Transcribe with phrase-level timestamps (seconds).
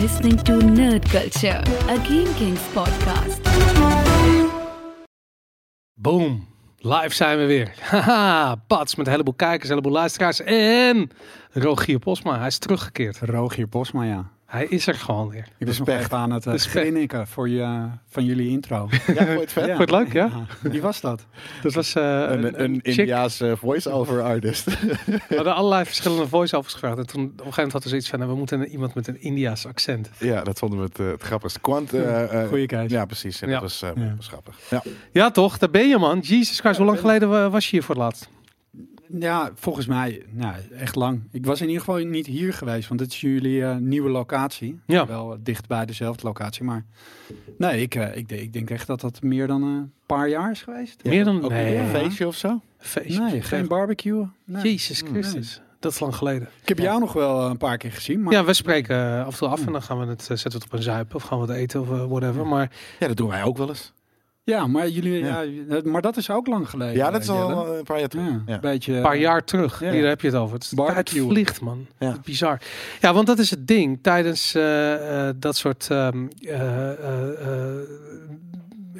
[0.00, 3.40] listening to Nerd Culture, a Game Kings podcast.
[5.94, 6.48] Boom.
[6.78, 7.74] Live zijn we weer.
[7.90, 10.40] Haha, Pats met een heleboel kijkers, een heleboel luisteraars.
[10.40, 11.10] En
[11.50, 13.18] Rogier Posma, hij is teruggekeerd.
[13.18, 14.30] Rogier Bosma, ja.
[14.50, 15.46] Hij is er gewoon weer.
[15.58, 18.88] Ik was nog even aan het uh, grinniken voor je, van jullie intro.
[19.06, 19.66] Ja, vond vet?
[19.66, 19.76] Ja.
[19.76, 20.30] Vond je het leuk, ja?
[20.62, 21.26] Wie was dat?
[21.62, 22.80] Dat was eh, Een, een.
[22.82, 24.64] Indiaanse voice-over artist.
[25.28, 26.98] We hadden allerlei verschillende voice-overs gevraagd.
[26.98, 28.94] En toen op een gegeven moment hadden ze iets van, nou, we moeten een- iemand
[28.94, 30.10] met een Indiaas accent.
[30.18, 31.60] ja, dat vonden we het, eh, het grappigste.
[31.60, 32.88] Quant, eh, eh, Goeie.
[32.88, 33.38] Ja, precies.
[33.38, 33.52] Ja, Ja.
[33.52, 34.14] Dat was, eh, Ja.
[34.16, 34.56] was grappig.
[34.70, 34.82] Ja.
[35.12, 36.18] Ja toch, daar ben je man.
[36.18, 38.28] Jesus Christ, hoe lang geleden wa- was je hier voor het laatst?
[39.18, 41.22] Ja, volgens mij nou, echt lang.
[41.32, 44.80] Ik was in ieder geval niet hier geweest, want het is jullie eh, nieuwe locatie.
[44.86, 45.06] Ja.
[45.06, 46.84] Wel dicht bij dezelfde locatie, maar
[47.58, 50.50] nee, ik, eh, ik, denk- ik denk echt dat dat meer dan een paar jaar
[50.50, 51.04] is geweest.
[51.04, 51.44] Meer dan...
[51.44, 51.88] Ook Nee, een Ja.
[51.90, 52.60] feestje of zo?
[52.78, 53.20] feestje.
[53.22, 54.26] Nee, geen barbecue.
[54.44, 54.62] Nee.
[54.62, 56.48] Jezus Christus, dat is lang geleden.
[56.62, 59.32] Ik heb jou nog wel eh, een paar keer gezien, maar Ja, we spreken af
[59.32, 61.22] en toe af en dan gaan we het, zetten we het op een zuip of
[61.22, 62.46] gaan we het eten of whatever.
[62.46, 63.92] Maar Ja, dat doen wij ook wel eens.
[64.44, 65.40] Ja, maar jullie, Ja.
[65.40, 65.80] ja.
[65.84, 66.96] maar dat is ook lang geleden.
[66.96, 67.54] Ja, dat is eh, Jelle.
[67.54, 68.24] al een paar jaar terug.
[68.26, 68.54] Ja, Ja.
[68.54, 68.94] een beetje.
[68.96, 69.90] een paar jaar terug, ja.
[69.90, 70.54] hier heb je het over.
[70.54, 71.86] Het is de tijd vliegt, man.
[71.98, 72.16] Ja.
[72.24, 72.60] Bizar.
[73.00, 73.98] Ja, want dat is het ding.
[74.02, 76.90] Tijdens eh, eh, dat soort ehm, eh, eh,
[77.40, 77.78] eh,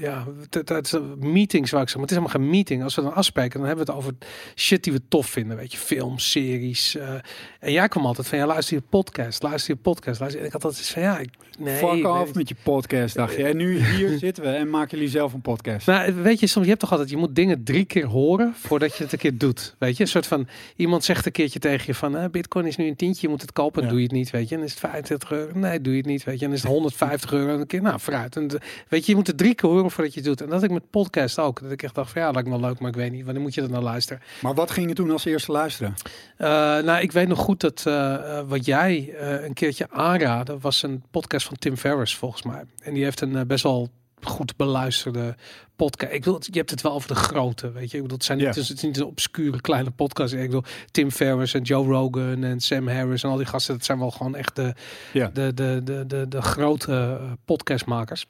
[0.01, 2.83] ja, t- tijdens eh, meetings, waar ik zeg, maar het is helemaal geen meeting.
[2.83, 4.15] Als we dan afspreken, dan hebben we het over
[4.57, 5.57] shit die we tof vinden.
[5.57, 6.97] Weet je, films, series.
[6.97, 7.15] eh.
[7.61, 10.21] en jij kwam altijd van, ja, luister je podcast, luister je podcast.
[10.21, 10.41] Luister.
[10.41, 11.77] En ik had altijd van, ja, ik, nee.
[11.77, 13.45] Fuck off met je podcast, dacht je.
[13.45, 15.87] En nu hier zitten we en maken jullie zelf een podcast.
[15.87, 18.97] Nou, weet je, soms je hebt toch altijd, je moet dingen drie keer horen voordat
[18.97, 19.75] je het een keer doet.
[19.79, 22.77] Weet je, een soort van, iemand zegt een keertje tegen je van, eh, bitcoin is
[22.77, 23.93] nu een tientje, je moet het kopen, en Ja.
[23.93, 24.55] doe je het niet, weet je.
[24.57, 25.59] En is het 25 euro?
[25.59, 26.47] Nee, doe je het niet, weet je.
[26.47, 27.53] En is het 150 euro?
[27.55, 28.37] En een keer, nou, vooruit.
[28.37, 28.49] En,
[28.89, 30.41] weet je, je moet het drie keer horen voordat je het doet.
[30.41, 31.63] En dat ik met podcast ook.
[31.63, 33.43] Dat ik echt dacht van, ja, lijkt me wel leuk, maar ik weet niet, wanneer
[33.43, 34.23] moet je dat nou luisteren?
[34.41, 35.95] Maar wat ging je toen als eerste luisteren?
[36.37, 40.83] Eh, nou, ik weet nog goed dat eh, eh, wat jij een keertje aanraadde, was
[40.83, 42.63] een podcast van Tim Ferriss, volgens mij.
[42.83, 43.89] En die heeft een best wel
[44.23, 45.35] goed beluisterde
[45.77, 46.13] podcast.
[46.13, 47.97] Ik bedoel, je hebt het wel over de grote, weet je.
[47.97, 48.61] Ik bedoel, het zijn niet, Ja.
[48.61, 50.33] het is niet een obscure kleine podcast.
[50.33, 53.85] Ik bedoel, Tim Ferriss en Joe Rogan en Sam Harris en al die gasten, dat
[53.85, 54.75] zijn wel gewoon echt de,
[55.13, 58.27] de, de, de, de, de grote podcastmakers.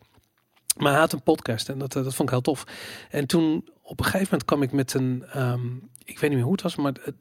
[0.79, 2.65] Maar hij had een podcast en dat, eh, dat vond ik heel tof.
[3.11, 5.67] En toen op een gegeven moment kwam ik met een, ehm,
[6.05, 7.15] ik weet niet meer hoe het was, maar het-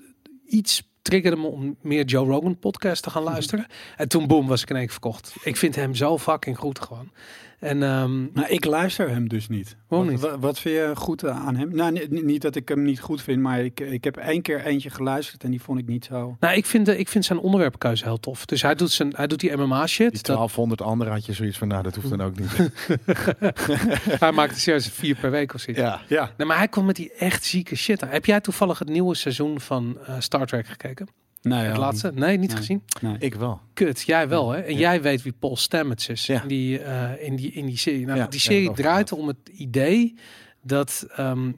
[0.45, 3.31] iets triggerde me om meer Joe Rogan podcast te gaan Mhm.
[3.31, 3.65] luisteren.
[3.97, 5.35] En toen boom was ik in één keer verkocht.
[5.43, 7.11] Ik vind hem zo fucking goed gewoon.
[7.59, 9.77] En ehm, Nou, ik luister hem dus niet.
[9.87, 10.25] Waarom wat, niet?
[10.31, 11.75] Wat, wat vind je goed aan hem?
[11.75, 14.65] Nou, niet, niet dat ik hem niet goed vind, maar ik, ik heb één keer
[14.65, 16.37] eentje geluisterd en die vond ik niet zo.
[16.39, 18.45] nou, ik vind, de, ik vind zijn onderwerpkeuze heel tof.
[18.45, 20.11] Dus hij doet, zijn, hij doet die MMA shit.
[20.11, 22.51] Die Dat, 1200 anderen had je zoiets van, nou, dat hoeft dan ook niet.
[24.19, 25.81] hij maakt er serieus vier per week of zoiets.
[25.83, 26.01] ja.
[26.07, 26.31] Ja.
[26.37, 28.09] Nee, maar hij komt met die echt zieke shit aan.
[28.09, 31.07] Heb jij toevallig het nieuwe seizoen van eh, Star Trek gekeken?
[31.41, 32.11] Nee, Het laatste?
[32.15, 32.57] Nee, niet Nee.
[32.57, 32.83] gezien?
[33.01, 33.15] Nee.
[33.19, 33.61] Ik wel.
[33.73, 34.59] Kut, jij wel hè?
[34.59, 34.79] En Ja.
[34.79, 36.41] jij weet wie Paul Stamets is Ja.
[36.41, 38.05] in, die, eh, in, die, in die serie.
[38.05, 40.15] Nou, Ja, die serie draait om het idee
[40.61, 41.51] dat ehm,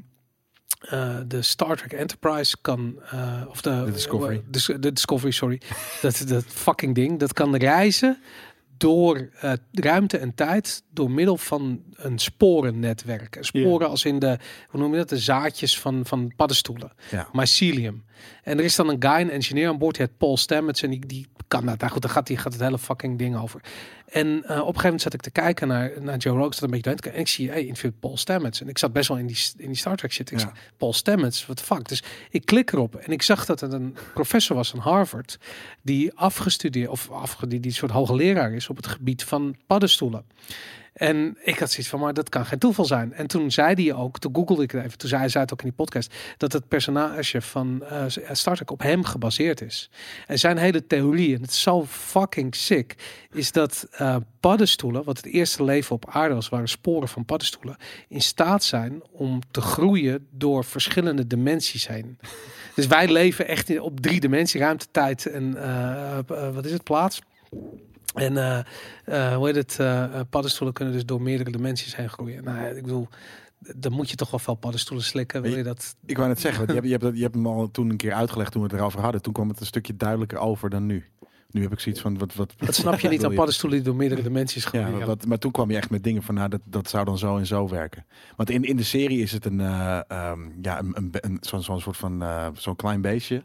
[0.81, 4.43] eh, de Star Trek Enterprise kan, eh, of de, De Discovery.
[4.49, 5.61] de, de Discovery, sorry,
[6.01, 8.17] dat, dat fucking ding, dat kan reizen
[8.77, 13.35] door eh, ruimte en tijd door middel van een sporennetwerk.
[13.35, 14.37] En Sporen als in de,
[14.67, 16.91] hoe noem je dat, de zaadjes van, van paddenstoelen.
[17.11, 17.27] Ja.
[17.31, 18.03] mycelium.
[18.43, 20.81] En er is dan een guy, een engineer aan boord, die heet Paul Stamets.
[20.83, 21.79] En die, die kan dat.
[21.79, 23.61] Nou goed, daar gaat, die, gaat het hele fucking ding over.
[24.07, 26.53] En eh, op een gegeven moment zat ik te kijken naar, naar Joe Rogan.
[26.53, 27.09] Zat een beetje te.
[27.09, 28.61] En ik zie, hey, interview Paul Stamets.
[28.61, 30.31] En ik zat best wel in die, in die Star Trek shit.
[30.31, 30.43] Ik Ja.
[30.43, 31.89] zei, Paul Stamets, wat de fuck.
[31.89, 32.95] Dus ik klik erop.
[32.95, 35.37] En ik zag dat het een professor was van Harvard.
[35.81, 37.09] Die afgestudeerd, of
[37.47, 40.25] die, die soort hoogleraar is op het gebied van paddenstoelen.
[40.93, 43.13] En ik had zoiets van, maar dat kan geen toeval zijn.
[43.13, 45.61] En toen zei hij ook, toen googelde ik het even, toen zei hij het ook
[45.61, 49.89] in die podcast, dat het personage van eh Star Trek op hem gebaseerd is.
[50.27, 52.95] En zijn hele theorie, en het is zo fucking sick,
[53.31, 57.77] is dat eh, paddenstoelen, wat het eerste leven op aarde was, waren sporen van paddenstoelen,
[58.07, 62.17] in staat zijn om te groeien door verschillende dimensies heen.
[62.75, 66.71] Dus wij leven echt in, op drie dimensie, ruimte, tijd en eh, eh, wat is
[66.71, 67.21] het, plaats.
[68.13, 68.59] En eh,
[69.05, 69.79] eh, hoe heet het?
[69.79, 72.43] eh, paddenstoelen kunnen dus door meerdere dimensies heen groeien.
[72.43, 73.07] Nou, ik bedoel,
[73.75, 75.41] dan moet je toch wel veel paddenstoelen slikken.
[75.41, 75.95] Wil je dat?
[76.05, 77.97] Ik wou net zeggen, want je hebt, je, hebt, je hebt hem al toen een
[77.97, 79.21] keer uitgelegd toen we het erover hadden.
[79.21, 81.05] Toen kwam het een stukje duidelijker over dan nu.
[81.49, 82.35] Nu heb ik zoiets van, wat...
[82.35, 84.97] wat Dat snap je niet aan paddenstoelen die door meerdere dimensies groeien.
[84.97, 87.17] Ja, wat, maar toen kwam je echt met dingen van, nou, dat, dat zou dan
[87.17, 88.05] zo en zo werken.
[88.35, 91.81] Want in, in de serie is het een, eh, ehm, ja, een, een, een, zo'n
[91.81, 92.23] soort van,
[92.53, 93.43] zo'n klein beestje.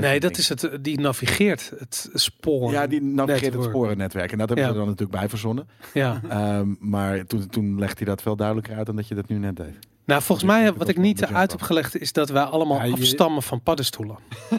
[0.00, 0.64] Nee, dat is het.
[0.64, 2.70] eh, Die navigeert het spoor.
[2.72, 3.70] Ja, die navigeert het network.
[3.74, 4.32] sporennetwerk.
[4.32, 4.72] En dat hebben Ja.
[4.72, 5.68] we er dan natuurlijk bij verzonnen.
[5.94, 6.20] Ja.
[6.28, 9.38] Ehm, maar toen, toen legde hij dat veel duidelijker uit dan dat je dat nu
[9.38, 9.78] net deed.
[10.04, 11.58] Nou, volgens Dus mij, heb wat het ik wel niet budget uit wel.
[11.58, 14.16] heb gelegd, is dat wij allemaal Ja, je- afstammen van paddenstoelen.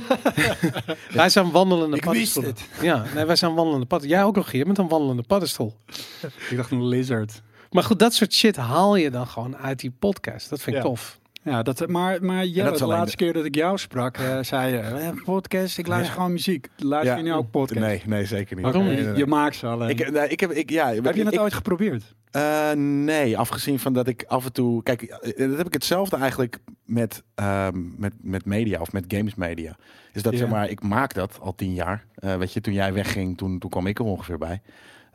[1.13, 2.55] wij zijn wandelende Ik wist paddenstoelen.
[2.81, 4.09] Ja, nee, wij zijn wandelende paddenstoelen.
[4.19, 5.75] Jij ook nog, je bent een wandelende paddenstoel.
[6.49, 7.41] Ik dacht een lizard.
[7.71, 10.49] Maar goed, dat soort shit haal je dan gewoon uit die podcast.
[10.49, 10.87] Dat vind ik Ja.
[10.89, 11.19] tof.
[11.47, 14.79] Ja, dat, maar, maar is de laatste keer dat ik jou sprak, eh, zei je,
[14.79, 16.15] eh, podcast, ik luister Ja.
[16.15, 16.67] gewoon muziek.
[16.77, 17.79] Luister je nu ook podcast?
[17.79, 18.65] Nee, nee, zeker niet.
[18.65, 18.87] Waarom.
[19.15, 19.89] Je maakt ze alleen.
[19.89, 22.15] Ik, nee, ik heb, ik, ja, Heb je het ik, ooit geprobeerd?
[22.31, 24.83] Eh, nee, afgezien van dat ik af en toe.
[24.83, 29.35] Kijk, eh, dat heb ik hetzelfde eigenlijk met, ehm, met, met media of met games
[29.35, 29.75] media.
[30.13, 30.39] Is dat Ja.
[30.39, 32.05] zeg maar, ik maak dat al tien jaar.
[32.15, 34.61] Weet je, toen jij wegging, toen, toen kwam ik er ongeveer bij.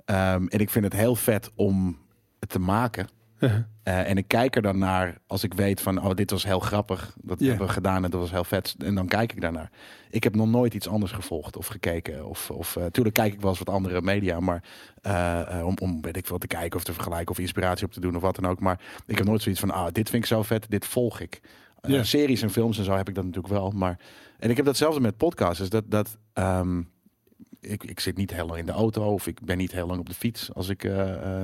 [0.05, 1.99] Ehm, en ik vind het heel vet om
[2.41, 3.07] het te maken.
[3.83, 6.61] Eh, en ik kijk er dan naar als ik weet van, oh, dit was heel
[6.61, 7.15] grappig.
[7.21, 8.75] Dat hebben we gedaan en dat was heel vet.
[8.79, 9.71] En dan kijk ik daarnaar.
[10.11, 12.27] Ik heb nog nooit iets anders gevolgd of gekeken.
[12.27, 14.65] Of, of uh, tuurlijk kijk ik wel eens wat andere media, maar
[15.07, 17.93] uh, uh, om, om weet ik veel te kijken of te vergelijken of inspiratie op
[17.93, 18.61] te doen of wat dan ook.
[18.61, 21.41] Maar ik heb nooit zoiets van, ah, dit vind ik zo vet, dit volg ik.
[22.03, 23.71] Series en films en zo heb ik dat natuurlijk wel.
[23.71, 23.99] Maar
[24.39, 25.59] en ik heb datzelfde met podcasts.
[25.59, 26.91] Dus dat, dat um,
[27.61, 30.01] ik, ik zit niet heel lang in de auto of ik ben niet heel lang
[30.01, 30.93] op de fiets als ik uh,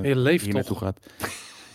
[0.03, 0.95] je leeft hier naartoe ga.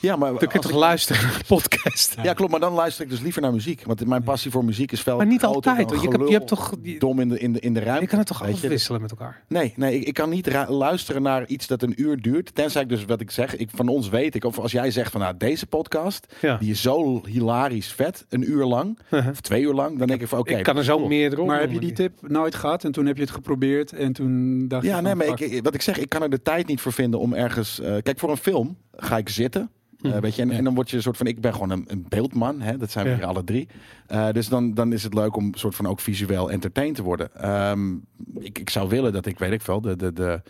[0.04, 0.78] Ja, maar Dan kun je toch ik...
[0.78, 2.16] luisteren naar podcast?
[2.24, 2.52] Ja, klopt.
[2.52, 3.84] Maar dan luister ik dus liever naar muziek.
[3.86, 5.90] Want mijn passie voor muziek is veel Maar niet groter altijd.
[6.02, 6.74] Je, hebt, je hebt toch...
[6.82, 8.02] Je, dom in de, in de, in de ruimte.
[8.02, 9.44] je kan het toch afwisselen met elkaar?
[9.48, 12.56] Nee, nee ik, ik kan niet luisteren naar iets dat een uur duurt.
[12.56, 14.44] Tenzij ik dus wat ik zeg, ik, van ons weet ik.
[14.46, 16.58] Of als jij zegt van nou, deze podcast, Ja.
[16.58, 19.00] die is zo hilarisch vet, een uur lang,
[19.32, 20.58] of twee uur lang, dan denk ik van oké.
[20.58, 21.08] ik kan er zo cool.
[21.08, 23.94] meer erop Maar heb je die tip nooit gehad en toen heb je het geprobeerd
[23.94, 26.42] en toen dacht je Ja, nee, maar ik- wat ik zeg, ik kan er de
[26.42, 27.80] tijd niet voor vinden om ergens.
[27.80, 29.70] eh, kijk, voor een film ga ik zitten.
[30.02, 31.84] Eh, weet je, en, en dan word je een soort van, ik ben gewoon een,
[31.88, 33.18] een beeldman, hè, dat zijn we Ja.
[33.18, 33.68] hier alle drie.
[34.08, 37.36] Eh, dus dan, dan is het leuk om soort van ook visueel entertained te worden.
[37.36, 37.94] Ehm,
[38.40, 40.42] ik, ik zou willen dat ik, weet ik veel, de, de, de,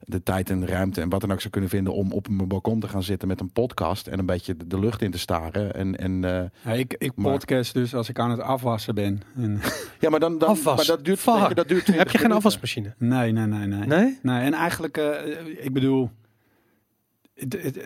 [0.00, 2.48] de tijd en de ruimte en wat dan ook zou kunnen vinden om op mijn
[2.48, 5.18] balkon te gaan zitten met een podcast en een beetje de, de lucht in te
[5.18, 5.74] staren.
[5.74, 9.22] En, en, eh, Ja, ik, ik Maar- podcast dus als ik aan het afwassen ben.
[9.36, 9.60] En,
[10.00, 10.76] ja, maar dan, dan Afwas.
[10.76, 12.36] maar dat duurt, je, dat duurt Heb 20 je geen minuten.
[12.36, 12.94] afwasmachine?
[12.98, 13.86] nee, nee, nee, nee.
[13.86, 14.18] Nee?
[14.22, 16.10] Nee, en eigenlijk, eh, ik bedoel,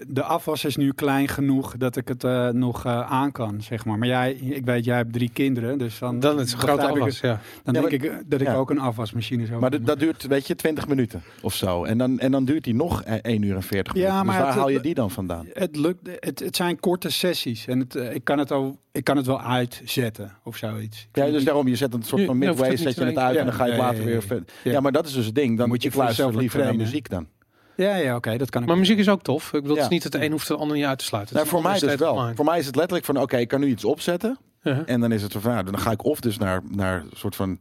[0.09, 3.85] de afwas is nu klein genoeg dat ik het eh, nog eh, aan kan, zeg
[3.85, 3.99] maar.
[3.99, 6.75] Maar jij, ik weet, jij hebt drie kinderen, dus dan, Dan is het een grote
[6.77, 7.41] begrijp ik afwas, ja.
[7.65, 8.55] Dan Ja, denk ik eh, dat ik ja.
[8.55, 11.85] ook een afwasmachine zou Maar dat, dat duurt, weet je, 20 minuten of zo.
[11.85, 14.27] En dan, en dan duurt die nog eh, 1 uur en 40 Ja, minuten.
[14.27, 15.47] maar dus waar het- haal je die dan vandaan?
[15.53, 19.17] Het, lukt, het, het zijn korte sessies en het, ik, kan het al, ik kan
[19.17, 21.09] het wel uitzetten of zoiets.
[21.13, 23.47] Ja, dus daarom, je zet een soort van midway, zet je het uit ja, en
[23.47, 24.21] dan ga je later ja, weer ja.
[24.21, 24.45] verder.
[24.65, 24.81] Ja.
[24.81, 25.59] Maar dat is dus het ding.
[25.59, 27.27] Dan Moet je voor jezelf liever naar muziek dan.
[27.77, 28.69] Ja, ja, oké, dat kan ik.
[28.69, 29.45] Maar muziek is ook tof.
[29.47, 29.83] Ik bedoel, het Ja.
[29.85, 31.35] is niet het een hoeft het ander niet uit te sluiten.
[31.35, 32.25] Nou, Het is voor mij state of wel.
[32.25, 32.37] mind.
[32.37, 34.39] Voor mij is het letterlijk van, oké, ik kan nu iets opzetten.
[34.87, 37.37] En dan is het van, nou, dan ga ik of dus naar, naar een soort
[37.37, 37.59] van...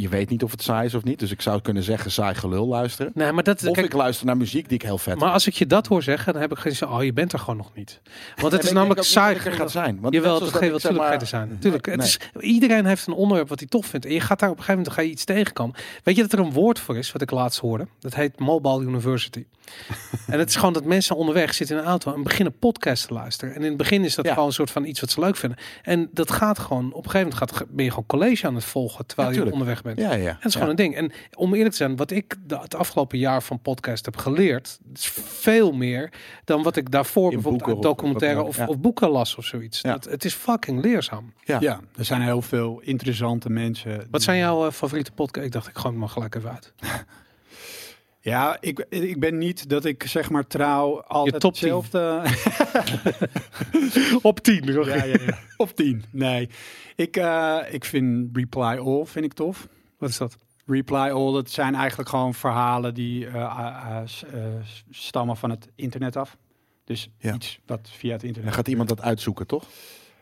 [0.00, 1.18] Je weet niet of het saai is of niet.
[1.18, 3.10] Dus ik zou kunnen zeggen, saai gelul luisteren.
[3.14, 3.66] Nee, maar dat...
[3.66, 5.86] Of kijk, ik luister naar muziek die ik heel vet maar als ik je dat
[5.86, 6.88] hoor zeggen, dan heb ik geen zin.
[6.88, 8.00] Oh, je bent er gewoon nog niet.
[8.36, 9.38] Want het is namelijk saai.
[9.38, 9.98] gaat zijn.
[10.00, 11.56] Want Jawel, dat ga je wel maar- zijn.
[11.60, 11.86] Tuurlijk.
[11.86, 14.06] Nee, Het is, iedereen heeft een onderwerp wat hij tof vindt.
[14.06, 15.74] En je gaat daar op een gegeven moment ga je iets tegenkomen.
[16.02, 17.86] Weet je dat er een woord voor is, wat ik laatst hoorde?
[18.00, 19.44] Dat heet Mobile University.
[20.26, 23.14] en het is gewoon dat mensen onderweg zitten in een auto en beginnen podcast te
[23.14, 23.54] luisteren.
[23.54, 24.32] En in het begin is dat Ja.
[24.32, 25.58] gewoon een soort van iets wat ze leuk vinden.
[25.82, 28.64] En dat gaat gewoon, op een gegeven moment gaat, ben je gewoon college aan het
[28.64, 29.98] volgen terwijl Ja, je onderweg bent.
[30.08, 30.28] Ja, ja.
[30.28, 30.58] En het is ja.
[30.58, 30.94] gewoon een ding.
[30.94, 34.78] En om eerlijk te zijn, wat ik de, het afgelopen jaar van podcast heb geleerd,
[34.94, 36.12] is veel meer
[36.44, 39.80] dan wat ik daarvoor bijvoorbeeld boeken uit of documentaire of, of boeken las of zoiets.
[39.80, 39.92] Ja.
[39.92, 41.32] Dat, het is fucking leerzaam.
[41.44, 41.60] Ja.
[41.60, 44.06] Ja, er zijn heel veel interessante mensen.
[44.10, 45.46] Wat zijn jouw eh, favoriete podcasts?
[45.46, 46.72] Ik dacht, ik gooi hem maar gelijk even uit.
[48.26, 51.74] Ja, ik, ik ben niet dat ik zeg maar trouw altijd top 10.
[51.74, 52.22] hetzelfde.
[54.28, 54.64] Op tien.
[54.72, 55.38] ja, ja, ja.
[55.56, 56.04] Op tien.
[56.10, 56.48] Nee,
[56.96, 59.68] ik, eh, ik vind Reply All vind ik tof.
[59.98, 60.38] Wat is dat?
[60.66, 64.44] Reply All, dat zijn eigenlijk gewoon verhalen die eh, eh,
[64.90, 66.36] stammen van het internet af.
[66.84, 67.34] Dus Ja.
[67.34, 68.54] iets wat via het Dan internet.
[68.54, 69.64] gaat iemand dat uitzoeken, toch?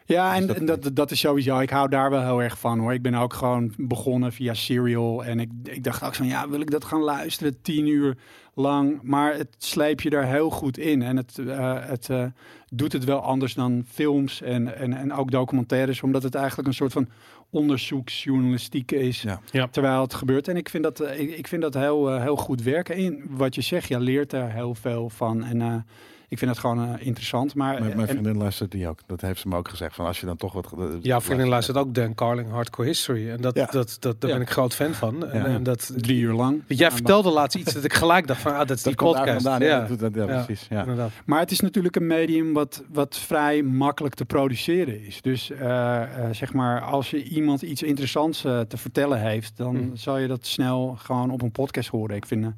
[0.07, 1.59] Ja, en dat- en dat, dat, is sowieso.
[1.59, 2.93] Ik hou daar wel heel erg van hoor.
[2.93, 5.25] Ik ben ook gewoon begonnen via Serial.
[5.25, 8.17] En ik, ik dacht ook van ja, wil ik dat gaan luisteren tien uur
[8.55, 8.99] lang?
[9.03, 11.03] Maar het sleep je daar heel goed in.
[11.03, 12.09] En het, eh, het
[12.69, 16.03] doet het wel anders dan films en, en, en ook documentaires.
[16.03, 17.09] Omdat het eigenlijk een soort van
[17.55, 19.23] onderzoeksjournalistiek is.
[19.23, 19.41] Ja.
[19.51, 19.67] Ja.
[19.67, 20.49] Terwijl het gebeurt.
[20.49, 22.95] En ik vind dat, eh, ik, ik vind dat heel, eh, heel goed werken.
[22.95, 25.45] En wat je zegt, je leert er heel veel van.
[25.45, 25.75] En eh,
[26.35, 27.55] ik vind dat gewoon eh, interessant.
[27.55, 28.99] Maar, Mijn, mijn en- vriendin luistert die ook.
[29.07, 29.95] Dat heeft ze me ook gezegd.
[29.95, 30.75] Van als je dan toch wat...
[31.03, 33.31] Ja, vriendin luistert ook Dan Carling Hardcore History.
[33.31, 33.67] En dat, Ja.
[33.71, 34.37] dat, dat, daar Ja.
[34.37, 35.27] ben ik groot fan van.
[35.27, 35.47] En, Ja.
[35.47, 36.63] en dat, drie uur lang.
[36.67, 39.43] Jij Ja, vertelde laatst iets dat ik gelijk dacht van, ah, dat is die podcast.
[39.43, 39.61] vandaan.
[39.61, 40.45] Ja, ja, dat doet dat, ja, Ja.
[40.45, 40.67] precies.
[40.71, 40.81] Ja.
[40.81, 41.11] inderdaad.
[41.25, 45.23] Maar het is natuurlijk een medium wat, wat vrij makkelijk te produceren is.
[45.23, 49.77] Dus eh, eh, zeg maar, als je iemand iets interessants eh, te vertellen heeft, dan
[49.77, 49.97] Hmm.
[49.97, 52.17] zal je dat snel gewoon op een podcast horen.
[52.17, 52.51] Ik vind eh,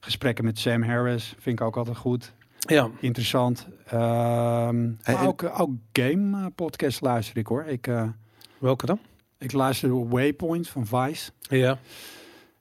[0.00, 2.32] gesprekken met Sam Harris vind ik ook altijd goed.
[2.58, 3.66] Ja, Interessant.
[3.84, 7.64] Hey, maar en- ook, ook game eh, podcast luister ik hoor.
[7.64, 8.08] Ik, eh,
[8.58, 8.98] welke dan?
[9.38, 11.30] ik luister Waypoint van Vice.
[11.40, 11.78] Ja,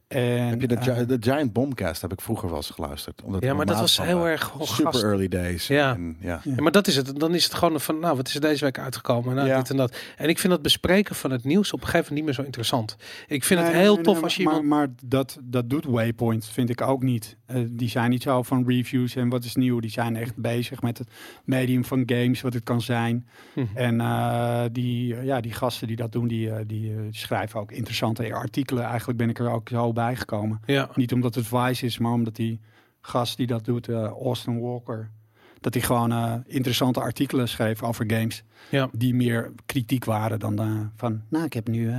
[0.08, 3.22] En, Heb je de, eh, de Giant Bombcast heb ik vroeger wel eens geluisterd.
[3.24, 5.04] Omdat ja maar dat was heel erg super gast.
[5.04, 5.68] early days.
[5.68, 5.94] Ja.
[5.94, 6.42] En, ja.
[6.44, 7.20] Ja, maar dat is het.
[7.20, 9.36] Dan is het gewoon van, nou, wat is er deze week uitgekomen?
[9.36, 9.58] Nou, Ja.
[9.58, 9.98] dit en dat.
[10.18, 12.42] En ik vind dat bespreken van het nieuws op een gegeven moment niet meer zo
[12.42, 12.96] interessant.
[13.28, 14.70] Ik vind het heel nee, tof nee, als je maar, iemand...
[14.70, 17.38] Maar dat, dat doet Waypoint, vind ik ook niet.
[17.46, 19.80] Eh, die zijn niet zo van reviews en wat is nieuw.
[19.80, 21.08] Die zijn echt bezig met het
[21.44, 23.28] medium van games, wat het kan zijn.
[23.56, 23.66] Mhm.
[23.74, 28.84] En eh, die, ja, die gasten die dat doen, die, die schrijven ook interessante artikelen.
[28.84, 30.62] Eigenlijk ben ik er ook zo bij gekomen.
[30.66, 32.60] Ja, Niet omdat het Vice is, maar omdat die
[33.02, 35.12] gast die dat doet, eh, Austin Walker,
[35.60, 38.44] dat hij gewoon eh, interessante artikelen schreef over games.
[38.70, 38.90] Ja.
[38.92, 41.94] Die meer kritiek waren dan eh, van, nou, ik heb nu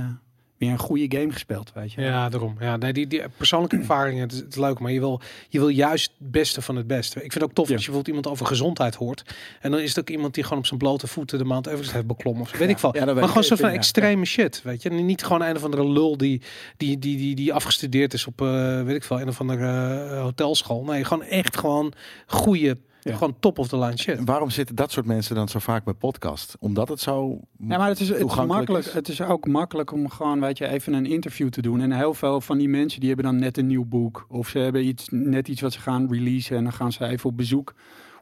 [0.57, 2.01] weer een goede game gespeeld, weet je.
[2.01, 2.55] ja, daarom.
[2.59, 5.59] Ja, nee, die, die persoonlijke ervaringen, het is, het is leuk, maar je wil, je
[5.59, 7.15] wil juist het beste van het beste.
[7.15, 7.73] Ik vind het ook tof Ja.
[7.73, 9.23] als je bijvoorbeeld iemand over gezondheid hoort.
[9.61, 11.91] En dan is het ook iemand die gewoon op zijn blote voeten de Mount Everest
[11.91, 12.41] heeft beklommen.
[12.41, 12.95] Of weet ik veel.
[12.95, 14.89] Ja, maar gewoon zo van extreme shit, weet je.
[14.89, 16.41] Niet gewoon een of andere lul die,
[16.77, 20.21] die, die, die, die afgestudeerd is op, eh, weet ik veel, een of andere eh,
[20.21, 20.83] hotelschool.
[20.83, 21.93] Nee, gewoon echt gewoon
[22.27, 22.77] goede,
[23.11, 23.17] Ja.
[23.17, 24.17] gewoon top of the line shit.
[24.17, 26.55] En waarom zitten dat soort mensen dan zo vaak bij podcast?
[26.59, 28.85] Omdat het zo Ja, maar het is, het is makkelijk.
[28.85, 28.93] is?
[28.93, 31.81] Het is ook makkelijk om gewoon, weet je, even een interview te doen.
[31.81, 34.25] En heel veel van die mensen die hebben dan net een nieuw boek.
[34.29, 36.57] Of ze hebben iets, net iets wat ze gaan releasen.
[36.57, 37.73] En dan gaan ze even op bezoek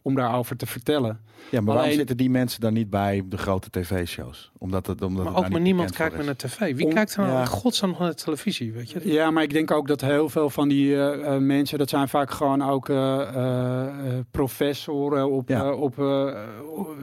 [0.06, 1.20] om daarover te vertellen.
[1.50, 4.52] Ja, maar waarom Alleen- zitten die mensen dan niet bij de grote tv-shows?
[4.58, 6.76] Omdat het, omdat Maar het ook maar niemand kijkt naar tv.
[6.76, 7.46] Wie Om- kijkt er nou ja.
[7.46, 9.00] godsnaam naar de televisie, weet je?
[9.12, 12.08] Ja, maar ik denk ook dat heel veel van die eh, eh, mensen, dat zijn
[12.10, 15.74] vaak gewoon ook eh, eh, eh, professoren op, Ja.
[15.74, 16.34] op eh,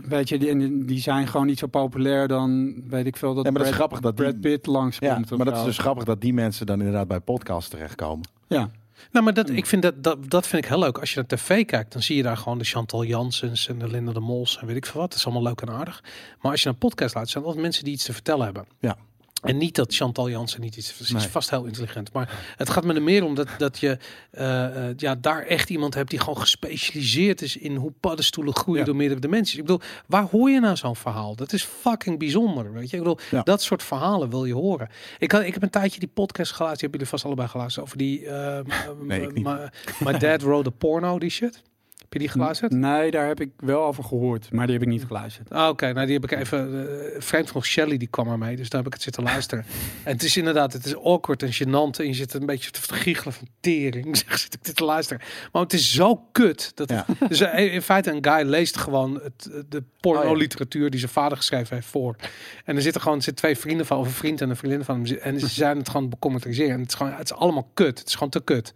[0.09, 3.45] weet je, die, en die zijn gewoon niet zo populair dan, weet ik veel, dat,
[3.45, 5.29] Ja, maar dat is Brad, grappig dat Brad Pitt langskomt.
[5.29, 8.29] Ja, maar dat is dus grappig dat die mensen dan inderdaad bij podcasts terechtkomen.
[8.47, 8.71] Ja.
[9.11, 10.99] Nou, maar dat, ik vind dat, dat, dat vind ik heel leuk.
[10.99, 13.89] Als je naar tv kijkt, dan zie je daar gewoon de Chantal Janssens en de
[13.89, 15.11] Linda de Mols en weet ik veel wat.
[15.11, 16.03] Dat is allemaal leuk en aardig.
[16.41, 18.67] Maar als je naar podcast luistert, zijn altijd mensen die iets te vertellen hebben.
[18.81, 18.97] Ja.
[19.43, 21.01] En niet dat Chantal Jansen niet iets...
[21.01, 21.23] Is Nee.
[21.29, 22.13] vast heel intelligent.
[22.13, 23.99] Maar het gaat me er meer om dat, dat je
[24.31, 28.81] eh, eh, ja, daar echt iemand hebt die gewoon gespecialiseerd is in hoe paddenstoelen groeien
[28.81, 28.87] Ja.
[28.87, 29.55] door meerdere dimensies.
[29.57, 31.37] Ik bedoel, waar hoor je nou zo'n verhaal?
[31.37, 32.97] Dat is fucking bijzonder, weet je.
[32.97, 33.43] Ik bedoel, Ja.
[33.43, 34.89] dat soort verhalen wil je horen.
[35.19, 37.85] Ik, had, ik heb een tijdje die podcast geluisterd, die hebben jullie vast allebei geluisterd,
[37.85, 38.27] over die...
[38.27, 38.61] eh,
[39.03, 39.45] Nee, ik niet.
[39.45, 39.69] My,
[39.99, 41.63] my Dad Wrote a Porno, die shit.
[42.13, 42.73] Heb je die geluisterd?
[42.73, 45.51] Nee, daar heb ik wel over gehoord, maar die heb ik niet geluisterd.
[45.51, 46.89] Ah, Oké, nou die heb ik even.
[47.15, 49.65] eh vreemd genoeg, Shelly die kwam ermee, dus daar heb ik het zitten luisteren.
[50.05, 52.81] en het is inderdaad, het is awkward en gênant en je zit een beetje te
[52.95, 54.17] giechelen van tering.
[54.27, 55.23] Zeg, zit ik dit te luisteren.
[55.53, 56.73] Maar het is zo kut.
[56.75, 57.07] Dat Ja.
[57.29, 61.37] dus eh, in feite een guy leest gewoon het, eh, de porno-literatuur die zijn vader
[61.37, 62.17] geschreven heeft voor.
[62.65, 64.85] En er zitten gewoon er zitten twee vrienden van, of een vriend en een vriendin
[64.85, 65.17] van hem.
[65.17, 66.75] En ze zijn het gewoon becommentaliseren.
[66.75, 67.99] En het is gewoon, het is allemaal kut.
[67.99, 68.73] Het is gewoon te kut.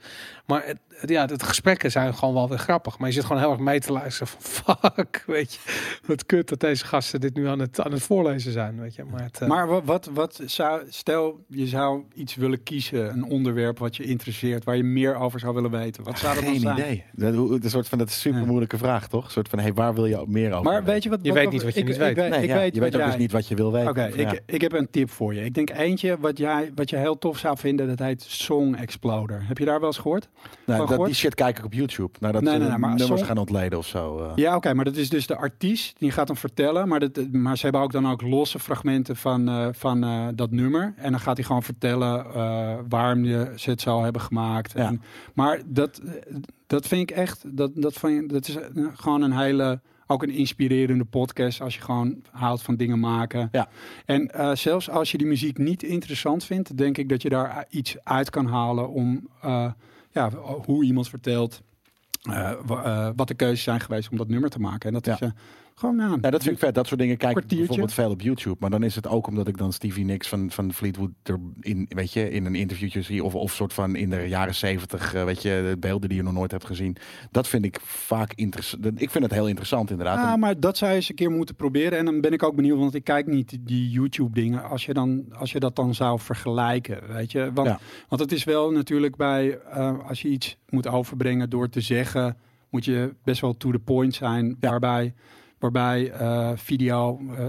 [0.47, 2.99] Maar het- ja, de gesprekken zijn gewoon wel weer grappig.
[2.99, 5.59] Maar je zit gewoon heel erg mee te luisteren van fuck, weet je.
[6.07, 9.05] Wat kut dat deze gasten dit nu aan het, aan het voorlezen zijn, weet je.
[9.05, 13.25] Maar, het, eh, Maar wat, wat, wat zou, stel je zou iets willen kiezen, een
[13.25, 16.05] onderwerp wat je interesseert, waar je meer over zou willen weten.
[16.05, 16.77] Wat zou dat dan Geen zijn?
[16.79, 17.05] idee.
[17.13, 19.25] Dat, is een soort van dat is een super moeilijke vraag, toch?
[19.25, 20.63] Een soort van, hey, waar wil je meer over?
[20.65, 20.93] Maar weten?
[20.93, 21.19] weet je wat?
[21.23, 22.17] Je weet niet wat je ik, niet ik, weet.
[22.31, 23.89] Nee, ik ja, weet je weet ook jij- dus niet wat je wil weten.
[23.91, 24.33] Oké, Ja.
[24.33, 25.45] ik, ik heb een tip voor je.
[25.45, 29.43] Ik denk eentje wat, jij, wat je heel tof zou vinden, dat heet Song Exploder.
[29.47, 30.29] Heb je daar wel eens gehoord?
[30.67, 31.09] nou, van dat, gehoord?
[31.11, 32.11] die shit kijk ik op YouTube.
[32.21, 34.19] Nou, dat Nee, ze nee, nee, maar nummers song- gaan ontleden of zo.
[34.19, 34.33] eh.
[34.35, 36.89] Ja, oké, maar dat is dus de artiest die gaat dan vertellen.
[36.89, 40.51] Maar, dat, maar ze hebben ook dan ook losse fragmenten van, eh, van eh, dat
[40.51, 40.95] nummer.
[40.97, 44.73] En dan gaat hij gewoon vertellen eh, waarom je, ze het zo hebben gemaakt.
[44.73, 44.87] Ja.
[44.87, 45.03] En,
[45.35, 46.35] maar dat, eh,
[46.67, 48.63] dat vind ik echt, dat, dat, vind dat is eh,
[48.95, 51.61] gewoon een hele, ook een inspirerende podcast.
[51.61, 53.49] Als je gewoon houdt van dingen maken.
[53.53, 53.69] Ja.
[54.05, 57.67] En eh, zelfs als je die muziek niet interessant vindt, denk ik dat je daar
[57.71, 59.71] iets uit kan halen om eh,
[60.17, 60.31] ja,
[60.65, 61.63] hoe iemand vertelt.
[62.23, 64.89] eh, eh, wat de keuzes zijn geweest om dat nummer te maken.
[64.89, 65.13] En dat Ja.
[65.13, 65.29] is eh,
[65.79, 66.75] gewoon, ja, Ja, dat vind ik vet.
[66.75, 68.57] Dat soort dingen kijk ik bijvoorbeeld veel op YouTube.
[68.61, 71.87] Maar dan is het ook omdat ik dan Stevie Nicks van, van Fleetwood er in,
[71.89, 73.25] weet je, in een interviewtje zie.
[73.25, 76.25] Of, of soort van in de jaren zeventig, eh, weet je, de beelden die je
[76.25, 76.97] nog nooit hebt gezien.
[77.31, 79.01] Dat vind ik vaak interessant.
[79.01, 80.19] Ik vind het heel interessant inderdaad.
[80.27, 81.99] Ah, En- maar dat zou je eens een keer moeten proberen.
[81.99, 84.65] En dan ben ik ook benieuwd, want ik kijk niet die YouTube-dingen.
[84.69, 87.51] Als je, dan, als je dat dan zou vergelijken, weet je.
[87.55, 87.79] Want, Ja.
[88.09, 92.37] want het is wel natuurlijk bij, eh, als je iets moet overbrengen door te zeggen,
[92.71, 94.57] moet je best wel to the point zijn.
[94.61, 95.03] Ja.
[95.73, 97.45] Waarbij, eh, video, eh,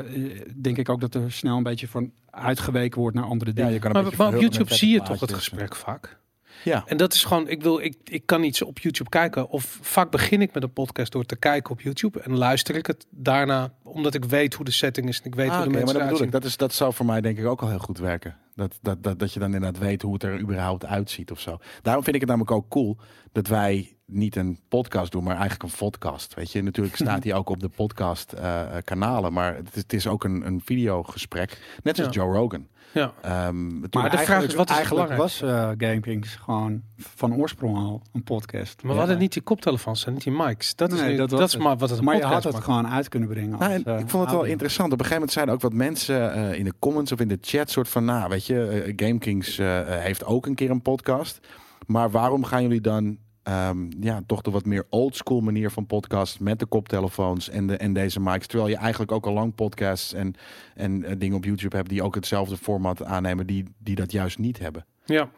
[0.56, 3.74] denk ik ook dat er snel een beetje van uitgeweken wordt naar andere ja, dingen.
[3.74, 6.17] je kan een maar, beetje maar op YouTube zie je toch het gesprek vaak.
[6.64, 6.84] Ja.
[6.86, 9.50] En dat is gewoon, ik wil, ik, ik kan iets op YouTube kijken.
[9.50, 12.20] Of vaak begin ik met een podcast door te kijken op YouTube.
[12.20, 15.20] En luister ik het daarna, omdat ik weet hoe de setting is.
[15.20, 16.32] En ik weet Ah, hoe de maar dat bedoel ik.
[16.32, 18.36] Dat, is, dat zou voor mij denk ik ook al heel goed werken.
[18.56, 21.58] Dat, dat, dat, dat je dan inderdaad weet hoe het er überhaupt uitziet of zo.
[21.82, 22.98] Daarom vind ik het namelijk ook cool
[23.32, 26.34] dat wij niet een podcast doen, maar eigenlijk een podcast.
[26.34, 29.94] Weet je, natuurlijk staat hij ook op de podcast eh, kanalen, maar het is, het
[29.94, 31.78] is ook een, een videogesprek.
[31.84, 32.10] Net Ja.
[32.10, 32.68] Joe Rogan.
[32.94, 33.14] Ja.
[33.22, 38.02] Ehm, Maar de vraag is, wat is eigenlijk was eh GameKings gewoon van oorsprong al
[38.14, 38.84] een podcast.
[38.84, 40.76] Maar we hadden niet die koptelefoons en niet die mics.
[40.76, 41.62] Dat is, Nee, nu- dat is het.
[41.62, 42.66] maar wat het maar je had het maakt.
[42.66, 43.50] gewoon uit kunnen brengen.
[43.60, 44.52] Nou, als, en eh, ik vond het wel audio.
[44.52, 44.92] interessant.
[44.94, 47.38] Op een gegeven moment zeiden ook wat mensen eh, in de comments of in de
[47.42, 51.40] chat soort van, nou, weet je, GameKings eh, heeft ook een keer een podcast.
[51.86, 53.18] Maar waarom gaan jullie dan
[53.48, 57.78] ehm, ja, toch de wat meer oldschool manier van podcast met de koptelefoons en, de,
[57.78, 58.48] en deze mics?
[58.48, 60.34] Terwijl je eigenlijk ook al lang podcasts en,
[60.76, 64.38] en eh, dingen op YouTube hebt die ook hetzelfde format aannemen, die, die dat juist
[64.38, 64.86] niet hebben.
[65.06, 65.30] Ja,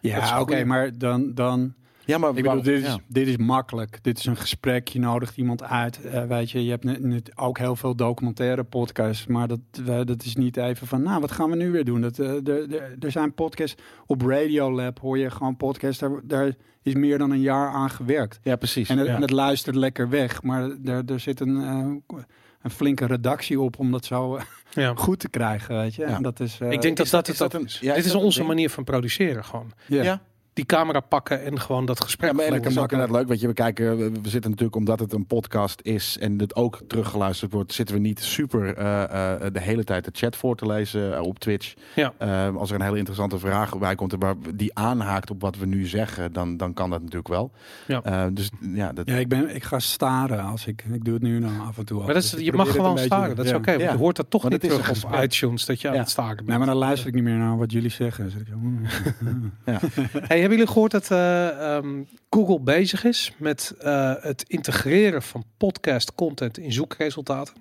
[0.00, 1.74] Ja, oké, maar dan, dan
[2.06, 3.98] Ja, maar Ik bedoel, dit is, dit is makkelijk.
[4.02, 4.88] Dit is een gesprek.
[4.88, 6.02] Je nodigt iemand uit.
[6.04, 9.26] Eh, weet je, je hebt ook heel veel documentaire podcasts.
[9.26, 9.60] Maar dat,
[10.06, 12.00] dat is niet even van, nou, wat gaan we nu weer doen?
[12.00, 15.98] Dat, eh, er- zijn podcasts op Radiolab, hoor je gewoon podcasts.
[15.98, 18.38] Daar, daar is meer dan een jaar aan gewerkt.
[18.42, 18.88] ja, precies.
[18.88, 19.14] En, het- Ja.
[19.14, 20.42] en het luistert lekker weg.
[20.42, 22.18] Maar er, er zit een, eh,
[22.62, 24.38] een flinke redactie op om dat zo
[24.70, 24.94] ja.
[25.04, 26.02] goed te krijgen, weet je.
[26.02, 26.08] Ja.
[26.08, 27.78] En dat is, eh, ik denk dat is dat, is dat ook een- is.
[27.80, 28.48] ja, is Dit is onze ding?
[28.48, 29.72] manier van produceren gewoon.
[29.86, 30.20] ja.
[30.54, 30.62] Ja.
[30.64, 32.30] Die camera pakken en gewoon dat gesprek.
[32.30, 34.98] Ja, maar het is ook inderdaad leuk, weet je, we kijken, we- zitten natuurlijk omdat
[35.00, 39.52] het een podcast is en het ook teruggeluisterd wordt, zitten we niet super eh, eh,
[39.52, 41.74] de hele tijd de chat voor te lezen eh, op Twitch.
[41.94, 42.12] Ja.
[42.56, 45.86] Als er een hele interessante vraag bij komt waar die aanhaakt op wat we nu
[45.86, 47.50] zeggen, dan, dan kan dat natuurlijk wel.
[47.86, 48.02] Ja.
[48.02, 51.22] Eh, dus ja, dat, Ja, ik, ben, ik ga staren als ik, ik doe het
[51.22, 51.98] nu dan af en toe.
[51.98, 52.04] al.
[52.04, 53.36] Maar dat is, Dus je mag gewoon staren.
[53.36, 53.56] Dat is ja.
[53.56, 53.70] oké.
[53.70, 53.92] want Ja.
[53.92, 55.32] Je hoort dat toch Maar niet dat is terug een op gesprek.
[55.32, 56.00] iTunes dat je aan Ja.
[56.00, 56.48] het staren bent.
[56.48, 58.22] Nee, maar dan luister ik niet meer naar wat jullie zeggen.
[58.24, 60.22] Dan zeg ik.
[60.28, 65.44] Hey, hebben jullie gehoord dat eh, ehm, Google bezig is met eh, het integreren van
[65.56, 67.54] podcast content in zoekresultaten?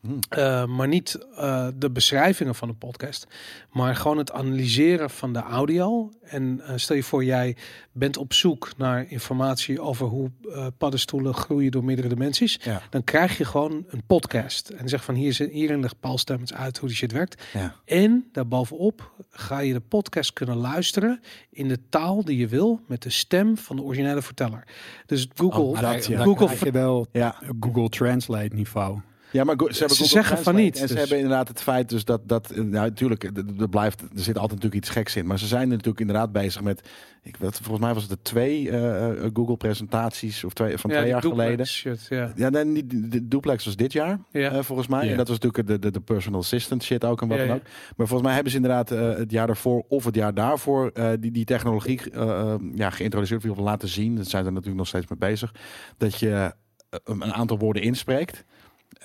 [0.00, 0.18] Hmm.
[0.28, 3.26] Eh, maar niet eh, de beschrijvingen van een podcast,
[3.72, 6.10] maar gewoon het analyseren van de audio.
[6.22, 7.56] En eh, stel je voor, jij
[7.92, 12.58] bent op zoek naar informatie over hoe eh, paddenstoelen groeien door meerdere dimensies.
[12.62, 12.82] Ja.
[12.90, 14.68] Dan krijg je gewoon een podcast.
[14.68, 17.42] En zeg van hier, zit- hierin legt Paul Stemmens uit hoe die shit werkt.
[17.52, 17.74] Ja.
[17.84, 23.02] En daarbovenop ga je de podcast kunnen luisteren in de taal die je wil, met
[23.02, 24.64] de stem van de originele verteller.
[25.06, 26.16] Dus Google, Oh, dat, ja.
[26.16, 27.38] Dan Google krijg je wel Ja.
[27.60, 29.00] Google Translate niveau.
[29.32, 31.88] Ja, maar ze, hebben Ze zeggen van niet, En ze dus- hebben inderdaad het feit
[31.88, 33.24] dus dat, dat nou, natuurlijk,
[33.58, 35.26] er- blijft, er zit altijd natuurlijk iets geks in.
[35.26, 36.88] Maar ze zijn natuurlijk inderdaad bezig met,
[37.22, 40.90] ik weet, volgens mij was het de twee eh, eh, Google presentaties of twee, van
[40.90, 41.66] ja, twee jaar duplex geleden.
[41.66, 42.32] Shit, ja.
[42.36, 44.50] Ja, nee, niet, de- de duplex was dit jaar, Ja.
[44.52, 45.10] eh, volgens mij.
[45.10, 47.62] En dat was natuurlijk de, de, de personal assistant shit ook en wat dan ook.
[47.96, 51.08] Maar volgens mij hebben ze inderdaad eh, het jaar daarvoor of het jaar daarvoor eh,
[51.20, 54.16] die, die technologie eh, eh, ja, geïntroduceerd of laten zien.
[54.16, 55.54] Dat zijn ze natuurlijk nog steeds mee bezig.
[55.96, 58.44] Dat je eh, een aantal woorden inspreekt.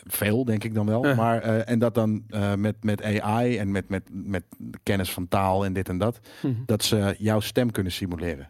[0.07, 1.15] Veel, denk ik dan wel.
[1.15, 4.43] Maar, eh, en dat dan eh, met, met AI en met, met, met
[4.83, 6.53] kennis van taal en dit en dat, Mhm.
[6.65, 8.49] dat ze jouw stem kunnen simuleren.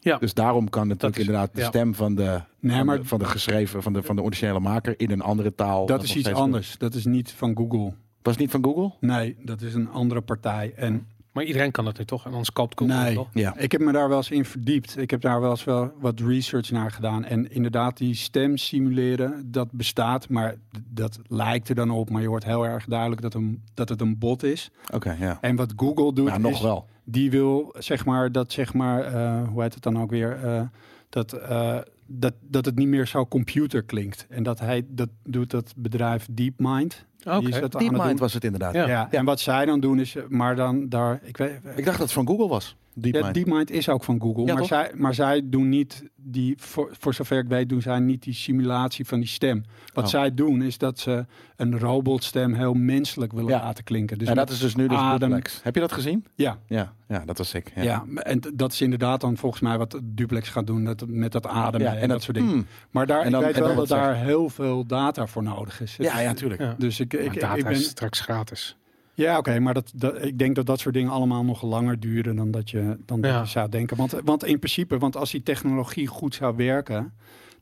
[0.00, 0.18] Ja.
[0.18, 1.66] Dus daarom kan natuurlijk is- inderdaad de ja.
[1.66, 4.60] stem van de, Nee, van, maar de, van de geschreven, van de, van de originele
[4.60, 5.86] maker in een andere taal.
[5.86, 6.78] dat is iets anders.
[6.78, 7.94] Dat is niet van Google.
[8.22, 8.92] Was het niet van Google?
[9.00, 10.72] Nee, dat is een andere partij.
[10.76, 12.24] En Maar iedereen kan dat nu toch?
[12.24, 13.28] En anders koopt Google nee, het toch?
[13.32, 13.56] Ja.
[13.56, 14.98] ik heb me daar wel eens in verdiept.
[14.98, 17.24] Ik heb daar wel eens wel wat research naar gedaan.
[17.24, 20.28] En inderdaad, die stem simuleren, dat bestaat.
[20.28, 20.54] Maar
[20.88, 22.10] dat lijkt er dan op.
[22.10, 24.70] Maar je hoort heel erg duidelijk dat, een, dat het een bot is.
[24.92, 25.38] Oké, ja.
[25.40, 26.86] En wat Google doet, Ja, nog is, wel.
[27.04, 30.44] die wil zeg maar dat zeg maar, eh, hoe heet het dan ook weer?
[30.44, 30.62] Eh,
[31.08, 34.26] dat, eh, dat, dat het niet meer zo computer klinkt.
[34.28, 37.06] En dat hij dat doet dat bedrijf DeepMind.
[37.24, 37.38] Oké.
[37.38, 38.74] Die is dat aan het DeepMind was het inderdaad.
[38.74, 38.88] Ja.
[38.88, 42.06] Ja, en wat zij dan doen is, maar dan daar, ik weet, Ik dacht dat
[42.06, 42.76] het van Google was.
[42.98, 43.26] DeepMind.
[43.26, 44.66] ja, DeepMind is ook van Google, Ja, maar, toch?
[44.68, 48.34] zij, maar zij doen niet die, voor, voor zover ik weet, doen zij niet die
[48.34, 49.64] simulatie van die stem.
[49.94, 50.10] Wat Oh.
[50.10, 53.60] zij doen is dat ze een robotstem heel menselijk willen Ja.
[53.62, 54.18] laten klinken.
[54.18, 55.28] Dus ja, dat is dus nu de adem.
[55.28, 55.60] duplex.
[55.62, 56.24] Heb je dat gezien?
[56.34, 57.72] Ja, Ja, ja dat was ik.
[57.74, 57.82] Ja.
[57.82, 58.04] ja.
[58.14, 61.92] en dat is inderdaad dan volgens mij wat Duplex gaat doen dat, met dat ademen
[61.92, 62.50] Ja, en, dat, soort dingen.
[62.52, 62.66] hmm.
[62.90, 65.42] Maar daar, En dan- ik weet en dan wel dat daar heel veel data voor
[65.42, 65.96] nodig is.
[65.98, 66.60] ja, ja, tuurlijk.
[66.60, 66.74] Ja.
[66.78, 68.76] Dus ik, ik, ik, data ik ben, is straks gratis.
[69.16, 72.36] Ja, oké, maar dat, dat, ik denk dat dat soort dingen allemaal nog langer duren
[72.36, 73.40] dan dat je, dan dat Ja.
[73.40, 73.96] je zou denken.
[73.96, 77.12] Want, want in principe, want als die technologie goed zou werken,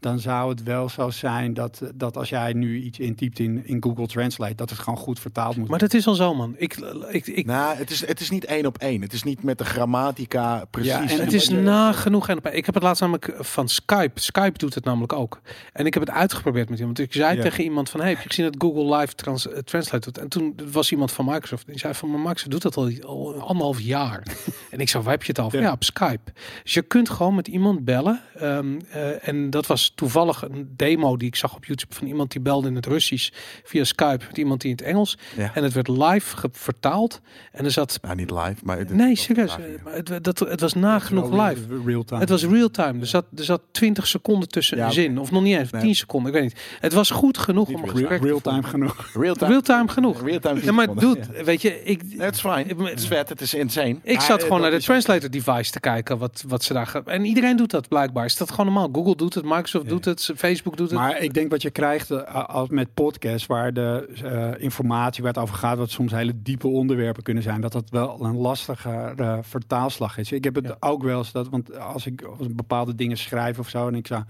[0.05, 3.83] dan zou het wel zo zijn dat, dat als jij nu iets intypt in, in
[3.83, 6.55] Google Translate, dat het gewoon goed vertaald moet Maar dat is al zo, man.
[6.57, 6.77] Ik,
[7.11, 9.03] ik, ik, Nou, het is, het is niet één op één.
[9.03, 10.91] Het is niet met de grammatica precies.
[10.93, 12.29] Ja, en het is nagenoeg.
[12.29, 14.21] En ik heb het laatst namelijk van Skype.
[14.21, 15.41] Skype doet het namelijk ook.
[15.73, 16.99] En ik heb het uitgeprobeerd met iemand.
[16.99, 17.43] Ik zei Ja.
[17.43, 20.19] tegen iemand van, hey, heb je gezien dat Google Live trans, eh, Translate doet?
[20.19, 21.67] En toen was iemand van Microsoft.
[21.67, 24.23] Die zei van, maar Microsoft doet dat al, al anderhalf jaar.
[24.71, 25.53] en ik zei, waar heb je het?
[25.53, 25.61] Ja.
[25.61, 25.73] Ja.
[25.73, 26.33] op Skype.
[26.63, 28.21] Dus je kunt gewoon met iemand bellen.
[28.35, 32.31] ehm, eh, en dat was toevallig een demo die ik zag op YouTube van iemand
[32.33, 33.31] die belde in het Russisch
[33.65, 35.19] via Skype met iemand die in het Engels.
[35.37, 35.51] Ja.
[35.55, 37.21] En het werd live vertaald.
[37.53, 37.99] En er zat.
[38.03, 38.79] Nou, niet live, maar...
[38.79, 39.51] het- Nee, het- serieus.
[39.55, 39.59] ja.
[39.59, 41.67] eh, maar Het, dat, het was nagenoeg live.
[41.69, 42.21] real- Real time.
[42.21, 43.01] Het was real time.
[43.01, 45.19] Er zat, er zat 20 seconden tussen Ja, een zin.
[45.19, 45.83] Of nog niet eens, Nee.
[45.83, 46.33] 10 seconden.
[46.35, 46.63] Ik weet niet.
[46.81, 49.11] Het was goed genoeg Niet om een real- gesprek real time genoeg.
[49.15, 49.51] Real-time.
[49.51, 50.23] Real-time genoeg.
[50.23, 52.69] Real-time Ja, maar doet, weet je, ik, het is fijn.
[52.69, 53.97] Het is vet, het is insane.
[54.03, 57.07] ik zat gewoon naar de translator device te kijken wat, wat ze daar gaan.
[57.07, 58.25] En iedereen doet dat blijkbaar.
[58.25, 58.89] Is dat gewoon normaal?
[58.93, 59.89] Google doet het, Microsoft Ja.
[59.89, 60.99] doet het, Facebook doet het.
[60.99, 65.33] Maar ik denk wat je krijgt eh, als met podcasts waar de eh, informatie waar
[65.33, 69.13] het over gaat, wat soms hele diepe onderwerpen kunnen zijn, dat dat wel een lastige
[69.17, 70.33] eh, vertaalslag is.
[70.33, 70.77] Ik heb het Ja.
[70.81, 73.95] ook wel eens dat, want als ik als ik bepaalde dingen schrijf of zo, en
[73.95, 74.23] ik zou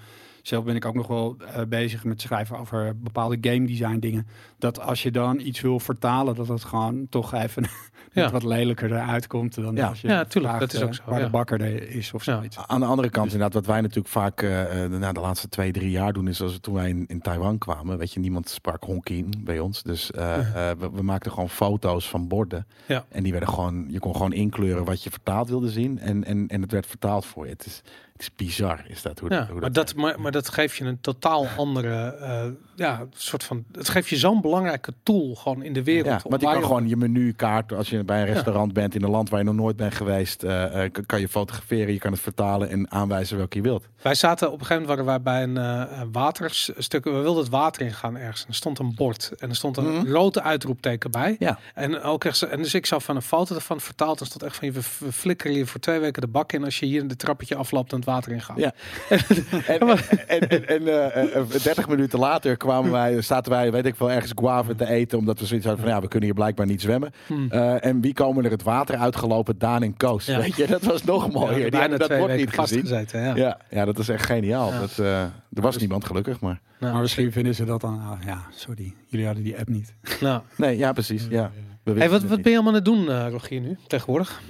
[0.47, 4.27] zelf ben ik ook nog wel eh, bezig met schrijven over bepaalde game design dingen,
[4.59, 7.73] dat als je dan iets wil vertalen, dat het gewoon toch even net
[8.25, 8.31] Ja.
[8.31, 9.89] wat lelijker eruit komt dan Ja.
[9.89, 11.25] als je Ja, tuurlijk, vraagt, dat is eh, ook zo, waar ja.
[11.25, 12.37] de bakker er is of Ja.
[12.37, 12.59] zoiets.
[12.67, 15.73] Aan de andere kant, inderdaad, wat wij natuurlijk vaak eh, de, nou, de laatste twee,
[15.73, 18.85] drie jaar doen, is als toen wij in, in Taiwan kwamen, weet je, niemand sprak
[18.85, 19.83] Hongkien bij ons.
[19.83, 22.67] Dus eh, eh, we, we maakten gewoon foto's van borden.
[22.87, 23.05] Ja.
[23.09, 25.99] En die werden gewoon, je kon gewoon inkleuren wat je vertaald wilde zien.
[25.99, 27.53] En, en, en het werd vertaald voor je.
[27.53, 27.83] Het is,
[28.25, 31.01] is bizar, is dat hoe, Ja, dat, maar, dat, maar, maar dat geeft je een
[31.01, 35.83] totaal andere, eh, ja, soort van, het geeft je zo'n belangrijke tool gewoon in de
[35.83, 36.23] wereld.
[36.23, 38.33] Ja, want je kan gewoon je menukaart, als je bij een Ja.
[38.33, 41.29] restaurant bent in een land waar je nog nooit bent geweest, eh, eh, kan- je
[41.29, 43.89] fotograferen, je kan het vertalen en aanwijzen welke je wilt.
[44.03, 47.05] Wij zaten op een gegeven moment waren wij bij een een waterstuk.
[47.05, 48.43] We wilden het water ingaan ergens.
[48.43, 50.07] En er stond een bord en er stond een Mhm.
[50.07, 51.37] grote uitroepteken bij.
[51.39, 51.59] Ja.
[51.75, 54.21] En ook echt, en dus ik zag van een foto ervan vertaald.
[54.21, 56.65] En stond echt van je we we flikkeren je voor twee weken de bak in
[56.65, 58.59] als je hier in de trappetje afloopt en het water ingaat.
[58.59, 58.73] Ja.
[59.67, 59.79] En,
[60.27, 64.11] en, en, en eh, eh, 30 minuten later kwamen wij, zaten wij, weet ik wel,
[64.11, 65.19] ergens guave te eten.
[65.19, 67.13] Omdat we zoiets hadden van, ja, we kunnen hier blijkbaar niet zwemmen.
[67.27, 67.51] Hmm.
[67.51, 69.59] Eh, en wie komen er het water uitgelopen?
[69.59, 70.27] Daan en Koos.
[70.27, 70.39] Ja.
[70.39, 71.61] Weet je, dat was nog mooier.
[71.61, 73.07] Die bijna hebben dat weken niet gezien.
[73.13, 73.35] Ja.
[73.35, 74.73] Ja, ja, dat is echt geniaal.
[74.73, 74.81] Ja.
[74.81, 76.61] Dat, eh, er was niemand gelukkig, maar...
[76.79, 79.95] Nou, Maar misschien vinden ze dat dan, ah, ja, sorry, jullie hadden die app niet.
[80.21, 80.43] nou.
[80.57, 81.27] Nee, ja, precies.
[81.31, 81.51] Ja.
[81.85, 84.41] Hey, wat, wat ben je allemaal aan het doen, eh Rogier, nu tegenwoordig?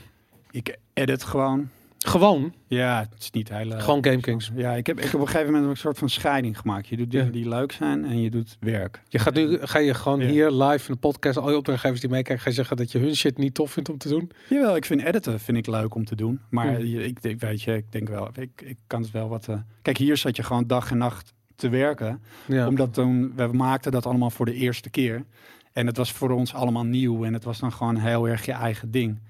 [0.50, 1.68] Ik edit gewoon.
[2.06, 3.72] Gewoon, Ja, het is niet heel...
[3.72, 4.50] eh, gewoon Game Kings.
[4.54, 6.86] Ja, ik heb, ik heb op een gegeven moment een soort van scheiding gemaakt.
[6.88, 7.32] Je doet dingen Ja.
[7.32, 9.02] die leuk zijn en je doet werk.
[9.08, 10.26] Je gaat nu, ga je gewoon Ja.
[10.26, 12.98] hier live in de podcast, al je opdrachtgevers die meekijken, ga je zeggen dat je
[12.98, 14.30] hun shit niet tof vindt om te doen?
[14.48, 16.40] Jawel, ik vind editen vind ik leuk om te doen.
[16.50, 19.48] Maar ik, ik weet je, ik denk wel, ik, ik kan het wel wat...
[19.48, 22.22] eh, Kijk, hier zat je gewoon dag en nacht te werken.
[22.48, 25.24] Omdat toen, we maakten dat allemaal voor de eerste keer.
[25.72, 27.24] En het was voor ons allemaal nieuw.
[27.24, 29.20] En het was dan gewoon heel erg je eigen ding.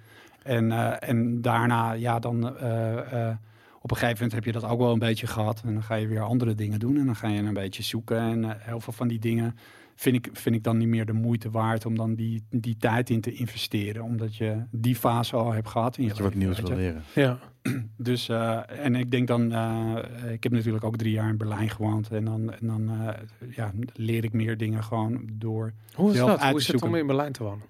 [0.44, 3.36] En, eh, en daarna, ja, dan eh, eh,
[3.84, 5.62] op een gegeven moment heb je dat ook wel een beetje gehad.
[5.64, 6.96] En dan ga je weer andere dingen doen.
[6.96, 8.18] En dan ga je een beetje zoeken.
[8.18, 9.56] En eh, heel veel van die dingen
[9.94, 13.10] vind ik, vind ik dan niet meer de moeite waard om dan die, die tijd
[13.10, 14.02] in te investeren.
[14.02, 15.96] Omdat je die fase al hebt gehad.
[15.96, 17.02] In je Dat je wat nieuws wil leren.
[17.14, 17.38] ja.
[17.96, 21.70] Dus, eh, en ik denk dan, eh, ik heb natuurlijk ook drie jaar in Berlijn
[21.70, 22.08] gewoond.
[22.08, 23.08] En dan, en dan eh,
[23.56, 25.72] ja, leer ik meer dingen gewoon door.
[25.94, 26.40] Hoe is Zelf dat?
[26.40, 27.64] uit Hoe te is het om in Berlijn te wonen?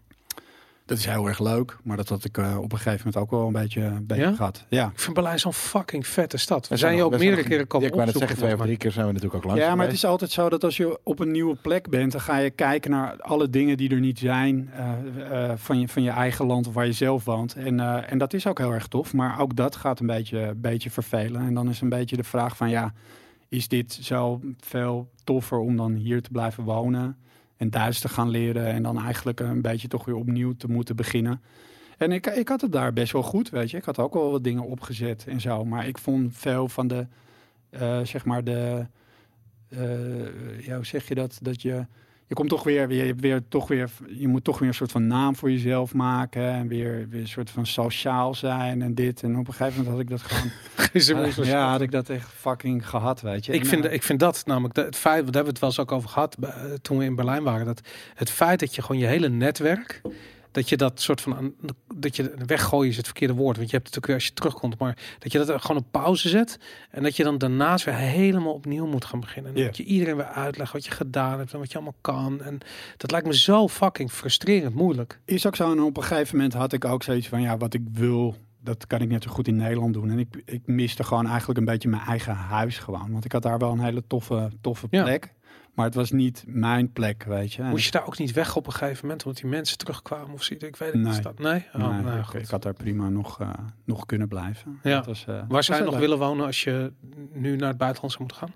[0.86, 3.30] Dat is heel erg leuk, maar dat had ik eh, op een gegeven moment ook
[3.30, 4.32] wel een beetje, een beetje Ja?
[4.32, 4.64] gehad.
[4.68, 4.86] Ja.
[4.92, 6.62] Ik vind Berlijn zo'n fucking vette stad.
[6.68, 8.36] We We zijn je ook meerdere nog- keren komen Ja, ik wou net opzoeken.
[8.38, 10.30] zeggen, twee of drie keer zijn we natuurlijk ook langs ja, maar het is altijd
[10.30, 13.50] zo dat als je op een nieuwe plek bent, dan ga je kijken naar alle
[13.50, 16.86] dingen die er niet zijn eh, eh, van, je, van je eigen land of waar
[16.86, 17.54] je zelf woont.
[17.54, 20.54] En, eh, en dat is ook heel erg tof, maar ook dat gaat een beetje,
[20.56, 21.40] beetje vervelen.
[21.40, 22.92] En dan is een beetje de vraag van ja,
[23.48, 27.16] is dit zo veel toffer om dan hier te blijven wonen
[27.56, 30.96] en Duits te gaan leren en dan eigenlijk een beetje toch weer opnieuw te moeten
[30.96, 31.40] beginnen.
[31.98, 33.76] En ik, ik had het daar best wel goed, weet je.
[33.76, 35.64] Ik had ook wel wat dingen opgezet en zo.
[35.64, 37.06] Maar ik vond veel van de,
[37.70, 38.86] eh, zeg maar de,
[39.68, 41.38] eh, ja, hoe zeg je dat?
[41.42, 41.86] Dat je,
[42.26, 44.74] je komt toch weer, weer, je hebt weer, toch weer, je moet toch weer een
[44.74, 46.42] soort van naam voor jezelf maken.
[46.42, 49.22] En weer, weer een soort van sociaal zijn en dit.
[49.22, 52.88] En op een gegeven moment had ik dat gewoon, ja, had ik dat echt fucking
[52.88, 53.52] gehad, weet je.
[53.52, 55.68] Ik En, vind, eh, ik vind dat namelijk het feit, daar hebben we het wel
[55.68, 56.50] eens ook over gehad eh,
[56.82, 57.66] toen we in Berlijn waren.
[57.66, 57.80] Dat
[58.14, 60.00] het feit dat je gewoon je hele netwerk,
[60.54, 61.54] dat je dat soort van,
[61.94, 63.56] dat je weggooien is het verkeerde woord.
[63.56, 66.28] Want je hebt natuurlijk weer als je terugkomt, maar dat je dat gewoon op pauze
[66.28, 66.58] zet.
[66.90, 69.54] En dat je dan daarnaast weer helemaal opnieuw moet gaan beginnen.
[69.54, 72.42] En dat je iedereen weer uitlegt wat je gedaan hebt en wat je allemaal kan.
[72.42, 72.58] En
[72.96, 75.20] dat lijkt me zo fucking frustrerend moeilijk.
[75.24, 75.72] is ook zo.
[75.72, 78.86] En op een gegeven moment had ik ook zoiets van, ja, wat ik wil, dat
[78.86, 80.10] kan ik net zo goed in Nederland doen.
[80.10, 83.12] En ik, ik miste gewoon eigenlijk een beetje mijn eigen huis gewoon.
[83.12, 85.18] Want ik had daar wel een hele toffe, toffe Ja.
[85.74, 87.62] Maar het was niet mijn plek, weet je.
[87.62, 90.42] Moest je daar ook niet weg op een gegeven moment, omdat die mensen terugkwamen of
[90.42, 90.64] zoiets?
[90.66, 91.10] Ik weet het Nee.
[91.10, 91.20] niet.
[91.20, 91.38] Staat.
[91.38, 91.66] Nee?
[91.74, 93.48] Oh, Nee, nou, ik, had daar prima nog, eh,
[93.84, 94.78] nog kunnen blijven.
[94.82, 94.96] Ja.
[94.96, 96.02] Dat was, eh, Waar zou je nog leuk.
[96.02, 96.92] willen wonen als je
[97.32, 98.54] nu naar het buitenland zou moeten gaan?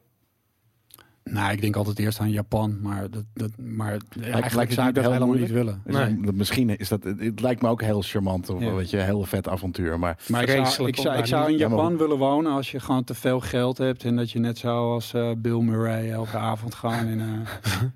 [1.30, 5.04] Nou, ik denk altijd eerst aan Japan, maar, dat, dat, maar eigenlijk zou ik dat
[5.04, 5.52] heel helemaal niet moeilijk?
[5.52, 5.82] willen.
[5.84, 6.32] Dus Nee.
[6.32, 8.72] Misschien is dat, het, lijkt me ook heel charmant, of Ja.
[8.72, 9.98] weet je, een heel vet avontuur.
[9.98, 12.80] Maar Maar ik zou, ik, zou, ik zou in Ja, Japan willen wonen als je
[12.80, 16.74] gewoon te veel geld hebt en dat je net zoals eh, Bill Murray elke avond
[16.74, 17.46] gewoon in een,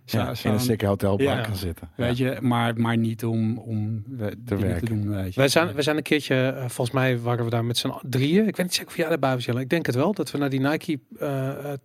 [0.04, 1.44] zo- ja, in een sikke hotelpark Ja.
[1.44, 1.88] gaan zitten.
[1.96, 4.86] Weet je, maar, maar niet om, om we- dingen werken.
[4.88, 5.10] te doen.
[5.10, 5.40] Weet je.
[5.40, 8.46] Wij zijn, wij zijn een keertje, eh, volgens mij waren we daar met z'n drieën.
[8.46, 9.60] Ik weet niet zeker of jij erbij was, Jelle.
[9.60, 11.00] Ik denk het wel, dat we naar die Nike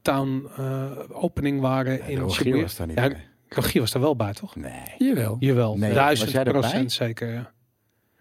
[0.01, 0.85] Town eh,
[1.37, 2.61] opening waren in Rogier Shibuya.
[2.61, 3.17] was daar niet Ja, bij.
[3.49, 4.55] Rogier was er wel bij, toch?
[4.55, 4.71] Nee.
[4.97, 5.35] Jawel.
[5.39, 7.33] Jawel, Nee, duizend was procent zeker.
[7.33, 7.51] Ja.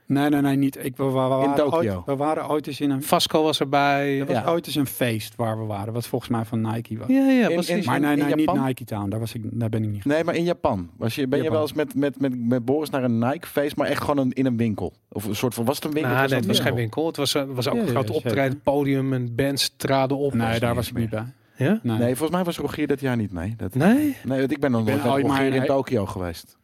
[0.09, 0.85] Nee, nee, nee, niet.
[0.85, 1.95] Ik, we, we, we waren Tokio.
[1.95, 3.03] Ooit, we waren ooit eens in een...
[3.03, 4.19] Vasco was erbij.
[4.21, 4.45] Er was Ja.
[4.51, 7.09] ooit eens een feest waar we waren, wat volgens mij van Nike was.
[7.09, 7.77] Ja, ja, In- precies.
[7.77, 8.53] in- Maar nee, in nee, niet?
[8.65, 9.09] Nike Town.
[9.09, 10.05] Daar, was ik, daar ben ik niet.
[10.05, 10.91] Nee, maar in Japan.
[10.97, 13.87] Was je, ben je wel eens met, met, met, met Boris naar een Nike-feest, maar
[13.87, 14.93] echt gewoon een, in een winkel?
[15.09, 16.13] Of een soort van, was het een winkel?
[16.13, 17.07] Nou, of nee, het was geen winkel.
[17.07, 20.35] Het was, eh, was ook Ja, een groot optreden, podium en bands traden op.
[20.35, 21.27] Nee, daar was ik niet bij.
[21.57, 21.81] Ja?
[21.83, 21.99] Nee.
[21.99, 23.55] Nee, volgens mij was Rogier dat jaar niet mee.
[23.57, 24.17] Dat, Nee?
[24.25, 26.57] nee, want ik ben nog nooit met ooit maar Rogier in Tokio geweest.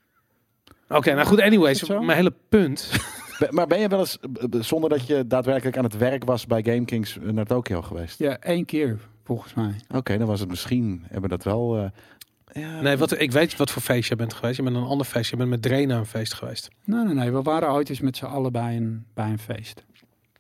[0.88, 2.90] Oké, nou goed, anyways, mijn hele punt.
[3.50, 4.18] Maar ben je wel eens,
[4.60, 8.18] zonder dat je daadwerkelijk aan het werk was bij GameKings, eh, naar Tokio geweest?
[8.18, 9.74] Ja, één keer volgens mij.
[9.94, 11.76] Oké, dan was het misschien, hebben we dat wel...
[11.76, 14.56] eh, ja, Nee, wat, ik weet wat voor feest je bent geweest.
[14.56, 15.30] Je bent een ander feest.
[15.30, 16.68] Je bent met Dre naar een feest geweest.
[16.84, 17.30] Nee, nee, nee.
[17.32, 19.84] We waren ooit eens met z'n allen bij een, bij een feest.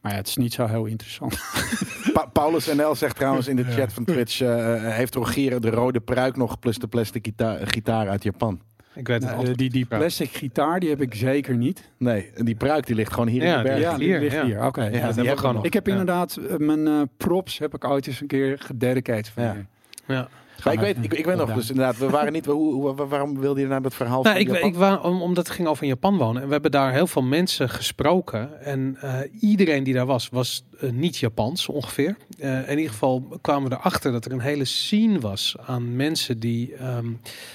[0.02, 1.38] Maar ja, het is niet zo heel interessant.
[2.12, 5.70] Pa- Paulus NL zegt trouwens in de chat van Twitch, eh, eh, heeft Rogier de
[5.70, 8.60] rode pruik nog plus de plastic gita- gitaar uit Japan?
[8.94, 9.58] Ik weet het Nou, antwoord.
[9.58, 11.90] die, die plastic gitaar, die heb ik zeker niet.
[11.98, 13.80] Nee, en die pruik die ligt gewoon hier Ja, in de berg.
[13.80, 14.44] Ja, die hier, ligt ja.
[14.44, 14.64] hier.
[14.64, 14.80] Oké.
[14.80, 15.64] Ja, Ja, die dat hebben we heb gewoon nog.
[15.64, 15.92] Ik heb Ja.
[15.92, 19.52] inderdaad eh, mijn eh, props heb ik ooit eens een keer gededicated van Ja.
[19.52, 19.64] je.
[20.12, 20.28] Ja.
[20.64, 23.06] Maar ik weet, ik, ik weet nog, dus inderdaad, we waren niet, hoe, hoe- wa-
[23.06, 24.94] waarom wilde je naar dat verhaal Nou, van ik, Japan?
[24.98, 26.40] ik omdat het ging over in Japan wonen.
[26.42, 28.62] En we hebben daar heel veel mensen gesproken.
[28.64, 32.16] En eh, iedereen die daar was, was eh, niet Japans ongeveer.
[32.38, 36.38] Eh, in ieder geval kwamen we erachter dat er een hele scene was aan mensen
[36.38, 36.74] die...
[36.74, 37.06] ehm,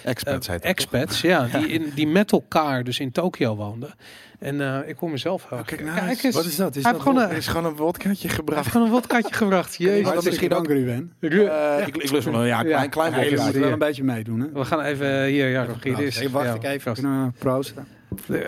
[0.04, 3.94] Expats expats, ja, die, in, die met elkaar dus in Tokio woonden.
[4.40, 6.24] En eh, ik hoor mezelf Oh, kijk nou eens.
[6.24, 6.36] eens.
[6.36, 6.76] Wat is dat?
[6.76, 8.60] Is Hij dat heeft gewoon Er een, is gewoon een wodkaatje hij gebracht.
[8.60, 9.76] heeft gewoon een wodkaatje gebracht.
[9.76, 10.06] Jezus.
[10.06, 11.14] Maar misschien ook Ruben.
[11.20, 13.44] Eh, ik, ik lust wel een ja, klein, klein Ja, jullie wodkaatje.
[13.44, 14.48] moeten wel een beetje meedoen, hè?
[14.54, 16.94] We gaan even hier, ja, Rogier, dit is- Hey, wacht ja, ik even.
[16.94, 17.88] we proosten?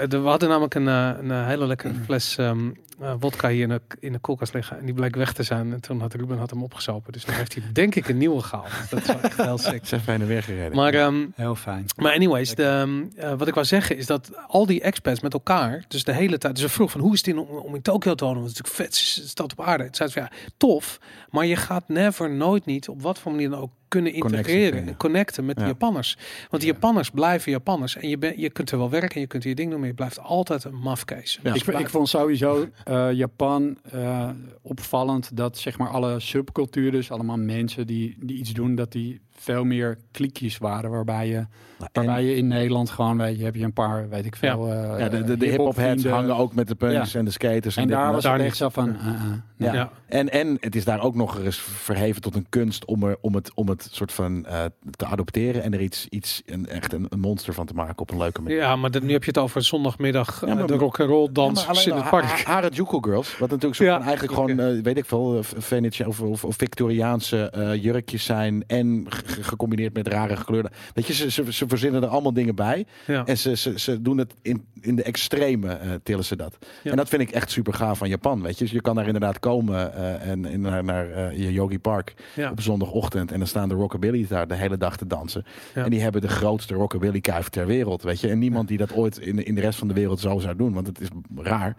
[0.10, 2.69] We hadden namelijk een, eh, een eh, hele lekkere fles ehm
[3.01, 4.79] eh, wodka hier in de, in de koelkast liggen.
[4.79, 5.73] En die bleek weg te zijn.
[5.73, 7.13] En toen had Ruben had hem opgezopen.
[7.13, 8.69] Dus nu heeft hij denk ik een nieuwe gehaald.
[8.89, 9.85] Dat is wel echt heel sick.
[9.85, 10.75] Ze heen en weer gereden.
[10.75, 11.85] Maar, ehm, Heel fijn.
[11.95, 15.33] maar anyways, de, ehm, eh, wat ik wou zeggen is dat al die expats met
[15.33, 17.75] elkaar, dus de hele tijd, dus we vroeg van hoe is het in, om, om
[17.75, 18.41] in Tokio te wonen?
[18.41, 19.83] Want het is natuurlijk vet stad op aarde.
[19.83, 23.31] Het zei ze van ja, tof, maar je gaat never, nooit niet, op wat voor
[23.31, 24.88] manier dan ook kunnen integreren vinden.
[24.93, 25.67] en connecten met de Ja.
[25.67, 26.17] Japanners.
[26.49, 29.28] Want die Japanners blijven Japanners en je, bent je kunt er wel werken en je
[29.28, 31.39] kunt je ding doen, maar je blijft altijd een mafkees.
[31.43, 31.54] Ja.
[31.54, 34.30] Dus Ik, ik vond sowieso eh, Japan eh,
[34.62, 39.21] opvallend dat zeg maar alle subculturen, dus allemaal mensen die, die iets doen, dat die
[39.39, 40.89] veel meer kliekjes waren.
[40.89, 41.34] Waarbij je,
[41.78, 44.67] Nou, waarbij je in Nederland gewoon, weet je, heb je een paar, weet ik veel.
[44.71, 47.75] eh, ja, de, de, de hip-hop heads hangen ook met de punks en de skaters.
[47.78, 48.13] En, daar dat.
[48.13, 49.13] was Daar het echt zo van, eh, eh,
[49.58, 49.73] Ja.
[49.73, 49.89] Ja.
[50.08, 53.36] En, en het is daar ook nog eens verheven tot een kunst om, er, om,
[53.36, 57.06] het, om het soort van eh, te adopteren en er iets, iets een, echt een,
[57.10, 58.58] een monster van te maken op een leuke manier.
[58.58, 61.30] Ja, maar nu heb je het over zondagmiddag Ja, eh, maar- de rock and roll
[61.32, 62.25] dans in het park.
[62.25, 66.21] Ha- Harajuku Girls, wat natuurlijk van eigenlijk gewoon, eh, weet ik veel, eh, Venetië of,
[66.21, 70.72] of, of Victoriaanse eh, jurkjes zijn en gecombineerd met rare kleuren.
[70.94, 73.26] Weet je, ze, ze, ze verzinnen er allemaal dingen bij Ja.
[73.26, 76.58] en ze, ze, ze doen het in, in de extreme, eh, tillen ze dat.
[76.84, 76.92] Ja.
[76.92, 78.63] En dat vind ik echt super gaaf van Japan, weet je.
[78.63, 82.13] Dus je kan daar inderdaad komen eh, en, en naar, naar eh, je Yogi Park
[82.36, 82.52] Ja.
[82.52, 85.46] op zondagochtend en dan staan de rockabilly's daar de hele dag te dansen.
[85.76, 85.84] Ja.
[85.84, 88.28] En die hebben de grootste rockabilly kuif ter wereld, weet je.
[88.30, 90.74] En niemand die dat ooit in, in de rest van de wereld zo zou doen,
[90.74, 91.76] want het is raar.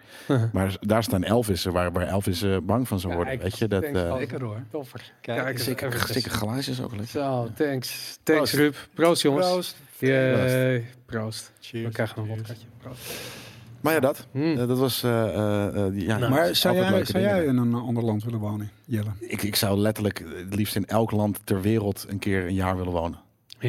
[0.53, 3.67] Maar daar staan Elvissen, waar, waar Elvis eh, bang van zou worden, weet je.
[3.67, 4.15] Dat, eh.
[4.17, 4.63] Lekker hoor.
[4.71, 5.11] Toffer.
[5.21, 7.07] Kijk, Zeker, zeker glaasjes ook lekker.
[7.07, 8.17] Zo, thanks.
[8.23, 8.53] Thanks Proost.
[8.53, 8.75] Ruud.
[8.93, 9.45] Proost jongens.
[9.51, 9.75] Proost.
[9.97, 10.85] Yay.
[11.05, 11.51] Proost.
[11.59, 11.93] We Cheers.
[11.93, 12.65] krijgen een wodkaatje.
[12.77, 13.11] Proost.
[13.81, 14.27] Maar ja, dat.
[14.31, 14.57] Hmm.
[14.57, 15.03] Eh, dat was...
[15.03, 18.23] eh, eh, eh, die- ja, Nou, Maar zou jij, zou jij in een ander land
[18.23, 19.09] willen wonen, Jelle?
[19.19, 22.53] Ik, ik zou letterlijk eh, het liefst in elk land ter wereld een keer een
[22.53, 23.19] jaar willen wonen.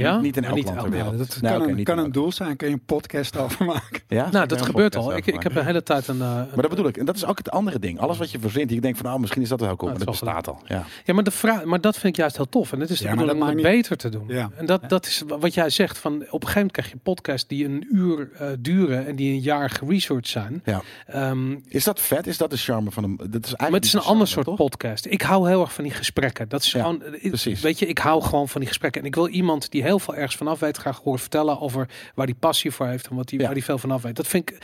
[0.00, 0.20] Ja?
[0.20, 1.18] Niet in elk niet land ter elk wereld.
[1.18, 3.64] dat Nee, kan, een, niet kan in een doel zijn, kun je een podcast over
[3.64, 4.00] maken.
[4.09, 4.28] Ja?
[4.31, 5.16] Nou, dat gebeurt al.
[5.16, 6.20] Ik, ik heb de hele tijd een...
[6.20, 6.96] eh, een- Maar dat bedoel ik.
[6.96, 7.98] En dat is ook het andere ding.
[7.98, 9.92] Alles wat je verzint, je denkt van, nou, misschien is dat wel cool.
[9.92, 10.61] Nou, maar dat bestaat al.
[10.66, 10.85] Ja.
[11.05, 12.72] Ja, maar, de vraag, maar dat vind ik juist heel tof.
[12.72, 14.24] En het is de Ja, bedoeling om dat het maakt beter te doen.
[14.28, 14.50] Ja.
[14.57, 15.98] En dat, dat is wat jij zegt.
[15.98, 19.33] Van, op een gegeven moment krijg je podcasts die een uur eh, duren en die
[19.33, 20.62] een jaar geresearched zijn.
[20.64, 20.83] Ja.
[21.07, 22.26] Ehm, Is dat vet?
[22.26, 23.16] Is dat de charme van hem?
[23.16, 24.57] Dat is eigenlijk maar het is niet een de ander soort toch?
[24.57, 25.07] podcast.
[25.07, 26.48] Ik hou heel erg van die gesprekken.
[26.48, 27.61] Dat is gewoon, precies.
[27.61, 29.00] weet je, ik hou gewoon van die gesprekken.
[29.00, 32.27] En ik wil iemand die heel veel ergens vanaf weet graag horen vertellen over waar
[32.27, 33.45] die passie voor heeft en wat die, Ja.
[33.45, 34.16] waar die veel vanaf weet.
[34.16, 34.59] Dat vind ik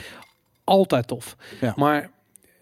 [0.65, 1.37] altijd tof.
[1.61, 1.73] Ja.
[1.77, 2.11] Maar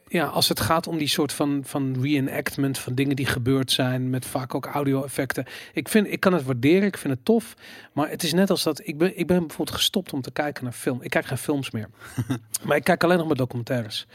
[0.08, 4.10] ja, als het gaat om die soort van, van reenactment van dingen die gebeurd zijn,
[4.10, 5.44] met vaak ook audio-effecten.
[5.72, 7.54] Ik, vind, ik kan het waarderen, ik vind het tof.
[7.92, 8.80] Maar het is net als dat.
[8.86, 11.02] Ik ben, ik ben bijvoorbeeld gestopt om te kijken naar film.
[11.02, 11.88] Ik kijk geen films meer.
[12.66, 14.06] maar ik kijk alleen nog maar documentaires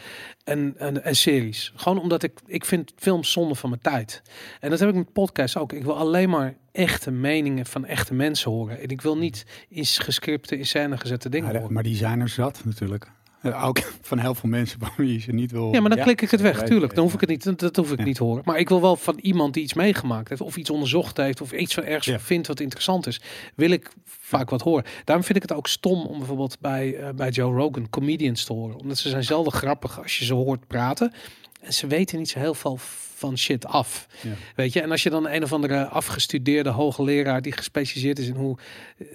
[0.44, 1.72] en, en, en series.
[1.76, 4.22] Gewoon omdat ik, ik vind films zonde van mijn tijd.
[4.60, 5.74] En dat heb ik met podcasts ook.
[5.74, 8.80] Ik wil alleen maar echte meningen van echte mensen horen.
[8.80, 11.74] En ik wil niet in gescripte, in scène gezette dingen Maar, horen.
[11.74, 13.12] maar die zijn er zat natuurlijk.
[13.42, 15.74] Eh, Ook van heel veel mensen van wie je ze niet wil.
[15.74, 16.58] Ja, maar dan Ja, klik ik het weg.
[16.58, 17.60] weet Tuurlijk, dan hoef ik het niet.
[17.60, 18.04] Dat, hoef ik Ja.
[18.06, 18.42] niet te horen.
[18.46, 21.52] Maar ik wil wel van iemand die iets meegemaakt heeft, of iets onderzocht heeft, of
[21.52, 22.20] iets van ergens Ja.
[22.20, 23.22] vindt wat interessant is,
[23.56, 24.84] wil ik vaak wat horen.
[25.04, 28.54] Daarom vind ik het ook stom om bijvoorbeeld bij, eh, bij Joe Rogan comedians te
[28.54, 31.14] horen, omdat ze zijn zelden grappig als je ze hoort praten.
[31.62, 32.78] En ze weten niet zo heel veel
[33.22, 34.08] van shit af.
[34.22, 34.30] Ja.
[34.56, 38.36] Weet je, en als je dan een of andere afgestudeerde hoogleraar die gespecialiseerd is in
[38.36, 38.58] hoe.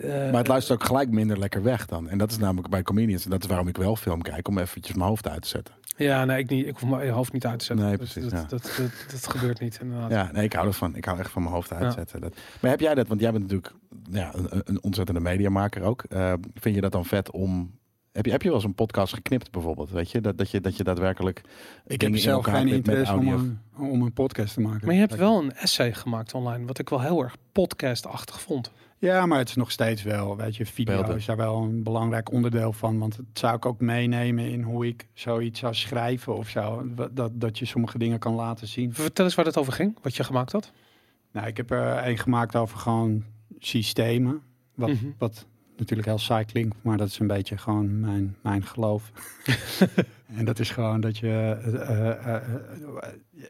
[0.01, 2.09] eh, Maar het luistert ook gelijk minder lekker weg dan.
[2.09, 3.25] En dat is namelijk bij comedians.
[3.25, 4.49] En dat is waarom ik wel film kijk.
[4.49, 5.75] Om eventjes mijn hoofd uit te zetten.
[5.97, 6.67] ja, nee, ik niet.
[6.67, 7.87] Ik hoef mijn hoofd niet uit te zetten.
[7.87, 8.45] Nee, precies, dat, ja.
[8.49, 9.79] dat, dat, dat gebeurt niet.
[9.83, 10.11] Inderdaad.
[10.11, 10.97] Ja, nee, ik hou ervan.
[10.97, 12.21] Ik hou echt van mijn hoofd uitzetten.
[12.21, 12.35] Dat.
[12.61, 13.09] Maar heb jij dat?
[13.09, 13.73] Want jij bent natuurlijk
[14.11, 16.03] ja, een, een ontzettende mediamaker ook.
[16.09, 17.75] Eh, vind je dat dan vet om...
[18.17, 19.91] Heb je, heb je wel eens een podcast geknipt bijvoorbeeld?
[19.91, 20.21] Weet je?
[20.21, 21.41] Dat, dat, je, dat je daadwerkelijk...
[21.87, 24.87] Ik heb zelf geen interesse om een, om een podcast te maken.
[24.87, 28.71] Maar je hebt wel een essay gemaakt online, wat ik wel heel erg podcastachtig vond.
[28.99, 31.17] Ja, maar het is nog steeds wel, weet je, video Beelden.
[31.17, 32.99] is daar wel een belangrijk onderdeel van.
[32.99, 36.87] Want het zou ik ook meenemen in hoe ik zoiets zou schrijven of zo.
[37.13, 38.95] Dat, dat je sommige dingen kan laten zien.
[38.95, 40.73] Vertel eens waar het over ging, wat je gemaakt had.
[41.33, 43.25] Nou, ik heb er een gemaakt over gewoon
[43.59, 44.41] systemen.
[44.75, 45.07] Wat, Mhm.
[45.19, 45.47] wat
[45.79, 49.11] natuurlijk heel saai klinkt, maar dat is een beetje gewoon mijn, mijn geloof.
[50.37, 51.57] en dat is gewoon dat je...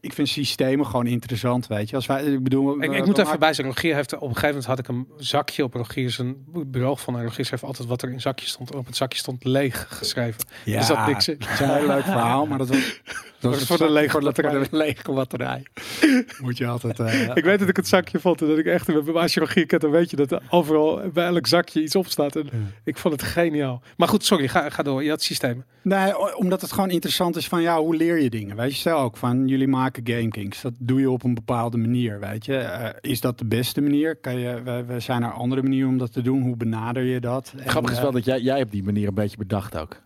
[0.01, 1.97] ik vind systemen gewoon interessant, weet je.
[1.97, 2.83] Als wij, ik bedoel...
[2.83, 3.67] Ik, ik moet even bij zijn.
[3.67, 7.17] Rogier heeft op een gegeven moment had ik een zakje op Rogier zijn bureau van.
[7.19, 8.75] En Rogier schreef altijd wat er in zakje stond.
[8.75, 10.41] Op het zakje stond leeg geschreven.
[10.65, 11.27] Ja, zat niks.
[11.27, 13.01] Het is een heel leuk verhaal, maar dat was,
[13.41, 15.63] dat was voor de lege voor de, lege batterij.
[16.43, 17.01] Moet je altijd...
[17.01, 19.15] eh, Ik weet dat ik het zakje vond en dat ik echt...
[19.15, 22.07] Als je Rogier kent, dan weet je dat er overal bij elk zakje iets op
[22.07, 22.37] staat.
[22.37, 22.49] En
[22.85, 23.83] ik vond het geniaal.
[23.97, 25.03] Maar goed, sorry, ga, ga door.
[25.03, 25.65] Je had systemen.
[25.83, 28.57] Nee, omdat het gewoon interessant is van ja, hoe leer je dingen?
[28.57, 30.63] Weet je, stel ook van jullie maken GameKings.
[30.63, 32.57] Dat doe je op een bepaalde manier, weet je.
[32.57, 34.17] Eh, is dat de beste manier?
[34.17, 36.43] Kan je, we, we zijn er andere manieren om dat te doen.
[36.43, 37.53] Hoe benader je dat?
[37.57, 40.01] En, Grappig is eh, wel dat jij, jij op die manier een beetje bedacht ook.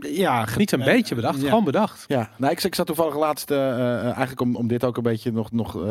[0.00, 1.48] Ja, Niet een eh, beetje bedacht, ja.
[1.48, 2.04] gewoon bedacht.
[2.06, 5.02] Ja, nou, ik, ik zat toevallig laatst, eh, eh, eigenlijk om, om dit ook een
[5.02, 5.82] beetje nog, nog eh,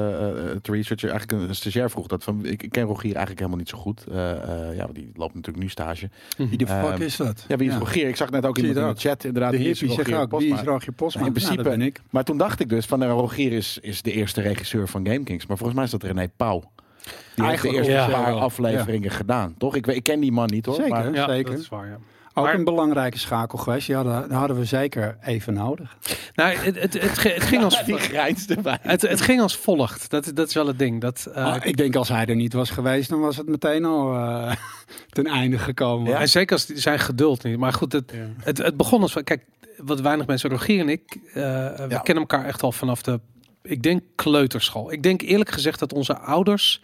[0.51, 1.09] eh, te researchen.
[1.09, 4.05] Eigenlijk een stagiair vroeg dat van, ik, ik ken Rogier eigenlijk helemaal niet zo goed.
[4.11, 6.09] Eh, eh, ja, want die loopt natuurlijk nu stage.
[6.37, 7.45] Wie de fuck Ehm, is dat?
[7.47, 8.07] Ja, wie is Rogier?
[8.07, 9.51] Ik zag net ook in de chat inderdaad.
[9.51, 10.61] De wie is hippie zegt Rogier ook, wie is?
[10.61, 11.25] Rogier Postma?
[11.25, 12.01] In Nou, principe- ben ik.
[12.09, 15.45] Maar toen dacht ik dus van, eh, Rogier is, is de eerste regisseur van GameKings.
[15.45, 16.63] Maar volgens mij is dat René Pauw.
[17.35, 18.07] Die heeft de eerste ja.
[18.07, 19.75] paar afleveringen gedaan, toch?
[19.75, 20.75] Ik, weet- ik ken die man niet hoor.
[20.75, 20.89] Zeker.
[20.89, 21.51] Maar, Ja, Zeker.
[21.51, 21.97] dat is waar, ja.
[22.37, 23.85] Ook Maar- een belangrijke schakel geweest.
[23.87, 25.97] Die hadden, we zeker even nodig.
[26.35, 27.81] Nou, het, het, het, ging als...
[28.81, 30.09] Het, het ging als volgt.
[30.09, 31.01] Dat, dat is wel het ding.
[31.01, 33.85] Dat, eh, Maar ik denk als hij er niet was geweest, dan was het meteen
[33.85, 34.51] al eh,
[35.09, 36.17] ten einde gekomen.
[36.17, 37.57] En zeker als zijn geduld niet.
[37.57, 38.27] Maar goed, het, Ja.
[38.43, 39.13] het, het begon als...
[39.23, 39.45] Kijk,
[39.77, 40.49] wat weinig mensen...
[40.49, 41.99] Rogier en ik, eh, we Ja.
[41.99, 43.19] kennen elkaar echt al vanaf de...
[43.61, 44.91] Ik denk kleuterschool.
[44.91, 46.81] Ik denk eerlijk gezegd dat onze ouders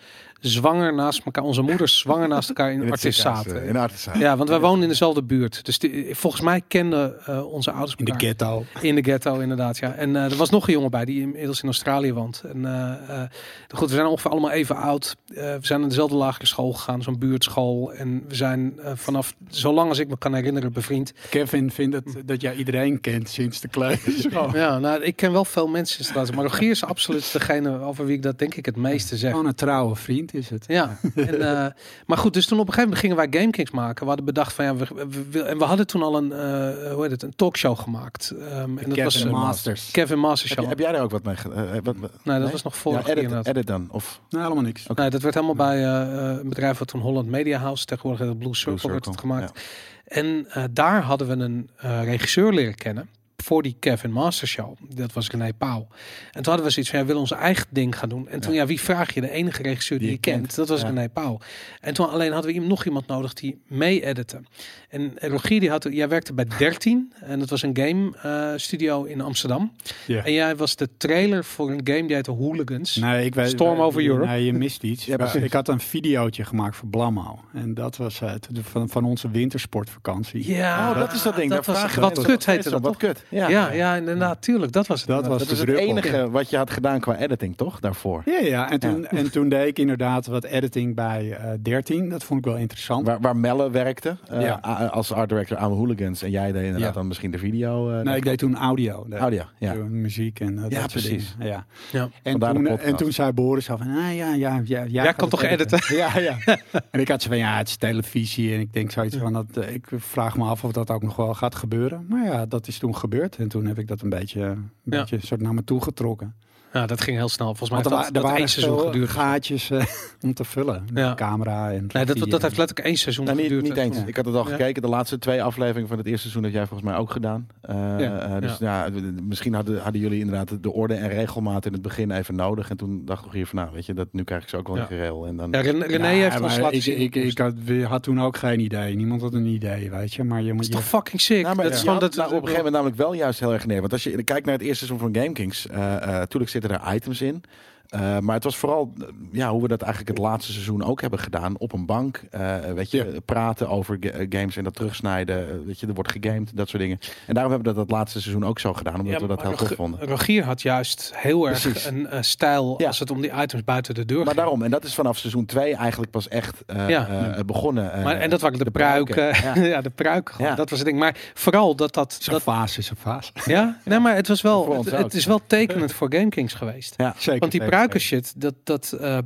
[0.50, 1.44] zwanger naast elkaar...
[1.44, 3.62] Onze moeders zwanger naast elkaar in, In artis zaten.
[3.62, 3.68] eh,
[4.14, 4.20] In.
[4.20, 5.66] Ja, want wij wonen in dezelfde buurt.
[5.66, 8.28] Dus die- volgens mij kenden eh, onze ouders In de elkaar.
[8.28, 8.66] ghetto.
[8.82, 9.78] In de ghetto, inderdaad.
[9.78, 9.94] Ja.
[9.94, 12.44] En eh, er was nog een jongen bij die inmiddels in Australië woont.
[12.54, 13.30] En eh, eh,
[13.70, 15.16] goed, we zijn ongeveer allemaal even oud.
[15.28, 17.94] Eh, we zijn naar dezelfde lagere school gegaan, zo'n buurtschool.
[17.94, 21.14] En we zijn eh, vanaf, zolang als ik me kan herinneren, bevriend.
[21.30, 24.52] Kevin vindt het, dat jij iedereen kent sinds de kleuterschool.
[24.64, 26.36] Ja, nou, ik ken wel veel mensen in straat.
[26.36, 29.32] Maar Rogier is absoluut degene over wie ik dat denk ik het meeste zeg.
[29.32, 30.66] Gewoon een trouwe vriend is het.
[30.68, 31.72] Ja, en, eh,
[32.06, 34.02] maar goed, dus toen op een gegeven moment gingen wij GameKings maken.
[34.02, 36.92] We hadden bedacht van ja, we, we- we- en we hadden toen al een, eh,
[36.94, 38.34] hoe heet het, een talkshow gemaakt.
[38.40, 39.92] Ehm, en dat Kevin was eh, Masters.
[39.92, 40.70] Kevin Masters Heb, Show.
[40.70, 41.66] heb jij daar ook wat mee gedaan?
[41.66, 42.52] Eh, Nee, dat nee?
[42.52, 43.06] was nog voor ja,
[43.44, 43.88] edit, dan.
[43.92, 44.88] Of, Nee, helemaal niks.
[44.96, 48.40] Nee, dat werd helemaal bij een bedrijf wat toen Holland Media House, tegenwoordig heet het
[48.40, 49.62] Blue Circle, Blue werd het gemaakt.
[50.04, 53.10] En eh, daar hadden we een eh, regisseur leren kennen
[53.44, 54.78] voor die Kevin Master Show.
[54.96, 55.88] Dat was René Pauw.
[56.32, 58.28] En toen hadden we zoiets van, ja, we willen onze eigen ding gaan doen.
[58.28, 59.22] En toen, ja, wie vraag je?
[59.22, 60.88] De enige regisseur die, Die je kent, kent, dat was ja.
[60.88, 61.40] René Pauw.
[61.82, 64.42] En toen alleen hadden we nog iemand nodig die mee-edite.
[64.90, 69.04] En Rogier, die had, jij werkte bij 13 en dat was een game eh, studio
[69.04, 69.72] in Amsterdam.
[70.08, 70.24] Ja.
[70.24, 72.96] En jij was de trailer voor een game die heette Hooligans.
[72.96, 74.26] Nee, ik weet, Storm over Europe.
[74.26, 75.06] Nee, je mist iets.
[75.06, 77.40] Ja, ik had een videootje gemaakt voor Blammo.
[77.54, 78.48] En dat was het.
[78.62, 80.48] Van, van onze wintersportvakantie.
[80.48, 81.50] Ja, oh, dat is dat ding.
[81.50, 82.82] dat Daar was wat kut heette dat.
[82.82, 83.24] Wat kut.
[83.34, 84.72] Ja, ja, inderdaad, tuurlijk.
[84.72, 85.10] Dat was het.
[85.10, 87.80] Dat was Dat het enige wat je had gedaan qua editing, toch?
[87.80, 88.22] Daarvoor.
[88.26, 88.70] Ja, ja.
[88.72, 92.10] En, toen, en toen deed ik inderdaad wat editing bij eh 13.
[92.10, 93.08] Dat vond ik wel interessant.
[93.08, 96.22] Waar, waar Melle werkte eh, als art director aan Hooligans.
[96.24, 96.92] En jij deed inderdaad Ja.
[96.92, 97.90] dan misschien de video.
[97.92, 99.06] eh, nee, ik deed toen audio.
[99.10, 99.74] De- Audio, ja.
[99.74, 101.36] de Muziek en dat Ja, soort precies.
[101.38, 101.54] dingen.
[101.54, 101.66] Ja.
[101.92, 102.10] Ja.
[102.24, 104.86] En, toen, en toen zei Boris al van, ah, ja, ja, ja.
[104.86, 106.38] Jij kan toch het Ja, ja.
[106.92, 108.54] en ik had ze van, ja, het is televisie.
[108.54, 111.34] En ik denk zoiets van, dat, ik vraag me af of dat ook nog wel
[111.34, 112.06] gaat gebeuren.
[112.10, 113.23] Maar ja, dat is toen gebeurd.
[113.32, 115.00] En toen heb ik dat een beetje, een Ja.
[115.00, 116.36] beetje soort naar me toe getrokken.
[116.74, 117.48] Ja, dat ging heel snel.
[117.56, 119.10] Volgens mij Want er, dat, er dat waren één seizoen geduurd.
[119.10, 119.86] gaatjes eh,
[120.26, 120.84] om te vullen.
[120.94, 121.14] Met Ja.
[121.14, 123.64] camera en Nee, dat, dat heeft letterlijk één seizoen Nou, niet, geduurd.
[123.64, 123.98] niet eens.
[123.98, 124.04] Ja.
[124.06, 124.56] Ik had het al Ja.
[124.56, 124.82] gekeken.
[124.82, 127.48] De laatste twee afleveringen van het eerste seizoen heb jij volgens mij ook gedaan.
[127.62, 128.20] Eh, Ja.
[128.20, 128.88] eh, dus ja.
[129.24, 132.70] misschien hadden, hadden jullie inderdaad de orde en regelmaat in het begin even nodig.
[132.70, 134.68] En toen dacht ik hier van, nou, weet je, dat, nu krijg ik ze ook
[134.68, 134.82] wel Ja.
[134.82, 135.26] een gereel.
[135.26, 137.00] En dan, Ja, Ren- René Ja, heeft ons laten ik, zien.
[137.00, 137.54] Ik, ik, had,
[137.84, 138.96] had toen ook geen idee.
[138.96, 140.24] Niemand had een idee, weet je.
[140.24, 141.44] Maar je dat moet toch fucking sick?
[141.44, 143.54] Nou, maar dat is gewoon dat, nou, op een gegeven moment namelijk wel juist heel
[143.54, 143.80] erg neer.
[143.80, 146.63] Want als je kijkt naar het eerste seizoen van Game Kings, eh eh, natuurlijk zitten
[146.72, 147.44] er items in.
[147.90, 151.02] Eh, maar het was vooral eh, ja, hoe we dat eigenlijk het laatste seizoen ook
[151.02, 151.58] hebben gedaan.
[151.58, 155.66] Op een bank, eh, weet je, praten over ga- games en dat terugsnijden.
[155.66, 157.00] weet je, er wordt gegamed, dat soort dingen.
[157.28, 159.38] En daarom hebben we dat het laatste seizoen ook zo gedaan, omdat Ja, we dat
[159.44, 160.08] maar heel Rog- vonden.
[160.08, 161.86] Rogier had juist heel erg Precies.
[161.86, 162.88] een eh, stijl Ja.
[162.88, 164.38] als het om die items buiten de deur Maar ging.
[164.38, 167.08] daarom, en dat is vanaf seizoen 2 eigenlijk pas echt eh, Ja.
[167.08, 167.94] eh, begonnen.
[167.94, 169.26] eh, Maar, en dat waren de, de pruiken,
[169.64, 169.82] Ja.
[169.82, 170.48] de gewoon.
[170.50, 170.56] Ja.
[170.56, 171.00] Dat was het ding.
[171.00, 172.18] Maar vooral dat dat...
[172.20, 173.32] Zo'n dat fase is een fase.
[173.46, 173.78] ja?
[173.86, 174.84] nee, maar het was wel...
[174.86, 176.94] Het, is wel tekenend voor GameKings geweest.
[176.98, 177.14] Ja.
[177.18, 177.40] Zeker.
[177.40, 177.62] Want die
[178.00, 179.18] shit, dat, dat eh,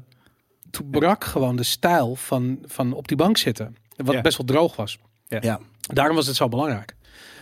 [0.69, 3.75] toen brak gewoon de stijl van, van op die bank zitten.
[3.95, 4.21] Wat Ja.
[4.21, 4.99] best wel droog was.
[5.27, 5.59] Ja.
[5.81, 6.95] Daarom was het zo belangrijk.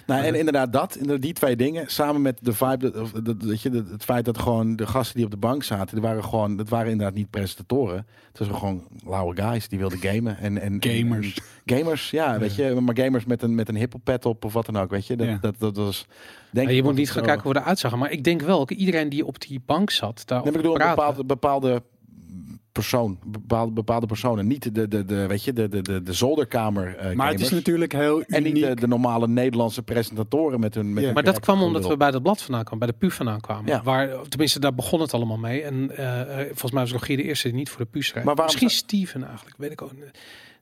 [0.07, 3.41] Nou, en inderdaad dat, inderdaad die twee dingen, samen met de vibe, dat, of dat,
[3.41, 6.03] dat je, dat- het feit dat gewoon de gasten die op de bank zaten, die
[6.05, 8.07] waren gewoon, dat waren inderdaad niet presentatoren.
[8.33, 11.33] Het was gewoon lauwe guys die wilden gamen en, en Gamers.
[11.65, 14.65] en- gamers, ja, weet je, maar gamers met een met een hippelpet op of wat
[14.65, 15.15] dan ook, weet je.
[15.15, 15.37] Dat, Ja.
[15.41, 16.05] dat, dat was.
[16.55, 17.99] Denk Ja, je moet niet gaan kijken hoe we eruit zagen.
[17.99, 21.25] Maar ik denk wel, iedereen die op die bank zat, daar Nee, ik bedoel, bepaalde,
[21.25, 21.81] bepaalde
[22.71, 26.95] persoon, bepaalde, bepaalde personen, niet de, de, de, weet je, de, de, de, de zolderkamer.
[26.97, 28.67] eh, Maar het is natuurlijk heel en niet uniek.
[28.67, 30.85] de, de normale Nederlandse presentatoren met hun.
[30.87, 31.03] Met Ja.
[31.05, 33.41] hun Maar dat kwam omdat we bij dat blad vandaan kwamen, bij de PU vandaan
[33.41, 33.65] kwamen.
[33.71, 33.81] Ja.
[33.83, 35.61] Waar, tenminste, daar begon het allemaal mee.
[35.61, 38.23] En eh, eh, volgens mij was Rogier de eerste die niet voor de PU schreef.
[38.23, 40.11] Maar waarom Misschien zou- Steven eigenlijk, weet ik ook niet.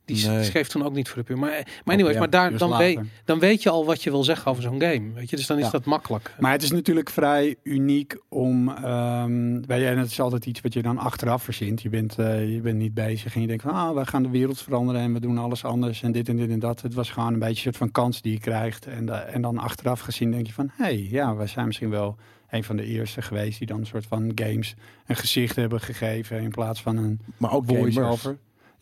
[0.06, 0.43] Die Nee.
[0.43, 1.39] schreef toen ook niet voor de PU.
[1.39, 4.10] Maar, eh, maar anyways, ja, maar daar, dan, weet, dan weet je al wat je
[4.10, 5.12] wil zeggen over zo'n game.
[5.14, 5.36] Weet je?
[5.36, 5.70] Dus dan is Ja.
[5.72, 6.36] dat makkelijk.
[6.39, 8.70] Maar het is natuurlijk vrij uniek om.
[8.70, 11.82] ehm weet je, en het is altijd iets wat je dan achteraf verzint.
[11.82, 14.30] Je bent, eh, je bent niet bezig en je denkt van ah, wij gaan de
[14.30, 16.82] wereld veranderen en we doen alles anders en dit en dit en dat.
[16.82, 18.86] Het was gewoon een beetje een soort van kans die je krijgt.
[18.88, 21.89] En, da- en dan achteraf gezien denk je van hé, hey, ja, wij zijn misschien
[21.89, 22.18] wel
[22.49, 24.76] een van de eerste geweest die dan een soort van games
[25.08, 27.95] een gezicht hebben gegeven in plaats van een Maar ook gamers.
[27.95, 28.38] voice-over.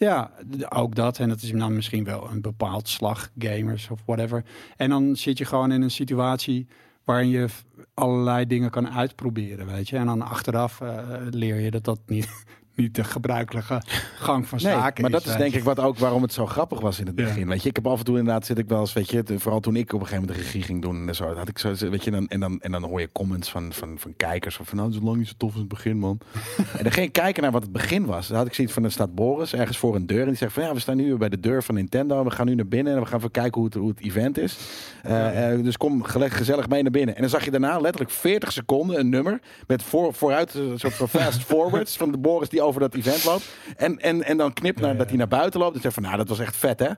[0.06, 0.32] Ja,
[0.70, 1.20] ook dat.
[1.20, 4.44] En dat is dan misschien wel een bepaald slag gamers of whatever.
[4.78, 6.68] En dan zit je gewoon in een situatie
[7.04, 7.48] waarin je
[7.94, 9.98] allerlei dingen kan uitproberen, weet je.
[9.98, 12.44] En dan achteraf eh, leer je dat dat niet,
[12.76, 13.82] niet de gebruikelijke
[14.16, 15.24] gang van Nee, zaken maar is.
[15.24, 17.24] dat is denk ik wat ook waarom het zo grappig was in het Ja.
[17.26, 17.48] begin.
[17.48, 19.60] Weet je, ik heb af en toe inderdaad zit ik wel eens, weet je, vooral
[19.60, 21.74] toen ik op een gegeven moment de regie ging doen en zo, had ik zo,
[21.90, 24.66] weet je, dan, en dan en dan hoor je comments van van, van kijkers van,
[24.66, 26.20] van nou, het is lang niet zo tof als het begin, man.
[26.78, 28.28] en dan ging ik kijken naar wat het begin was.
[28.28, 30.54] Dan had ik zoiets van, er staat Boris ergens voor een deur en die zegt
[30.54, 32.94] van, ja, we staan nu bij de deur van Nintendo, we gaan nu naar binnen
[32.94, 34.58] en we gaan even kijken hoe het, hoe het event is.
[35.04, 37.16] Eh, eh, dus kom gezellig mee naar binnen.
[37.16, 40.94] En dan zag je daarna letterlijk 40 seconden een nummer met voor, vooruit een soort
[40.94, 43.50] van fast forwards van de Boris die over dat event loopt.
[43.78, 45.76] En, en, en dan knip naar dat hij naar buiten loopt.
[45.76, 46.90] En zegt van, nou, dat was echt vet, hè?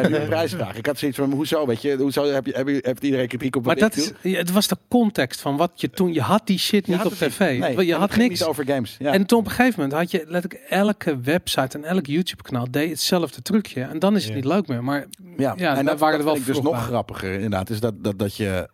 [0.00, 0.76] Eh prijsvraag.
[0.82, 1.96] Ik had zoiets van, hoezo, weet je?
[1.96, 4.76] Hoezo heb je, heb je, heeft iedereen kritiek op Maar dat is, het was de
[4.88, 6.12] context van wat je toen...
[6.12, 7.58] Je had die shit niet op tv.
[7.58, 8.28] Nee, je had niks.
[8.40, 8.96] niet over games.
[8.98, 9.12] Ja.
[9.12, 12.70] En toen op een gegeven moment had je letterlijk elke website en elk YouTube kanaal
[12.70, 13.82] deed hetzelfde trucje.
[13.82, 14.36] En dan is het Ja.
[14.36, 14.84] niet leuk meer.
[14.84, 15.06] Maar
[15.36, 17.70] Ja, Ja, en dat, waren dat er wel vind ik dus nog grappiger inderdaad.
[17.70, 18.68] Is dat, dat, dat je,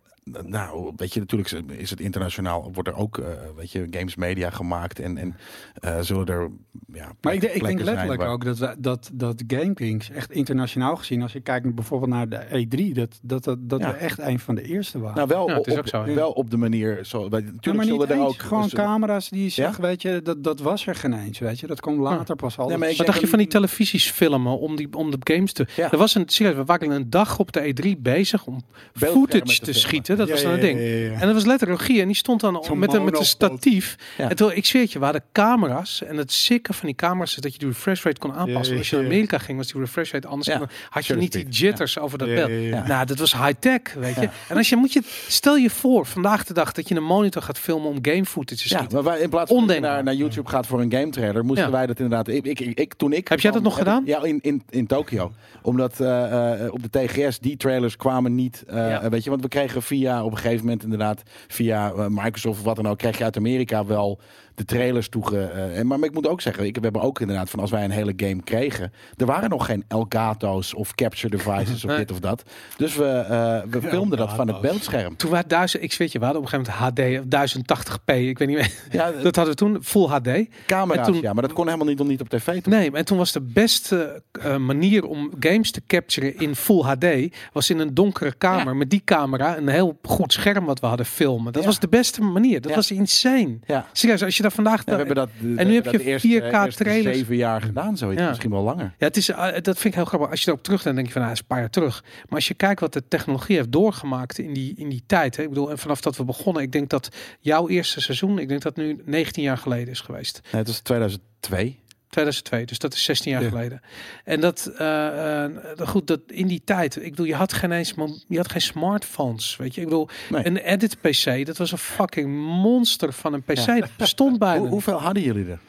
[0.45, 3.25] nou, weet je, natuurlijk is het internationaal, wordt er ook, eh,
[3.55, 5.35] weet je, games media gemaakt en, en
[5.73, 6.49] eh, zullen er,
[6.93, 10.31] ja, Maar ik, denk- ik denk letterlijk waar- ook dat, we, dat, dat GameKings echt
[10.31, 13.91] internationaal gezien, als je kijkt bijvoorbeeld naar de E3, dat, dat, dat, dat Ja.
[13.91, 15.15] we echt een van de eerste waren.
[15.15, 16.13] Nou, wel, Ja, het is op, ook zo, ja.
[16.13, 18.25] wel op de manier, zo, natuurlijk maar zullen er eens.
[18.27, 18.35] ook...
[18.39, 19.73] Gewoon dus- camera's die Ja?
[19.81, 21.67] weet je, dat, dat was er geen eens, weet je.
[21.67, 22.69] Dat komt later pas al.
[22.69, 25.53] Ja, maar ik Wat dacht je van die televisies filmen om, die, om de games
[25.53, 25.67] te...
[25.75, 25.91] Ja.
[25.91, 28.61] Er was een, serieus, we waren een dag op de E3 bezig om
[28.93, 30.17] footage te schieten.
[30.19, 30.79] Dat Ja, was dan ja, het ding.
[30.79, 31.19] ja, ja, ja.
[31.19, 32.01] En dat was letterlijk regie.
[32.01, 33.95] En die stond dan Zo'n met een, met een statief.
[34.17, 34.29] Ja.
[34.29, 36.03] En toen, ik zweer het je, we hadden camera's.
[36.03, 38.73] En het sikke van die camera's is dat je de refresh rate kon aanpassen.
[38.73, 39.11] Ja, Als je naar ja.
[39.11, 40.47] Amerika ging, was die refresh rate anders.
[40.47, 40.57] Ja.
[40.57, 42.49] Dan had je niet die jitters over dat Ja, beeld.
[42.49, 42.87] ja, ja.
[42.87, 44.29] Nou, dat was high-tech, weet je.
[44.47, 47.41] En als je moet je, stel je voor, vandaag de dag, dat je een monitor
[47.41, 49.03] gaat filmen om game footage te Ja, schieten.
[49.03, 51.71] maar wij, in plaats van naar, naar YouTube gaat voor een game trailer, moesten Ja.
[51.71, 52.27] wij dat inderdaad.
[52.27, 54.03] Ik, ik, ik, toen ik Heb jij dat nog gedaan?
[54.05, 55.31] ja, in, in, in Tokio.
[55.61, 58.63] Omdat eh, eh, op de TGS die trailers kwamen niet.
[58.67, 59.09] eh, Ja.
[59.09, 62.65] Weet je, want we kregen via op een gegeven moment inderdaad via eh, Microsoft of
[62.65, 64.19] wat dan ook, krijg je uit Amerika wel
[64.59, 65.37] de trailers toege.
[65.41, 67.71] eh, en maar, maar ik moet ook zeggen, ik, we hebben ook inderdaad van als
[67.71, 72.11] wij een hele game kregen, er waren nog geen Elgato's of capture devices of dit
[72.11, 72.43] of dat.
[72.77, 75.15] Dus we, eh, we filmden dat van het beeldscherm.
[75.17, 78.13] Toen waren duizend, ik weet je, we hadden op een gegeven moment HD of 1080p,
[78.15, 78.71] ik weet niet meer.
[78.91, 80.29] Ja, Dat hadden we toen, full HD.
[80.65, 82.61] camera's, en toen- ja, maar dat kon helemaal niet, nog niet op tv.
[82.61, 82.73] Toen.
[82.73, 87.05] Nee, en toen was de beste eh, manier om games te capturen in full HD,
[87.53, 91.05] was in een donkere kamer met die camera, een heel goed scherm wat we hadden
[91.05, 91.53] filmen.
[91.53, 91.67] Dat Ja.
[91.67, 92.61] was de beste manier.
[92.61, 92.75] Dat Ja.
[92.75, 93.57] was insane.
[93.65, 93.85] Ja.
[93.93, 94.85] Serieus, als je dat vandaag...
[94.85, 97.17] Ja, we hebben dat, en nu heb je dat eerste, 4K eerste trailers.
[97.17, 98.21] zeven jaar gedaan, zoiets.
[98.21, 98.29] Ja.
[98.29, 98.93] Misschien wel langer.
[98.97, 100.29] Ja, het is, eh, dat vind ik heel grappig.
[100.29, 102.03] Als je erop terug dan denk je van, is een paar jaar terug.
[102.03, 105.35] Maar als je kijkt wat de technologie heeft doorgemaakt in die, in die tijd.
[105.35, 108.47] Hè, ik bedoel, en vanaf dat we begonnen, ik denk dat jouw eerste seizoen, ik
[108.47, 110.39] denk dat nu 19 jaar geleden is geweest.
[110.43, 111.79] Nee, het was 2002.
[112.09, 113.49] 2002, dus dat is 16 jaar Ja.
[113.49, 113.81] geleden.
[114.23, 117.93] En dat, eh, eh, goed, dat in die tijd, ik bedoel, je had geen eens,
[118.27, 119.81] je had geen smartphones, weet je.
[119.81, 120.45] Ik bedoel, Nee.
[120.45, 122.29] een edit PC, dat was een fucking
[122.61, 123.65] monster van een PC.
[123.79, 124.59] Dat bestond bijna.
[124.59, 125.59] Hoe, hoeveel hadden jullie er?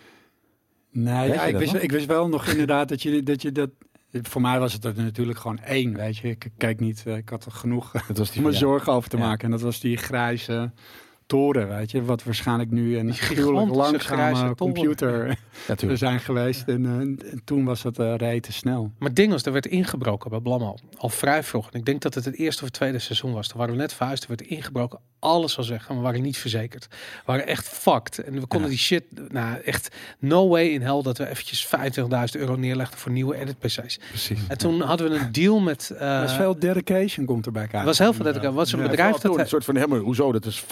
[0.93, 3.43] Nee, ja, ik, wist, ik wist wel nog inderdaad dat je dat...
[3.43, 3.71] Je dat
[4.13, 6.29] voor mij was het er natuurlijk gewoon één, weet je.
[6.29, 9.11] Ik kijk niet, eh, ik had er genoeg Dat was die om me zorgen over
[9.11, 9.23] te Ja.
[9.23, 9.45] maken.
[9.45, 10.73] En dat was die grijze
[11.31, 12.03] toren, weet je.
[12.05, 15.39] Wat waarschijnlijk nu een gruwelijk langzame computer
[15.89, 16.63] Ja, zijn geweest.
[16.69, 16.93] En, eh,
[17.33, 18.83] en toen was het uh, rete snel.
[18.99, 21.71] Maar het ding was, er werd ingebroken bij Blam al, al vrij vroeg.
[21.71, 23.49] En ik denk dat het het eerste of tweede seizoen was.
[23.49, 24.99] Toen waren we net verhuisd, er werd ingebroken.
[25.19, 26.87] Alles was weg en we waren niet verzekerd.
[26.91, 28.19] We waren echt fucked.
[28.19, 28.75] En we konden Ja.
[28.75, 33.13] die shit, nou echt, no way in hell dat we eventjes 25.000 euro neerlegden voor
[33.13, 33.99] nieuwe edit PC's.
[34.09, 34.39] Precies.
[34.49, 35.91] En toen hadden we een deal met...
[35.99, 37.79] eh, Er was veel dedication komt erbij kijken.
[37.81, 39.99] er was heel veel dat ik was een Ja, bedrijf dat een soort van, helemaal,
[39.99, 40.69] hoezo, dat is 50.000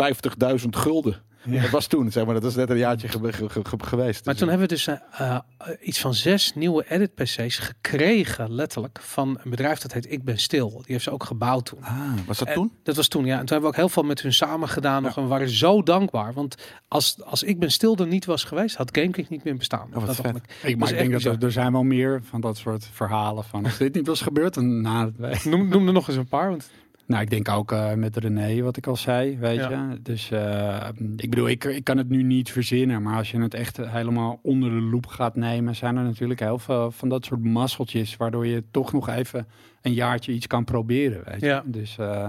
[0.70, 1.22] gulden.
[1.44, 1.60] Ja.
[1.62, 4.24] Dat was toen, zeg maar, dat is net een jaartje ge- ge- ge- geweest.
[4.24, 5.38] Maar Dus, toen hebben we dus eh, eh,
[5.80, 10.38] iets van zes nieuwe edit PC's gekregen, letterlijk, van een bedrijf dat heet Ik Ben
[10.38, 10.70] Stil.
[10.70, 11.82] Die heeft ze ook gebouwd toen.
[11.82, 12.72] Ah, was dat En toen?
[12.82, 13.32] Dat was toen, ja.
[13.32, 15.02] En toen hebben we ook heel veel met hun samen gedaan.
[15.02, 16.32] Nog, en we waren zo dankbaar.
[16.32, 16.54] Want
[16.88, 19.88] als, als Ik Ben Stil er niet was geweest, had GameKing niet meer bestaan.
[19.92, 20.36] wat Dat vet.
[20.62, 23.64] Ik, maar ik denk dat er, er zijn wel meer van dat soort verhalen van.
[23.64, 26.48] Als dit niet was gebeurd, dan nou, wij- Noem, noem er nog eens een paar.
[26.50, 26.70] Want
[27.08, 29.68] nou ik denk ook eh, met René, wat ik al zei, weet Ja.
[29.90, 30.02] je.
[30.02, 33.54] Dus eh, ik bedoel, ik, ik kan het nu niet verzinnen, maar als je het
[33.54, 37.42] echt helemaal onder de loep gaat nemen, zijn er natuurlijk heel veel van dat soort
[37.44, 39.46] masseltjes, waardoor je toch nog even
[39.82, 41.46] een jaartje iets kan proberen, weet je.
[41.46, 41.62] Ja.
[41.66, 42.26] Dus eh,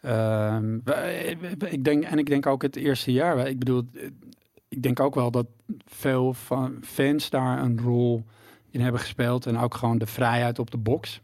[0.00, 0.74] ehm,
[1.70, 3.48] ik denk en ik denk ook het eerste jaar.
[3.48, 3.82] Ik bedoel,
[4.68, 5.46] ik denk ook wel dat
[5.86, 8.24] veel van fans daar een rol
[8.70, 11.20] in hebben gespeeld en ook gewoon de vrijheid op de box.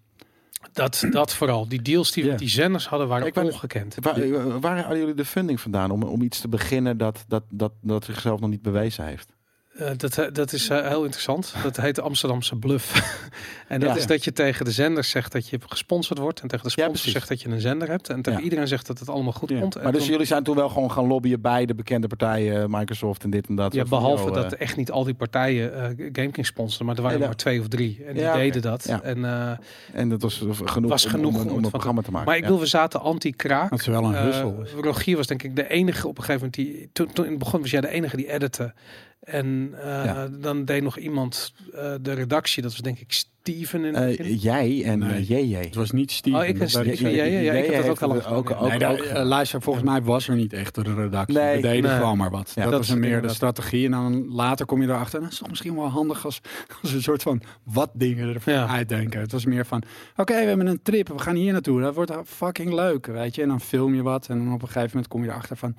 [0.73, 1.69] Dat, dat vooral.
[1.69, 3.97] Die deals die met die zenders hadden, waren Ik ongekend.
[4.01, 7.73] Waar, waar hadden jullie de funding vandaan om, om iets te beginnen dat, dat, dat,
[7.81, 9.39] dat zichzelf nog niet bewezen heeft?
[9.81, 11.55] Eh, dat, eh, dat is eh, heel interessant.
[11.63, 13.19] Dat heet de Amsterdamse bluff.
[13.69, 13.97] en dat Ja.
[13.97, 16.41] is dat je tegen de zenders zegt dat je gesponsord wordt.
[16.41, 18.09] En tegen de sponsor zegt dat je een zender hebt.
[18.09, 19.77] En tegen iedereen zegt dat het allemaal goed komt.
[19.77, 22.71] En Maar dus toen- jullie zijn toen wel gewoon gaan lobbyen bij de bekende partijen,
[22.71, 23.73] Microsoft en dit en dat.
[23.75, 27.37] Ja, behalve dat echt niet al die partijen eh GameKing sponsoren, maar er waren maar
[27.37, 28.05] twee of drie.
[28.07, 28.85] En die deden dat.
[29.03, 29.25] En,
[29.93, 32.27] en dat was genoeg, was om- genoeg om, om om, het een programma te maken.
[32.29, 33.71] maar ik bedoel, we zaten anti-kraak.
[33.71, 34.67] Dat is wel een.
[34.81, 36.89] Rogier was denk ik de enige op een gegeven moment die...
[36.93, 38.73] Toen, toen in het begin was jij de enige die editte.
[39.21, 40.29] En eh, Ja.
[40.29, 42.63] dan deed nog iemand eh, de redactie.
[42.63, 45.25] Dat was denk ik Steven in Eh, jij en Nee.
[45.25, 45.55] JJ.
[45.57, 46.39] Het was niet Steven.
[46.41, 48.69] Oh, ik en Steven, ja, ja, ja, ik heb dat ook al.
[48.69, 51.37] Nee, daar, eh, luister, volgens mij was er niet echt een redactie.
[51.39, 51.99] Nee, We deden nee.
[51.99, 52.53] gewoon maar wat.
[52.55, 53.85] Ja, dat, dat was een meer de strategie.
[53.85, 55.13] En dan later kom je erachter.
[55.13, 56.41] Nou, dat is toch misschien wel handig als,
[56.83, 58.67] als een soort van wat dingen ervan Ja.
[58.69, 59.21] uitdenken.
[59.21, 59.83] Het was meer van,
[60.17, 61.09] oké, we hebben een trip.
[61.09, 61.81] We gaan hier naartoe.
[61.81, 63.43] Dat wordt fucking leuk, weet je.
[63.43, 64.29] En dan film je wat.
[64.29, 65.75] En dan op een gegeven moment kom je erachter van...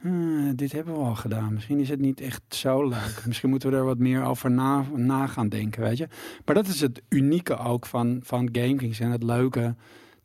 [0.00, 1.52] "Hmm, dit hebben we al gedaan.
[1.52, 3.22] Misschien is het niet echt zo leuk.
[3.26, 6.08] Misschien moeten we er wat meer over na, na gaan denken, weet je.
[6.44, 9.74] Maar dat is het unieke ook van, van GameKings en het leuke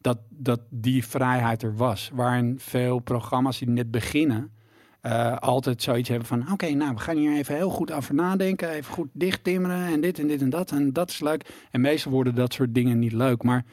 [0.02, 2.10] dat, dat die vrijheid er was.
[2.14, 4.52] Waarin veel programma's die net beginnen,
[5.02, 6.52] eh, altijd zoiets hebben van...
[6.52, 8.70] oké, nou, we gaan hier even heel goed over nadenken.
[8.70, 10.72] Even goed dicht timmeren en dit en dit en dat.
[10.72, 11.50] En dat is leuk.
[11.72, 13.44] En meestal worden dat soort dingen niet leuk.
[13.44, 13.66] Maar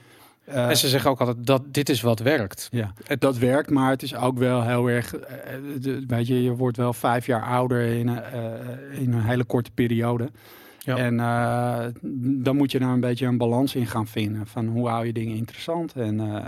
[0.49, 2.69] eh, En ze zeggen ook altijd dat dit is wat werkt.
[2.71, 5.15] ja, dat werkt, maar het is ook wel heel erg...
[5.17, 9.13] eh, eh, de- weet je, je wordt wel vijf jaar ouder in een, eh, in
[9.13, 10.31] een hele korte periode.
[10.79, 10.97] Ja.
[10.97, 11.85] En eh,
[12.43, 14.47] dan moet je daar een beetje een balans in gaan vinden.
[14.47, 16.45] Van hoe hou je dingen interessant en eh,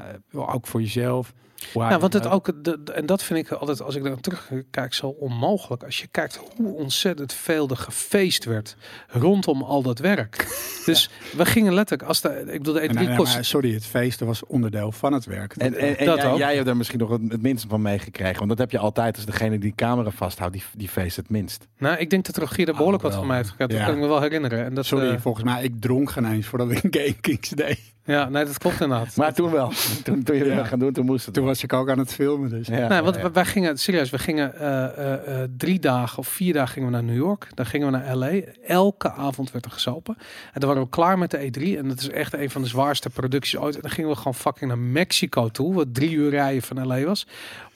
[0.55, 1.33] ook voor jezelf.
[1.75, 4.21] Ja, je want het ook, de, de- en dat vind ik altijd, als ik daar
[4.21, 5.83] terugkijk, zo onmogelijk.
[5.83, 8.77] Als je kijkt hoe ontzettend veel er gefeest werd
[9.09, 10.37] rondom al dat werk.
[10.85, 13.45] Dus we gingen letterlijk, als de, ik bedoel, de En, E3 nee, nee, kost, maar
[13.45, 15.57] sorry, het feesten was onderdeel van het werk.
[15.57, 16.39] En, en, en Dat jij, ook.
[16.39, 18.37] jij hebt er misschien nog het, het minste van meegekregen.
[18.37, 21.31] Want dat heb je altijd als degene die de camera vasthoudt, die, die feest het
[21.31, 21.67] minst.
[21.79, 23.71] nou, ik denk dat Rogier er behoorlijk Oh, wat van mij heeft gehad.
[23.71, 23.85] Dat Ja.
[23.85, 24.65] kan ik me wel herinneren.
[24.65, 27.49] En dat, Sorry, eh, volgens mij, ik dronk geen eens voordat ik een Game Kings
[27.49, 27.81] deed.
[28.11, 29.17] Ja, nee, dat klopt inderdaad.
[29.17, 29.73] Maar toen wel.
[30.05, 30.57] Toen, toen je Ja.
[30.57, 31.35] dat gaan doen, toen moest het.
[31.35, 32.67] Toen was ik ook aan het filmen, dus.
[32.67, 36.19] Ja, nee, want ja, wij- wij gingen, serieus, we gingen eh, eh, eh, drie dagen
[36.19, 37.49] of vier dagen gingen we naar New York.
[37.55, 38.31] Dan gingen we naar LA.
[38.67, 40.17] Elke avond werd er gesopen.
[40.53, 41.79] En dan waren we klaar met de E3.
[41.79, 43.75] En dat is echt een van de zwaarste producties ooit.
[43.75, 45.75] En dan gingen we gewoon fucking naar Mexico toe.
[45.75, 47.27] Wat drie uur rijden van LA was.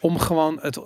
[0.05, 0.81] Om gewoon het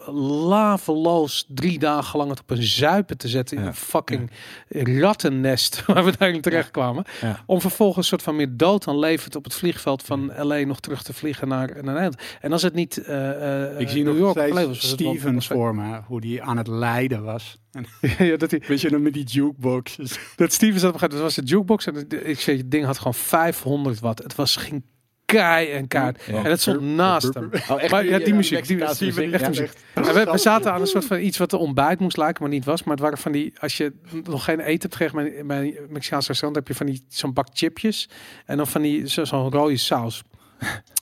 [0.49, 3.57] laveloos drie dagen lang het op een zuipen te zetten.
[3.57, 4.31] In een fucking
[4.69, 5.83] rattennest.
[5.87, 7.05] Waar we daarin terecht kwamen.
[7.47, 10.81] Om vervolgens een soort van meer dood dan levend op het vliegveld van LA nog
[10.81, 12.17] terug te vliegen naar, naar Nederland.
[12.41, 15.35] En als het niet eh, Ik zie New nog York was, was het wel- Steven
[15.35, 17.59] was wel- voor me, hoe die aan het lijden was.
[17.73, 17.87] En,
[18.27, 20.19] ja, dat, hij, weet je nog met die jukeboxes?
[20.37, 22.71] dat Steven zat op een gegeven moment, dat was de jukebox en ik zei, het
[22.71, 24.23] ding had gewoon 500 watt.
[24.23, 24.85] Het was geen
[25.33, 26.23] kei en kaart.
[26.27, 26.37] Ja.
[26.37, 27.51] En het stond naast hem.
[27.69, 29.71] Oh, echt Maar ja, die muziek, die Mexicaanse muziek, echt Ja, muziek.
[29.95, 32.65] We, we zaten aan een soort van iets wat een ontbijt moest lijken, maar niet
[32.65, 32.83] was.
[32.83, 33.93] Maar het waren van die, als je
[34.25, 37.49] nog geen eten hebt gekregen bij, een Mexicaans restaurant, heb je van die zo'n bak
[37.53, 38.09] chipjes
[38.47, 40.23] en dan van die zo- zo'n rode saus.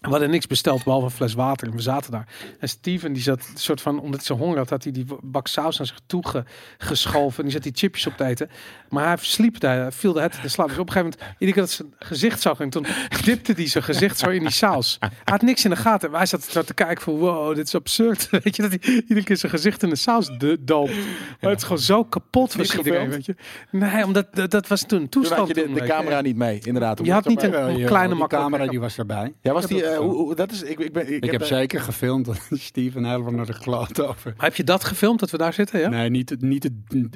[0.07, 2.27] We hadden niks besteld behalve een fles water en we zaten daar.
[2.61, 5.07] En Steven die zat een soort van, omdat hij zo honger had, had hij die
[5.23, 6.45] bak saus naar zich toe ge-
[6.79, 7.37] geschoven.
[7.39, 8.51] En die zat die chipjes op te eten.
[8.89, 10.69] Maar hij sliep daar, hij viel de het in slaap.
[10.69, 12.87] Dus op een gegeven moment, iedere keer dat zijn gezicht zag, en toen
[13.25, 14.97] dipte hij zijn gezicht zo in die saus.
[15.01, 16.11] Hij had niks in de gaten.
[16.11, 18.29] Wij zaten zo te kijken van, wow, dit is absurd.
[18.43, 20.95] Weet je, dat hij iedere keer zijn gezicht in de saus de- doopt.
[21.41, 23.35] Maar het is gewoon zo kapot Niet iedereen, weet je.
[23.71, 25.49] Nee, omdat dat, dat was toen een Toen toestand.
[25.49, 27.01] had je de, de camera niet mee, inderdaad.
[27.03, 29.35] Je had niet een, kleine makkelijke camera die was erbij.
[29.41, 31.31] Ja, was die, heb eh, dat hoe, hoe- dat is, ik, ik, ben, ik, Ik
[31.31, 34.33] heb zeker gefilmd dat Steven helemaal naar de kloot over.
[34.37, 35.89] Maar heb je dat gefilmd, dat we daar zitten, ja?
[35.89, 36.73] Nee, niet, het- niet het,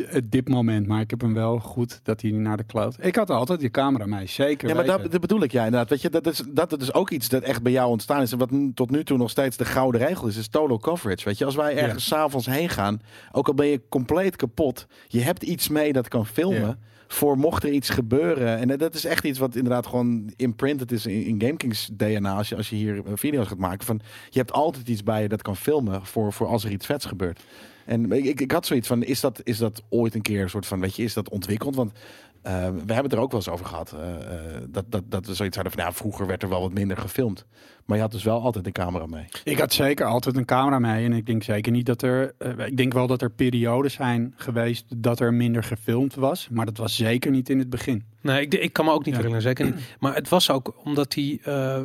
[0.07, 2.97] het dipmoment, maar ik heb hem wel goed dat hij naar de kloot.
[3.01, 4.69] Ik had altijd die camera mee, zeker.
[4.69, 5.89] Ja, maar dat, dat bedoel ik ja inderdaad.
[5.89, 8.33] Weet je, dat is, dat is ook iets dat echt bij jou ontstaan is.
[8.33, 11.25] En wat tot nu toe nog steeds de gouden regel is, is total coverage.
[11.25, 13.01] Weet je, als wij ergens 's s'avonds heen gaan,
[13.33, 16.61] ook al ben je compleet kapot, je hebt iets mee dat kan filmen.
[16.61, 16.77] Ja.
[17.13, 18.59] Voor mocht er iets gebeuren.
[18.59, 22.37] En dat is echt iets wat inderdaad gewoon imprinted is in, in GameKings DNA.
[22.37, 23.87] Als je, als je hier eh, video's gaat maken.
[23.87, 26.87] Van, je hebt altijd iets bij je dat kan filmen voor, voor als er iets
[26.87, 27.43] vets gebeurt.
[27.87, 30.67] En ik, ik, had zoiets van, is dat, is dat ooit een keer een soort
[30.67, 31.75] van, weet je, is dat ontwikkeld?
[31.75, 31.93] Want
[32.43, 33.93] eh, we hebben het er ook wel eens over gehad.
[33.93, 36.73] eh, eh, dat, dat, dat we zoiets hadden van, ja, vroeger werd er wel wat
[36.73, 37.47] minder gefilmd.
[37.91, 39.25] Maar je had dus wel altijd de camera mee.
[39.45, 42.35] Ik had zeker altijd een camera mee en ik denk zeker niet dat er.
[42.39, 46.67] eh, ik denk wel dat er perioden zijn geweest dat er minder gefilmd was, maar
[46.67, 48.05] dat was zeker niet in het begin.
[48.23, 49.21] Nee, ik, ik kan me ook niet Ja.
[49.21, 49.75] herinneren, zeker niet.
[50.01, 51.41] Maar het was ook omdat die...
[51.45, 51.81] eh,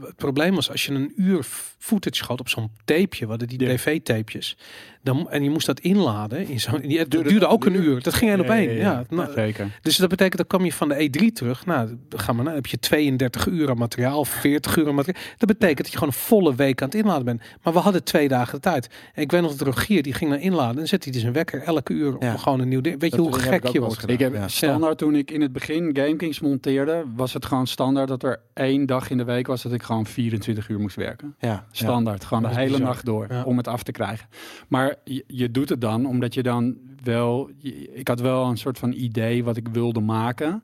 [0.00, 1.42] het probleem was, als je een uur
[1.78, 3.74] footage schoot op zo'n tapeje, wat die Ja.
[3.74, 4.56] tv-tapejes,
[5.02, 8.02] dan en je moest dat inladen, in zo'n, die, het Duurde- duurde ook een uur.
[8.02, 8.74] Dat ging één op één.
[8.74, 9.78] Ja, nou, zeker.
[9.82, 11.66] dus dat betekent, dan kwam je van de E3 terug.
[11.66, 15.22] Nou, we, nou, heb je 32 uur aan materiaal, of 40 uur aan materiaal.
[15.46, 17.40] Dat betekent dat je gewoon een volle week aan het inladen bent.
[17.62, 18.88] Maar we hadden twee dagen de tijd.
[19.14, 21.32] En ik weet nog dat Rogier, die ging naar inladen en zette hij dus een
[21.34, 22.30] wekker elke uur Ja.
[22.32, 23.00] om gewoon een nieuw ding.
[23.00, 24.08] Weet je Dat hoe gek je wordt?
[24.10, 24.48] Ik heb Ja.
[24.48, 28.86] standaard toen ik in het begin GameKings monteerde, was het gewoon standaard dat er één
[28.86, 31.34] dag in de week was dat ik gewoon 24 uur moest werken.
[31.38, 32.80] Ja, Standaard, gewoon de hele bizar.
[32.86, 33.42] nacht door Ja.
[33.44, 34.28] om het af te krijgen.
[34.68, 38.56] Maar je, je doet het dan omdat je dan wel, je- ik had wel een
[38.58, 40.62] soort van idee wat ik wilde maken.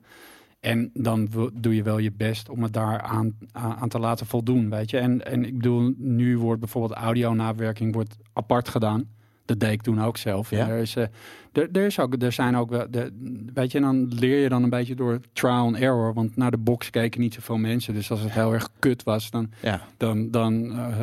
[0.59, 4.69] En dan doe je wel je best om het daar aan, aan, te laten voldoen,
[4.69, 4.97] weet je.
[4.97, 9.17] En, en ik bedoel, nu wordt bijvoorbeeld audio-nabewerking wordt apart gedaan.
[9.45, 10.49] Dat deed ik toen ook zelf.
[10.49, 10.59] Ja?
[10.65, 11.03] En Er, is, eh,
[11.51, 13.11] er, er, is ook, er zijn ook wel, de,
[13.53, 16.13] weet je, en dan leer je dan een beetje door trial and error.
[16.13, 17.93] Want naar de box keken niet zoveel mensen.
[17.93, 19.81] Dus als het heel erg kut was, dan ja.
[19.97, 20.97] dan, dan eh,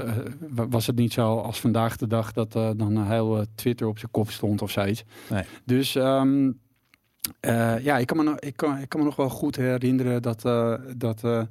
[0.51, 3.45] wa- was het niet zo als vandaag de dag dat eh, dan een heel eh,
[3.55, 5.05] Twitter op zijn kop stond of zoiets.
[5.31, 5.43] Nee.
[5.65, 6.51] Dus ehm,
[7.41, 10.23] eh, ja, ik kan, me nog, ik, kan, ik kan me nog wel goed herinneren
[10.23, 11.43] dat, eh, dat, eh,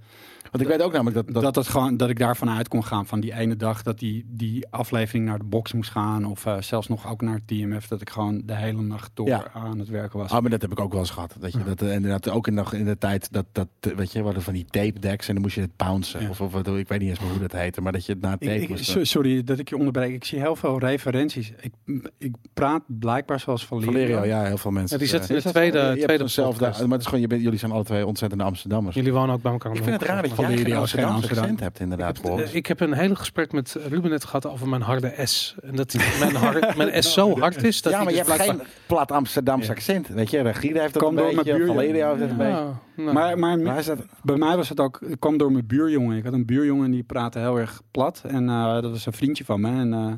[0.52, 1.34] Want ik weet ook namelijk dat...
[1.34, 4.00] dat, dat, het gewoon, dat ik daarvan uit kon gaan van die ene dag dat
[4.00, 6.26] die, die aflevering naar de box moest gaan.
[6.26, 9.28] Of eh, zelfs nog ook naar het TMF, dat ik gewoon de hele nacht door
[9.28, 9.48] Ja.
[9.54, 10.32] aan het werken was.
[10.32, 11.36] Ah, maar dat heb ik ook wel eens gehad.
[11.40, 14.26] Dat je dat inderdaad ook in de, in de tijd dat, dat weet je, we
[14.26, 16.22] hadden van die tape decks en dan moest je het pouncen.
[16.22, 16.30] Ja.
[16.30, 18.22] Of, of wat- ik weet niet eens meer hoe dat heette, maar dat je het
[18.22, 18.86] na tape Ik, moest.
[18.86, 20.14] so- sorry dat ik je onderbreek.
[20.14, 21.52] Ik zie heel veel referenties.
[21.62, 21.74] Ik,
[22.18, 23.92] ik praat blijkbaar zoals Valerio.
[23.92, 25.00] Valerio, ja, heel veel mensen.
[25.00, 25.06] De
[25.70, 26.80] tweede, je hebt tweede podcast.
[26.80, 28.96] maar het is gewoon, je bent, jullie zijn alle twee ontzettende Amsterdammers.
[28.96, 29.76] Jullie wonen ook bij elkaar.
[29.76, 31.14] ik vind het raar dat jij geen Amsterdam.
[31.16, 32.52] accent hebt, inderdaad, Eh, Boris.
[32.52, 35.56] Ik heb een hele gesprek met Ruben net gehad over mijn harde S.
[35.64, 38.42] En dat mijn, hard, mijn S zo hard is dat ja, maar je dus hebt
[38.42, 40.08] geen plat Amsterdamse accent.
[40.08, 41.76] Weet je, Regier heeft dat een door mijn beetje, buurjongen.
[41.76, 42.48] Valerio heeft dat
[42.96, 45.68] een Maar, maar Maar is dat, bij mij was het ook, het kwam door mijn
[45.68, 46.18] buurjongen.
[46.18, 48.22] Ik had een buurjongen die praatte heel erg plat.
[48.28, 49.70] En eh, dat was een vriendje van me.
[49.70, 50.14] En, eh,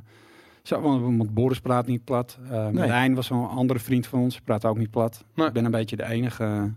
[0.68, 2.38] zo, want, want Boris praat niet plat.
[2.44, 2.74] Uh, Nee.
[2.74, 4.40] Marijn was een andere vriend van ons.
[4.40, 5.24] Praat ook niet plat.
[5.36, 5.48] Nee.
[5.48, 6.72] Ik ben een beetje de enige,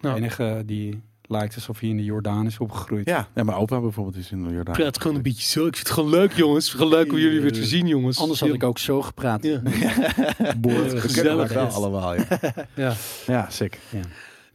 [0.00, 3.08] de enige die lijkt alsof hij in de Jordaan is opgegroeid.
[3.08, 4.74] ja, ja, mijn opa bijvoorbeeld is in Jordaan.
[4.74, 5.66] praat gewoon een beetje zo.
[5.66, 6.66] Ik vind het gewoon leuk, jongens.
[6.66, 8.18] Het gewoon leuk om jullie weer te zien, jongens.
[8.20, 9.42] Anders had ik ook zo gepraat.
[9.42, 9.60] Ja.
[10.58, 11.68] Boris, We Gezellig, wel ja.
[11.72, 12.24] allemaal, ja.
[12.74, 12.94] Ja.
[13.26, 13.78] Ja, sick.
[13.90, 14.00] Ja,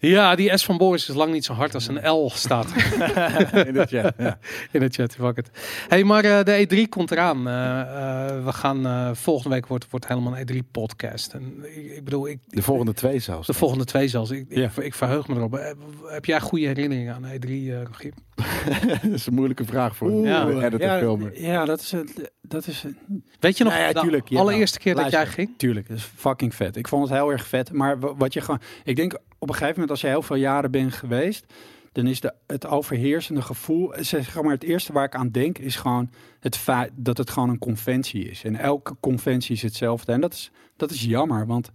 [0.08, 2.68] Ja, die S van Boris is lang niet zo hard als een L staat
[3.68, 4.38] In de chat, ja.
[4.72, 5.16] in de chat.
[5.16, 5.50] Fuck it.
[5.88, 7.48] Hey, maar eh, de E3 komt eraan.
[7.48, 11.34] Eh, eh, we gaan eh, volgende week wordt, wordt helemaal een E3 podcast.
[11.34, 13.48] En ik, ik bedoel, ik, De volgende twee zelfs.
[13.48, 14.32] de volgende twee zelfs.
[14.32, 14.64] Ik, Ja.
[14.64, 15.76] ik, ik verheug me erop.
[16.06, 18.14] Heb jij goede herinneringen aan E3, eh Rogier?
[19.04, 20.42] dat is een moeilijke vraag voor Oeh, Ja.
[20.42, 21.42] een editor ja, filmer.
[21.42, 22.32] ja, dat is het.
[22.42, 22.94] Dat is het.
[23.40, 25.50] Weet je nog Nou ja, de tuurlijk, ja, allereerste keer dat jij ging?
[25.58, 26.76] Tuurlijk, dat is fucking vet.
[26.76, 27.72] Ik vond het heel erg vet.
[27.72, 28.60] Maar wa- wat je gewoon.
[28.84, 31.54] Ik denk op een gegeven moment, als je heel veel jaren bent geweest.
[31.92, 33.94] Dan is de, het overheersende gevoel.
[34.00, 37.50] Zeg maar, het eerste waar ik aan denk is gewoon het feit dat het gewoon
[37.50, 38.44] een conventie is.
[38.44, 40.12] En elke conventie is hetzelfde.
[40.12, 41.46] En dat is, dat is jammer.
[41.46, 41.72] Want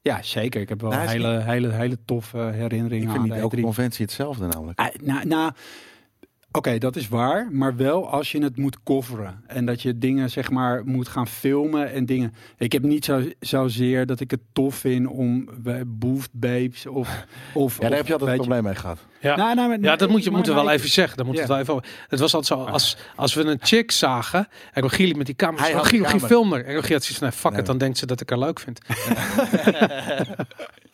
[0.00, 0.60] ja, zeker.
[0.60, 3.60] Ik heb wel Nou, hele, hele, hele toffe herinneringen Ik vind aan niet elke E3.
[3.60, 4.78] conventie hetzelfde namelijk.
[4.78, 5.52] Ah, nou, nou,
[6.56, 7.48] Oké, dat is waar.
[7.52, 9.42] Maar wel als je het moet coveren.
[9.46, 12.34] En dat je dingen, zeg maar, moet gaan filmen en dingen.
[12.58, 17.24] Ik heb niet zo, zozeer dat ik het tof vind om bij Boofed Babes of...
[17.54, 18.98] of Ja, daar of, heb je altijd een probleem mee gehad.
[19.20, 19.36] Ja.
[19.36, 21.16] Nou, nou, maar- Ja, dat moet je maar- moeten we wel even zeggen.
[21.16, 21.40] Dat moet Ja.
[21.40, 21.80] het wel even.
[22.08, 25.34] Het was altijd zo, als, als we een chick zagen, en Rogier liep met die
[25.36, 26.40] camera, Hij had Rogier, de Rogier camera.
[26.40, 26.64] film er.
[26.66, 27.60] En Rogier had zoiets van, nee, fuck Nee.
[27.60, 28.78] it, dan denkt ze dat ik haar leuk vind.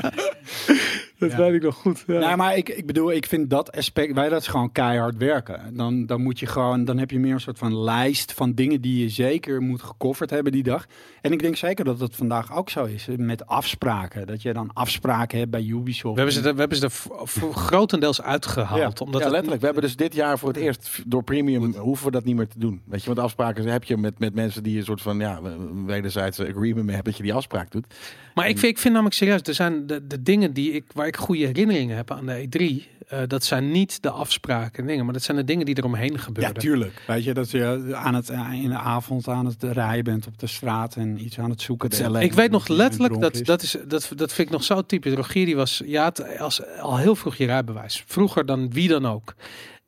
[1.23, 1.39] dat Ja.
[1.39, 2.05] weet ik nog goed.
[2.07, 2.19] Ja.
[2.19, 5.77] Nou, maar ik, ik bedoel, ik vind dat aspect, wij dat is gewoon keihard werken.
[5.77, 8.81] Dan, dan moet je gewoon, dan heb je meer een soort van lijst van dingen
[8.81, 10.87] die je zeker moet gecoverd hebben die dag.
[11.21, 14.27] En ik denk zeker dat het vandaag ook zo is, met afspraken.
[14.27, 16.15] Dat je dan afspraken hebt bij Ubisoft.
[16.15, 19.01] we hebben ze er, we hebben ze er grotendeels uitgehaald.
[19.01, 19.61] Omdat ja, letterlijk.
[19.61, 22.49] We hebben dus dit jaar voor het eerst door premium hoeven we dat niet meer
[22.49, 22.83] te doen.
[22.85, 25.87] Weet je, want afspraken heb je met, met mensen die een soort van ja, een
[25.87, 27.87] wederzijdse agreement mee hebben dat je die afspraak doet.
[28.35, 31.07] Maar ik vind, ik vind namelijk serieus, er zijn de, de dingen die ik, waar
[31.07, 35.05] ik goede herinneringen heb aan de E3, eh, dat zijn niet de afspraken en dingen,
[35.05, 36.55] maar dat zijn de dingen die eromheen Ja, gebeuren.
[36.55, 37.03] tuurlijk.
[37.07, 40.47] Weet je, dat je aan het, in de avond aan het rijden bent op de
[40.47, 43.43] straat en iets aan het zoeken Ik weet nog letterlijk, dat, is.
[43.43, 45.13] dat, is, dat, dat vind ik nog zo typisch.
[45.15, 48.05] Rogier die was, ja, het- als, al heel vroeg je rijbewijs.
[48.07, 49.35] Vroeger dan wie dan ook.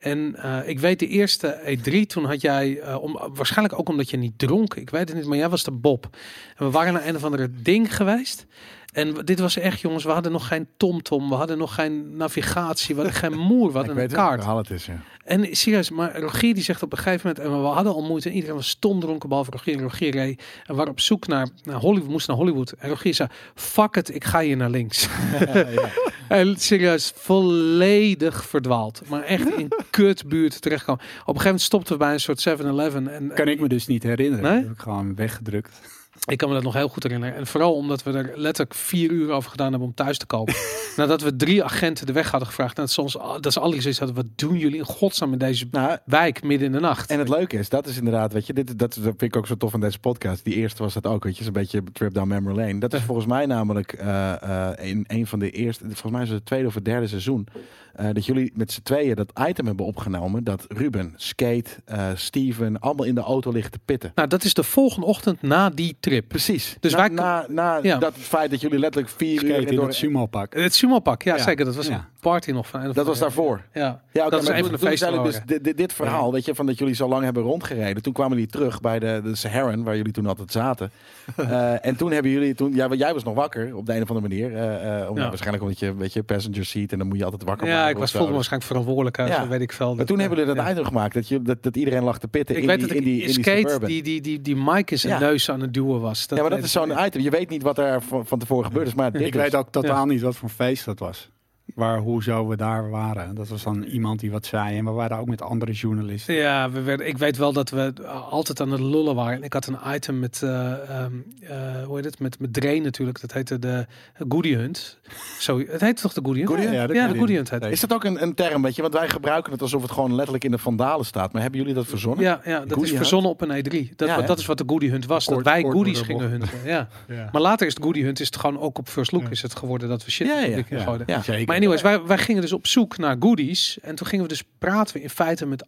[0.04, 4.10] En eh, ik weet de eerste E3, toen had jij, eh, om, waarschijnlijk ook omdat
[4.10, 6.08] je niet dronk, ik weet het niet, maar jij was de Bob.
[6.56, 8.46] En we waren naar een of andere ding geweest.
[8.94, 12.94] En dit was echt, jongens, we hadden nog geen TomTom, we hadden nog geen navigatie,
[12.94, 14.44] we hadden geen moer, we hadden een kaart.
[14.44, 14.86] het is.
[14.86, 15.00] Ja.
[15.24, 18.28] En serieus, maar Rogier die zegt op een gegeven moment, en we hadden al moeite,
[18.28, 19.74] en iedereen was stom dronken, behalve Rogier.
[19.76, 22.70] En Rogier reed, en waren op zoek naar, naar Hollywood, moest naar Hollywood.
[22.70, 25.08] En Rogier zei, fuck it, ik ga hier naar links.
[26.28, 29.02] en serieus, volledig verdwaald.
[29.08, 31.00] Maar echt in kutbuurt terechtkomen.
[31.02, 33.08] Op een gegeven moment stopten we bij een soort 7-Eleven.
[33.08, 34.44] En Kan ik me dus niet herinneren.
[34.44, 34.54] Nee?
[34.54, 35.80] Dat heb ik gewoon weggedrukt.
[36.24, 37.34] Ik kan me dat nog heel goed herinneren.
[37.36, 40.54] En vooral omdat we er letterlijk vier uur over gedaan hebben om thuis te komen.
[40.96, 42.76] Nadat we drie agenten de weg hadden gevraagd.
[42.76, 45.66] En dat soms, dat ze alle zoiets hadden, wat doen jullie in godsnaam in deze
[45.70, 47.10] Nou, wijk midden in de nacht?
[47.10, 49.56] en het leuke is, dat is inderdaad, weet je, dit, dat, vind ik ook zo
[49.56, 50.44] tof van deze podcast.
[50.44, 52.78] Die eerste was dat ook, weet je, is een beetje trip down memory lane.
[52.78, 56.28] Dat is volgens mij namelijk eh, eh, in een van de eerste, volgens mij is
[56.28, 57.48] het het tweede of het derde seizoen,
[57.94, 60.44] eh, dat jullie met z'n tweeën dat item hebben opgenomen.
[60.44, 64.12] Dat Ruben, Skate, eh, Steven, allemaal in de auto liggen te pitten.
[64.14, 66.13] Nou, dat is de volgende ochtend na die trip.
[66.22, 66.76] Precies.
[66.80, 67.98] Dus na, wij- na, na Ja.
[67.98, 70.54] dat feit dat jullie letterlijk vier Skate uur in door, het sumo-pak.
[70.54, 71.42] Het sumo-pak, ja, Ja.
[71.42, 71.64] zeker.
[71.64, 71.94] Dat was Ja.
[71.94, 72.80] een party nog van.
[72.80, 73.60] een of dat was daarvoor.
[73.72, 75.22] Ja, Ja, oké, dat is een van de is feesten.
[75.24, 75.40] dus
[75.76, 78.02] dit, verhaal, weet je, van dat jullie zo lang hebben rondgereden.
[78.02, 80.90] Toen kwamen jullie terug bij de, de Saharan, waar jullie toen altijd zaten.
[81.36, 84.08] Eh, en toen hebben jullie, toen, ja, jij was nog wakker op de een of
[84.10, 84.54] andere manier.
[84.56, 85.28] eh, eh, om, Ja.
[85.28, 87.96] Waarschijnlijk omdat je, weet je, passenger seat en dan moet je altijd wakker Ja, ik
[87.96, 89.16] was voelde me waarschijnlijk verantwoordelijk.
[89.16, 89.48] Ja.
[89.48, 89.94] Weet ik veel.
[89.94, 90.70] Maar toen hebben jullie dat ja.
[90.72, 92.96] item gemaakt, dat, je, dat, dat iedereen lag te pitten Ik in, weet die, dat
[92.96, 93.88] ik in die, in die skate Suburban.
[93.88, 94.56] die, die, die, die
[94.86, 95.18] in zijn Ja.
[95.18, 96.26] neus aan het duwen was.
[96.28, 97.20] ja, maar dat is zo'n item.
[97.20, 99.42] Je weet niet wat er van, van tevoren gebeurd is, maar dit Ik dus.
[99.42, 101.30] weet ook totaal niet wat voor feest dat was.
[101.74, 103.34] Waar, hoezo we daar waren.
[103.34, 104.78] Dat was dan iemand die wat zei.
[104.78, 106.34] En we waren ook met andere journalisten.
[106.34, 107.92] Ja, we werden, ik weet wel dat we
[108.30, 109.42] altijd aan het lullen waren.
[109.42, 113.20] Ik had een item met, eh ehm, eh, hoe heet het, met, met Dre natuurlijk.
[113.20, 113.86] Dat heette de
[114.28, 114.98] Goodie Hunt.
[115.38, 116.54] Zo, het heet toch de Goodie Hunt?
[116.54, 116.80] Goodie Hunt?
[116.80, 117.50] Ja, de ja, de Hunt.
[117.50, 117.64] Heet.
[117.64, 118.82] Is dat ook een, een term, weet je?
[118.82, 121.32] Want wij gebruiken het alsof het gewoon letterlijk in de vandalen staat.
[121.32, 122.24] Maar hebben jullie dat verzonnen?
[122.24, 122.96] Ja, ja, dat Goodie is Hunt?
[123.00, 123.94] verzonnen op een E3.
[123.96, 125.24] Dat, Ja, dat is wat de Goodie Hunt was.
[125.24, 126.50] Kort- dat wij goodies de gingen bocht.
[126.52, 126.68] hunten.
[126.70, 126.88] Ja.
[127.08, 127.28] Ja.
[127.32, 129.30] Maar later is het Goodie Hunt is het gewoon ook op First Look Ja.
[129.30, 130.96] is het geworden dat we shit Ja, ja, ja.
[131.06, 131.22] Ja.
[131.64, 133.78] Anyways, wij, wij gingen dus op zoek naar goodies.
[133.80, 135.66] En toen gingen we dus praten in feite met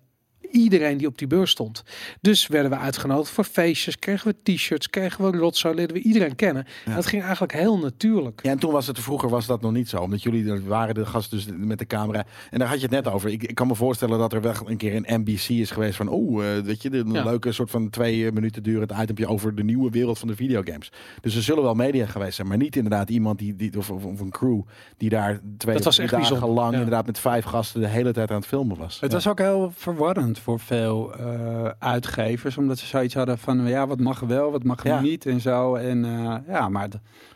[0.50, 1.82] iedereen die op die beurs stond.
[2.20, 6.34] Dus werden we uitgenodigd voor feestjes, kregen we t-shirts, kregen we rotzooi, leerden we iedereen
[6.36, 6.66] kennen.
[6.84, 8.40] En dat ging eigenlijk heel natuurlijk.
[8.42, 10.00] Ja, en toen was het, vroeger was dat nog niet zo.
[10.00, 12.24] Omdat jullie er waren de gasten dus met de camera.
[12.50, 13.30] En daar had je het net over.
[13.30, 16.08] Ik, ik kan me voorstellen dat er wel een keer een NBC is geweest van...
[16.08, 17.24] Oh, eh, weet je, een Ja.
[17.24, 20.92] leuke soort van twee minuten durend itempje over de nieuwe wereld van de videogames.
[21.20, 22.48] Dus er zullen wel media geweest zijn.
[22.48, 24.60] Maar niet inderdaad iemand die, die of, of, of een crew
[24.96, 26.76] die daar twee Dat was echt dagen bijzonder, lang ja.
[26.78, 29.00] inderdaad met vijf gasten de hele tijd aan het filmen was.
[29.00, 29.16] Het Ja.
[29.16, 30.35] was ook heel verwarrend.
[30.38, 32.56] Vervelend voor veel eh, uitgevers.
[32.58, 35.00] Omdat ze zoiets hadden van, ja, wat mag wel, wat mag Ja.
[35.00, 35.74] niet en zo.
[35.74, 36.88] En eh, ja, maar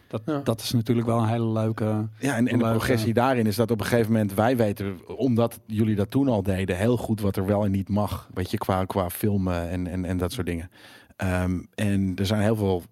[0.08, 0.40] dat, Ja.
[0.44, 1.84] dat is natuurlijk wel een hele leuke...
[2.18, 5.60] Ja, en, en de progressie daarin is dat op een gegeven moment wij weten, omdat
[5.66, 8.28] jullie dat toen al deden, heel goed wat er wel en niet mag.
[8.34, 10.70] Weet je, qua, qua filmen en, en, en dat soort dingen.
[11.16, 12.82] Ehm, en er zijn heel veel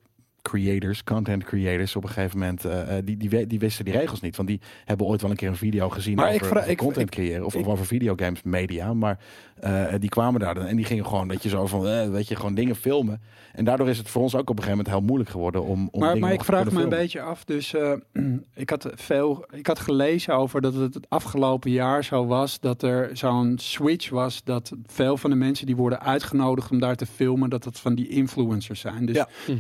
[0.51, 4.21] creators, content creators op een gegeven moment, eh, eh, die, die, die wisten die regels
[4.21, 4.37] niet.
[4.37, 6.71] Want die hebben ooit wel een keer een video gezien Maar over, ik vraag- over
[6.71, 8.95] ik- content ik- creëren of, ik- of over videogames media.
[8.95, 9.19] Maar
[9.61, 12.29] eh, die kwamen daar dan en die gingen gewoon, dat je zo van, eh, weet
[12.29, 13.21] je, gewoon dingen filmen.
[13.53, 15.89] En daardoor is het voor ons ook op een gegeven moment heel moeilijk geworden om,
[15.91, 17.45] om maar dingen maar ik te vraag me een beetje af.
[17.45, 17.93] Dus eh,
[18.55, 22.83] ik, had veel, ik had gelezen over dat het het afgelopen jaar zo was dat
[22.83, 24.45] er zo'n switch was.
[24.45, 27.95] Dat veel van de mensen die worden uitgenodigd om daar te filmen, dat dat van
[27.95, 29.07] die influencers zijn.
[29.07, 29.29] Dus Ja.
[29.47, 29.57] Mhm.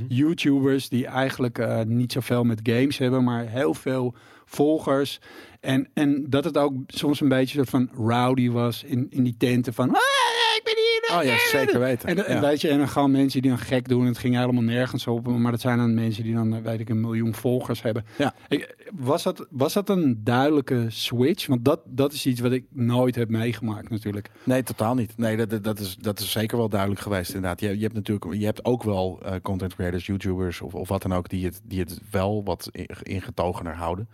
[0.86, 4.14] Die eigenlijk eh, niet zoveel met games hebben, maar heel veel
[4.44, 5.20] volgers.
[5.60, 9.36] En, en dat het ook soms een beetje soort van rowdy was in, in die
[9.38, 9.88] tenten van.
[9.90, 10.17] "Ah,
[10.58, 11.18] ik ben hier.
[11.18, 12.08] Oh ja, zeker weten.
[12.08, 12.40] En, en Ja.
[12.40, 14.06] weet je, en dan gaan mensen die dan gek doen.
[14.06, 15.26] Het ging helemaal nergens op.
[15.26, 18.04] Maar dat zijn dan mensen die dan, weet ik, een miljoen volgers hebben.
[18.18, 18.34] Ja.
[18.48, 21.46] Ik, was, dat, was dat een duidelijke switch?
[21.46, 24.30] Want dat, dat is iets wat ik nooit heb meegemaakt natuurlijk.
[24.44, 25.12] Nee, totaal niet.
[25.16, 27.60] Nee, dat, dat, dat is, dat is zeker wel duidelijk geweest inderdaad.
[27.60, 31.02] Je, je hebt natuurlijk, je hebt ook wel eh, content creators, YouTubers of, of wat
[31.02, 34.08] dan ook, die het, die het wel wat in- ingetogener houden.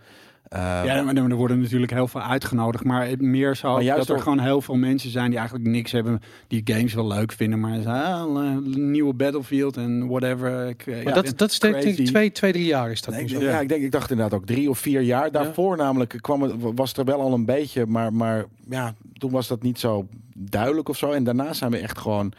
[0.44, 2.84] Eh, ja, maar er worden natuurlijk heel veel uitgenodigd.
[2.84, 5.92] Maar meer zo Maar juist dat er gewoon heel veel mensen zijn die eigenlijk niks
[5.92, 6.22] hebben.
[6.48, 7.60] Die games wel leuk vinden.
[7.60, 10.68] Maar ze ah, een nieuwe Battlefield en whatever.
[10.68, 13.14] Ik, eh, Maar ja, dat, dat is denk ik twee, twee, drie jaar is dat
[13.14, 13.40] Nee, zo.
[13.40, 15.30] ja, ik denk, ik dacht inderdaad ook drie of vier jaar.
[15.30, 19.30] Daarvoor namelijk kwam het, was het er wel al een beetje, maar, maar ja, toen
[19.30, 21.10] was dat niet zo duidelijk of zo.
[21.10, 22.32] En daarna zijn we echt gewoon.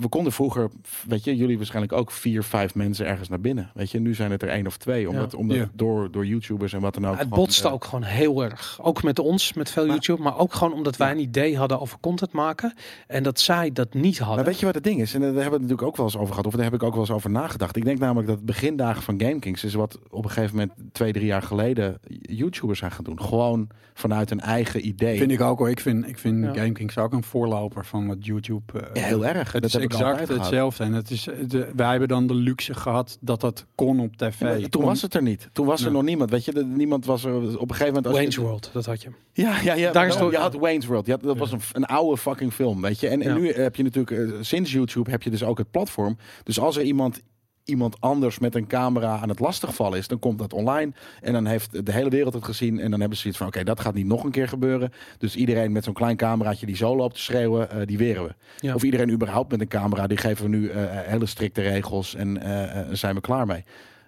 [0.00, 0.68] We konden vroeger,
[1.08, 3.70] weet je, jullie waarschijnlijk ook vier, vijf mensen ergens naar binnen.
[3.74, 5.08] Weet je, nu zijn het er één of twee.
[5.08, 5.68] Omdat, omdat Ja.
[5.74, 7.12] door, door YouTubers en wat dan ook.
[7.12, 8.78] Het gewoon, botste eh, ook gewoon heel erg.
[8.82, 10.22] Ook met ons, met veel Maar- YouTube.
[10.22, 12.74] Maar ook gewoon omdat wij een idee hadden over content maken.
[13.06, 14.36] En dat zij dat niet hadden.
[14.36, 15.14] Maar weet je wat het ding is?
[15.14, 16.46] En daar hebben we het natuurlijk ook wel eens over gehad.
[16.46, 17.76] Of daar heb ik ook wel eens over nagedacht.
[17.76, 21.12] Ik denk namelijk dat het begindagen van GameKings is wat op een gegeven moment twee,
[21.12, 23.20] drie jaar geleden YouTubers zijn gaan doen.
[23.20, 25.18] Gewoon vanuit een eigen idee.
[25.18, 25.70] Vind ik ook hoor.
[25.70, 26.52] Ik vind, ik vind Ja.
[26.52, 28.72] GameKings ook een voorloper van wat YouTube.
[28.80, 29.52] eh, Ja, heel erg.
[29.52, 30.84] Het dat is heb ik exact hetzelfde.
[30.84, 34.40] En het is, de, wij hebben dan de luxe gehad dat dat kon op tv.
[34.40, 35.48] Ja, toen Kon- was het er niet.
[35.52, 36.30] Toen was er nog niemand.
[36.30, 38.06] Weet je, de- niemand was er op een gegeven moment.
[38.06, 39.08] als je- Wayne's World, dat had je.
[39.32, 39.92] Ja, ja, ja.
[39.92, 41.06] Daar is je had Wayne's World.
[41.06, 43.08] Je had, dat was een, een oude fucking film, weet je.
[43.08, 43.38] En, en Ja.
[43.38, 46.16] nu heb je natuurlijk, eh, sinds YouTube heb je dus ook het platform.
[46.42, 47.22] Dus als er iemand,
[47.66, 50.92] iemand anders met een camera aan het lastigvallen is, dan komt dat online.
[51.20, 52.80] En dan heeft de hele wereld het gezien.
[52.80, 54.92] En dan hebben ze zoiets van, oké, dat gaat niet nog een keer gebeuren.
[55.18, 58.34] Dus iedereen met zo'n klein cameraatje die zo loopt te schreeuwen, eh, die weren we.
[58.58, 58.74] Ja.
[58.74, 62.42] Of iedereen überhaupt met een camera, die geven we nu eh, hele strikte regels en
[62.42, 63.64] eh, eh, zijn we klaar mee.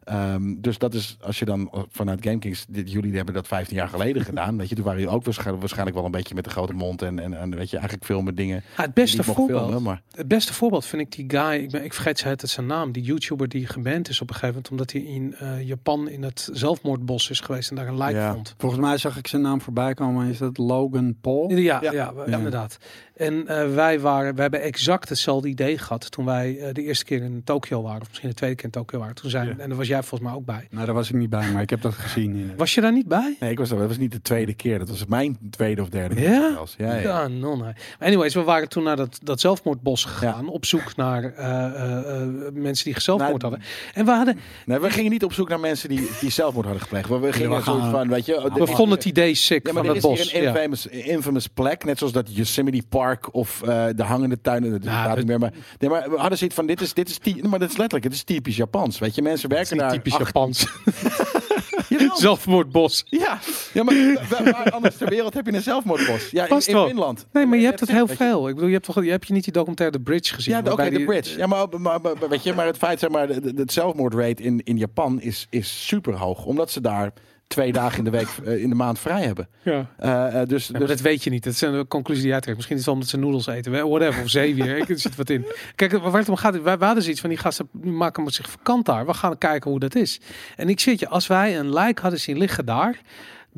[0.09, 3.89] Ehm, dus dat is, als je dan vanuit GameKings, dit, jullie hebben dat 15 jaar
[3.89, 4.57] geleden gedaan.
[4.57, 7.03] Weet je, toen waren jullie ook waarschijnlijk, waarschijnlijk wel een beetje met de grote mond.
[7.03, 8.63] En, en, en weet je, eigenlijk filmen dingen.
[8.77, 9.61] Ja, het beste voorbeeld.
[9.61, 12.67] filmen, maar Het beste voorbeeld vind ik die guy, ik, ben, ik vergeet het zijn
[12.67, 16.09] naam, die YouTuber die geband is op een gegeven moment, omdat hij in eh, Japan
[16.09, 18.33] in het zelfmoordbos is geweest en daar een lijk Ja.
[18.33, 18.55] vond.
[18.59, 20.29] Volgens mij zag ik zijn naam voorbij komen.
[20.29, 21.51] Is dat Logan Paul?
[21.53, 21.93] Ja, Ja.
[21.93, 22.13] ja.
[22.27, 22.37] Ja.
[22.37, 22.79] inderdaad.
[23.19, 27.05] En eh, wij waren, we hebben exact hetzelfde idee gehad toen wij eh, de eerste
[27.05, 29.15] keer in Tokio waren, of misschien de tweede keer in Tokio waren.
[29.15, 29.55] Toen zijn, Ja.
[29.59, 30.67] en daar was jij volgens mij ook bij.
[30.71, 32.37] Nou, daar was ik niet bij, maar ik heb dat gezien.
[32.37, 33.37] in- Was je daar niet bij?
[33.41, 33.79] nee, ik was er.
[33.79, 34.79] Dat was niet de tweede keer.
[34.79, 36.31] Dat was mijn tweede of derde keer.
[36.31, 36.53] Ja?
[36.53, 36.75] zelfs.
[36.79, 37.29] Ja, ja.
[37.29, 37.59] non.
[37.59, 42.23] Maar anyways, we waren toen naar dat, dat zelfmoordbos gegaan, op zoek naar eh, eh,
[42.23, 43.69] eh, mensen die zelfmoord Nou, hadden.
[43.95, 46.83] En we hadden, Nee, we gingen niet op zoek naar mensen die, die zelfmoord hadden
[46.83, 47.09] gepleegd.
[47.09, 48.51] We, we gingen we zoiets gaan- van, weet je...
[48.55, 50.33] we vonden het idee sick Ja, maar van dit dat is bos.
[50.33, 50.55] hier een Ja.
[50.55, 51.85] infamous, infamous plek.
[51.85, 54.71] Net zoals dat Yosemite Park of eh, de hangende tuinen.
[54.71, 55.39] Dat Ja, het- niet meer.
[55.39, 58.05] Maar, nee, maar we hadden zoiets van, dit is, dit is, maar dat is letterlijk,
[58.05, 58.99] het is typisch Japans.
[58.99, 59.91] Weet je, mensen werken daar...
[59.93, 60.67] typisch acht- Japans.
[62.15, 63.05] Zelfmoordbos.
[63.07, 63.39] Ja,
[63.73, 63.95] ja maar
[64.31, 66.31] waar, anders ter wereld heb je een zelfmoordbos?
[66.31, 66.61] Ja, in.
[66.61, 67.27] Finland.
[67.33, 68.49] Nee, maar je hebt het heel veel.
[68.49, 70.63] Ik bedoel, je hebt toch, je hebt je niet die documentaire The Bridge gezien?
[70.65, 71.39] Ja, oké, die- bridge.
[71.39, 74.77] Ja, maar, maar, maar, weet je, maar het feit, zeg maar, het zelfmoordrate in, in
[74.77, 76.45] Japan is, is super hoog.
[76.45, 77.13] Omdat ze daar
[77.49, 79.49] twee dagen in de week, eh, in de maand vrij hebben.
[79.63, 79.91] Ja.
[79.99, 81.45] Eh, eh, dus, Ja, dus dat weet je niet.
[81.45, 82.57] Dat is een conclusie die uittrekt.
[82.57, 83.89] Misschien is het wel omdat ze noedels eten.
[83.89, 84.23] Whatever.
[84.23, 84.77] Of zeewier.
[84.83, 85.47] Ik er zit wat in.
[85.75, 86.63] Kijk, waar het om gaat.
[86.63, 89.07] Wij, wij hadden zoiets van die gasten maken we zich vakant daar.
[89.07, 90.21] We gaan kijken hoe dat is.
[90.57, 93.01] En ik zit je, als wij een lijk hadden zien liggen daar.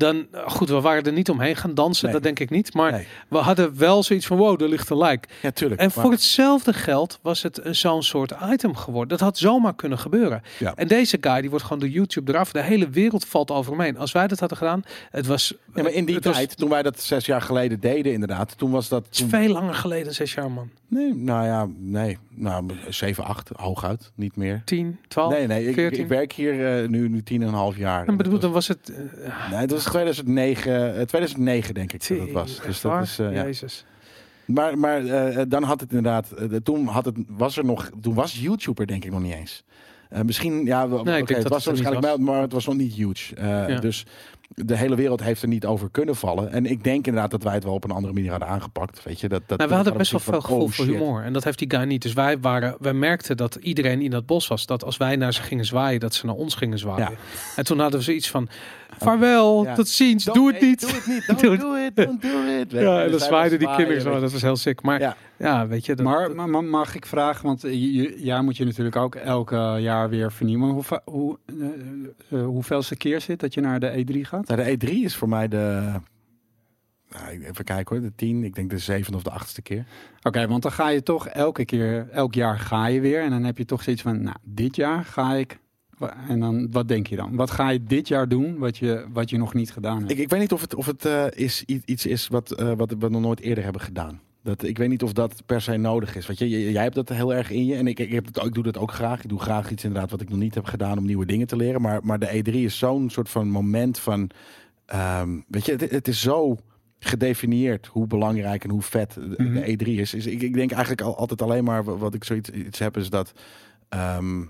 [0.01, 2.03] Dan, goed, we waren er niet omheen gaan dansen.
[2.05, 2.13] Nee.
[2.13, 2.73] Dat denk ik niet.
[2.73, 3.07] Maar Nee.
[3.27, 4.97] we hadden wel zoiets van, wow, er ligt een
[5.41, 5.81] ja, tuurlijk.
[5.81, 9.09] En Maar- voor hetzelfde geld was het zo'n soort item geworden.
[9.09, 10.41] Dat had zomaar kunnen gebeuren.
[10.59, 10.73] Ja.
[10.75, 12.51] En deze guy, die wordt gewoon door YouTube eraf.
[12.51, 13.97] De hele wereld valt over heen.
[13.97, 15.53] Als wij dat hadden gedaan, het was...
[15.75, 18.71] Ja, maar in die was- tijd, toen wij dat zes jaar geleden deden, inderdaad, toen
[18.71, 19.07] was dat.
[19.17, 20.69] Toen- veel langer geleden, zes jaar man.
[20.91, 24.61] Nee, nou ja, nee, nou 7, 8, hooguit, niet meer.
[24.65, 25.99] 10, 12, Nee, nee, ik, 14.
[26.01, 28.07] ik werk hier eh, nu, nu tien en een half jaar.
[28.07, 28.89] En bedoel, Dat dan was het...
[29.23, 32.61] eh, nee, dat was 2009, eh, 2009 denk ik dat het was.
[32.65, 33.43] Dus dat is, eh, ja.
[33.43, 33.85] Jezus.
[34.45, 38.13] Maar, maar eh, dan had het inderdaad, eh, toen had het, was er nog, toen
[38.13, 39.63] was YouTuber denk ik nog niet eens.
[40.09, 42.15] Eh, misschien, ja, oké, denk het was waarschijnlijk was.
[42.15, 43.35] wel, maar het was nog niet huge.
[43.35, 43.79] Eh, Ja.
[43.79, 44.05] Dus
[44.53, 46.51] de hele wereld heeft er niet over kunnen vallen.
[46.51, 49.03] En ik denk inderdaad dat wij het wel op een andere manier hadden aangepakt.
[49.03, 50.95] Weet je, dat, dat, Nou, we hadden best wel veel gevoel oh, voor shit.
[50.95, 51.23] humor.
[51.23, 52.01] En dat heeft die guy niet.
[52.01, 54.65] Dus wij, waren, wij merkten dat iedereen in dat bos was.
[54.65, 57.11] Dat als wij naar ze gingen zwaaien, dat ze naar ons gingen zwaaien.
[57.11, 57.17] Ja.
[57.55, 58.49] En toen hadden we zoiets van...
[58.97, 59.75] Vaarwel, Ja.
[59.75, 60.79] tot ziens, Don't- doe het hey, niet.
[60.81, 61.27] Doe het niet.
[61.27, 61.99] Don't Doe do, het.
[61.99, 62.05] it.
[62.05, 62.71] Don't do it.
[62.71, 64.19] Weet je, Ja, en dus dan zwaaiden die kinderen zo.
[64.19, 64.81] Dat was heel sick.
[64.81, 65.67] Maar ja, Ja.
[65.67, 65.95] weet je...
[65.95, 67.61] Dat, Maar, dat- maar, maar mag ik vragen, want
[68.17, 70.69] jij moet je natuurlijk ook elke jaar weer vernieuwen.
[70.69, 74.47] Hoe, hoe, eh, eh, hoeveelste keer zit dat je naar de E3 gaat?
[74.47, 75.91] Nou, de E3 is voor mij de.
[77.09, 78.43] Nou, even kijken hoor, de tien.
[78.43, 79.85] Ik denk de zevende of de achtste keer.
[80.21, 83.21] Oké, want dan ga je toch elke keer, elk jaar ga je weer.
[83.21, 85.59] En dan heb je toch zoiets van, nou, dit jaar ga ik.
[86.27, 87.35] En dan, wat denk je dan?
[87.35, 90.11] Wat ga je dit jaar doen wat je, wat je nog niet gedaan hebt?
[90.11, 92.93] Ik, ik weet niet of het, of het eh, is, iets is wat, eh, wat
[92.99, 94.21] we nog nooit eerder hebben gedaan.
[94.43, 96.27] Dat, ik weet niet of dat per se nodig is.
[96.27, 97.75] Weet je, jij hebt dat heel erg in je.
[97.75, 99.23] En ik, ik, heb het, ik doe dat ook graag.
[99.23, 101.55] Ik doe graag iets inderdaad wat ik nog niet heb gedaan om nieuwe dingen te
[101.55, 101.81] leren.
[101.81, 104.29] Maar, maar de E3 is zo'n soort van moment van...
[104.85, 106.57] ehm, weet je, het, het is zo
[106.99, 109.53] gedefinieerd hoe belangrijk en hoe vet de, Mhm.
[109.53, 110.13] de E3 is.
[110.13, 112.97] is ik, ik denk eigenlijk al, altijd alleen maar wa- wat ik zoiets iets heb
[112.97, 113.31] is dat...
[113.89, 114.41] ehm,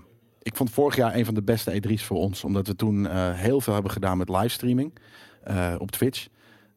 [0.42, 2.44] ik vond vorig jaar een van de beste E3's voor ons.
[2.44, 4.92] Omdat we toen eh, heel veel hebben gedaan met livestreaming
[5.44, 6.26] eh, op Twitch.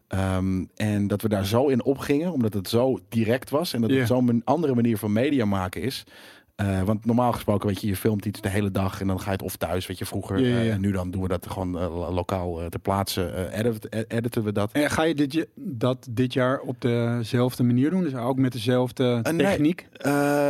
[0.08, 3.74] Ehm, en dat we daar zo in opgingen, omdat het zo direct was.
[3.74, 3.98] En dat Ja.
[3.98, 6.04] het zo'n andere manier van media maken is.
[6.56, 9.26] Eh, want normaal gesproken, weet je, je filmt iets de hele dag en dan ga
[9.26, 10.40] je het of thuis, weet je, vroeger.
[10.40, 13.50] Ja, ja, eh, en nu dan doen we dat gewoon eh, lo- lokaal ter plaatse,
[13.52, 14.72] edit- eh, editen we dat.
[14.72, 18.04] En ga je dit, je- dat dit jaar op dezelfde manier doen?
[18.04, 19.36] Dus ook met dezelfde nee.
[19.38, 19.88] techniek?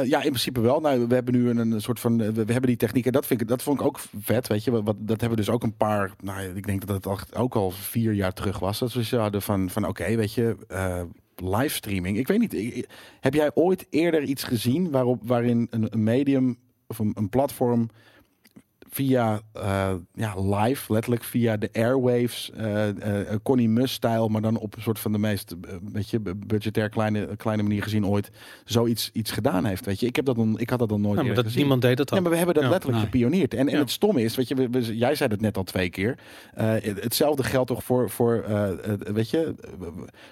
[0.03, 0.79] Ja, in principe wel.
[0.79, 2.17] Nou, we hebben nu een, een soort van.
[2.17, 4.47] We, we hebben die techniek en dat, vind ik, dat vond ik ook vet.
[4.47, 6.11] Weet je, wat, wat- dat hebben we dus ook een paar.
[6.23, 8.79] Nou, ik denk dat het ook al vier jaar terug was.
[8.79, 10.55] Dat we zo hadden van, van oké, weet je,
[11.43, 12.17] livestreaming.
[12.17, 12.87] Ik weet niet.
[13.19, 16.57] heb jij ooit eerder iets gezien waarop, waarin een, medium
[16.87, 17.89] of een platform
[18.99, 24.75] via eh, ja, live, letterlijk via de airwaves, eh eh, Connie Mus-stijl, maar dan op
[24.75, 28.29] een soort van de meest eh, beetje budgetair kleine, kleine manier gezien ooit
[28.65, 29.85] zoiets iets gedaan heeft.
[29.85, 31.59] Weet je, ik heb dat dan, ik had dat dan nooit Ja, maar dat, gezien.
[31.59, 32.17] niemand deed dat dan.
[32.17, 32.69] Ja, maar we hebben dat Ja.
[32.69, 33.11] letterlijk Nee.
[33.11, 33.53] gepioneerd.
[33.53, 33.79] En, en Ja.
[33.79, 36.17] het stomme is, weet je, we, we- jij zei het net al twee keer.
[36.53, 38.45] Het- hetzelfde geldt toch voor, voor
[39.13, 39.55] weet je,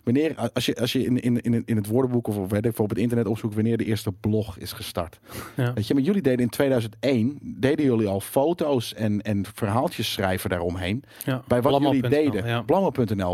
[0.03, 2.89] wanneer, als je, als je in, in, in, in het woordenboek of weet ik, op
[2.89, 5.19] het internet opzoekt wanneer de eerste blog is gestart.
[5.55, 8.51] Weet je, maar jullie deden in 2001, deden jullie al foto's
[8.93, 11.03] en, en verhaaltjes schrijven daaromheen.
[11.25, 11.41] Ja.
[11.47, 12.45] Bij wat jullie deden.
[12.47, 12.63] Ja.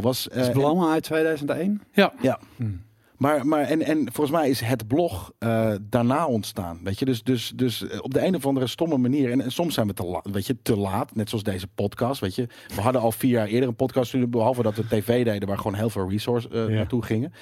[0.02, 0.30] Was...
[0.30, 1.82] eh, Is Blamma uit 2001?
[1.92, 2.14] Ja.
[2.22, 2.40] ja.
[2.56, 2.88] Hmm.
[3.18, 6.80] Maar, maar en, en volgens mij is het blog eh, daarna ontstaan.
[6.84, 9.32] Weet je, dus, dus, dus eh, op de een of andere stomme manier.
[9.32, 12.22] En, en soms zijn we te, la- weet je, te laat, net zoals deze podcast.
[12.22, 15.48] Weet je, we hadden al vier jaar eerder een podcast, behalve dat we tv deden,
[15.48, 16.68] waar gewoon heel veel resource Ja.
[16.68, 17.34] naartoe gingen.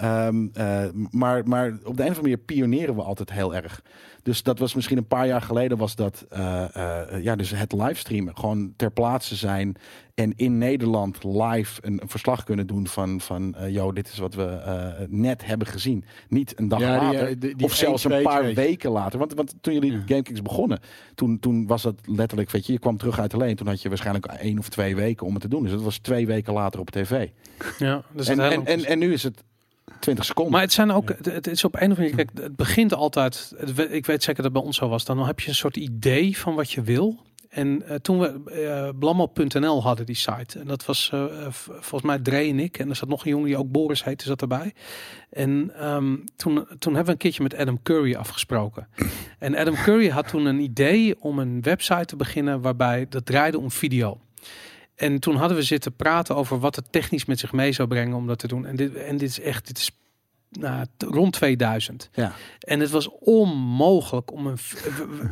[0.00, 3.82] Ehm, eh, maar, maar op de een of andere manier pioneren we altijd heel erg.
[4.22, 7.72] Dus dat was misschien een paar jaar geleden was dat eh, eh, ja, dus het
[7.72, 8.36] livestreamen.
[8.36, 9.76] Gewoon ter plaatse zijn
[10.14, 14.18] en in Nederland live een, een verslag kunnen doen van, van eh yo, dit is
[14.18, 16.04] wat we eh, net hebben gezien.
[16.28, 17.38] Niet een dag Ja, later.
[17.40, 19.18] die- die of zelfs een paar weken later.
[19.18, 20.02] Want, want toen jullie Ja.
[20.06, 20.78] GameKings begonnen,
[21.14, 23.56] toen, toen was dat letterlijk, weet je, je kwam terug uit alleen.
[23.56, 25.62] Toen had je waarschijnlijk één of twee weken om het te doen.
[25.62, 27.28] Dus dat was twee weken later op tv.
[27.78, 29.42] Ja, dus en, het en, en, en nu is het
[29.98, 30.52] 20 seconden.
[30.52, 33.54] Maar het zijn ook, het- is op een of andere kijk, het begint altijd,
[33.90, 36.54] ik weet zeker dat bij ons zo was, dan heb je een soort idee van
[36.54, 37.18] wat je wil.
[37.50, 42.18] En eh, toen we eh Blammo.nl hadden, die site, en dat was eh, volgens mij
[42.18, 44.72] Dre en ik, en er zat nog een jongen die ook Boris heette, zat erbij.
[45.30, 48.88] En ehm, toen, toen hebben we een keertje met Adam Curry afgesproken.
[49.38, 53.58] En Adam Curry had toen een idee om een website te beginnen waarbij dat draaide
[53.58, 54.20] om video.
[55.00, 58.16] En toen hadden we zitten praten over wat het technisch met zich mee zou brengen
[58.16, 58.66] om dat te doen.
[58.66, 59.90] En dit, en dit is echt, dit is
[60.50, 62.10] nou, t- rond 2000.
[62.12, 62.32] Ja.
[62.60, 63.08] En het was
[63.54, 64.58] onmogelijk om een.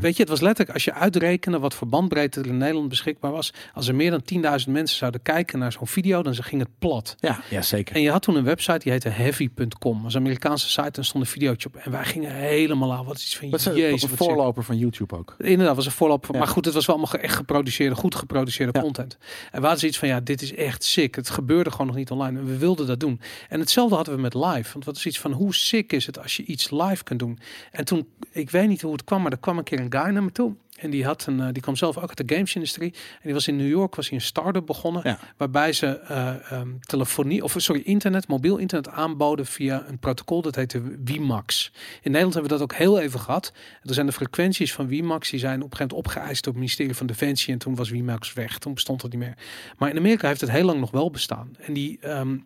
[0.01, 3.31] Weet je, het was letterlijk als je uitrekende wat voor bandbreedte er in Nederland beschikbaar
[3.33, 3.53] was.
[3.75, 4.23] Als er meer dan
[4.61, 7.15] 10.000 mensen zouden kijken naar zo'n video, dan ging het plat.
[7.19, 7.95] ja, ja, zeker.
[7.95, 10.03] En je had toen een website die heette heavy.com.
[10.03, 11.77] Was een Amerikaanse site en stond een videootje op.
[11.77, 13.05] En wij gingen helemaal aan.
[13.05, 14.03] Wat is iets van een, jezus.
[14.03, 14.29] een wat sick.
[14.29, 15.35] voorloper van YouTube ook.
[15.39, 16.27] Inderdaad, was een voorloper.
[16.27, 16.41] van- Ja.
[16.41, 18.81] Maar goed, het was wel allemaal echt geproduceerde, goed geproduceerde Ja.
[18.85, 19.17] content.
[19.45, 21.15] En we hadden zoiets van, ja, dit is echt sick.
[21.15, 22.39] Het gebeurde gewoon nog niet online.
[22.39, 23.21] En we wilden dat doen.
[23.49, 24.73] En hetzelfde hadden we met live.
[24.73, 27.39] Want wat is van, hoe sick is het als je iets live kunt doen?
[27.71, 30.13] En toen, ik weet niet hoe het kwam, maar er kwam een keer een guy
[30.13, 30.55] naar me toe.
[30.79, 32.91] En die, had een, eh, die kwam zelf ook uit de games-industrie.
[32.93, 35.03] En die was in New York, was hij een start-up begonnen.
[35.05, 35.19] Ja.
[35.37, 40.43] Waarbij ze ehm, telefonie, of sorry, internet, mobiel internet aanboden via een protocol.
[40.43, 41.71] Dat heette WiMAX.
[41.75, 43.53] In Nederland hebben we dat ook heel even gehad.
[43.83, 46.63] Er zijn de frequenties van WiMAX, die zijn op een gegeven moment opgeëist door het
[46.63, 47.53] ministerie van Defensie.
[47.53, 48.59] En toen was WiMAX weg.
[48.59, 49.37] Toen bestond het niet meer.
[49.77, 51.57] Maar in Amerika heeft het heel lang nog wel bestaan.
[51.59, 51.99] En die...
[52.01, 52.37] ehm,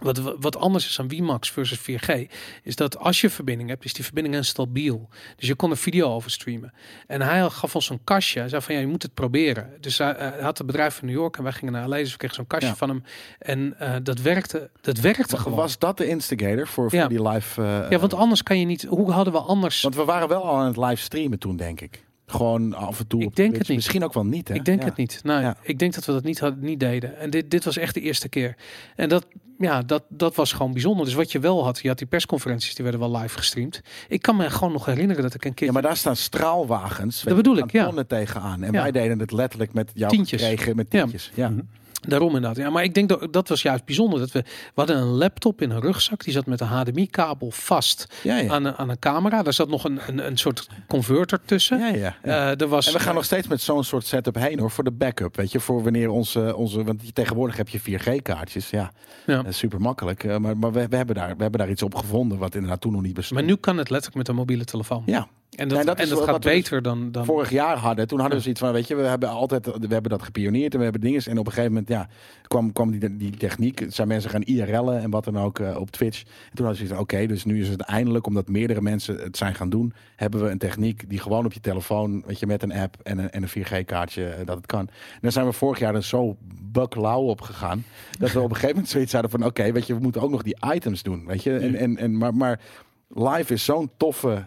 [0.00, 2.30] Wat, wat anders is aan WiMAX versus 4G,
[2.62, 5.08] is dat als je verbinding hebt, is die verbinding instabiel.
[5.36, 6.72] Dus je kon er video over streamen.
[7.06, 8.38] En hij gaf ons zo'n kastje.
[8.40, 9.70] Hij zei van ja, je moet het proberen.
[9.80, 11.96] Dus hij, eh, hij had een bedrijf in New York en wij gingen naar LA.
[11.96, 12.76] Dus we kregen zo'n kastje Ja.
[12.76, 13.04] van hem.
[13.38, 15.58] En eh, dat werkte, dat werkte gewoon.
[15.58, 17.08] Was dat de instigator voor, voor Ja.
[17.08, 17.62] die live...
[17.62, 18.82] eh, ja, want anders kan je niet.
[18.84, 19.80] Hoe hadden we anders?
[19.82, 22.04] Want we waren wel al aan het live streamen toen, denk ik.
[22.30, 23.22] Gewoon af en toe.
[23.22, 23.76] Ik denk het niet.
[23.76, 24.54] Misschien ook wel niet, hè?
[24.54, 24.86] Ik denk Ja.
[24.86, 25.20] het niet.
[25.22, 25.56] Nou, Ja.
[25.62, 27.18] ik denk dat we dat niet, hadden, niet deden.
[27.18, 28.56] En dit, dit was echt de eerste keer.
[28.96, 29.26] En dat,
[29.58, 31.04] ja, dat, dat was gewoon bijzonder.
[31.04, 33.80] Dus wat je wel had, je had die persconferenties, die werden wel live gestreamd.
[34.08, 35.66] Ik kan me gewoon nog herinneren dat ik een keer...
[35.66, 37.22] Ja, maar daar staan straalwagens.
[37.22, 37.92] weet bedoel ik, ja.
[38.06, 38.62] tegenaan.
[38.62, 38.82] En Ja.
[38.82, 40.42] wij deden het letterlijk met jouw Tientjes.
[40.42, 40.98] gekregen met Ja.
[41.00, 41.30] tientjes.
[41.34, 41.48] Ja.
[41.48, 41.60] Mhm.
[42.08, 42.56] Daarom inderdaad.
[42.56, 44.18] Ja, maar ik denk dat dat was juist bijzonder.
[44.18, 46.24] Dat we, we hadden een laptop in een rugzak.
[46.24, 48.50] Die zat met een HDMI-kabel vast Ja, ja.
[48.52, 49.42] aan, een, aan een camera.
[49.42, 51.78] Daar zat nog een, een, een soort converter tussen.
[51.78, 52.50] ja, ja, ja.
[52.50, 54.84] Eh, er was, En we gaan nog steeds met zo'n soort setup heen hoor, voor
[54.84, 55.36] de backup.
[55.36, 58.70] Weet je, voor wanneer onze, onze want tegenwoordig heb je 4G-kaartjes.
[58.70, 58.92] Ja,
[59.26, 59.42] Ja.
[59.52, 60.24] super makkelijk.
[60.24, 62.80] Eh, maar maar we, we, hebben daar, we hebben daar iets op gevonden wat inderdaad
[62.80, 63.40] toen nog niet bestond.
[63.40, 65.02] Maar nu kan het letterlijk met een mobiele telefoon.
[65.06, 67.24] ja, En dat, en gaat dus beter dan, dan...
[67.24, 68.06] vorig jaar hadden.
[68.06, 70.78] Toen hadden we zoiets van, weet je, we hebben altijd, we hebben dat gepioneerd en
[70.78, 71.22] we hebben dingen.
[71.24, 72.08] En op een gegeven moment, ja,
[72.46, 73.84] kwam, kwam die, die techniek.
[73.88, 76.22] Zijn mensen gaan IRL'en en wat dan ook eh, op Twitch.
[76.22, 79.16] En toen hadden ze zoiets van, oké, dus nu is het eindelijk, omdat meerdere mensen
[79.16, 82.46] het zijn gaan doen, hebben we een techniek die gewoon op je telefoon, weet je,
[82.46, 84.88] met een app en een, en een 4G-kaartje, eh, dat het kan.
[84.88, 87.84] En daar zijn we vorig jaar er zo buklauw op gegaan,
[88.18, 90.30] dat we op een gegeven moment zoiets hadden van, oké, weet je, we moeten ook
[90.30, 91.56] nog die items doen, weet je.
[91.56, 92.60] En, en, en, maar, maar
[93.08, 94.44] live is zo'n toffe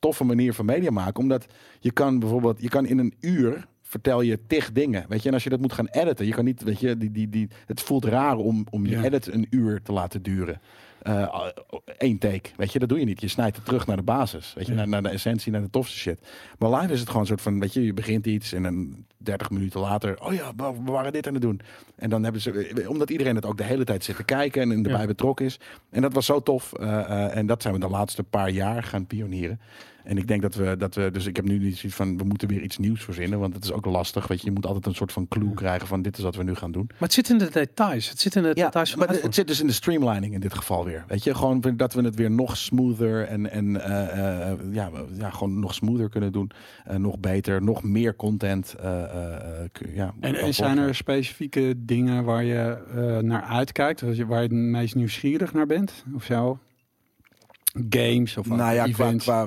[0.00, 1.22] toffe manier van media maken.
[1.22, 1.46] Omdat
[1.80, 5.04] je kan bijvoorbeeld, je kan in een uur vertel je tig dingen.
[5.08, 7.10] Weet je, en als je dat moet gaan editen, je kan niet, weet je, die,
[7.10, 9.04] die, die, het voelt raar om, om je Ja.
[9.04, 10.60] edit een uur te laten duren.
[11.02, 11.46] Eh
[11.98, 13.20] één take, weet je, dat doe je niet.
[13.20, 14.78] Je snijdt het terug naar de basis, weet je, Ja.
[14.78, 16.20] naar, naar de essentie, naar de tofste shit.
[16.58, 19.04] Maar live is het gewoon een soort van, weet je, je begint iets en dan
[19.16, 21.60] 30 minuten later, oh ja, we we waren dit aan het doen.
[21.96, 24.70] En dan hebben ze, omdat iedereen het ook de hele tijd zit te kijken en
[24.84, 25.06] erbij Ja.
[25.06, 25.60] betrokken is.
[25.90, 26.72] En dat was zo tof.
[26.72, 29.60] eh, eh, en dat zijn we de laatste paar jaar gaan pionieren.
[30.10, 32.24] En ik denk dat we, dat we, dus ik heb nu niet zoiets van, we
[32.24, 33.38] moeten weer iets nieuws verzinnen.
[33.38, 34.46] Want het is ook lastig, weet je.
[34.46, 36.72] Je moet altijd een soort van clue krijgen van, dit is wat we nu gaan
[36.72, 36.84] doen.
[36.88, 38.08] Maar het zit in de details.
[38.10, 40.40] Het zit in de details van maar de het zit dus in de streamlining in
[40.40, 41.04] dit geval weer.
[41.08, 45.30] Weet je, gewoon dat we het weer nog smoother en, en eh, eh, ja, ja,
[45.30, 46.50] gewoon nog smoother kunnen doen.
[46.84, 48.74] Eh, nog beter, nog meer content.
[48.80, 54.00] eh, eh, eh, ja, En, en zijn er specifieke dingen waar je eh, naar uitkijkt?
[54.00, 56.04] Waar je, waar je het meest nieuwsgierig naar bent?
[56.14, 56.58] Of zo?
[57.90, 59.24] Games of Nou ja, events?
[59.24, 59.46] qua,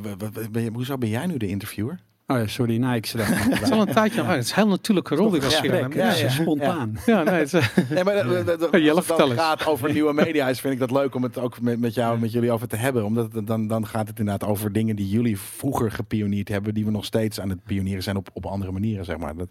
[0.51, 1.99] ben je, hoezo ben jij nu de interviewer?
[2.27, 2.77] Oh ja, sorry.
[2.77, 4.35] Nee, ik zit Het is al een tijdje uit.
[4.35, 6.29] Het is een heel natuurlijke rol die we Ja, Ja, ja, ja.
[6.29, 6.97] spontaan.
[7.05, 9.45] Ja, nee, het, is- Nee, maar dat- dat- dat- Jelle, als het vertel dan eens.
[9.45, 12.19] gaat over nieuwe media, is, vind ik dat leuk om het ook met, met jou,
[12.19, 13.05] met jullie over te hebben.
[13.05, 16.85] Omdat het, dan, dan gaat het inderdaad over dingen die jullie vroeger gepioneerd hebben, die
[16.85, 19.35] we nog steeds aan het pionieren zijn op, op andere manieren, zeg maar.
[19.35, 19.47] Dat,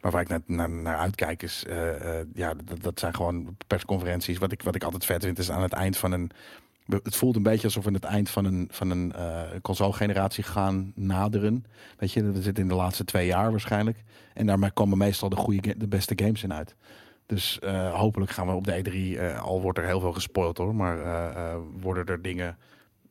[0.00, 1.88] maar waar ik naar, naar, naar uitkijk is, eh,
[2.20, 4.38] eh, ja, dat, dat zijn gewoon persconferenties.
[4.38, 6.30] Wat ik, wat ik altijd vet vind, is aan het eind van een
[6.86, 10.92] het voelt een beetje alsof we het eind van een, van een eh console-generatie gaan
[10.94, 11.64] naderen.
[11.98, 14.04] Weet je, we zitten in de laatste twee jaar waarschijnlijk.
[14.34, 16.76] En daarmee komen meestal de, goede, de beste games in uit.
[17.26, 20.58] Dus eh, hopelijk gaan we op de E3, eh, al wordt er heel veel gespoild
[20.58, 20.98] hoor, maar
[21.80, 22.56] worden er dingen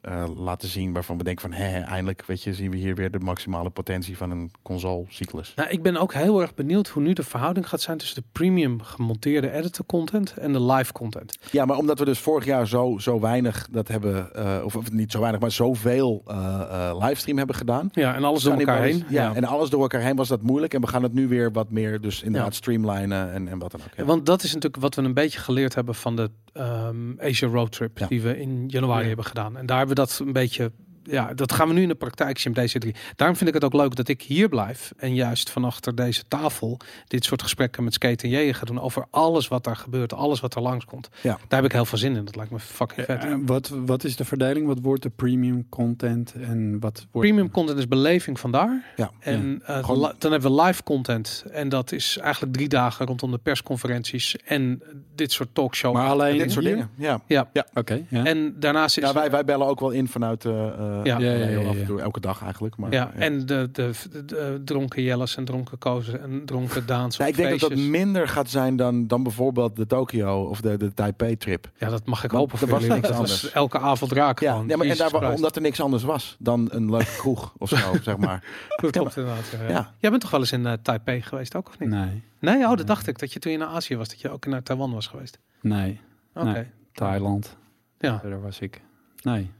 [0.05, 3.11] eh, laten zien waarvan we denken van, hè, eindelijk weet je, zien we hier weer
[3.11, 5.53] de maximale potentie van een console-cyclus.
[5.55, 8.27] nou, ik ben ook heel erg benieuwd hoe nu de verhouding gaat zijn tussen de
[8.31, 11.37] premium gemonteerde editor content en de live content.
[11.51, 14.91] Ja, maar omdat we dus vorig jaar zo, zo weinig dat hebben, eh, of, of
[14.91, 17.89] niet zo weinig, maar zoveel eh eh, livestream hebben gedaan.
[17.93, 19.03] Ja, en alles door elkaar heen.
[19.09, 20.73] Ja, en alles door elkaar heen was dat moeilijk.
[20.73, 22.55] En we gaan het nu weer wat meer, dus inderdaad Ja.
[22.57, 23.97] streamlinen en, en wat dan ook.
[23.97, 24.05] Ja.
[24.05, 27.71] Want dat is natuurlijk wat we een beetje geleerd hebben van de ehm Asia Road
[27.71, 28.07] Trip Ja.
[28.07, 29.07] die we in januari Ja.
[29.07, 29.57] hebben gedaan.
[29.57, 30.71] En daar hebben we dat een beetje,
[31.11, 32.95] ja, dat gaan we nu in de praktijk zien op deze drie.
[33.15, 36.23] Daarom vind ik het ook leuk dat ik hier blijf en juist van achter deze
[36.27, 40.13] tafel dit soort gesprekken met Skate en J ga doen over alles wat daar gebeurt,
[40.13, 41.09] alles wat er langskomt.
[41.21, 41.37] Ja.
[41.47, 42.25] Daar heb ik heel veel zin in.
[42.25, 43.23] Dat lijkt me fucking vet.
[43.23, 44.67] Eh, wat, wat is de verdeling?
[44.67, 47.27] Wat wordt de premium content en wat wordt...
[47.27, 48.93] Premium content is beleving vandaar.
[48.95, 49.11] Ja.
[49.19, 51.45] En eh, Gewoon- dan hebben we live content.
[51.51, 54.81] En dat is eigenlijk drie dagen rondom de persconferenties en
[55.15, 55.93] dit soort talkshow.
[55.93, 56.73] Maar alleen dit soort hier?
[56.73, 56.89] dingen.
[57.27, 57.47] Ja.
[57.53, 57.65] ja.
[57.73, 58.23] Oké, ja.
[58.25, 61.17] En daarnaast is Ja, wij, wij bellen ook wel in vanuit eh eh, Ja.
[61.19, 62.77] Ja, ja, heel ja, af en toe, elke dag eigenlijk.
[62.77, 67.17] Maar, Ja, en de, de, de, de dronken Jelles en dronken Kozen en dronken Daans.
[67.19, 70.93] Ik denk dat dat minder gaat zijn dan, dan bijvoorbeeld de Tokyo of de, de
[70.93, 71.71] Taipei-trip.
[71.77, 72.51] Ja, dat mag ik hopen.
[72.53, 72.95] er voor was jullie.
[72.95, 73.41] niks dat anders.
[73.41, 74.45] was elke avond raken.
[74.45, 74.67] Ja, gewoon.
[74.67, 77.93] ja maar en daar, omdat er niks anders was dan een leuke kroeg of zo,
[78.01, 78.43] zeg maar.
[78.81, 79.45] Dat klopt inderdaad.
[79.51, 79.69] Ja.
[79.69, 79.93] Ja.
[79.99, 81.89] Jij bent toch wel eens in eh, Taipei geweest ook, of niet?
[81.89, 82.85] Nee, Nee, oh, dat Nee.
[82.85, 83.19] dacht ik.
[83.19, 85.39] Dat je toen je naar Azië was, dat je ook naar Taiwan was geweest.
[85.61, 85.99] nee.
[86.33, 86.51] Oké.
[86.51, 86.65] Nee.
[86.93, 87.57] Thailand.
[87.99, 88.19] Ja.
[88.23, 88.81] Daar was ik.
[89.21, 89.51] Nee.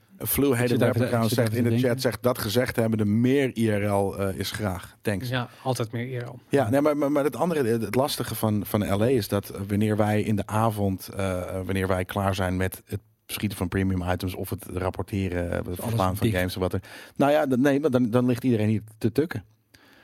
[0.96, 1.90] Even- ik zit zegt even in de denken.
[1.90, 4.96] chat, zegt dat gezegd hebben, de meer IRL eh, is graag.
[5.02, 5.30] Thanks.
[5.30, 6.42] Ja, Ja, altijd meer eer om.
[6.70, 10.22] nee, maar, maar, maar het andere, het lastige van, van LA is dat wanneer wij
[10.22, 14.50] in de avond, eh, wanneer wij klaar zijn met het schieten van premium items of
[14.50, 16.38] het rapporteren, eh, het verslaan van dicht.
[16.38, 16.82] games of wat er.
[17.16, 19.44] Nou ja, dan- nee, maar dan, dan ligt iedereen hier te tukken.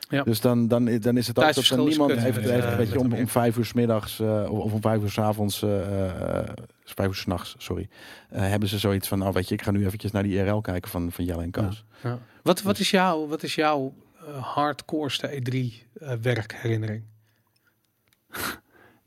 [0.09, 0.23] Ja.
[0.23, 2.37] Dus dan, dan, dan is het ook dat niemand kut heeft,
[2.71, 5.17] een beetje om, om vijf uur s middags eh, of, of om vijf uur s
[5.17, 5.79] avonds, eh,
[6.39, 6.47] eh,
[6.83, 7.87] vijf uur s'nachts, sorry,
[8.29, 10.61] eh, hebben ze zoiets van, nou weet je, ik ga nu eventjes naar die IRL
[10.61, 11.85] kijken van, van Jelle en Koos.
[12.03, 12.19] Ja.
[12.43, 13.93] Wat, wat is jouw, wat is jouw
[14.27, 15.55] eh, hardcoreste E3
[15.93, 17.03] eh, werkherinnering?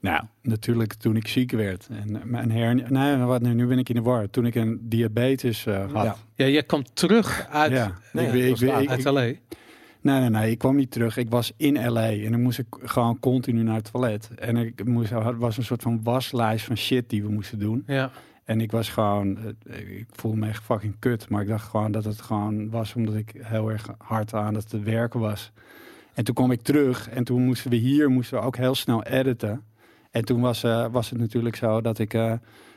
[0.00, 1.86] Nou, natuurlijk toen ik ziek werd.
[1.90, 2.90] En mijn hernia...
[2.90, 4.30] Nee, wat, nu, nu ben ik in de war.
[4.30, 6.04] Toen ik een diabetes eh, had.
[6.04, 6.16] Ja.
[6.34, 7.98] Ja, jij kwam terug uit, Ja.
[8.12, 8.82] Nee, ik, ik, ik, laat.
[8.82, 9.32] ik- uit LA.
[10.04, 10.50] Nee, nee, nee.
[10.50, 11.16] Ik kwam niet terug.
[11.16, 12.08] Ik was in LA.
[12.10, 14.30] En dan moest ik gewoon continu naar het toilet.
[14.34, 17.82] En ik moest, er was een soort van waslijst van shit die we moesten doen.
[17.86, 18.10] Ja.
[18.44, 19.38] En ik was gewoon...
[19.66, 21.28] eh, Ik voelde me echt fucking kut.
[21.28, 24.82] Maar ik dacht gewoon dat het gewoon was omdat ik heel erg hard aan het
[24.82, 25.52] werken was.
[26.14, 27.08] En toen kwam ik terug.
[27.08, 29.62] En toen moesten we hier moesten we ook heel snel editen.
[30.10, 32.32] En toen was, eh, was het natuurlijk zo dat ik, eh,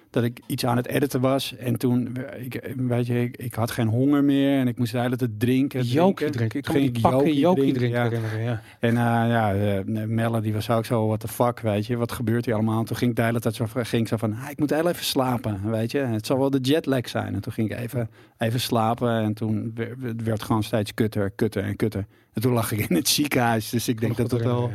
[0.09, 1.55] dat ik iets aan het editen was.
[1.55, 4.59] En toen, ik, weet je, ik, ik had geen honger meer.
[4.59, 5.84] En ik moest hele tijd drinken.
[5.84, 6.59] Jokie drinken.
[6.59, 8.03] Ik me ging pakken Jokie drinken, ja.
[8.03, 8.41] herinneren.
[8.41, 8.61] Ja.
[8.79, 11.97] En eh, ja, Melle die was ook zo, what the fuck, weet je.
[11.97, 12.79] Wat gebeurt hier allemaal?
[12.79, 14.89] En toen ging ik de hele tijd zo, ging zo van, ah, ik moet heel
[14.89, 15.99] even slapen, weet je.
[15.99, 17.34] Het zal wel de jetlag zijn.
[17.34, 19.21] En toen ging ik even, even slapen.
[19.21, 22.05] En toen werd het werd gewoon steeds kutter, kutter en kutter.
[22.38, 23.69] En toen lag ik in het ziekenhuis.
[23.69, 24.72] Dus ik denk dat dat wel,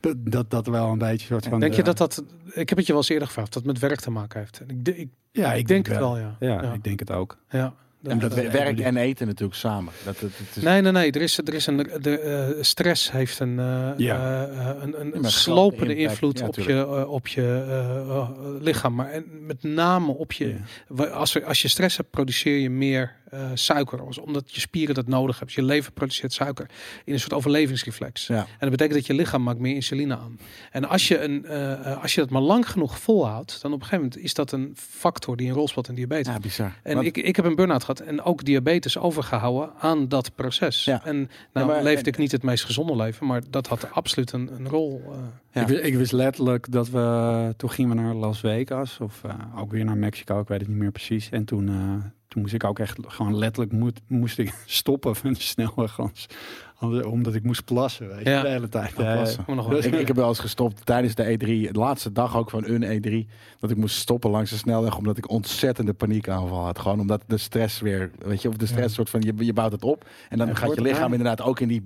[0.00, 1.60] dat, dat, dat wel een beetje soort van...
[1.60, 2.24] Denk je eh, dat dat...
[2.52, 4.60] Ik heb het je wel eens eerder gevraagd, dat het met werk te maken heeft.
[4.60, 6.36] En ik, ik, Ja, ik denk het wel, ja.
[6.40, 6.72] Ja, Ja.
[6.72, 7.38] ik denk het ook.
[7.50, 7.74] ja.
[8.02, 9.92] En dat we- werk en eten natuurlijk samen.
[10.04, 11.10] Dat, dat, dat is, Nee, nee, nee.
[11.12, 14.48] Er is, er is een, de, eh, stress heeft een, eh, Ja.
[14.80, 16.10] een, een, Ja, slopende impact.
[16.22, 18.94] invloed Ja, op je, op je lichaam.
[18.94, 20.54] Maar en met name op je...
[21.12, 24.00] Als, er, als je stress hebt, produceer je meer eh, suiker.
[24.20, 25.56] Omdat je spieren dat nodig hebben.
[25.58, 26.66] Je lever produceert suiker
[27.04, 28.26] in een soort overlevingsreflex.
[28.26, 28.36] Ja.
[28.36, 30.38] En dat betekent dat je lichaam maakt meer insuline aan.
[30.70, 33.84] En als je, een, eh, als je dat maar lang genoeg volhoudt, dan op een
[33.84, 36.32] gegeven moment is dat een factor die een rol speelt in diabetes.
[36.32, 36.72] ja, bizar.
[36.82, 40.84] En Want- ik, ik heb een burn-out gehad en ook diabetes overgehouden aan dat proces.
[40.84, 41.04] Ja.
[41.04, 44.50] En nou maar- leefde ik niet het meest gezonde leven, maar dat had absoluut een,
[44.54, 45.02] een rol.
[45.12, 45.18] eh.
[45.60, 47.54] Ik, wist, ik wist letterlijk dat we...
[47.56, 49.00] Toen gingen we naar Las Vegas.
[49.00, 50.40] Of eh, ook weer naar Mexico.
[50.40, 51.28] Ik weet het niet meer precies.
[51.30, 51.74] En toen, eh,
[52.28, 53.72] toen moest ik ook echt gewoon letterlijk...
[53.72, 55.98] Moet, moest ik stoppen van de snelweg.
[56.80, 58.08] Omdat ik moest plassen.
[58.08, 58.42] Weet je, Ja.
[58.42, 58.92] de hele tijd.
[58.96, 59.44] Ja, plassen.
[59.44, 59.76] Kom nog wel.
[59.76, 62.64] Dus- ik, ik heb wel eens gestopt tijdens de E3, de laatste dag ook van
[62.66, 66.78] een E3, dat ik moest stoppen langs de snelweg omdat ik ontzettende paniekaanval had.
[66.78, 69.72] Gewoon omdat de stress weer, weet je, of de stress soort van, je, je bouwt
[69.72, 71.84] het op en dan Ja, gaat je lichaam inderdaad ook in die,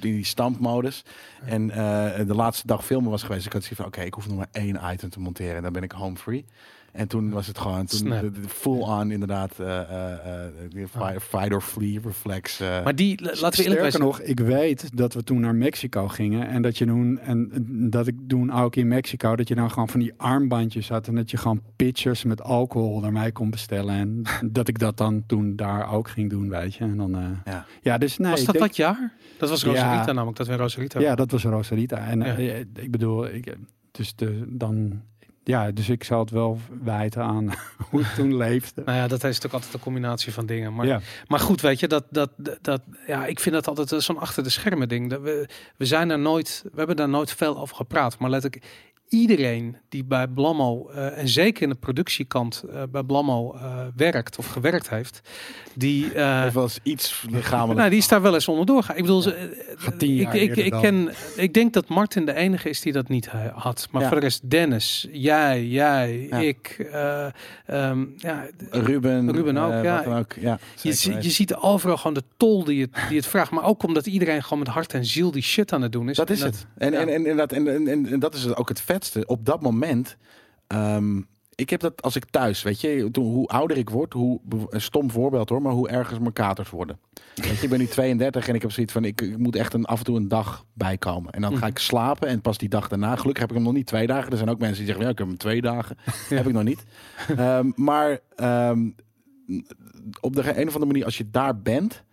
[0.00, 1.04] in die stampmodus.
[1.44, 4.28] En eh, de laatste dag filmen was geweest, ik had zoiets van, oké, ik hoef
[4.28, 6.44] nog maar één item te monteren en dan ben ik home free.
[6.92, 8.12] En toen was het gewoon, toen
[8.48, 12.58] full on inderdaad, eh eh, eh, die fight, fight or flee reflex.
[12.58, 14.02] Maar die, laten we eerlijk Sterker zijn.
[14.02, 17.50] nog, ik weet dat we toen naar Mexico gingen en dat je toen en
[17.90, 21.14] dat ik toen ook in Mexico dat je dan gewoon van die armbandjes had en
[21.14, 24.22] dat je gewoon pitchers met alcohol naar mij kon bestellen en
[24.52, 26.84] dat ik dat dan toen daar ook ging doen, weet je.
[26.84, 27.66] En dan eh, Ja.
[27.82, 29.12] ja, dus nee, was dat denk- dat jaar?
[29.38, 29.68] Dat was Ja.
[29.68, 31.96] Rosarita namelijk, dat we in Rosarita Ja, dat was Rosarita.
[32.06, 32.54] En Ja.
[32.74, 33.56] ik bedoel, ik,
[33.90, 35.00] dus de, dan
[35.50, 37.52] ja, dus ik zou het wel wijten aan
[37.90, 38.82] hoe ik toen leefde.
[38.84, 40.74] Nou ja, dat is natuurlijk altijd een combinatie van dingen.
[40.74, 41.00] Maar, ja.
[41.26, 44.42] maar goed, weet je, dat, dat, dat, ja, ik vind dat altijd eh, zo'n achter
[44.42, 45.10] de schermen ding.
[45.10, 48.18] Dat we, we zijn er nooit, we hebben daar nooit veel over gepraat.
[48.18, 48.62] Maar let ik,
[49.10, 54.38] iedereen die bij Blammo, eh, en zeker in de productiekant eh, bij Blammo eh, werkt
[54.38, 55.20] of gewerkt heeft,
[55.74, 57.78] die, Heeft wel eens iets lichamelijk.
[57.78, 58.96] nou, die is daar wel eens onderdoor gaan.
[58.96, 62.34] Ik bedoel, ze, Gaat tien ik, jaar ik, ik, ken, ik denk dat Martin de
[62.34, 63.88] enige is die dat niet had.
[63.90, 64.08] Maar Ja.
[64.08, 66.38] voor de rest, Dennis, jij, jij, Ja.
[66.38, 67.26] ik, eh,
[67.66, 70.04] ehm, ja, Ruben, Ruben ook, ja.
[70.18, 70.32] ook.
[70.40, 73.50] Ja, je, je ziet overal gewoon de tol die het, die het vraagt.
[73.50, 76.16] Maar ook omdat iedereen gewoon met hart en ziel die shit aan het doen is.
[76.16, 76.66] dat is En het.
[76.78, 76.98] En, ja.
[76.98, 79.26] en, en, en, dat, en, en, en, en dat is ook het vetste.
[79.26, 80.16] Op dat moment.
[80.66, 81.20] ehm,
[81.54, 84.80] ik heb dat als ik thuis, weet je, toen, hoe ouder ik word, hoe een
[84.80, 86.98] stom voorbeeld hoor, maar hoe erger mijn katers worden.
[87.34, 89.74] Weet je, ik ben nu 32 en ik heb zoiets van, ik, ik moet echt
[89.74, 91.32] een, af en toe een dag bijkomen.
[91.32, 91.66] En dan ga Mhm.
[91.66, 94.30] ik slapen en pas die dag daarna, gelukkig heb ik hem nog niet twee dagen.
[94.30, 95.96] Er zijn ook mensen die zeggen, ja, ik heb hem twee dagen.
[96.28, 96.84] Heb ik nog niet.
[97.36, 98.90] Ehm, maar ehm,
[100.20, 102.04] op de een of andere manier, als je daar bent,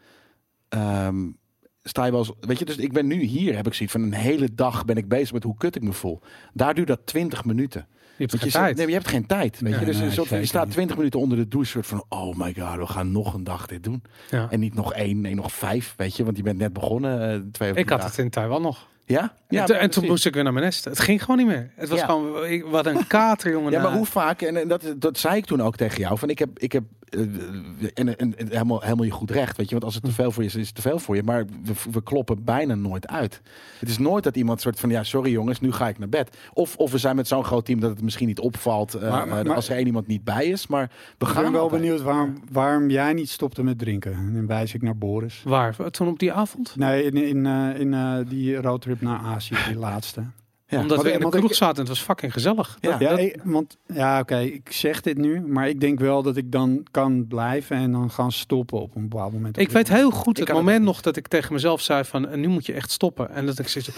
[1.87, 4.03] sta je wel eens, weet je, dus ik ben nu hier, heb ik zoiets van
[4.03, 6.21] een hele dag ben ik bezig met hoe kut ik me voel.
[6.53, 7.87] Daar duurt dat 20 minuten.
[8.17, 8.77] je hebt je, tijd.
[8.77, 9.59] nee, je hebt geen tijd.
[9.59, 9.85] Weet Ja, je?
[9.85, 10.73] Dus soort je staat niet.
[10.73, 13.65] 20 minuten onder de douche, soort van, oh my god, we gaan nog een dag
[13.67, 14.03] dit doen.
[14.29, 14.47] Ja.
[14.49, 17.31] En niet nog één, nee, nog vijf, weet je, want je bent net begonnen.
[17.31, 18.87] eh, twee Ik had het in Taiwan nog.
[19.05, 19.33] Ja?
[19.49, 20.09] Ja, en, toen- en toen precies.
[20.09, 20.85] moest ik weer naar mijn nest.
[20.85, 21.71] Het ging gewoon niet meer.
[21.75, 22.05] Het was Ja.
[22.05, 23.71] gewoon, ik, wat een kater, jongen.
[23.77, 26.29] Ja, maar hoe vaak, en en dat, dat zei ik toen ook tegen jou, van
[26.29, 29.71] ik heb, ik heb en, en, en helemaal, helemaal je goed recht, weet je.
[29.71, 31.23] Want als het te veel voor je is, is het te veel voor je.
[31.23, 33.41] Maar we, we kloppen bijna nooit uit.
[33.79, 36.37] Het is nooit dat iemand soort van, ja, sorry jongens, nu ga ik naar bed.
[36.53, 39.27] Of, of we zijn met zo'n groot team dat het misschien niet opvalt eh, Maar-
[39.27, 40.67] maar- eh, als er één iemand niet bij is.
[40.67, 41.81] Maar we Ik gaan ben wel altijd.
[41.81, 44.13] benieuwd waarom, waarom jij niet stopte met drinken.
[44.13, 45.41] En dan wijs ik naar Boris.
[45.45, 45.75] Waar?
[45.91, 46.75] Toen op die avond?
[46.75, 50.23] Nee, in, in, eh, in eh, die roadtrip naar Azië, die laatste.
[50.69, 50.79] Ja.
[50.79, 52.77] Omdat we in de ik- kroeg zaten en het was fucking gezellig.
[52.79, 52.89] Ja.
[52.91, 56.37] Dat- Ja, dat- want ja, oké, ik zeg dit nu, maar ik denk wel dat
[56.37, 59.57] ik dan kan blijven en dan gaan stoppen op een bepaald moment.
[59.59, 62.47] Ik weet heel goed het moment nog dat ik tegen mezelf zei van en nu
[62.47, 63.29] moet je echt stoppen.
[63.31, 63.89] En dat ik zoiets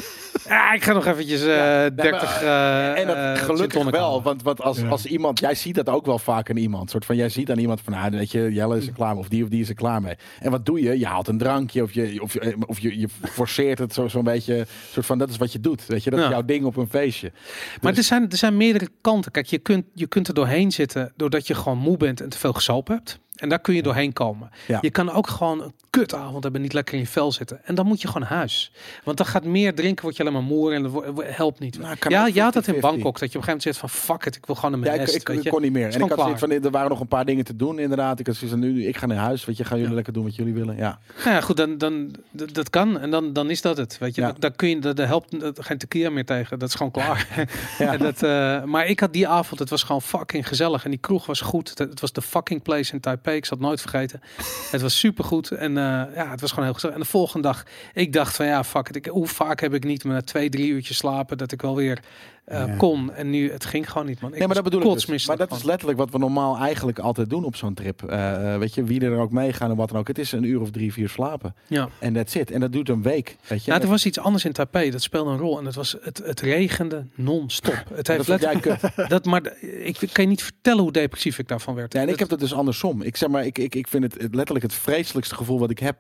[0.48, 4.44] ja, ik ga nog eventjes eh maar, 30 eh En dat eh, gelukkig wel, want,
[4.44, 4.88] want als, Ja.
[4.88, 6.90] als iemand, jij ziet dat ook wel vaak aan iemand.
[6.90, 9.20] Soort van, jij ziet aan iemand van, ah, weet je, Jelle is er klaar mee,
[9.20, 10.16] of die of die is er klaar mee.
[10.40, 11.00] En wat doe je?
[11.00, 14.24] Je haalt een drankje, of je, of je, of je, je forceert het zo- zo'n
[14.24, 15.86] beetje, soort van, dat is wat je doet.
[15.86, 17.32] Weet je, dat is jouw ding op een feestje.
[17.82, 19.32] Maar Dus- er zijn, er zijn meerdere kanten.
[19.32, 22.38] Kijk, je kunt, je kunt er doorheen zitten doordat je gewoon moe bent en te
[22.38, 23.20] veel gesopen hebt.
[23.40, 24.50] En daar kun je doorheen komen.
[24.68, 24.78] Ja.
[24.82, 27.66] Je kan ook gewoon een kutavond hebben, niet lekker in je vel zitten.
[27.66, 28.72] En dan moet je gewoon huis.
[29.04, 31.80] Want dan gaat meer drinken, word je alleen maar moe en dat helpt niet.
[31.80, 32.80] Nou, ja, had het in 50-50.
[32.80, 34.80] Bangkok, dat je op een gegeven moment zegt van fuck it, ik wil gewoon naar
[34.80, 35.46] Ja, mijn ik, nest.
[35.46, 35.94] ik, kon niet meer.
[35.94, 38.20] En ik had zoiets van, er waren nog een paar dingen te doen inderdaad.
[38.20, 39.96] Ik had zoiets van, nu, ik ga naar huis, weet je, gaan jullie Ja.
[39.96, 40.76] lekker doen wat jullie willen.
[40.78, 41.00] Ja.
[41.18, 43.98] Nou ja, goed, dan, dan dat, dat kan en dan, dan is dat het.
[43.98, 44.28] Weet je, Ja.
[44.28, 46.60] Dan- dan kun je, daar helpt dat- geen tequila meer tegen.
[46.60, 47.28] Dat is gewoon klaar.
[47.78, 47.92] Ja.
[47.94, 51.00] En dat, eh, maar ik had die avond, het was gewoon fucking gezellig en die
[51.00, 51.70] kroeg was goed.
[51.70, 53.29] Het, het was de fucking place in Taipei.
[53.36, 54.22] Ik zal het nooit vergeten.
[54.72, 56.96] Het was supergoed en eh, ja, het was gewoon heel gezellig.
[56.96, 58.96] En de volgende dag, ik dacht van ja, fuck it.
[58.96, 61.76] Ik, hoe vaak heb ik niet maar na twee, drie uurtjes slapen dat ik wel
[61.76, 62.00] weer
[62.50, 63.14] eh, kon.
[63.14, 64.32] En nu, het ging gewoon niet, man.
[64.32, 65.28] Ik Nee, maar dat bedoel ik dus.
[65.28, 68.04] Maar dat is letterlijk wat we normaal eigenlijk altijd doen op zo'n trip.
[68.04, 70.08] Eh, eh, weet je, wie er ook meegaan en wat dan ook.
[70.08, 71.56] Het is een uur of drie, vier slapen.
[71.68, 71.90] Ja.
[72.00, 72.52] En that's it.
[72.52, 73.36] En dat doet een week.
[73.48, 73.72] Weet je.
[73.72, 74.92] Nou, er was iets anders in Taipei.
[74.92, 75.60] Dat speelde een rol.
[75.60, 77.74] En het was het, het regende non-stop.
[77.94, 78.92] Het dat heeft letterlijk kut.
[79.10, 81.94] dat, maar ik kan je niet vertellen hoe depressief ik daarvan werd.
[81.94, 83.02] Ja, en ik Dat- heb dat dus andersom.
[83.02, 85.80] Ik zeg maar, ik, ik, ik vind het, het letterlijk het vreselijkste gevoel wat ik
[85.80, 85.98] heb.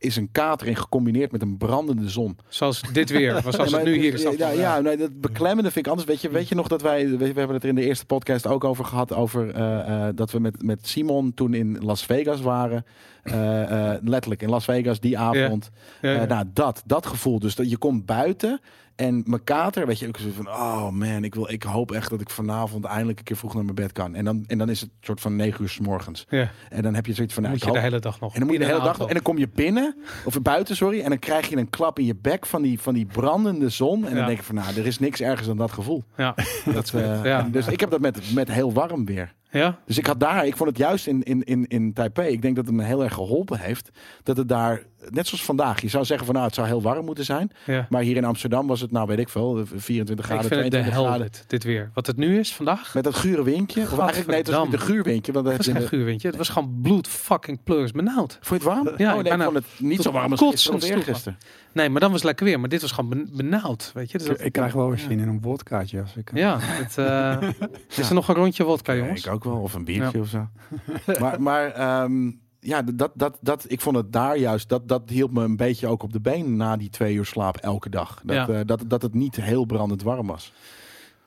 [0.00, 2.38] Is een katering gecombineerd met een brandende zon.
[2.48, 4.22] zoals dit weer, was als het nu hier is.
[4.22, 6.08] Ja, ja, ja, nee, dat beklemmende vind ik anders.
[6.08, 8.46] Weet je, weet je nog dat wij, we, hebben het er in de eerste podcast
[8.46, 9.14] ook over gehad.
[9.14, 12.84] Over eh, eh, dat we met, met Simon toen in Las Vegas waren.
[13.22, 15.70] Eh, letterlijk in Las Vegas die avond.
[16.00, 16.24] Ja, ja.
[16.24, 17.38] Nou, dat, dat gevoel.
[17.38, 18.60] Dus dat je komt buiten
[19.00, 22.10] en mijn kater, weet je, ik zo van, oh man, ik, wil, ik hoop echt
[22.10, 24.14] dat ik vanavond eindelijk een keer vroeg naar mijn bed kan.
[24.14, 26.26] En dan, en dan is het soort van negen uur s morgens.
[26.28, 26.50] Ja.
[26.68, 28.32] En dan heb je zoiets van, nou, moet je de hele dag nog.
[28.32, 31.00] en dan moet je de hele dag en dan kom je binnen of buiten, sorry,
[31.00, 34.04] en dan krijg je een klap in je bek van die, van die brandende zon.
[34.04, 34.16] En Ja.
[34.16, 36.04] dan denk je van, nou, er is niks ergers dan dat gevoel.
[36.16, 36.34] Ja.
[36.74, 37.42] Dat, eh, Ja.
[37.42, 39.34] Dus ik heb dat met, met heel warm weer.
[39.50, 39.78] ja.
[39.86, 42.56] Dus ik had daar, ik vond het juist in, in, in, in Taipei, ik denk
[42.56, 43.90] dat het me heel erg geholpen heeft.
[44.22, 47.04] Dat het daar, net zoals vandaag, je zou zeggen van nou, het zou heel warm
[47.04, 47.50] moeten zijn.
[47.66, 47.86] ja.
[47.90, 50.70] Maar hier in Amsterdam was het, nou weet ik veel, 24 Ik graden, vind het
[50.72, 51.26] de 22 hel graden.
[51.32, 51.90] dit, dit weer.
[51.94, 52.94] Wat het nu is vandaag.
[52.94, 53.82] Met dat gure windje.
[53.82, 55.32] Of eigenlijk nee, het was niet een guurwindje.
[55.32, 56.28] Want dat Het heb was je geen in de- guurwindje.
[56.28, 58.38] Het was gewoon bloed fucking pleurs benauwd.
[58.40, 58.94] Vond je het warm?
[58.98, 60.88] Ja, oh, ik nee, ik vond het niet zo warm als gisteren man.
[60.88, 61.38] eergisteren.
[61.72, 62.60] Nee, maar dan was het lekker weer.
[62.60, 63.90] Maar dit was gewoon ben- benauwd.
[63.94, 64.18] Weet je?
[64.18, 66.30] Dus dat- Ik krijg wel weer zin in een wodkaatje als ik...
[66.34, 67.48] ja, het, eh,
[67.98, 69.24] is er nog een rondje wodka, Ja, jongens?
[69.26, 69.56] ik ook wel.
[69.56, 70.48] Of een biertje of zo.
[71.20, 72.30] maar maar ehm,
[72.60, 75.86] ja, dat, dat, dat, ik vond het daar juist, dat, dat hielp me een beetje
[75.86, 78.20] ook op de been na die twee uur slaap elke dag.
[78.24, 78.48] Dat, Ja.
[78.48, 80.52] eh, dat, dat het niet heel brandend warm was.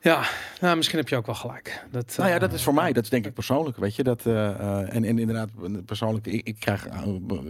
[0.04, 0.24] Ja,
[0.62, 1.84] nou, misschien heb je ook wel gelijk.
[1.92, 4.04] Dat, Nou ja, eh, dat is voor mij, dat is denk ik persoonlijk, weet je.
[4.04, 5.50] Dat, eh, eh, en, en inderdaad,
[5.86, 6.94] persoonlijk, ik, ik krijg uh,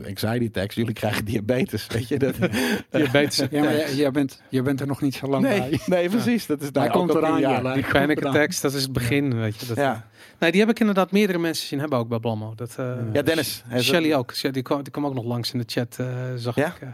[0.07, 2.19] anxiety attacks, jullie krijgen diabetes, weet je.
[2.19, 2.35] Dat,
[2.91, 3.37] Diabetes.
[3.49, 5.79] Ja, maar jij, jij bent, jij bent er nog niet zo lang nee, bij.
[5.85, 6.45] nee, precies.
[6.45, 7.39] Dat is Hij daar komt ook al eraan.
[7.39, 7.55] Jelle.
[7.61, 9.65] Die Hij komt panic attacks, dat is het begin, weet je.
[9.65, 10.07] Dat, Ja.
[10.39, 12.53] Nee, die heb ik inderdaad meerdere mensen zien hebben ook bij Blammo.
[12.55, 13.63] Dat, eh, ja, Dennis.
[13.67, 14.33] hij is- Shelly ook.
[14.33, 16.67] Shelly, die, kwam, die kwam ook nog langs in de chat, eh, zag Ja?
[16.67, 16.87] ik.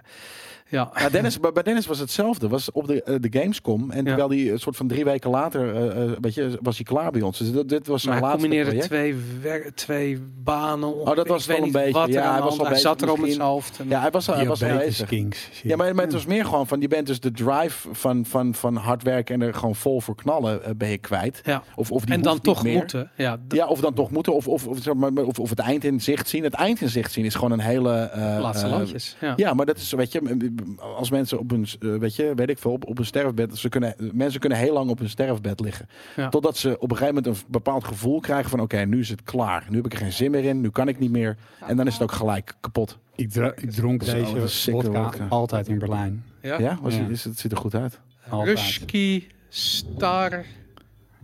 [0.70, 0.80] Eh.
[0.80, 0.92] ja.
[0.96, 2.48] Ja, Dennis, bij Dennis was hetzelfde.
[2.48, 3.92] Was op de, eh, de Gamescom.
[3.92, 4.04] En Ja.
[4.04, 7.12] terwijl hij een soort van drie weken later, eh, eh, weet je, was hij klaar
[7.12, 7.38] bij ons.
[7.38, 9.18] Dus dat, dit was zijn Maar hij laatste combineerde project.
[9.28, 10.96] twee, twee banen.
[11.00, 11.92] Oh, dat was wel een beetje.
[11.92, 13.42] Wat Ja, hij was al hij bezig zat er op met misschien.
[13.42, 13.80] zijn hoofd.
[13.80, 15.08] En, Ja, hij was, hij was bezig.
[15.08, 15.50] kings.
[15.64, 18.54] Ja, maar, maar het was meer gewoon van, je bent dus de drive van, van,
[18.56, 21.42] van hard werken en er gewoon vol voor knallen eh, ben je kwijt.
[21.46, 21.64] ja.
[21.76, 22.76] Of, of die en dan toch meer.
[22.78, 23.12] moeten.
[23.16, 24.34] Ja, d- Ja, of dan toch moeten.
[24.34, 26.44] Of, of, of, zeg maar, of, of het eind in zicht zien.
[26.44, 27.94] Het eind in zicht zien is gewoon een hele...
[28.00, 29.16] eh, laatste eh, landjes.
[29.22, 29.34] Ja.
[29.36, 30.48] Ja, maar dat is, weet je,
[30.80, 33.70] als mensen op hun, eh, weet je, weet ik veel, op, op een sterfbed, ze
[33.70, 35.88] kunnen, mensen kunnen heel lang op hun sterfbed liggen.
[36.16, 36.30] Ja.
[36.30, 39.24] Totdat ze op een gegeven moment een bepaald gevoel krijgen van, oké, nu is het
[39.24, 39.66] klaar.
[39.70, 41.38] Nu heb ik er geen zin meer in, nu kan ik niet meer.
[41.68, 42.98] En dan is het ook gelijk kapot.
[43.16, 43.32] Ik,
[43.72, 46.24] dronk deze een vodka altijd in Berlijn.
[46.42, 46.60] Ja?
[46.60, 47.08] Ja, Was, Ja.
[47.08, 48.00] Is, het ziet er goed uit.
[48.30, 48.58] Altijd.
[48.58, 50.46] Ruski Starbart.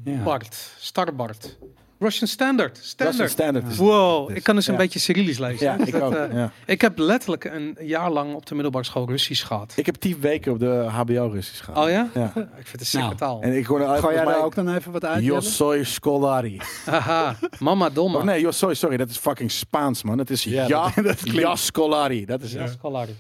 [0.04, 0.40] Ja.
[0.78, 1.58] Starbart.
[2.00, 2.78] Russian Standard.
[2.82, 3.20] Standard.
[3.20, 4.80] Russian Standard is Wow, Dus, ik kan dus een ja.
[4.80, 5.66] beetje Cyrillisch lezen.
[5.66, 6.14] Ja, Dus ik dat, ook.
[6.14, 6.52] eh, ja.
[6.66, 9.74] ik heb letterlijk een jaar lang op de middelbare school Russisch gehad.
[9.76, 11.84] Ik heb tien weken op de HBO Russisch gehad.
[11.86, 12.08] oh ja?
[12.14, 12.32] Ja.
[12.60, 13.42] Ik vind het een Nou, taal.
[13.42, 15.24] En ik hoorde uit Ga jij daar mij, ook dan even wat uit?
[15.24, 16.62] Yo soy scolari.
[16.86, 18.18] Haha, mama domma.
[18.18, 20.18] Of nee, yo soy, sorry, dat is fucking Spaans, man.
[20.18, 22.26] Het is Ja, ja, dat- dat klinkt- ja scolari.
[22.26, 22.68] Dat is Ja.
[22.68, 23.16] Scolari.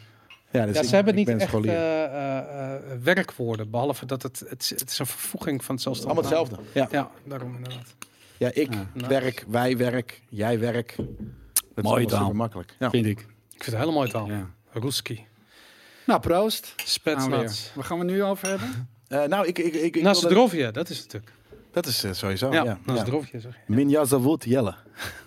[0.51, 4.05] Ja, dus Ja, ik- ze hebben ik niet ben echt eh, eh, eh, werkwoorden, behalve
[4.05, 6.03] dat het, het, het is een vervoeging van hetzelfde.
[6.05, 6.55] Allemaal hetzelfde.
[6.73, 6.87] Ja.
[6.91, 7.95] Ja, daarom inderdaad.
[8.37, 9.07] Ja, ik Ja.
[9.07, 10.93] werk, wij werk, jij werk.
[10.95, 11.05] Dat
[11.75, 12.19] is Mooie taal.
[12.19, 12.75] super makkelijk.
[12.79, 12.89] Ja.
[12.89, 13.19] Vind ik.
[13.19, 14.27] Ik vind het een hele mooie taal.
[14.27, 14.49] Ja.
[14.71, 15.25] Ruski.
[16.05, 16.73] Nou, proost.
[16.75, 17.29] Spetsnaz.
[17.63, 17.71] weer.
[17.75, 18.69] Waar gaan we nu over hebben?
[19.07, 21.33] Eh, nou, ik, ik, ik, ik wilde- Zdrovje, dat is het natuurlijk.
[21.71, 22.51] Dat is eh, sowieso.
[22.53, 22.95] ja, Ja.
[22.97, 23.73] Zdrovje zeg je.
[23.73, 24.05] Minja
[24.39, 24.75] Jelle.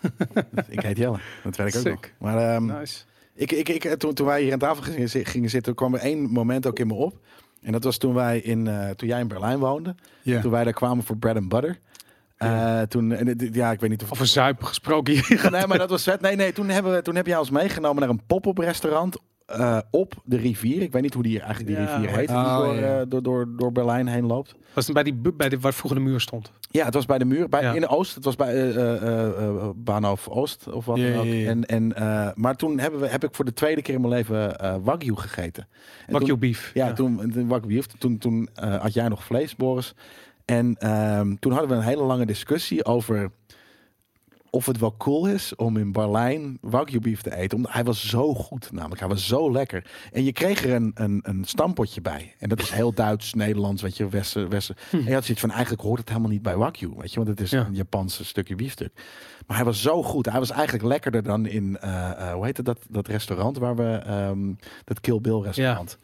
[0.69, 1.19] ik heet Jelle.
[1.45, 2.01] Dat weet ik ook nog.
[2.19, 3.05] Maar ehm, Nice.
[3.35, 6.01] ik, ik, ik, toen, toen wij hier aan tafel gingen, zi- gingen zitten, kwam er
[6.01, 7.19] één moment ook in me op.
[7.63, 9.95] En dat was toen wij in, eh, toen jij in Berlijn woonde.
[10.25, 11.79] Toen wij daar kwamen voor bread and butter.
[12.39, 15.49] Eh, toen, en, dit- ja, ik weet niet of Over zuipen gesproken hier.
[15.51, 16.21] Nee, maar dat was vet.
[16.21, 19.17] Nee, nee, toen, hebben we, toen heb jij ons meegenomen naar een pop-up restaurant
[19.47, 20.83] eh, op de rivier.
[20.83, 23.01] Ik weet niet hoe die eigenlijk die Ja, rivier heet, die oh, door, ja.
[23.01, 24.55] eh, door, door, door Berlijn heen loopt.
[24.73, 26.51] Was het bij, die, bij de, waar vroeger de muur stond?
[26.71, 27.73] Ja, het was bij de muur, bij, Ja.
[27.73, 28.15] in de Oost.
[28.15, 31.25] Het was bij eh eh, eh, eh, Bahnhof Oost of wat Ja, dan ook.
[31.25, 31.49] ja, ja.
[31.49, 34.13] En, en, eh, maar toen hebben we, heb ik voor de tweede keer in mijn
[34.13, 35.69] leven eh Wagyu gegeten.
[36.07, 36.71] En Wagyu toen- beef.
[36.75, 37.87] Ja, toen, toen, Wagyu beef.
[37.87, 39.95] toen, toen eh, had jij nog vlees, Boris.
[40.51, 43.31] En ehm, toen hadden we een hele lange discussie over
[44.51, 47.57] of het wel cool is om in Berlijn Wagyu beef te eten.
[47.57, 49.01] Omdat hij was zo goed, namelijk.
[49.01, 49.91] Hij was zo lekker.
[50.13, 52.35] En je kreeg er een, een, een stampotje bij.
[52.39, 54.49] En dat is heel Duits, Nederlands, weet je, Westen.
[54.49, 54.77] Westen.
[54.91, 57.17] En je had zoiets van, eigenlijk hoort het helemaal niet bij Wagyu, weet je.
[57.17, 57.67] Want het is Ja.
[57.67, 58.93] een Japanse stukje biefstuk.
[59.47, 60.27] Maar hij was zo goed.
[60.27, 63.77] Hij was eigenlijk lekkerder dan in, eh, eh, hoe heet het, dat, dat restaurant waar
[63.77, 64.53] we, ehm,
[64.85, 65.99] dat Kill Bill restaurant.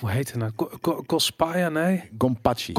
[0.00, 0.52] Hoe heet het nou?
[1.06, 1.68] Kospaya?
[1.68, 2.02] Nee?
[2.18, 2.72] Gompachi.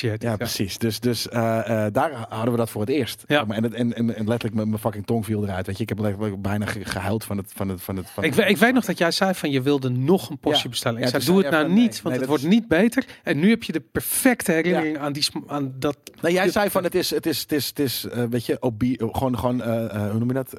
[0.00, 0.78] Heet het, Ja, precies.
[0.78, 3.24] Dus, dus eh, eh, daar hadden we dat voor het eerst.
[3.26, 3.44] Ja.
[3.48, 5.66] En, en, en, en letterlijk mijn, fucking tong viel eruit.
[5.66, 7.52] Weet je, ik heb letterlijk bijna ge- gehuild van het.
[7.54, 9.88] Van het, van het van Ik, ik weet nog dat jij zei van je wilde
[9.88, 10.68] nog een portie Ja.
[10.68, 10.98] bestellen.
[10.98, 13.04] Ik Ja, zei doe het nou niet, nee, want nee, het wordt niet beter.
[13.22, 15.96] En nu heb je de perfecte herinnering aan, die, aan dat.
[16.22, 18.62] Nee, jij zei van het is, het is, het is, het is eh, weet je,
[18.62, 20.54] obie, gewoon, gewoon eh, hoe noem je dat?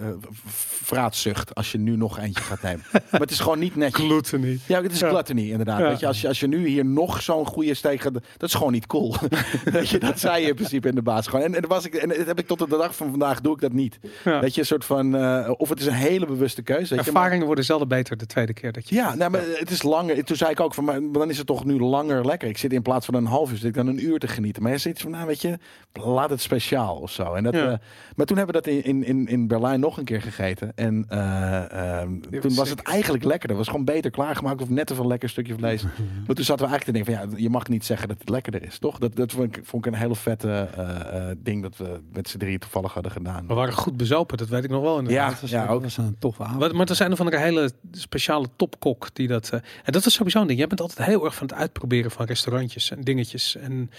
[0.84, 2.84] Vraatzucht als je nu nog eentje gaat nemen.
[3.12, 4.06] maar het is gewoon niet netjes.
[4.06, 4.62] Gluten niet.
[4.68, 5.80] Ja, het is gluttony inderdaad.
[5.80, 5.88] Ja.
[5.90, 8.54] Weet je, als, je, als je nu hier nog zo'n goede steek gaat, dat is
[8.54, 9.16] gewoon niet cool.
[9.66, 11.46] weet je, dat zei je in principe in de baas gewoon.
[11.46, 13.54] En, en, dat was ik, en dat heb ik tot de dag van vandaag doe
[13.54, 14.00] ik dat niet.
[14.24, 14.40] Ja.
[14.40, 16.96] Weet je, een soort van, eh, of het is een hele bewuste keuze.
[16.96, 18.96] Weet je, maar- Ervaringen worden zelden beter de tweede keer dat je.
[18.96, 20.24] Ja, nou, maar het is langer.
[20.24, 22.48] Toen zei ik ook van, maar dan is het toch nu langer lekker.
[22.50, 24.64] Ik zit in plaats van een half uur, zit ik dan een uur te genieten.
[24.64, 25.58] Maar je zit van, nou weet je,
[25.94, 27.34] laat het speciaal of zo.
[27.34, 27.72] En dat, Ja.
[27.72, 27.78] eh,
[28.16, 30.72] maar toen hebben we dat in, in, in, in Berlijn nog een keer gegeten.
[30.76, 33.58] En eh, ehm, toen was het eigenlijk lekkerder.
[33.58, 35.84] Het was gewoon beter klaargemaakt of net een lekker stukje vlees.
[36.26, 38.30] Maar toen zaten we eigenlijk te denken van, ja, je mag niet zeggen dat het
[38.30, 38.98] lekkerder is, toch?
[39.00, 42.30] Dat, dat vond, ik, vond ik een hele vette eh, eh, ding dat we met
[42.30, 43.48] z'n drieën toevallig hadden gedaan.
[43.48, 44.98] We waren goed bezopen, dat weet ik nog wel.
[44.98, 45.34] Inderdaad.
[45.34, 45.70] Ja, was, ja, ook.
[45.70, 46.74] Dat was een toffe avond.
[46.74, 49.50] Maar, er zijn er van een hele speciale topkok die dat.
[49.50, 50.60] eh, en dat is sowieso een ding.
[50.60, 53.56] Jij bent altijd heel erg van het uitproberen van restaurantjes en dingetjes.
[53.56, 53.90] En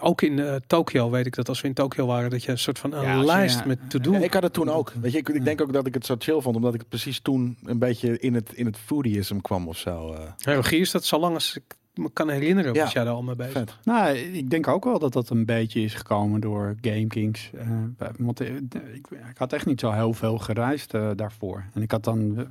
[0.00, 2.58] ook in eh, Tokio weet ik dat als we in Tokio waren, dat je een
[2.58, 4.12] soort van een Ja, lijst ja, met to do.
[4.12, 4.92] Ja, ik had het toen ook.
[5.00, 6.88] Weet je, ik, ik denk ook dat ik het zo chill vond, omdat ik het
[6.88, 10.12] precies toen een beetje in het, in het foodieism kwam of zo.
[10.12, 10.20] eh.
[10.36, 12.82] Ja, regie is dat zo lang als ik me kan herinneren, Ja.
[12.82, 13.52] was jij daar al mee bezig.
[13.52, 13.76] vet.
[13.84, 17.50] Nou, ik denk ook wel dat dat een beetje is gekomen door Game Kings.
[17.54, 21.64] Eh, want eh, ik, ik had echt niet zo heel veel gereisd eh, daarvoor.
[21.74, 22.48] En ik had dan,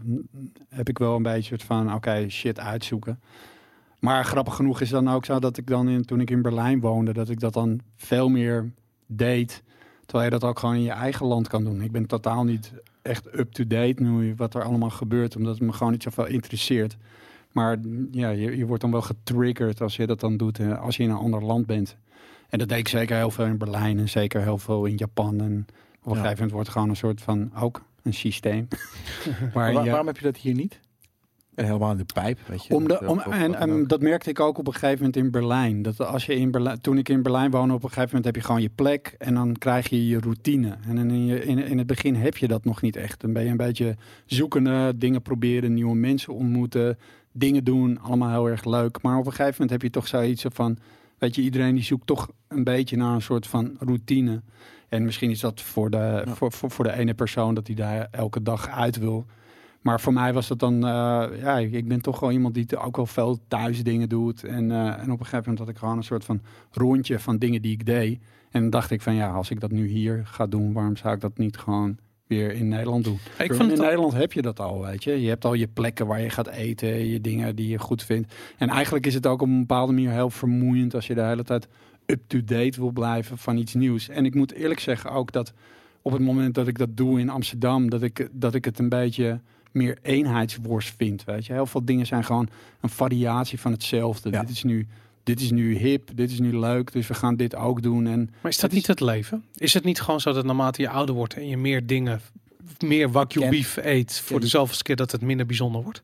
[0.70, 3.20] heb ik wel een beetje van, oké, shit uitzoeken.
[4.00, 6.80] Maar grappig genoeg is dan ook zo dat ik dan, in, toen ik in Berlijn
[6.80, 8.72] woonde, dat ik dat dan veel meer
[9.06, 9.64] deed.
[10.06, 11.82] Terwijl je dat ook gewoon in je eigen land kan doen.
[11.82, 15.92] Ik ben totaal niet echt up-to-date nu wat er allemaal gebeurt, omdat het me gewoon
[15.92, 16.98] niet zoveel interesseert.
[17.58, 17.78] Maar
[18.12, 21.04] ja, je, je wordt dan wel getriggerd als je dat dan doet, eh, als je
[21.04, 21.98] in een ander land bent.
[22.50, 25.40] En dat deed ik zeker heel veel in Berlijn en zeker heel veel in Japan.
[25.42, 25.66] En
[26.02, 28.68] op een gegeven moment wordt het gewoon een soort van, ook een systeem.
[29.54, 30.80] Waar waar- waarom heb je dat hier niet?
[31.56, 32.74] En helemaal in de pijp, weet je.
[32.76, 35.82] om de, Dat- om, en, dat merkte ik ook op een gegeven moment in Berlijn.
[35.82, 38.36] Dat als je in Berlijn toen ik in Berlijn woonde, op een gegeven moment heb
[38.36, 40.76] je gewoon je plek en dan krijg je je routine.
[40.88, 43.22] En in, je, in, in het begin heb je dat nog niet echt.
[43.22, 46.98] Dan ben je een beetje zoekende, dingen proberen, nieuwe mensen ontmoeten,
[47.38, 49.02] dingen doen, allemaal heel erg leuk.
[49.02, 50.78] Maar op een gegeven moment heb je toch zoiets van,
[51.18, 54.42] weet je, iedereen die zoekt toch een beetje naar een soort van routine.
[54.90, 56.36] En misschien is dat voor de, Ja.
[56.36, 59.26] voor, voor, voor de ene persoon dat hij daar elke dag uit wil.
[59.82, 62.96] Maar voor mij was dat dan, eh, ja, ik ben toch wel iemand die ook
[62.96, 64.44] wel veel thuis dingen doet.
[64.44, 66.42] En, eh, en op een gegeven moment had ik gewoon een soort van
[66.72, 68.20] rondje van dingen die ik deed.
[68.52, 71.22] En dacht ik van ja, als ik dat nu hier ga doen, waarom zou ik
[71.22, 71.98] dat niet gewoon
[72.28, 73.20] weer in Nederland doen?
[73.38, 75.22] Ik En vond in Nederland heb je dat al, weet je.
[75.22, 78.34] Je hebt al je plekken waar je gaat eten, je dingen die je goed vindt.
[78.58, 81.44] En eigenlijk is het ook op een bepaalde manier heel vermoeiend als je de hele
[81.44, 81.68] tijd
[82.06, 84.10] up-to-date wil blijven van iets nieuws.
[84.10, 85.54] En ik moet eerlijk zeggen ook dat
[86.02, 88.90] op het moment dat ik dat doe in Amsterdam, dat ik, dat ik het een
[88.90, 89.40] beetje
[89.72, 91.24] meer eenheidsworst vind.
[91.24, 92.50] Weet je, heel veel dingen zijn gewoon
[92.82, 94.30] een variatie van hetzelfde.
[94.30, 94.42] Ja.
[94.42, 94.88] Dit is nu.
[95.28, 98.08] Dit is nu hip, dit is nu leuk, dus we gaan dit ook doen.
[98.08, 99.44] En Maar is dat is- niet het leven?
[99.56, 102.22] Is het niet gewoon zo dat naarmate je ouder wordt en je meer dingen,
[102.80, 106.02] meer Ken- beef eet voor Ken- de zoveelste keer dat het minder bijzonder wordt?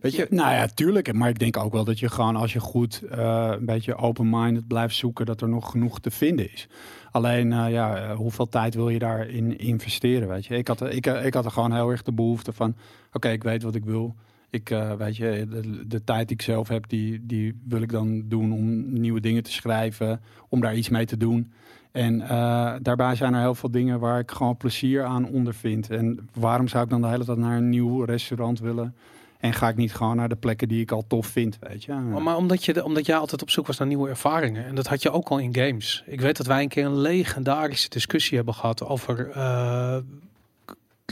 [0.00, 1.12] Weet je, Nou ja, tuurlijk.
[1.12, 4.66] Maar ik denk ook wel dat je gewoon als je goed eh, een beetje open-minded
[4.66, 6.66] blijft zoeken, dat er nog genoeg te vinden is.
[7.10, 10.56] Alleen, eh, ja, eh, hoeveel tijd wil je daarin investeren, weet je?
[10.56, 12.74] Ik had, ik, ik had er gewoon heel erg de behoefte van,
[13.12, 14.14] oké, ik weet wat ik wil.
[14.52, 15.46] Ik, eh, weet je,
[15.86, 19.42] de, tijd die ik zelf heb, die, die wil ik dan doen om nieuwe dingen
[19.42, 21.52] te schrijven, om daar iets mee te doen.
[21.92, 25.90] En eh, daarbij zijn er heel veel dingen waar ik gewoon plezier aan ondervind.
[25.90, 28.94] En waarom zou ik dan de hele tijd naar een nieuw restaurant willen?
[29.38, 31.92] En ga ik niet gewoon naar de plekken die ik al tof vind, weet je?
[31.92, 34.64] Maar, omdat, je, omdat jij altijd op zoek was naar nieuwe ervaringen.
[34.66, 36.04] En dat had je ook al in games.
[36.06, 39.96] Ik weet dat wij een keer een legendarische discussie hebben gehad over eh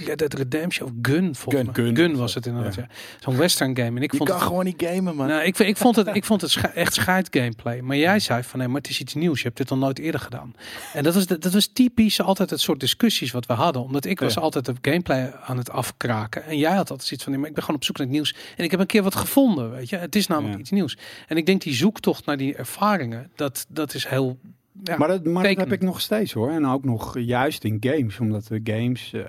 [0.07, 1.35] Red Dead Redemption of Gun.
[1.35, 1.85] Volgens Gun, mij.
[1.85, 1.97] Gun.
[1.97, 2.75] Gun was het inderdaad.
[2.75, 2.87] Ja.
[3.21, 3.97] Zo'n western game.
[3.97, 5.27] En ik je vond kan het, gewoon niet gamen, man.
[5.27, 7.81] nou, ik, ik vond het, ik vond het scha- echt scheid gameplay.
[7.81, 9.39] Maar jij zei van nee, maar het is iets nieuws.
[9.39, 10.55] Je hebt dit nog nooit eerder gedaan.
[10.93, 13.83] En dat was, de- dat was typisch altijd het soort discussies wat we hadden.
[13.83, 14.41] Omdat ik was Ja.
[14.41, 16.45] altijd de gameplay aan het afkraken.
[16.45, 18.15] En jij had altijd zoiets van nee, maar ik ben gewoon op zoek naar het
[18.17, 18.35] nieuws.
[18.57, 19.97] En ik heb een keer wat gevonden, weet je.
[19.97, 20.61] Het is namelijk Ja.
[20.61, 20.97] iets nieuws.
[21.27, 24.39] En ik denk die zoektocht naar die ervaringen, dat, dat is heel...
[24.83, 26.51] Ja, maar dat, maar dat heb ik nog steeds hoor.
[26.51, 28.21] En ook nog juist in games.
[28.21, 29.23] Omdat de games, eh,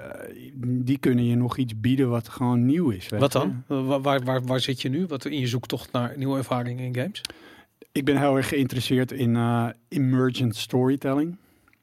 [0.64, 3.10] die kunnen je nog iets bieden wat gewoon nieuw is.
[3.10, 3.64] weet wat dan?
[3.68, 5.06] Waar, waar, waar, waar zit je nu?
[5.06, 7.22] Wat in je zoektocht naar nieuwe ervaringen in games?
[7.92, 11.38] Ik ben heel erg geïnteresseerd in eh, emergent storytelling.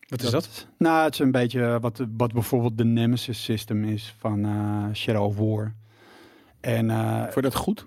[0.09, 0.66] Wat is dat?
[0.78, 5.24] Nou, het is een beetje wat, wat bijvoorbeeld de Nemesis system is van eh, Shadow
[5.24, 5.74] of War.
[6.61, 7.86] En eh, Vond je dat goed?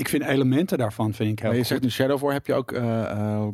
[0.00, 1.70] Ik vind elementen daarvan vind ik heel Maar je goed.
[1.70, 2.32] zegt nu Shadow of War.
[2.32, 3.50] Heb je ook eh, eh, eh,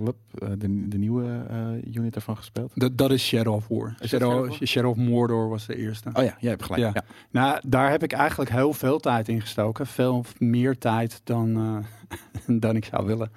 [0.59, 1.47] de, de nieuwe
[1.95, 2.73] unit ervan gespeeld?
[2.75, 3.89] Dat, dat is Shadow of War.
[3.91, 4.67] Shadow, Shadow War?
[4.67, 6.11] Shadow of Mordor was de eerste.
[6.13, 6.83] Oh ja, jij hebt gelijk.
[6.83, 6.91] Ja.
[6.95, 7.05] Ja.
[7.31, 9.87] Nou, daar heb ik eigenlijk heel veel tijd in gestoken.
[9.87, 11.85] Veel meer tijd dan,
[12.47, 13.31] dan ik zou willen.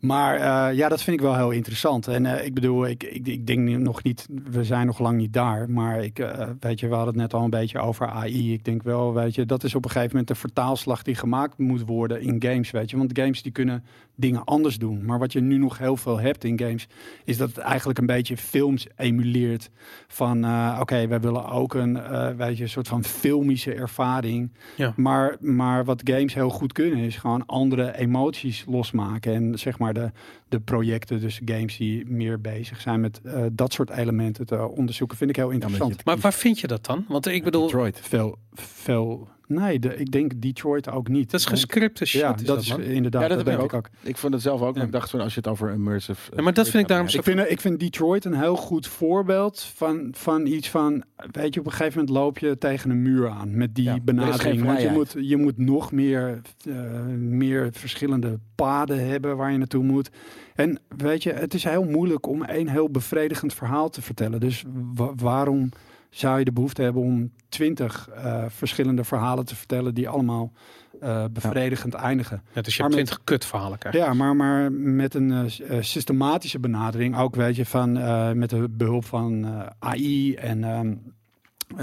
[0.00, 2.08] Maar eh, ja, dat vind ik wel heel interessant.
[2.08, 5.32] En eh, ik bedoel, ik, ik, ik denk nog niet, we zijn nog lang niet
[5.32, 5.70] daar.
[5.70, 8.52] Maar ik, eh, weet je, we hadden het net al een beetje over AI.
[8.52, 11.58] Ik denk wel, weet je, dat is op een gegeven moment de vertaalslag die gemaakt
[11.58, 12.96] moet worden in games, weet je.
[12.96, 13.84] Want games die kunnen
[14.14, 15.04] dingen anders doen.
[15.04, 16.88] Maar wat je nu nog heel veel hebt in games,
[17.24, 19.70] is dat het eigenlijk een beetje films emuleert.
[20.08, 20.36] Van,
[20.80, 21.98] oké, wij willen ook een,
[22.36, 24.52] weet je, een soort van filmische ervaring.
[24.76, 24.92] Ja.
[24.96, 29.34] Maar, maar wat games heel goed kunnen, is gewoon andere emoties losmaken.
[29.34, 30.10] En zeg maar de,
[30.48, 35.16] de projecten, dus games die meer bezig zijn met eh, dat soort elementen te onderzoeken,
[35.16, 36.04] vind ik heel interessant.
[36.04, 37.04] Maar waar vind je dat dan?
[37.08, 38.00] Want ik bedoel, Detroit.
[38.02, 41.30] veel, veel, nee, de, ik denk Detroit ook niet.
[41.30, 42.20] dat is gescripte shit.
[42.20, 42.80] Ja, is dat is man.
[42.80, 43.88] inderdaad, Ja, dat, dat denk ik ook.
[44.02, 44.76] Ik vond het zelf ook.
[44.76, 44.82] Ja.
[44.82, 46.30] ik dacht van als je het over immersive.
[46.36, 48.86] Ja, maar dat vind ik daarom zo- Ik vind, ik vind Detroit een heel goed
[48.86, 53.02] voorbeeld van, van iets van, weet je, op een gegeven moment loop je tegen een
[53.02, 54.64] muur aan met die Ja, er benadering.
[54.64, 56.74] Want je moet, je moet nog meer, eh,
[57.18, 60.10] meer verschillende paden hebben waar je naartoe moet.
[60.54, 64.40] En weet je, het is heel moeilijk om één heel bevredigend verhaal te vertellen.
[64.40, 64.64] Dus
[64.94, 65.68] wa- waarom
[66.10, 70.52] zou je de behoefte hebben om twintig eh, verschillende verhalen te vertellen die allemaal
[71.00, 72.42] eh, bevredigend eindigen?
[72.52, 74.00] Ja, dus je hebt twintig kutverhalen krijgen.
[74.00, 77.92] Ja, maar, maar met een eh, systematische benadering, ook weet je, van
[78.38, 79.46] met de behulp van
[79.78, 80.94] AI en ehm,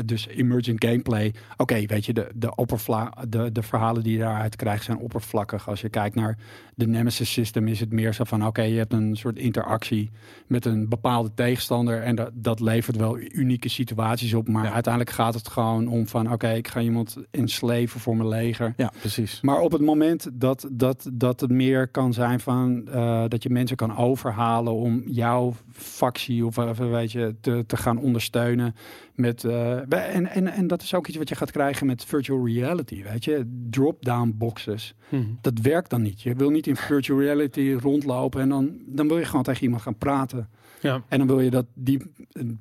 [0.06, 1.34] dus emergent gameplay.
[1.58, 5.70] Oké, weet je, de, de, oppervla de, de verhalen die je daaruit krijgt zijn oppervlakkig.
[5.70, 6.38] Als je kijkt naar
[6.76, 10.10] de Nemesis system, is het meer zo van: oké, je hebt een soort interactie
[10.48, 14.48] met een bepaalde tegenstander en dat, dat levert wel unieke situaties op.
[14.48, 14.72] Maar Ja.
[14.72, 18.74] uiteindelijk gaat het gewoon om van: oké, ik ga iemand ensleven voor mijn leger.
[18.78, 19.42] Ja, precies.
[19.42, 23.50] Maar op het moment dat, dat, dat het meer kan zijn van eh, dat je
[23.50, 28.76] mensen kan overhalen om jouw factie of eh, weet je, te, te gaan ondersteunen.
[29.18, 29.42] Met,
[29.88, 33.04] bij- en, en, en dat is ook iets wat je gaat krijgen met virtual reality.
[33.04, 34.94] Weet je, drop-down boxes.
[35.10, 35.24] Mhm.
[35.42, 36.22] Dat werkt dan niet.
[36.22, 39.82] Je wil niet in virtual reality rondlopen en dan, dan wil je gewoon tegen iemand
[39.82, 40.50] gaan praten.
[40.82, 41.04] Ja.
[41.08, 42.02] En dan wil je dat die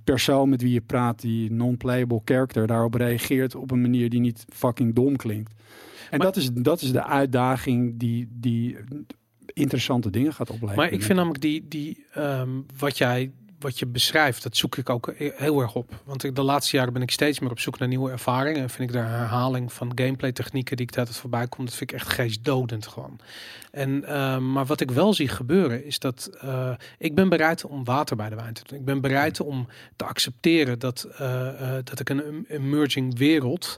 [0.05, 4.45] persoon met wie je praat, die non-playable character, daarop reageert op een manier die niet
[4.49, 5.53] fucking dom klinkt.
[6.11, 8.77] En Maar- dat, is, dat is de uitdaging die, die
[9.47, 10.77] interessante dingen gaat opleveren.
[10.83, 14.91] Maar ik vind namelijk die, die ehm, wat jij wat je beschrijft, dat zoek ik
[14.91, 16.03] ook heel erg op.
[16.05, 18.63] Want de laatste jaren ben ik steeds meer op zoek naar nieuwe ervaringen.
[18.63, 21.91] En vind ik de herhaling van gameplay technieken die ik altijd voorbij kom, dat vind
[21.91, 23.19] ik echt geestdodend gewoon.
[23.77, 27.85] En, eh, maar wat ik wel zie gebeuren is dat eh, ik ben bereid om
[27.85, 28.79] water bij de wijn te doen.
[28.79, 29.67] Ik ben bereid om
[29.97, 33.77] te accepteren dat, eh, eh, dat ik een emerging wereld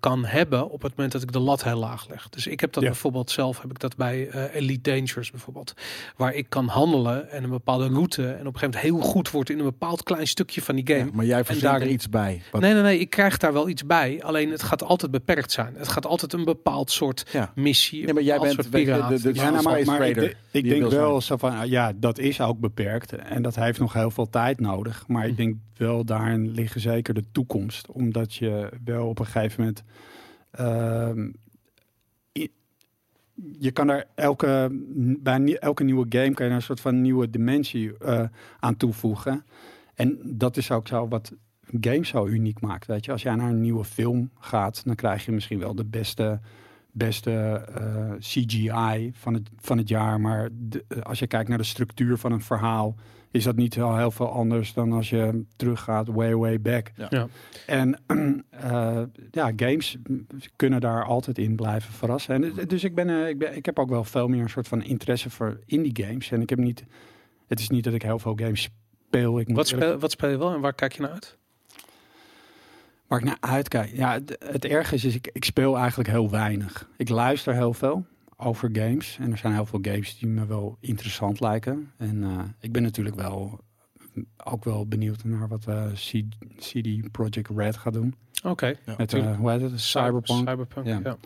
[0.00, 2.28] kan hebben op het moment dat ik de lat heel laag leg.
[2.28, 2.88] Dus ik heb dat Ja.
[2.88, 5.74] bijvoorbeeld zelf, heb ik dat bij Elite Dangerous bijvoorbeeld,
[6.16, 9.30] waar ik kan handelen en een bepaalde route en op een gegeven moment heel goed
[9.30, 11.04] wordt in een bepaald klein stukje van die game.
[11.04, 12.42] Ja, maar jij verzint daar- er iets bij.
[12.50, 14.22] Wat, Nee, nee, nee, ik krijg daar wel iets bij.
[14.22, 15.74] Alleen het gaat altijd beperkt zijn.
[15.76, 17.52] Het gaat altijd een bepaald soort ja.
[17.54, 18.04] missie.
[18.04, 18.70] Nee, maar jij bent
[19.08, 22.58] de- de- Ja, nou, maar, ik, de- denk wel zo van, ja, dat is ook
[22.60, 25.04] beperkt en dat heeft nog heel veel tijd nodig.
[25.08, 25.30] Maar Hm.
[25.30, 27.88] ik denk wel, daarin liggen zeker de toekomst.
[27.90, 29.82] Omdat je wel op een gegeven moment,
[30.50, 31.28] ehm,
[33.58, 34.68] je kan daar elke,
[35.22, 38.22] bij elke nieuwe game kan je een soort van nieuwe dimensie eh,
[38.58, 39.44] aan toevoegen.
[39.94, 41.32] En dat is ook zo wat
[41.80, 42.86] games zo uniek maakt.
[42.86, 45.84] Weet je, als jij naar een nieuwe film gaat, dan krijg je misschien wel de
[45.84, 46.40] beste,
[46.92, 47.30] beste
[47.74, 50.20] eh, CGI van het, van het jaar.
[50.20, 52.94] Maar de- eh, als je kijkt naar de structuur van een verhaal,
[53.30, 56.90] is dat niet heel, heel veel anders dan als je teruggaat way, way back.
[56.96, 57.06] Ja.
[57.10, 57.26] Ja.
[57.66, 57.98] En
[58.50, 59.96] eh, ja, games
[60.56, 62.34] kunnen daar altijd in blijven verrassen.
[62.56, 64.68] En, dus ik, ben, eh, ik, ben, ik heb ook wel veel meer een soort
[64.68, 66.30] van interesse voor indie games.
[66.30, 66.84] En ik heb niet,
[67.46, 69.40] het is niet dat ik heel veel games speel.
[69.40, 71.38] Ik moet Wat, eerlijk- speel, wat speel je wel en waar kijk je naar uit?
[73.12, 73.90] Waar ik naar uitkijk.
[73.96, 76.88] Ja, het, het erge is, is ik, ik speel eigenlijk heel weinig.
[76.96, 78.06] Ik luister heel veel
[78.36, 79.16] over games.
[79.20, 81.90] En er zijn heel veel games die me wel interessant lijken.
[81.96, 83.60] En eh, ik ben natuurlijk wel
[84.44, 86.24] ook wel benieuwd naar wat eh, C-
[86.58, 88.14] CD Projekt Red gaat doen.
[88.44, 88.66] Oké.
[88.86, 89.80] Ja, Met, eh, hoe heet het?
[89.80, 90.48] Cyberpunk.
[90.48, 91.00] Cyberpunk, Ja.
[91.04, 91.16] ja.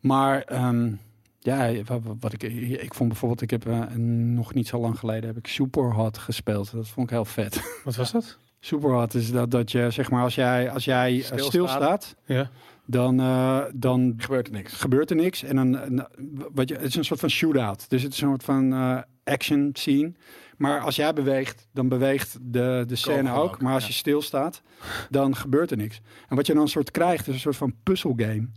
[0.00, 0.92] Maar ehm,
[1.40, 2.42] ja, wat, wat ik,
[2.82, 3.94] ik vond bijvoorbeeld, ik heb eh,
[4.34, 6.72] nog niet zo lang geleden heb ik Superhot gespeeld.
[6.72, 7.80] Dat vond ik heel vet.
[7.84, 8.38] Wat was dat?
[8.64, 11.46] Superhot is dat, dat je, zeg maar, als jij, als jij eh, Stilstaat.
[11.48, 12.50] stilstaat, Ja.
[12.86, 14.72] dan, eh, dan Gebeurt er niks.
[14.72, 15.42] gebeurt er niks.
[15.42, 16.08] En dan, en,
[16.52, 17.90] wat je, het is een soort van shootout.
[17.90, 20.12] Dus het is een soort van eh, action scene.
[20.56, 23.42] Maar als jij beweegt, dan beweegt de, de scène ook.
[23.44, 23.88] ook, Maar als ja.
[23.88, 24.62] je stilstaat,
[25.10, 26.00] dan gebeurt er niks.
[26.28, 28.48] En wat je dan een soort krijgt, is een soort van puzzelgame.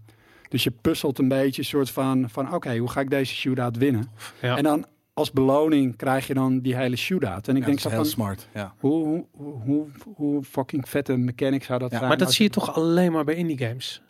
[0.50, 3.78] Dus je puzzelt een beetje een soort van, van oké, hoe ga ik deze shootout
[3.78, 4.10] winnen?
[4.42, 4.58] Ja.
[4.58, 4.86] En dan
[5.18, 7.48] als beloning krijg je dan die hele shootout.
[7.48, 8.48] En ik Ja, denk dat zo is van, heel smart.
[8.53, 8.73] Ja.
[8.80, 9.85] hoe, hoe, hoe,
[10.15, 12.10] hoe fucking vette mechanic zou dat Ja, zijn?
[12.10, 14.02] Maar dat zie je toch alleen maar bij indie games?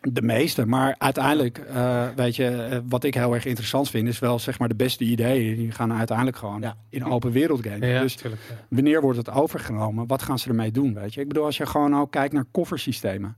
[0.00, 4.18] De meeste, maar uiteindelijk, eh, weet je, eh, wat ik heel erg interessant vind, is
[4.18, 5.56] wel zeg maar de beste ideeën.
[5.56, 6.76] Die gaan uiteindelijk gewoon Ja.
[6.88, 7.88] in open wereld games.
[7.88, 8.14] Ja, Dus.
[8.22, 8.28] Ja.
[8.68, 10.06] wanneer wordt het overgenomen?
[10.06, 10.94] Wat gaan ze ermee doen?
[10.94, 13.36] Weet je, ik bedoel, als je gewoon ook kijkt naar koffersystemen.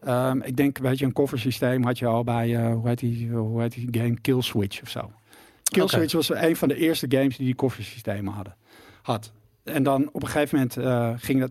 [0.00, 3.30] Ehm, ik denk, weet je, een koffersysteem had je al bij, eh, hoe, heet die,
[3.30, 5.10] hoe heet die game, Killswitch of zo.
[5.70, 8.54] Killswitch was een van de eerste games die die koffersystemen hadden.
[9.02, 9.32] Had.
[9.64, 11.50] En dan op een gegeven moment eh, ging dat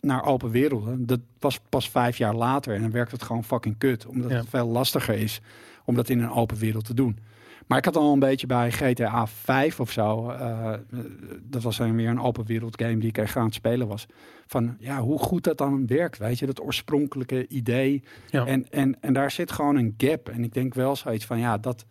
[0.00, 1.06] naar open werelden.
[1.06, 4.06] Dat was pas vijf jaar later en dan werkt het gewoon fucking kut.
[4.06, 4.36] Omdat Ja.
[4.36, 5.40] het veel lastiger is
[5.84, 7.18] om dat in een open wereld te doen.
[7.66, 10.30] Maar ik had al een beetje bij GTA 5 of zo.
[10.30, 10.72] eh,
[11.42, 14.06] dat was dan weer een open wereld game die ik echt aan het spelen was.
[14.46, 16.18] Van ja, hoe goed dat dan werkt.
[16.18, 18.02] Weet je, dat oorspronkelijke idee.
[18.30, 18.46] Ja.
[18.46, 20.28] En, en, en daar zit gewoon een gap.
[20.28, 21.84] En ik denk wel zoiets van ja, dat,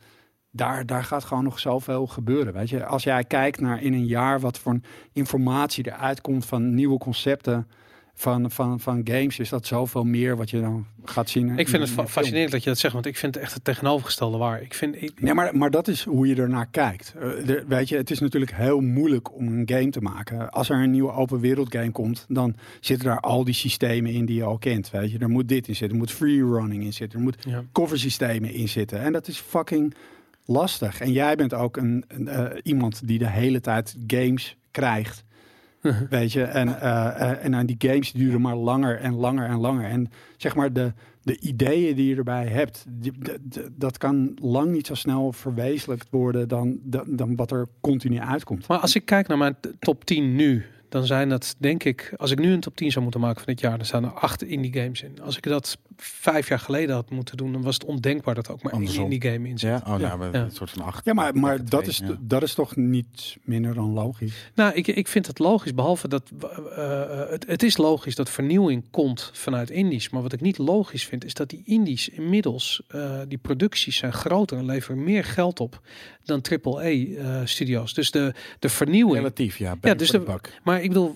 [0.60, 2.53] daar, daar gaat gewoon nog zoveel gebeuren.
[2.53, 4.80] Weet je, als jij kijkt naar in een jaar wat voor
[5.14, 7.68] informatie eruit komt van nieuwe concepten
[8.14, 11.49] van, van, van games, is dat zoveel meer wat je dan gaat zien.
[11.52, 13.53] Ik in- vind het fa- fascinerend dat je dat zegt, want ik vind het echt
[13.53, 14.61] het tegenovergestelde waar.
[14.61, 17.14] Ik vind, ik, Nee, maar, maar dat is hoe je ernaar kijkt.
[17.15, 20.49] Eh, de- weet je, het is natuurlijk heel moeilijk om een game te maken.
[20.49, 24.26] Als er een nieuwe open wereld game komt, dan zitten daar al die systemen in
[24.26, 24.90] die je al kent.
[24.91, 27.38] Weet je, er moet dit in zitten, er moet free running in zitten, er moet
[27.48, 27.64] ja.
[27.72, 28.99] coversystemen in zitten.
[29.02, 29.94] En dat is fucking
[30.49, 30.99] lastig.
[31.01, 35.23] En jij bent ook een, een, eh, iemand die de hele tijd games krijgt.
[36.09, 39.57] Weet je, en, eh, eh, en dan die games duren maar langer en langer en
[39.59, 39.85] langer.
[39.89, 40.93] En zeg maar de,
[41.23, 45.31] de ideeën die je erbij hebt, die, de- de- dat kan lang niet zo snel
[45.34, 48.67] verwezenlijkt worden dan, dan, dan wat er continu uitkomt.
[48.67, 52.31] Maar als ik kijk naar mijn top 10 nu, dan zijn dat denk ik, als
[52.31, 54.43] ik nu een top 10 zou moeten maken van dit jaar, dan staan er acht
[54.43, 55.21] indie games in.
[55.21, 58.53] Als ik dat vijf jaar geleden had moeten doen, dan was het ondenkbaar dat er
[58.53, 59.69] ook maar één indie game in zit.
[59.69, 59.81] Ja?
[59.93, 60.07] Oh, Ja.
[60.07, 60.41] nou, maar Ja.
[60.43, 61.05] een soort van acht.
[61.05, 62.17] Ja, maar, maar twee, dat, is, ja.
[62.19, 64.51] dat is toch niet minder dan logisch?
[64.55, 68.29] Nou, ik, ik vind het logisch, behalve dat eh, eh, het, het is logisch dat
[68.29, 70.09] vernieuwing komt vanuit indies.
[70.09, 74.13] Maar wat ik niet logisch vind, is dat die indies inmiddels, eh, die producties zijn
[74.13, 75.81] groter en leveren meer geld op
[76.23, 77.93] dan AAA-studio's.
[77.93, 79.15] dus de, de vernieuwing.
[79.17, 79.75] Relatief, ja.
[79.81, 80.59] Ja, dus de- the buck.
[80.80, 81.15] Maar ik bedoel,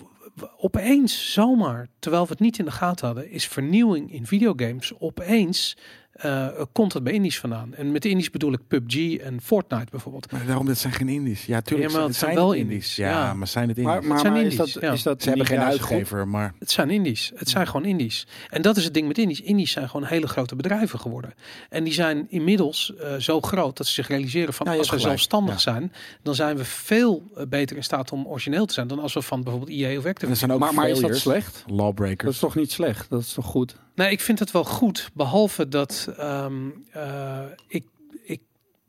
[0.56, 5.76] opeens zomaar, terwijl we het niet in de gaten hadden, is vernieuwing in videogames opeens
[6.14, 7.74] eh, komt het bij indies vandaan.
[7.74, 10.30] En met indies bedoel ik PUBG en Fortnite bijvoorbeeld.
[10.32, 11.46] Maar daarom, dat zijn geen indies.
[11.46, 11.88] Ja, tuurlijk.
[11.90, 12.70] Ja, maar het het zijn wel indies.
[12.72, 12.96] indies.
[12.96, 13.34] Ja, Ja.
[13.34, 13.92] maar zijn het indies?
[13.94, 14.92] Maar, maar, zijn maar is, indies, dat, ja.
[14.92, 15.66] is dat Ze hebben geen goed?
[15.66, 16.54] uitgever, maar...
[16.58, 17.32] Het zijn indies.
[17.34, 18.26] Het zijn gewoon indies.
[18.50, 19.40] En dat is het ding met indies.
[19.40, 21.34] Indies zijn gewoon hele grote bedrijven geworden.
[21.68, 25.54] En die zijn inmiddels eh, zo groot dat ze zich realiseren van als we zelfstandig
[25.54, 25.60] Ja.
[25.60, 25.92] zijn,
[26.22, 29.22] dan zijn we veel eh, beter in staat om origineel te zijn dan als we
[29.22, 30.36] van bijvoorbeeld EA of En Activision.
[30.36, 31.62] zijn ook Maar, maar is dat slecht?
[31.66, 32.30] Dat Lawbreakers.
[32.32, 33.10] is toch niet slecht?
[33.10, 33.76] Dat is toch goed?
[33.94, 35.10] Nee, ik vind het wel goed.
[35.14, 37.84] Behalve dat ehm, eh, ik,
[38.24, 38.40] ik,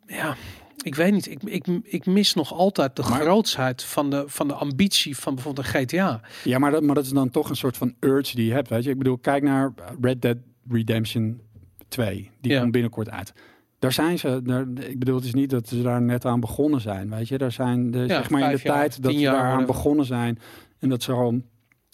[0.07, 0.35] ja,
[0.83, 1.29] ik weet niet.
[1.31, 5.33] Ik, ik, ik mis nog altijd de Maar- grootsheid van de, van de ambitie van
[5.35, 6.21] bijvoorbeeld een GTA.
[6.43, 8.69] Ja, maar dat, maar dat is dan toch een soort van urge die je hebt.
[8.69, 8.89] Weet je?
[8.89, 10.37] Ik bedoel, kijk naar Red Dead
[10.69, 11.41] Redemption
[11.87, 12.31] 2.
[12.41, 12.59] Die Ja.
[12.59, 13.33] komt binnenkort uit.
[13.79, 16.81] Daar zijn ze, daar, ik bedoel, het is niet dat ze daar net aan begonnen
[16.81, 17.09] zijn.
[17.09, 19.65] Weet je, daar zijn de, zeg maar in de jaar, tijd dat ze daar aan
[19.65, 20.39] begonnen zijn.
[20.79, 21.45] En dat ze al een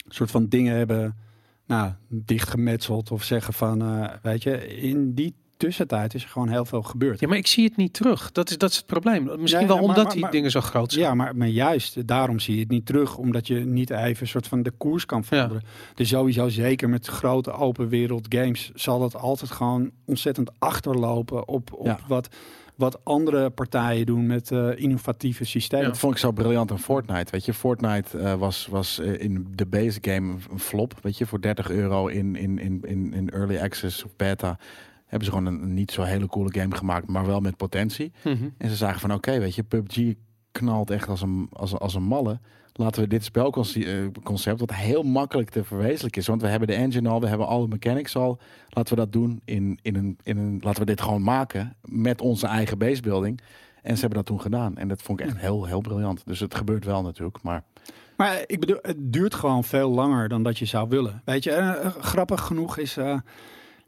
[0.08, 1.16] soort van dingen hebben
[1.72, 3.10] nou, dichtgemetseld.
[3.10, 7.20] Of zeggen van, eh, weet je, in die tussentijd is er gewoon heel veel gebeurd.
[7.20, 8.32] Ja, maar ik zie het niet terug.
[8.32, 9.30] Dat is, dat is het probleem.
[9.40, 11.04] Misschien wel maar- omdat maar- die maar- dingen zo groot zijn.
[11.04, 14.26] Ja, maar, maar juist daarom zie je het niet terug, omdat je niet even een
[14.28, 15.62] soort van de koers kan veranderen.
[15.94, 21.72] Dus sowieso zeker met grote open wereld games zal dat altijd gewoon ontzettend achterlopen op,
[21.72, 22.28] op wat,
[22.74, 25.86] wat andere partijen doen met eh, innovatieve systemen.
[25.86, 27.30] Dat vond ik zo briljant aan Fortnite.
[27.30, 30.94] Weet je, Fortnite eh, was, was eh, in de base game een flop.
[31.02, 34.58] Weet je, voor 30 euro in, in, in, in, in early access of beta
[35.06, 38.12] hebben ze gewoon een, niet zo hele coole game gemaakt, maar wel met potentie.
[38.24, 38.48] Mhm.
[38.58, 40.12] En ze zagen van oké, weet je, PUBG
[40.52, 42.40] knalt echt als een, als, een- als een malle.
[42.72, 46.26] Laten we dit spelconcept, wat heel makkelijk te verwezenlijken is.
[46.26, 48.38] Want we hebben de engine al, we hebben alle mechanics al.
[48.68, 50.58] Laten we dat doen in, in, een, in een.
[50.62, 53.40] Laten we dit gewoon maken met onze eigen basebuilding.
[53.82, 54.76] En ze hebben dat toen gedaan.
[54.76, 56.22] En dat vond ik echt heel, heel briljant.
[56.26, 57.42] Dus het gebeurt wel natuurlijk.
[57.42, 57.62] Maar
[58.16, 61.22] Maar ik bedoel, het duurt gewoon veel langer dan dat je zou willen.
[61.24, 62.96] Weet je, eh, eh, grappig genoeg is.
[62.96, 63.18] eh,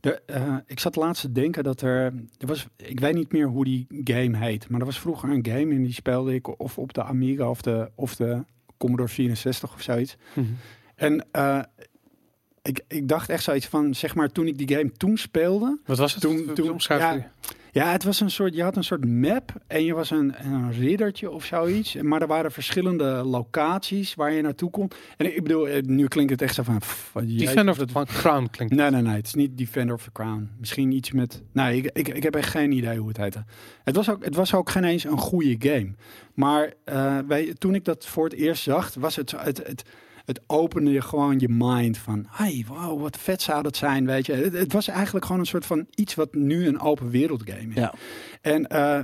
[0.01, 2.05] de, eh, ik zat laatst te denken dat er,
[2.39, 5.47] er was, ik weet niet meer hoe die game heet, maar er was vroeger een
[5.47, 8.45] game en die speelde ik of op de Amiga of de, of de
[8.85, 10.17] Commodore 64 of zoiets.
[10.33, 10.47] Mhm.
[10.95, 11.61] En eh,
[12.63, 15.79] ik, ik dacht echt zoiets van, zeg maar, toen ik die game toen speelde.
[15.87, 16.21] Wat was het?
[16.23, 17.31] Toen- toen- ja.
[17.75, 20.73] Ja, het was een soort, je had een soort map en je was een, een
[20.73, 21.95] riddertje of zoiets.
[21.95, 24.91] Maar er waren verschillende locaties waar je naartoe kon.
[25.17, 26.79] En ik bedoel, eh, nu klinkt het echt zo van...
[26.79, 28.75] pff, Defender of the Crown klinkt.
[28.75, 29.17] Nee, nee, nee.
[29.17, 30.51] Het is niet Defender of the Crown.
[30.59, 31.43] Misschien iets met...
[31.53, 33.45] Nee, ik, ik, ik heb echt geen idee hoe het heette.
[33.85, 35.95] Het was ook, het was ook geen eens een goede game.
[36.35, 39.31] Maar eh, wij, toen ik dat voor het eerst zag, was het...
[39.31, 39.85] het, het
[40.25, 44.27] het opende je gewoon je mind van, hey, wow, wat vet zou dat zijn, weet
[44.27, 44.33] je.
[44.33, 47.69] Het, het was eigenlijk gewoon een soort van iets wat nu een open wereld game
[47.69, 47.75] is.
[47.75, 47.95] ja,
[48.41, 49.01] En eh,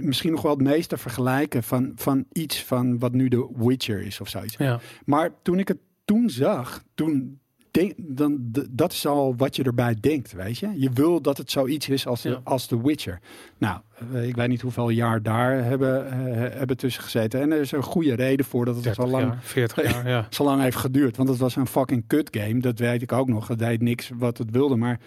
[0.00, 4.20] misschien nog wel het meeste vergelijken van, van iets van wat nu de Witcher is
[4.20, 4.56] of zoiets.
[4.56, 4.80] Ja.
[5.04, 7.40] Maar toen ik het toen zag, toen
[7.76, 8.38] denk, dan
[8.70, 10.68] dat is al wat je erbij denkt, weet je.
[10.76, 12.40] Je wil dat het zoiets is als de, Ja.
[12.44, 13.20] als de Witcher.
[13.58, 13.80] Nou,
[14.12, 17.40] eh, ik weet niet hoeveel jaar daar hebben, eh, hebben tussen gezeten.
[17.40, 20.08] En er is een goede reden voor dat het 30 zo lang, jaar, 40 jaar,
[20.08, 20.26] ja.
[20.36, 21.16] zo lang heeft geduurd.
[21.16, 22.60] Want het was een fucking kut game.
[22.60, 23.48] Dat weet ik ook nog.
[23.48, 24.76] Het deed niks wat het wilde.
[24.76, 25.00] Maar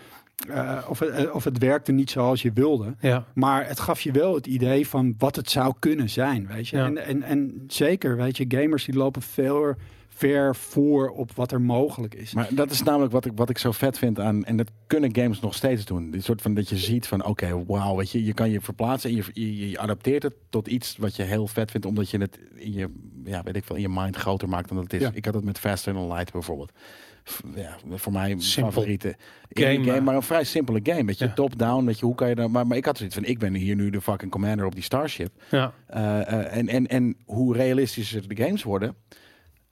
[0.50, 2.96] eh, of, het, of het werkte niet zoals je wilde.
[3.00, 3.26] ja.
[3.34, 6.78] Maar het gaf je wel het idee van wat het zou kunnen zijn, weet je.
[6.78, 6.86] Ja.
[6.86, 9.76] En, en, en zeker, weet je, gamers die lopen veel
[10.20, 12.34] ver voor op wat er mogelijk is.
[12.34, 14.44] maar dat is namelijk wat ik, wat ik zo vet vind aan.
[14.44, 16.12] En dat kunnen games nog steeds doen.
[16.12, 19.10] Die soort van dat je ziet van oké, wauw, weet je, je kan je verplaatsen
[19.10, 22.18] en je, je, je adapteert het tot iets wat je heel vet vindt, omdat je
[22.18, 22.90] het in je,
[23.24, 25.08] ja, weet ik wel, in je mind groter maakt dan dat het is.
[25.08, 25.12] Ja.
[25.14, 26.72] Ik had het met Faster Than Light bijvoorbeeld.
[27.56, 29.16] Ja, voor mij Simpel favoriete
[29.50, 31.06] game, game, maar- een vrij simpele game.
[31.06, 31.34] Weet je, Ja.
[31.34, 32.52] top-down, weet je, hoe kan je dan.
[32.52, 34.84] Maar, maar ik had zoiets van: ik ben hier nu de fucking commander op die
[34.84, 35.32] starship.
[35.52, 35.74] ja.
[35.88, 38.96] Eh, eh, en, en, en hoe realistischer de games worden,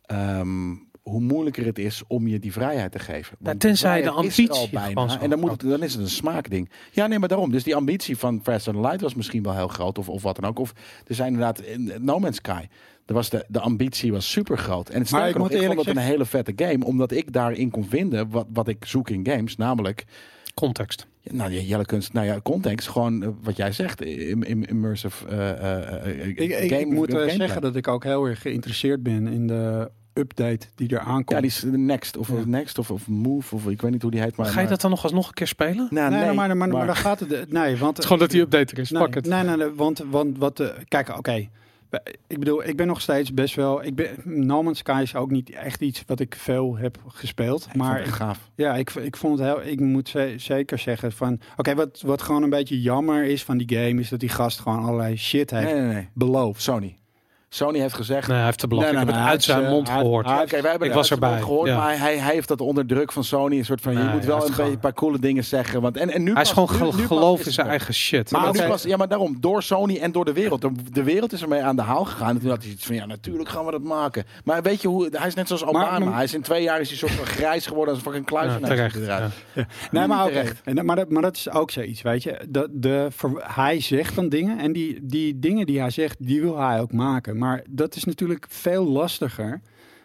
[0.08, 3.38] ehm, hoe moeilijker het is om je die vrijheid te geven.
[3.40, 5.20] Want tenzij de er ambitie bijna.
[5.20, 6.70] En dan, moet het, dan is het een smaakding.
[6.92, 7.52] Ja, nee, maar daarom.
[7.52, 10.36] Dus die ambitie van Faster Than Light was misschien wel heel groot, of, of wat
[10.36, 10.60] dan ook.
[10.60, 10.74] Of
[11.08, 12.66] er zijn inderdaad in No Man's Sky.
[13.06, 14.90] Er was de, de ambitie was super groot.
[14.90, 17.12] En het Maar ik nog, moet ik vond eerlijk het een hele vette game, omdat
[17.12, 20.06] ik daarin kon vinden wat, wat ik zoek in games, namelijk
[20.54, 21.08] Context.
[21.32, 25.28] Nou, ja, Jelle kunst, nou ja, context, gewoon eh, wat jij zegt, im, im- immersive
[25.28, 29.28] eh, eh, ik, ik, game- ik moet zeggen dat ik ook heel erg geïnteresseerd ben
[29.28, 31.30] in de update die er aankomt.
[31.30, 32.34] Ja, die is de Next of Ja.
[32.46, 34.36] Next of, of Move of ik weet niet hoe die heet.
[34.36, 35.88] Maar, Ga je dat dan nog alsnog een keer spelen?
[35.90, 37.52] Nou, nee, nee, maar, maar, maar, maar- dan gaat het.
[37.52, 38.90] Nee, want Het is gewoon dat die update er is.
[38.92, 39.26] Nee, Fuck het.
[39.26, 40.60] nee, nee, nee, want, want wat...
[40.60, 41.48] eh, kijk, oké.
[42.28, 43.84] Ik bedoel, ik ben nog steeds best wel...
[43.84, 47.66] Ik ben, no Man's Sky is ook niet echt iets wat ik veel heb gespeeld.
[47.70, 48.50] Ik maar echt gaaf.
[48.56, 49.72] ja, ik, ik vond het heel...
[49.72, 51.40] Ik moet ze- zeker zeggen van...
[51.58, 54.00] Oké, wat, wat gewoon een beetje jammer is van die game...
[54.02, 56.10] is dat die gast gewoon allerlei shit heeft Nee, nee, nee.
[56.14, 56.62] beloofd.
[56.62, 56.98] Sony.
[57.50, 58.28] Sony heeft gezegd...
[58.28, 58.68] Nee, hij heeft te.
[58.68, 60.26] Nee, nee, ik heb nee, het uit zijn mond eh, gehoord.
[60.26, 61.78] Ah, Oké, wij hebben Ik het was erbij, gehoord, ja.
[61.78, 63.58] maar hij, hij heeft dat onder druk van Sony.
[63.58, 65.82] Een soort van, je moet wel een, beetje, gewoon- een paar coole dingen zeggen.
[65.82, 68.32] Want, en, en nu hij is gewoon nu- geloof in zijn eigen shit.
[68.32, 70.62] Maar pas- ja, maar daarom, door Sony en door de wereld.
[70.62, 72.30] De, de wereld is ermee aan de haal gegaan.
[72.36, 74.24] En toen had hij iets van, ja, natuurlijk gaan we dat maken.
[74.44, 76.00] Maar weet je hoe, hij is net zoals Obama.
[76.00, 78.30] maar- hij is in twee jaar is hij soort van grijs geworden als een fucking
[78.32, 78.70] Ja, kluizenaar.
[78.92, 79.06] terecht.
[79.06, 79.30] ja.
[79.92, 80.62] Nee, maar, terecht.
[80.64, 82.46] En- maar, dat, maar dat is ook zoiets, weet je.
[82.50, 83.08] De,
[83.38, 86.92] hij zegt dan dingen en die, die dingen die hij zegt, die wil hij ook
[86.92, 87.37] maken.
[87.38, 89.62] Maar dat is natuurlijk veel lastiger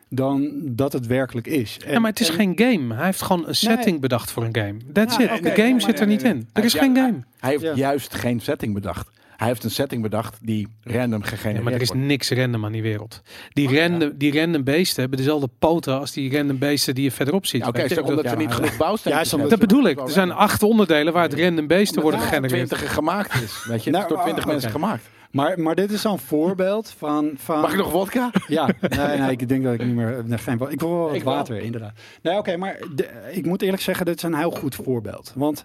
[0.09, 1.77] dan dat het werkelijk is.
[1.85, 2.95] En, Ja, maar het is en- geen game.
[2.95, 4.77] Hij heeft gewoon een setting bedacht voor een game.
[4.93, 5.43] That's Ja, it.
[5.43, 6.49] de game zit er niet in.
[6.53, 7.21] Er is geen game.
[7.39, 7.75] Hij heeft Ja.
[7.75, 9.11] juist geen setting bedacht.
[9.37, 12.03] Hij heeft een setting bedacht die random gegenereerd Ja, maar er is wordt.
[12.03, 13.23] niks random aan die wereld.
[13.53, 13.87] Die, Oh, ja.
[13.89, 17.61] random, die random beesten hebben dezelfde poten als die random beesten die je verderop ziet.
[17.63, 20.01] Ja, Oké, zeg omdat Ja, er niet genoeg bouwstenen Juist omdat- dat bedoel ik.
[20.01, 22.69] Er zijn acht onderdelen waar het random beesten worden gegenereerd.
[22.69, 23.65] 20 gemaakt is.
[23.69, 24.53] Weet je, Nou, door 20 oké.
[24.53, 25.05] mensen gemaakt.
[25.33, 27.31] Maar, maar dit is zo'n voorbeeld van...
[27.37, 28.31] van Mag ik nog vodka?
[28.47, 30.23] Ja, nee, nee, ik denk dat ik niet meer...
[30.27, 31.35] Nee, geen, ik wil wel wat Ik wel.
[31.35, 31.93] water, inderdaad.
[32.23, 35.33] Nee, oké, maar de- ik moet eerlijk zeggen, dit is een heel goed voorbeeld.
[35.35, 35.65] Want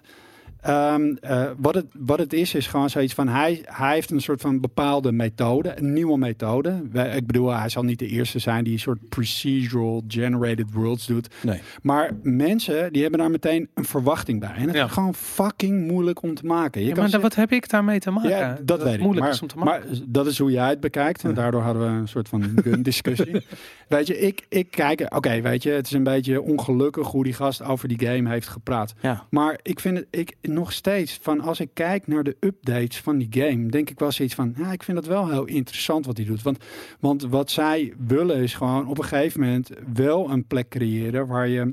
[0.60, 3.28] ehm, eh, wat, het, wat het is, is gewoon zoiets van...
[3.28, 6.82] Hij, hij heeft een soort van bepaalde methode, een nieuwe methode.
[6.92, 11.06] Wij- Ik bedoel, hij zal niet de eerste zijn die een soort procedural generated worlds
[11.06, 11.28] doet.
[11.42, 11.60] Nee.
[11.82, 14.54] Maar mensen, die hebben daar meteen een verwachting bij.
[14.56, 14.84] En het Ja.
[14.84, 16.80] is gewoon fucking moeilijk om te maken.
[16.80, 18.30] Je Ja, kan maar zeggen- wat heb ik daarmee te maken?
[18.30, 19.00] ja, dat, weet ik.
[19.00, 19.88] moeilijk maar, is om te maken.
[19.88, 21.24] maar dat is hoe jij het bekijkt.
[21.24, 23.46] En daardoor hadden we een soort van gun discussie.
[23.88, 25.14] weet je, ik, ik kijk...
[25.14, 28.48] Oké, weet je, het is een beetje ongelukkig hoe die gast over die game heeft
[28.48, 28.94] gepraat.
[29.00, 29.26] Ja.
[29.30, 33.18] Maar ik vind het ik, nog steeds van als ik kijk naar de updates van
[33.18, 36.16] die game, denk ik wel zoiets van, ja, ik vind dat wel heel interessant wat
[36.16, 36.42] hij doet.
[36.42, 36.64] Want,
[37.00, 41.48] want wat zij willen is gewoon op een gegeven moment wel een plek creëren waar
[41.48, 41.72] je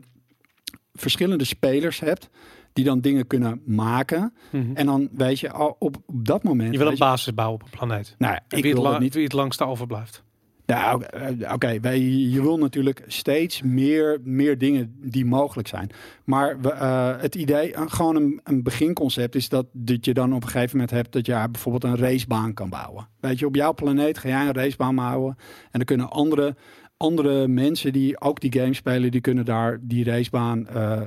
[0.94, 2.30] verschillende spelers hebt
[2.74, 4.34] die dan dingen kunnen maken.
[4.52, 4.76] Mhm.
[4.76, 6.72] En dan weet je, al op, op dat moment.
[6.72, 8.16] je wil een basis bouwen op een planeet.
[8.18, 9.14] Nou, ik wie, wil niet.
[9.14, 10.24] wie het langste overblijft.
[10.66, 15.90] Nou, oké, eh, oké, wij- je wil natuurlijk steeds meer, meer dingen die mogelijk zijn.
[16.24, 20.50] Maar eh, het idee, eh, gewoon een, beginconcept is dat, dat je dan op een
[20.50, 23.08] gegeven moment hebt dat je bijvoorbeeld een racebaan kan bouwen.
[23.20, 26.56] Weet je, op jouw planeet ga jij een racebaan bouwen en dan kunnen andere,
[26.98, 31.02] andere mensen die ook die game spelen, die kunnen daar die racebaan eh,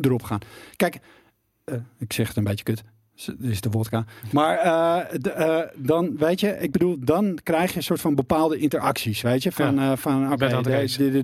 [0.00, 0.40] erop gaan.
[0.76, 0.98] Kijk,
[1.98, 2.84] ik zeg het een beetje kut.
[3.24, 4.04] Dit is de vodka.
[4.32, 8.14] Maar eh, de, eh, dan, weet je, ik bedoel, dan krijg je een soort van
[8.14, 9.52] bepaalde interacties, weet je?
[9.52, 10.46] Van, eh, van oké,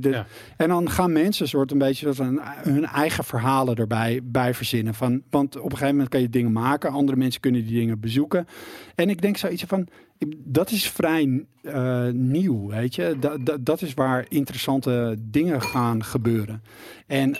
[0.00, 0.26] Ja.
[0.56, 4.94] en dan gaan mensen soort een beetje van hun eigen verhalen erbij bij verzinnen.
[4.94, 8.00] Van, want op een gegeven moment kan je dingen maken, andere mensen kunnen die dingen
[8.00, 8.46] bezoeken.
[8.94, 9.88] En ik denk zoiets van,
[10.44, 11.44] dat is vrij
[12.12, 13.16] nieuw, weet je.
[13.60, 16.62] Dat, is waar interessante dingen gaan gebeuren.
[17.06, 17.36] En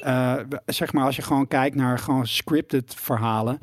[0.66, 3.59] zeg maar, als je gewoon kijkt naar gewoon scripted verhalen,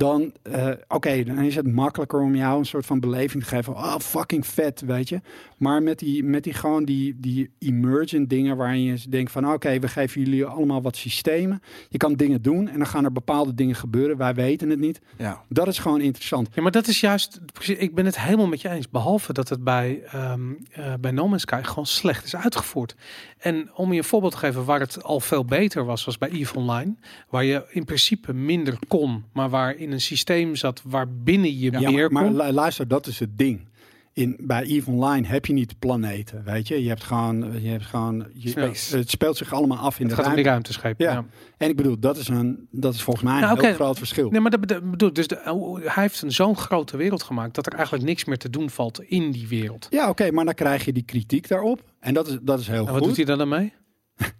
[0.00, 3.72] dan, eh, oké, dan is het makkelijker om jou een soort van beleving te geven.
[3.72, 5.20] Oh, fucking vet, weet je.
[5.60, 9.78] Maar met die, met die gewoon die, die emergent dingen waarin je denkt van, oké,
[9.78, 11.62] we geven jullie allemaal wat systemen.
[11.88, 14.16] Je kan dingen doen en dan gaan er bepaalde dingen gebeuren.
[14.16, 15.00] Wij weten het niet.
[15.18, 15.42] Ja.
[15.48, 16.48] Dat is gewoon interessant.
[16.54, 18.88] Ja, maar dat is juist, precies, ik ben het helemaal met je eens.
[18.90, 22.94] Behalve dat het bij, ehm eh, bij No Man's Sky gewoon slecht is uitgevoerd.
[23.38, 26.28] En om je een voorbeeld te geven waar het al veel beter was, was bij
[26.30, 26.94] EVE Online.
[27.28, 31.90] Waar je in principe minder kon, maar waar in een systeem zat waarbinnen je Ja,
[31.90, 32.36] meer maar, kon.
[32.36, 33.68] maar lu- luister, dat is het ding.
[34.12, 36.82] In, bij EVE Online heb je niet planeten, weet je.
[36.82, 38.96] Je hebt gewoon, je hebt gewoon je, Space.
[38.96, 40.50] het speelt zich allemaal af in het de gaat om die ruimte.
[40.50, 41.04] ruimteschepen.
[41.06, 41.12] Ja.
[41.12, 41.24] Ja.
[41.56, 44.30] En ik bedoel, dat is, een, dat is volgens mij een Nou, heel groot verschil.
[44.30, 45.12] Nee, maar dat bedoel.
[45.12, 48.38] Dus de, hoe- hij heeft een zo'n grote wereld gemaakt dat er eigenlijk niks meer
[48.38, 49.86] te doen valt in die wereld.
[49.90, 51.82] Ja, oké, maar dan krijg je die kritiek daarop.
[52.00, 52.98] En dat is, dat is heel En goed.
[52.98, 53.72] wat doet hij dan daarmee?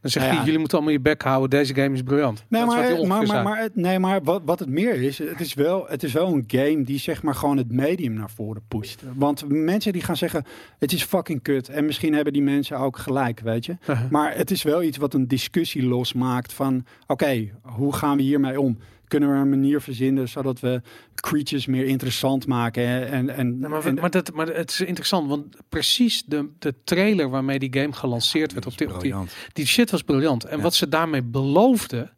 [0.00, 0.34] Dan zegt Nou ja.
[0.34, 2.44] hij, jullie moeten allemaal je bek houden, deze game is briljant.
[2.48, 5.54] Nee, Dat is maar, maar, maar, nee, maar wat, wat het meer is, het is,
[5.54, 9.02] wel, het is wel een game die zeg maar gewoon het medium naar voren pusht.
[9.14, 10.44] Want mensen die gaan zeggen,
[10.78, 11.68] het is fucking kut.
[11.68, 13.76] En misschien hebben die mensen ook gelijk, weet je.
[13.80, 14.10] Uh-huh.
[14.10, 18.60] Maar het is wel iets wat een discussie losmaakt van, oké, hoe gaan we hiermee
[18.60, 18.78] om?
[19.10, 20.82] Kunnen we een manier verzinnen zodat we
[21.14, 22.88] creatures meer interessant maken?
[22.88, 23.04] hè?
[23.04, 26.74] En, en, Ja, maar, en- maar, dat, maar het is interessant, want precies de, de
[26.84, 29.14] trailer waarmee die game gelanceerd werd op die, op die,
[29.52, 30.44] die shit was briljant.
[30.44, 30.62] En Ja.
[30.62, 32.10] wat ze daarmee beloofden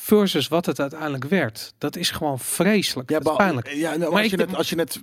[0.00, 3.10] versus wat het uiteindelijk werd, dat is gewoon vreselijk.
[3.10, 3.68] Ja, pijnlijk.
[3.72, 5.00] Ja, nou, Maar als, je het, als je het,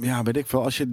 [0.00, 0.90] ja, weet ik veel, als je,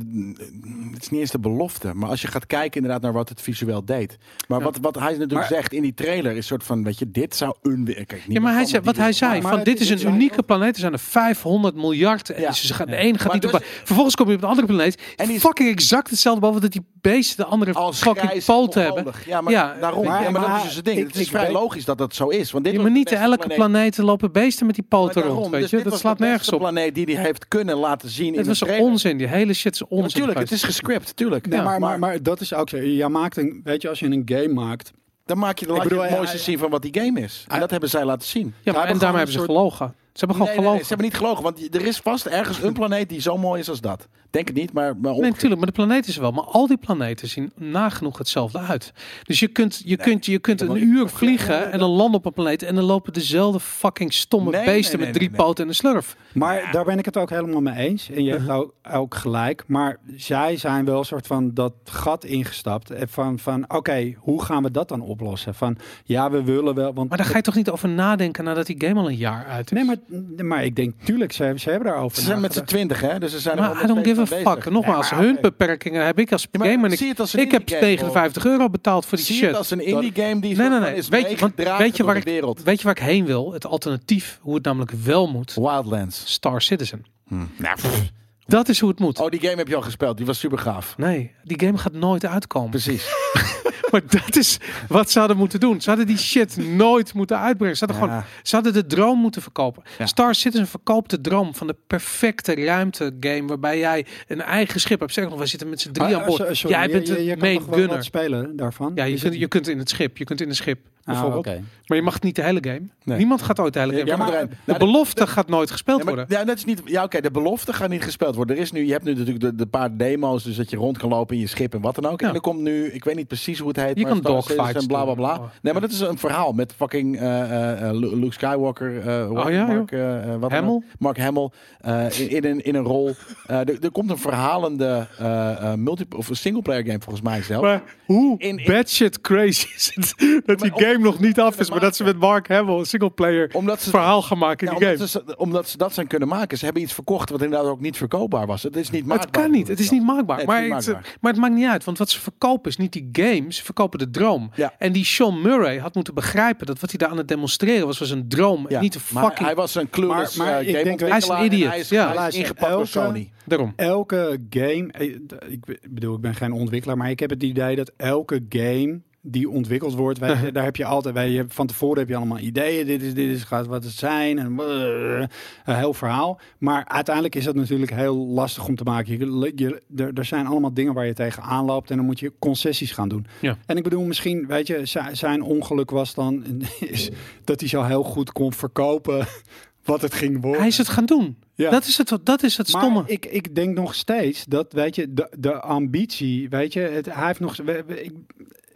[0.93, 3.41] het is niet eens de belofte, maar als je gaat kijken inderdaad naar wat het
[3.41, 4.17] visueel deed.
[4.47, 4.65] Maar Ja.
[4.65, 7.35] wat, wat hij natuurlijk Maar- zegt in die trailer is soort van, weet je, dit
[7.35, 10.07] zou een, kijk, niet Ja, maar hij zei, wat hij zei, van dit is- een
[10.13, 12.29] unieke planeet, er zijn er 500 miljard.
[12.29, 12.51] En Ja.
[12.51, 13.63] ze gaan, de ene gaat Maar niet dus- op.
[13.83, 15.01] Vervolgens kom je op een andere planeet.
[15.15, 19.05] En die fucking exact hetzelfde, behalve dat die beesten de andere als fucking poten hebben.
[19.25, 20.05] Ja, maar Ja, daarom.
[20.05, 20.97] maar- ja, maar, maar dat is dus het ding.
[20.97, 22.51] ik- het is ik vrij weet- logisch dat dat zo is.
[22.51, 23.55] Want dit Ja, was maar niet elke planeet.
[23.57, 25.75] planeet lopen beesten met die poten daarom, rond, weet dus je.
[25.75, 26.59] dit Dat was slaat de nergens op.
[26.59, 28.89] planeet die hij heeft kunnen laten zien in Het was een trailer.
[28.91, 30.01] onzin, die hele shit is onzin.
[30.01, 31.49] Natuurlijk, het is gescript, tuurlijk.
[31.49, 32.77] Maar, maar, maar- dat is ook zo.
[32.77, 34.91] Je maakt een, weet je, als je een game maakt,
[35.25, 37.19] Dan maak je, dan Ik laat je bedoel, het mooiste zien van wat die game
[37.21, 37.45] is.
[37.47, 38.43] En dat hebben zij laten zien.
[38.45, 39.95] Ja, maar, hebben en daarmee hebben ze gelogen.
[40.15, 40.81] Ze hebben gewoon Nee, nee, nee, gelogen.
[40.81, 43.69] ze hebben niet gelogen, want er is vast ergens een planeet die zo mooi is
[43.69, 44.07] als dat.
[44.29, 46.31] Denk het niet, maar, maar Nee, natuurlijk, maar de planeet is er wel.
[46.31, 48.93] Maar al die planeten zien nagenoeg hetzelfde uit.
[49.23, 52.33] Dus je kunt, je kunt, je kunt een uur vliegen en dan landen op een
[52.33, 52.63] planeet.
[52.63, 55.45] En dan lopen dezelfde fucking stomme Nee, beesten nee, met drie nee, nee.
[55.47, 56.15] poten en een slurf.
[56.33, 58.09] Maar daar ben ik het ook helemaal mee eens.
[58.09, 58.57] En je hebt Uh-huh.
[58.57, 59.63] ook, ook gelijk.
[59.67, 62.91] Maar zij zijn wel een soort van dat gat ingestapt.
[62.91, 65.55] En Van, van oké, hoe gaan we dat dan oplossen?
[65.55, 66.93] Van ja, we willen wel.
[66.93, 69.45] Want Maar daar ga je toch niet over nadenken nadat die game al een jaar
[69.45, 69.77] uit is?
[69.77, 69.95] Nee, maar,
[70.37, 73.19] maar ik denk, tuurlijk, ze, hebben- ze hebben daarover Ze zijn met z'n twintig, hè?
[73.19, 74.43] Dus ze zijn Maar I don't give a fuck.
[74.43, 74.69] bezig.
[74.69, 76.91] Nogmaals, Ja, hun beperkingen heb ik als Ja, maar gamer.
[76.91, 79.47] Ik, het als een ik heb indie game, 59 euro betaald voor die Zie shit.
[79.47, 80.95] het als een indie game die Nee, nee, nee.
[80.95, 82.63] is Weet je, want, weet, je waar de ik, wereld.
[82.63, 83.53] weet je waar ik heen wil?
[83.53, 85.53] Het alternatief, hoe het namelijk wel moet.
[85.53, 86.23] Wildlands.
[86.33, 87.05] Star Citizen.
[87.27, 87.35] Hm.
[87.57, 88.11] Nou, pff.
[88.45, 89.19] Dat is hoe het moet.
[89.19, 90.17] Oh, die game heb je al gespeeld.
[90.17, 90.97] Die was super gaaf.
[90.97, 92.69] Nee, die game gaat nooit uitkomen.
[92.69, 93.05] Precies.
[93.91, 94.57] Maar dat is
[94.87, 95.81] wat ze hadden moeten doen.
[95.81, 97.77] Ze hadden die shit nooit moeten uitbrengen.
[97.77, 98.07] Ze hadden, Ja.
[98.13, 99.83] gewoon, ze hadden de droom moeten verkopen.
[99.97, 100.05] Ja.
[100.05, 103.47] Star Citizen verkoopt de droom van de perfecte ruimtegame.
[103.47, 105.13] Waarbij jij een eigen schip hebt.
[105.13, 106.57] Zeg nog, we zitten met z'n drie aan eh, boord.
[106.57, 108.03] sorry, jij bent je, main gunner.
[108.03, 108.91] spelen daarvan?
[108.95, 110.17] Ja, je kunt, het- je kunt in het schip.
[110.17, 110.79] Je kunt in een schip.
[111.05, 111.43] Ah.
[111.87, 112.81] Maar je mag niet de hele game.
[113.03, 113.17] Nee.
[113.17, 114.05] Niemand gaat ooit de hele game.
[114.05, 116.37] Ja, maar Maar de nou, de- belofte gaat nooit gespeeld Ja, maar, worden.
[116.37, 116.81] ja, dat is niet.
[116.85, 118.55] Ja, oké, de belofte gaat niet gespeeld worden.
[118.55, 120.97] Er is nu, je hebt nu natuurlijk de, de paar demo's, dus dat je rond
[120.97, 122.21] kan lopen in je schip en wat dan ook.
[122.21, 122.27] Ja.
[122.27, 124.73] En er komt nu, ik weet niet precies hoe het heet, Je maar kan dogfights
[124.81, 125.37] en bla bla bla.
[125.37, 125.47] doen.
[125.61, 129.37] Nee, maar dat is een verhaal met fucking eh, eh, eh, Luke Skywalker, eh, hoe
[129.39, 129.91] Oh Mark,
[130.39, 130.81] wat Hamill?
[130.99, 131.49] Mark Hamill,
[131.79, 133.15] eh, in, in, een, in een rol.
[133.47, 137.41] Eh, er, er komt een verhalende eh eh multi of een singleplayer game volgens mij
[137.41, 137.61] zelf.
[137.61, 140.13] Maar hoe In- in- bad shit crazy is het
[140.45, 142.85] dat die maar game nog niet af is, maar dat ze met Mark Hamill een
[142.85, 145.23] singleplayer Omdat ze verhaal gaan maken in Ja, die omdat, game.
[145.27, 146.57] ze, omdat ze dat zijn kunnen maken.
[146.57, 148.63] Ze hebben iets verkocht wat inderdaad ook niet verkoopbaar was.
[148.63, 149.41] Het is niet Maar maakbaar.
[149.41, 149.67] het kan niet.
[149.67, 150.37] Het is niet maakbaar.
[150.37, 151.83] Nee, het maar, niet het, maar het maakt niet uit.
[151.83, 153.45] Want wat ze verkopen is niet die game.
[153.53, 154.51] Ze verkopen de droom.
[154.55, 154.73] Ja.
[154.77, 157.99] En die Sean Murray had moeten begrijpen dat wat hij daar aan het demonstreren was,
[157.99, 158.65] was een droom.
[158.69, 159.45] Ja, niet een maar fucking...
[159.45, 161.71] hij was een clueless Maar- maar eh, ik denk- gameontwikkelaar hij is een idiot.
[161.71, 162.13] Hij is, Ja.
[162.15, 163.31] hij is ingepakt door Sony.
[163.45, 163.73] Daarom.
[163.75, 165.15] Elke game, eh,
[165.51, 169.49] ik bedoel, ik ben geen ontwikkelaar, maar ik heb het idee dat elke game die
[169.49, 172.85] ontwikkeld wordt, weet je, daar heb je altijd, je, van tevoren heb je allemaal ideeën,
[172.85, 175.29] dit is, dit is, gaat wat het zijn, en brrr,
[175.65, 176.39] een heel verhaal.
[176.57, 179.17] Maar uiteindelijk is dat natuurlijk heel lastig om te maken.
[179.17, 182.33] Je, je, er, er zijn allemaal dingen waar je tegen aanloopt en dan moet je
[182.39, 183.25] concessies gaan doen.
[183.41, 183.57] Ja.
[183.65, 186.43] En ik bedoel, misschien, weet je, zi- zijn ongeluk was dan
[186.79, 187.09] is
[187.43, 189.25] dat hij zo heel goed kon verkopen
[189.85, 190.59] wat het ging worden.
[190.59, 191.37] Hij is het gaan doen.
[191.53, 191.69] Ja.
[191.69, 192.93] Dat is het, dat is het stomme.
[193.01, 197.05] Maar ik, ik denk nog steeds dat, weet je, de, de ambitie, weet je, het,
[197.13, 197.55] hij heeft nog.
[197.57, 198.11] we- we- Ik,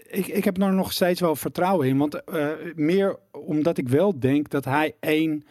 [0.09, 1.97] ik, ik heb er nog steeds wel vertrouwen in.
[1.97, 5.43] Want eh, meer omdat ik wel denk dat hij één,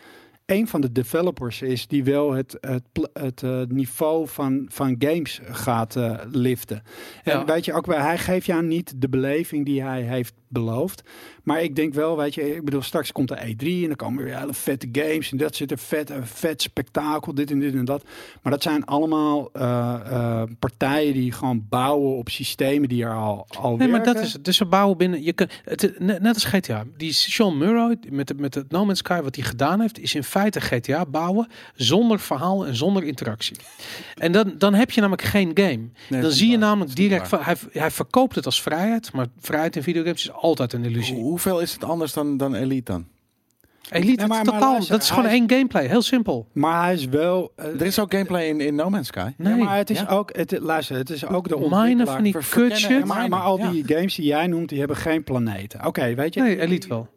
[0.44, 2.82] één van de developers is die wel het, het,
[3.12, 6.82] het eh, niveau van, van games gaat eh, liften.
[7.24, 7.44] En Ja.
[7.44, 11.02] weet je, ook wel, hij geeft jou niet de beleving die hij heeft beloofd.
[11.48, 14.24] Maar ik denk wel, weet je, ik bedoel, straks komt de E3 en dan komen
[14.24, 15.30] weer hele vette games.
[15.30, 18.04] En dat zit er vet, een vet spektakel, dit en dit en dat.
[18.42, 23.46] Maar dat zijn allemaal eh, eh, partijen die gewoon bouwen op systemen die er al,
[23.58, 24.44] al Nee, maar dat is het.
[24.44, 25.22] Dus ze bouwen binnen.
[25.22, 26.84] Je kan, het, net, als GTA.
[26.96, 30.14] Die Sean Murray met, het- met het No Man's Sky, wat hij gedaan heeft, is
[30.14, 33.56] in feite GTA bouwen zonder verhaal en zonder interactie.
[34.14, 35.88] En dan, dan heb je namelijk geen game.
[36.08, 39.76] Nee, dan zie je namelijk direct van hij, hij verkoopt het als vrijheid, maar vrijheid
[39.76, 41.16] in videogames is altijd een illusie.
[41.42, 43.06] Hoeveel is het anders dan, dan Elite dan?
[43.90, 46.46] Elite, Nee, maar- maar totaal, luister, dat is gewoon één gameplay, heel simpel.
[46.52, 47.52] Maar hij is wel...
[47.56, 49.30] eh, Er is ook gameplay in, in No Man's Sky.
[49.36, 50.06] Nee, ja, maar het is Ja.
[50.06, 50.36] ook...
[50.36, 52.14] Het, luister, het is ook de ontwikkelaar.
[52.14, 52.90] van die Ver- kut verkennen shit.
[52.90, 53.70] en Ja, maar, maar al Ja.
[53.70, 55.86] die games die jij noemt, die hebben geen planeten.
[55.86, 56.40] Oké, weet je?
[56.42, 57.08] Nee, Elite wel.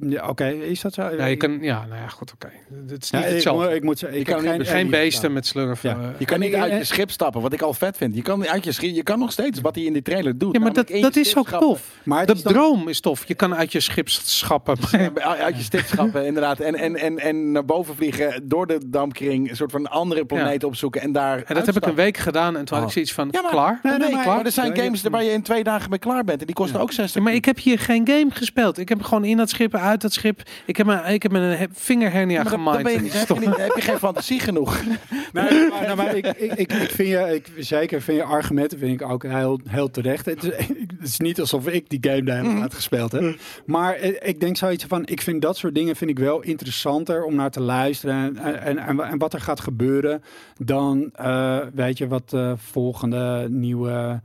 [0.00, 1.02] Ja, Oké, is dat zo?
[1.16, 2.48] Ja, je kan, ja, nou ja, goed, oké.
[2.88, 3.64] Het is Ja, niet ik, hetzelfde.
[3.66, 5.82] moet- ik moet zeggen, ik kan geen, beesten met slurf.
[5.82, 5.90] Ja.
[5.90, 6.08] eh.
[6.18, 8.14] Je kan En niet ik- uit je schip stappen, wat ik al vet vind.
[8.14, 10.54] Je kan uit je schip, je kan nog steeds wat hij in die trailer doet.
[10.54, 11.82] Ja, maar dat, dat is ook tof.
[12.04, 13.24] Maar De is dan- droom is tof.
[13.28, 14.76] Je kan uit je schip schappen.
[15.14, 16.60] Ja, Uit je stip schappen, inderdaad.
[16.60, 20.64] En, en, en, en naar boven vliegen, door de dampkring, een soort van andere planeet
[20.64, 21.42] opzoeken en daar.
[21.46, 22.86] En dat heb ik een week gedaan en toen had Oh.
[22.86, 23.80] ik zoiets van, Ja, maar- klaar?
[23.82, 26.40] Nee, nee, maar- er zijn Ja, games waar je in twee dagen mee klaar bent.
[26.40, 28.78] En die kosten ook 60 Ja, maar ik heb hier geen game gespeeld.
[28.78, 30.42] Ik heb gewoon in dat schip, uit dat schip.
[30.66, 33.56] Ik heb, mijn, ik heb mijn he- vingerhernia maar dan, dan je, heb, je niet,
[33.56, 34.80] heb je geen fantasie genoeg.
[35.32, 38.78] Nee, maar, nou, maar ik, ik, ik, ik vind je, ik, zeker vind je argumenten
[38.78, 40.26] vind ik ook heel, heel terecht.
[40.26, 43.38] Het is, het is niet alsof ik die game de hele tijd gespeeld heb.
[43.66, 47.24] Maar eh, ik denk zoiets van, ik vind dat soort dingen vind ik wel interessanter
[47.24, 48.38] om naar te luisteren.
[48.38, 50.22] En, en, en, en wat er gaat gebeuren
[50.58, 54.20] dan, eh, weet je, wat de volgende nieuwe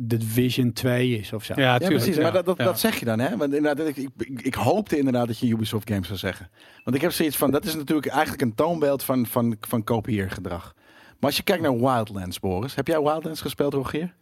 [0.00, 1.52] de Vision 2 is of zo.
[1.56, 2.16] Ja, precies.
[2.16, 2.22] ja.
[2.22, 2.64] Maar dat, dat, Ja.
[2.64, 3.36] dat zeg je dan, hè?
[3.36, 6.50] Want inderdaad, ik, ik, ik, hoopte inderdaad dat je Ubisoft Games zou zeggen.
[6.84, 10.74] Want ik heb zoiets van, dat is natuurlijk eigenlijk een toonbeeld van, van, van kopieergedrag.
[11.20, 12.74] Maar als je kijkt naar Wildlands, Boris.
[12.74, 14.14] Heb jij Wildlands gespeeld, Rogier?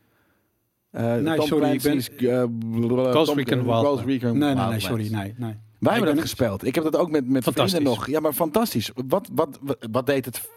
[0.90, 3.88] Eh, Nee, Tom sorry, ik eh, blablabla, Ghost Tom- Recon eh, Wildlands.
[4.00, 5.54] Ghost Recon Nee, nee, nee, sorry, nee, nee.
[5.78, 6.64] Wij hebben dat ben- gespeeld.
[6.66, 7.72] Ik heb dat ook met, met Fantastisch.
[7.74, 8.06] vrienden nog.
[8.06, 8.90] Ja, maar fantastisch.
[9.06, 10.48] Wat, wat, wat, wat deed het?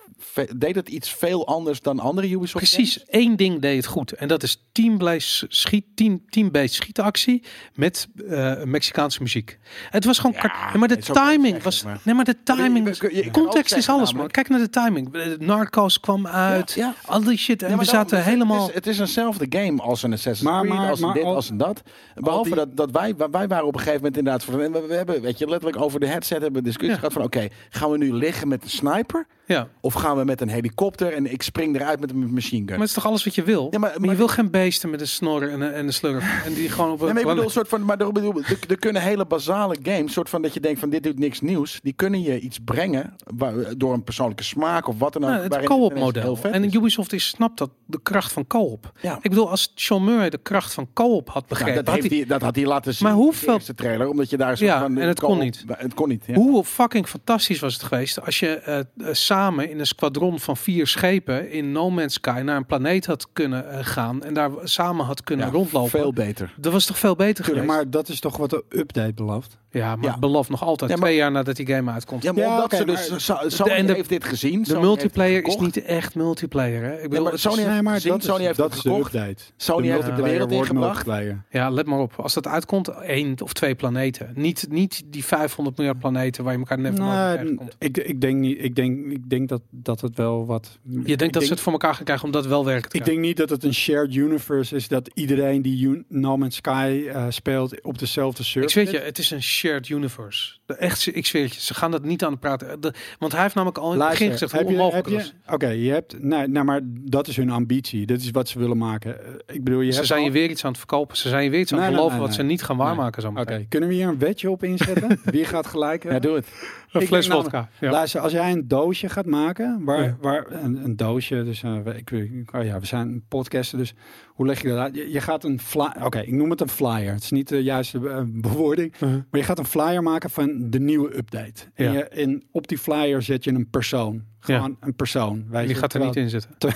[0.55, 4.11] Deed het iets veel anders dan andere Ubisoft Precies, één ding deed het goed.
[4.11, 7.43] En dat is team-based schiet, team, team schietactie
[7.73, 9.59] met eh, Mexicaanse muziek.
[9.89, 10.35] Het was gewoon...
[10.35, 11.83] Ja, kar- nee, maar de timing zeggen, was...
[11.83, 12.97] maar- Nee, maar de timing...
[12.99, 14.27] Je- je- context is alles, man.
[14.27, 15.15] Kijk naar de timing.
[15.15, 16.71] Eh, Narcos kwam uit.
[16.71, 17.11] Ja, ja.
[17.11, 17.63] Al die shit.
[17.63, 18.59] En we zaten het is- helemaal...
[18.61, 21.15] Het is, het is eenzelfde game als een Assassin's Maar- Creed, maar- als een maar
[21.15, 21.81] dit, al- als een dat.
[22.15, 24.43] Behalve die- dat, dat wij, wij waren op een gegeven moment inderdaad...
[24.43, 26.97] Van, we, we hebben, weet je, letterlijk over de headset hebben we een discussie Ja.
[26.99, 27.23] gehad van...
[27.23, 29.27] Oké, gaan we nu liggen met een sniper?
[29.47, 29.67] ja.
[29.81, 32.65] Of gaan we met een helikopter en ik spring eruit met een machine gun?
[32.69, 33.67] Maar het is toch alles wat je wil?
[33.71, 35.93] Ja, maar- maar, maar- je wil geen beesten met een snor en een, en een
[35.93, 36.45] slurf.
[36.45, 37.13] En die gewoon op Nee, een...
[37.13, 40.29] maar ik bedoel, soort van, maar er, bedoel, er, er kunnen hele basale games, soort
[40.29, 43.53] van dat je denkt van dit doet niks nieuws, die kunnen je iets brengen waar,
[43.77, 45.29] door een persoonlijke smaak of wat dan ook.
[45.29, 46.37] Nou, het co-op model.
[46.41, 46.73] En is.
[46.73, 48.91] Ubisoft is snapt dat de kracht van co-op.
[49.01, 49.15] Ja.
[49.21, 52.25] Ik bedoel, als Sean Murray de kracht van co-op had Nou, begrepen, dat, had hij-
[52.27, 54.79] dat had hij laten zien Maar in de hoeveel- trailer, omdat je daar soort Ja,
[54.79, 55.63] van en het kon niet.
[55.67, 56.23] Het kon niet.
[56.25, 56.33] Ja.
[56.33, 60.57] Hoe fucking fantastisch was het geweest als je eh, eh, samen in een squadron van
[60.57, 64.49] vier schepen in No Man's Sky naar een planeet had kunnen eh, gaan en daar
[64.63, 65.89] samen had kunnen Ja, rondlopen.
[65.89, 66.53] Veel beter.
[66.57, 67.67] Dat was toch veel beter Ja, geweest?
[67.67, 69.57] maar dat is toch wat de update belooft?
[69.69, 70.17] ja, maar Ja.
[70.19, 72.23] belooft nog altijd Ja, maar- twee jaar nadat die game uitkomt.
[72.23, 73.27] Ja, maar Ja, omdat oké, ze dus...
[73.27, 74.61] maar- Sony en de- heeft dit gezien.
[74.61, 76.83] de Sony multiplayer is niet echt multiplayer.
[76.83, 76.95] Hè?
[77.01, 78.71] Ik bedoel, maar het Sony is- heeft- Nee, maar gezien, dat is, Sony heeft dat
[78.73, 79.11] de gekocht.
[79.57, 81.07] Sony de heeft de wereld ingebracht.
[81.49, 82.13] Ja, let maar op.
[82.17, 84.31] Als dat uitkomt, één of twee planeten.
[84.35, 87.75] Niet, niet die 500 miljard planeten waar je elkaar never nooit Nee, tegenkomt.
[87.79, 88.63] ik, ik denk niet.
[88.63, 90.79] Ik denk, ik denk dat, dat het wel wat.
[91.05, 93.03] Je denkt dat ze het voor elkaar gaan krijgen om dat wel werken te Ik
[93.03, 93.23] krijgen.
[93.23, 97.25] denk niet dat het een shared universe is dat iedereen die No Man's Sky eh,
[97.29, 98.69] speelt op dezelfde Ik server.
[98.71, 98.95] zweer zit.
[98.95, 100.53] je, het is een shared universe.
[100.65, 102.81] De, echt, ik zweer het je, ze gaan dat niet aan het praten.
[102.81, 105.31] De, want hij heeft namelijk al in het begin gezegd hoe onmogelijk je.
[105.49, 108.05] Oké, je hebt, nou, nou, maar dat is hun ambitie.
[108.05, 109.25] Dit is wat ze willen maken.
[109.25, 111.17] Eh, Ik bedoel, je Ze hebt zijn je weer iets aan het verkopen.
[111.17, 112.45] Ze zijn je weer iets aan het Nee, beloven nee, wat nee.
[112.45, 115.19] ze niet gaan waarmaken zo Oké, kunnen we hier een wetje op inzetten?
[115.25, 116.29] Wie gaat gelijk Ja, hebben?
[116.29, 116.47] doe het.
[116.91, 117.69] Een Ik fles vodka.
[117.79, 117.91] Ja.
[117.91, 120.17] Luister, als jij een doosje gaat maken, waar, Ja.
[120.21, 122.11] waar een, een doosje, dus eh, ik,
[122.55, 123.93] oh ja, we zijn podcasten, dus
[124.27, 124.95] hoe leg je dat uit?
[124.95, 127.13] Je, je gaat een flyer, oké, ik noem het een flyer.
[127.13, 129.09] Het is niet de juiste eh, bewoording, Uh-huh.
[129.09, 131.63] maar je gaat een flyer maken van de nieuwe update.
[131.73, 131.91] En, Ja.
[131.91, 135.45] je, en op die flyer zet je een persoon, gewoon een persoon.
[135.49, 136.51] Weet Die gaat er niet in zitten.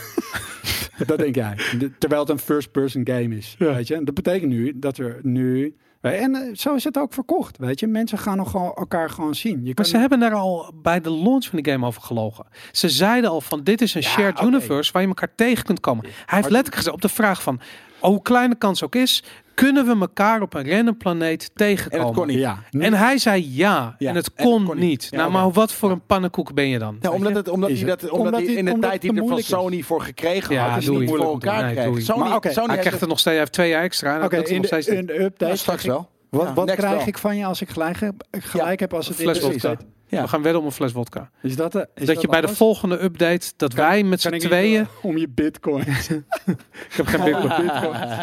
[1.06, 1.56] Dat denk jij.
[1.80, 3.56] De- terwijl het een first-person game is.
[3.60, 3.96] Weet je?
[3.96, 5.76] En Dat betekent nu dat er nu.
[6.02, 7.58] En eh, zo is het ook verkocht.
[7.58, 9.66] Weet je, mensen gaan nog gewoon elkaar gewoon zien.
[9.66, 12.46] Je Maar ze hebben daar al bij de launch van die game over gelogen.
[12.72, 15.80] Ze zeiden al van dit is een Ja, shared universe waar je elkaar tegen kunt
[15.80, 16.04] komen.
[16.06, 17.60] Hij heeft letterlijk gezegd op de vraag van
[18.00, 19.24] hoe klein de kans ook is,
[19.54, 22.00] kunnen we elkaar op een random planeet tegenkomen?
[22.00, 22.38] En het kon niet.
[22.38, 22.58] Ja.
[22.72, 24.76] En hij zei ja, Ja, en het en het kon, niet.
[24.76, 25.08] niet.
[25.10, 26.98] Ja, nou, maar wat voor een pannenkoek ben je dan?
[27.02, 29.10] Ja, Weet omdat, het, omdat hij dat, omdat Omdat hij in de omdat tijd die
[29.12, 29.48] het er van is.
[29.48, 31.74] Sony voor gekregen Ja, had, is doe niet voor Moeilijk om te elkaar.
[31.74, 32.02] Nee, je.
[32.02, 34.16] Sony, Maar Sony hij krijgt het nog steeds, hij heeft twee jaar extra.
[34.16, 35.52] en Oké, dat is in, de, in de update.
[35.52, 36.10] Ja, straks wel.
[36.30, 37.08] Wat, Ja, wat krijg wel.
[37.08, 39.78] ik van je als ik gelijk heb, gelijk heb als het in de?
[40.10, 40.22] Ja.
[40.22, 41.30] We gaan wedden om een fles vodka.
[41.42, 44.38] Is dat, de, is dat, dat je bij de volgende update, dat wij met z'n
[44.38, 44.82] tweeën...
[44.82, 45.84] eh, om je bitcoin.
[46.90, 47.66] Ik heb geen bitcoin.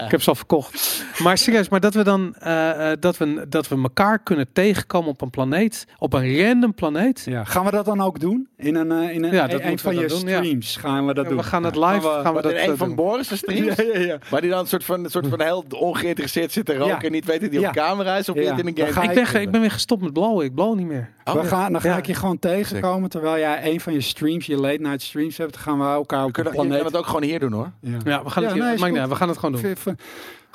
[0.05, 1.05] Ik heb ze al verkocht.
[1.23, 5.11] Maar serieus, maar dat we dan eh, eh, dat, we, dat we elkaar kunnen tegenkomen
[5.11, 7.23] op een planeet, op een random planeet.
[7.25, 7.45] ja.
[7.45, 8.49] Gaan we dat dan ook doen?
[8.57, 10.09] In een, eh, in een, Ja, dat een van je ja.
[10.09, 11.39] streams gaan we dat Ja, doen.
[11.39, 11.93] we gaan het Ja.
[11.93, 12.95] live gaan we Wat dat in eh, een van.
[12.95, 13.77] Boris' streams?
[13.77, 14.19] Ja, ja, ja.
[14.31, 17.01] Waar die dan een soort van, een soort van heel ongeïnteresseerd zit te roken Ja.
[17.03, 17.69] en niet weet dat hij Ja.
[17.69, 18.51] op camera is of Ja.
[18.51, 18.93] niet in een game.
[18.93, 20.45] ga Ik ben, ik ben weer gestopt met blowen.
[20.45, 21.15] Ik blow niet meer.
[21.25, 22.03] We gaan, dan ga Ja.
[22.03, 25.53] ik je gewoon tegenkomen terwijl jij een van je streams, je late night streams hebt.
[25.53, 26.93] Dan gaan we elkaar We op kunnen, een je kan planeet.
[26.93, 27.71] het ook gewoon hier doen hoor.
[27.81, 27.91] Ja.
[28.05, 29.97] Ja, we gaan Ja, het, hier- nee, we gaan het gewoon doen.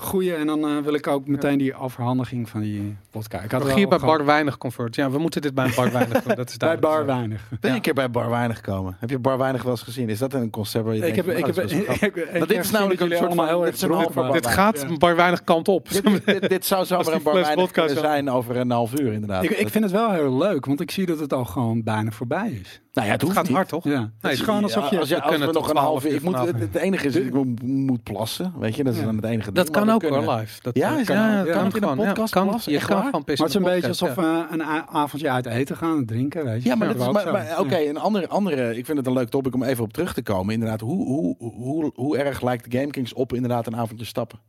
[0.02, 3.44] Goeie, en dan eh, wil ik ook meteen die afhandiging van die podcast.
[3.44, 4.00] Ik had er Hier bij.
[4.00, 4.96] Bar Weinig Convert.
[4.96, 6.36] Ja, we moeten dit bij een Bar Weinig doen.
[6.36, 6.80] Dat is bij.
[6.80, 7.50] Bar Weinig.
[7.60, 8.98] Ben je een keer bij Bar Weinig gekomen?
[9.00, 10.10] Heb je Bar Weinig wel eens gezien?
[10.10, 11.96] Is dat een concept waar je Ik heb, denkt, ik heb, oh, dat is wel
[11.96, 12.24] ik, grappig?
[12.24, 14.34] ik, Want dit is namelijk een soort van- heel dit erg waren.
[14.34, 15.90] Dit gaat een Bar Weinig kant op.
[15.90, 19.44] Dit, dit, dit zou zomaar een Bar Weinig kunnen zijn over een half uur inderdaad.
[19.44, 22.12] Ik, ik vind het wel heel leuk, want ik zie dat het al gewoon bijna
[22.12, 22.82] voorbij is.
[22.94, 23.54] Nou ja, het Het gaat niet.
[23.56, 23.84] hard, toch?
[23.84, 24.12] Ja.
[24.22, 25.00] het is gewoon alsof je...
[25.00, 26.18] als, je, we als we kunnen nog tot een half 12 uur...
[26.20, 28.54] Ik moet, het, het enige is dat ik moet, moet plassen.
[28.60, 29.06] Weet je, dat is Ja.
[29.06, 29.78] dan het enige Dat ding.
[29.78, 30.62] kan ook we hoor, kunnen- live.
[30.62, 32.48] Dat, Ja, kan, dat- ja, kan dat het kan in podcast kan.
[32.48, 32.72] plassen?
[32.72, 33.04] Je kan waar?
[33.06, 34.48] gewoon pissen Maar het is een de beetje alsof ja.
[34.50, 36.70] we een avondje uit eten gaan en drinken, weet je.
[36.70, 39.84] Ja, maar, maar, oké, een andere, andere, ik vind het een leuk topic om even
[39.84, 40.54] op terug te komen.
[40.54, 44.40] Inderdaad, hoe, hoe, hoe, hoe erg lijkt de Game Kings op inderdaad een avondje stappen?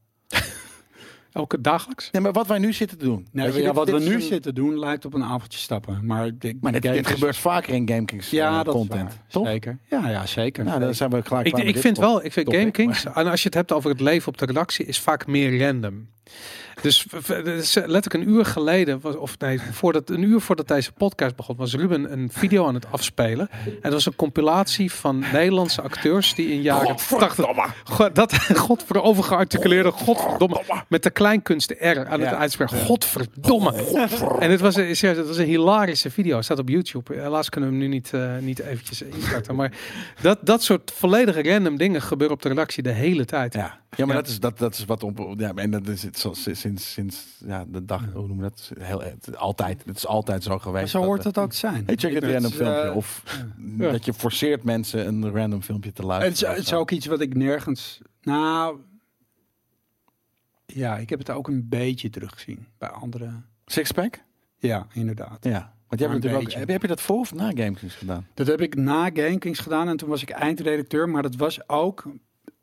[1.32, 2.08] Elke dagelijks?
[2.10, 3.26] Nee, maar wat wij nu zitten te doen.
[3.32, 5.24] Nee, Weet je, ja, dit- wat dit we nu een- zitten doen lijkt op een
[5.24, 6.06] avondje stappen.
[6.06, 9.08] Maar, ik, Maar dit, dit is- gebeurt vaker in GameKings Ja, dat content.
[9.08, 9.24] is waar.
[9.28, 9.46] Toch?
[9.46, 9.78] Zeker.
[9.90, 10.64] Ja, ja, zeker.
[10.64, 11.46] Nou, dan zijn we klaar.
[11.46, 13.54] Ik, ik dit vind top- wel, ik vind topic, Game Kings, en als je het
[13.54, 16.08] hebt over het leven op de redactie, is vaak meer random.
[16.80, 17.06] Dus
[17.44, 21.56] is letterlijk een uur geleden, was- of nee, voordat, een uur voordat deze podcast begon,
[21.56, 23.48] was Ruben een video aan het afspelen.
[23.64, 27.36] En dat was een compilatie van Nederlandse acteurs die in jaren 80...
[27.84, 28.34] God, dat
[29.02, 30.62] overgearticuleerde godverdomme.
[30.88, 32.36] Met de kleinkunst R aan het Ja.
[32.36, 32.78] uitspreken.
[32.78, 33.72] Godverdomme.
[34.38, 36.36] En het was, een, serieus, het was een hilarische video.
[36.36, 37.14] Het staat op YouTube.
[37.14, 39.54] Helaas kunnen we hem nu niet, eh, niet eventjes instarten.
[39.54, 39.72] Maar
[40.20, 43.54] dat, dat soort volledige random dingen gebeuren op de redactie de hele tijd.
[43.54, 44.20] Ja, ja maar Ja.
[44.22, 45.34] Dat, is, dat, dat is wat op.
[45.36, 48.12] Ja, en dat is het zo, sinds, sinds ja, de dag.
[48.12, 48.72] Hoe noem je dat?
[48.78, 49.82] Heel, het, altijd.
[49.86, 50.90] Het is altijd zo geweest.
[50.90, 51.82] Zo dat, hoort eh, het ook te zijn.
[51.86, 52.80] Hey, check het random filmpje.
[52.82, 53.22] eh, Of
[53.78, 53.90] Ja.
[53.90, 56.54] dat je forceert mensen een random filmpje te Het is, luisteren.
[56.54, 58.00] het is ook iets wat ik nergens.
[58.22, 58.78] Nou.
[60.66, 63.30] Ja, ik heb het ook een beetje teruggezien bij andere.
[63.66, 64.22] Sixpack?
[64.58, 65.44] Ja, inderdaad.
[65.44, 65.74] Ja.
[65.88, 68.26] Want jij Maar hebt ook, heb, heb je dat voor of na GameKings gedaan?
[68.34, 71.08] Dat heb ik na GameKings gedaan en toen was ik eindredacteur.
[71.08, 72.04] Maar dat was ook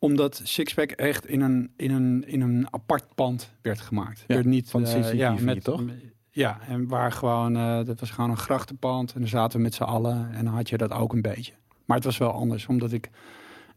[0.00, 4.24] omdat Sixpack echt in een, in een, in een apart pand werd gemaakt.
[4.26, 5.82] Ja, werd niet, van CCTV, ja, met, toch?
[6.30, 9.12] Ja, en waar gewoon, eh, dat was gewoon een grachtenpand.
[9.12, 11.52] En dan zaten we met z'n allen en dan had je dat ook een beetje.
[11.84, 13.10] Maar het was wel anders, omdat ik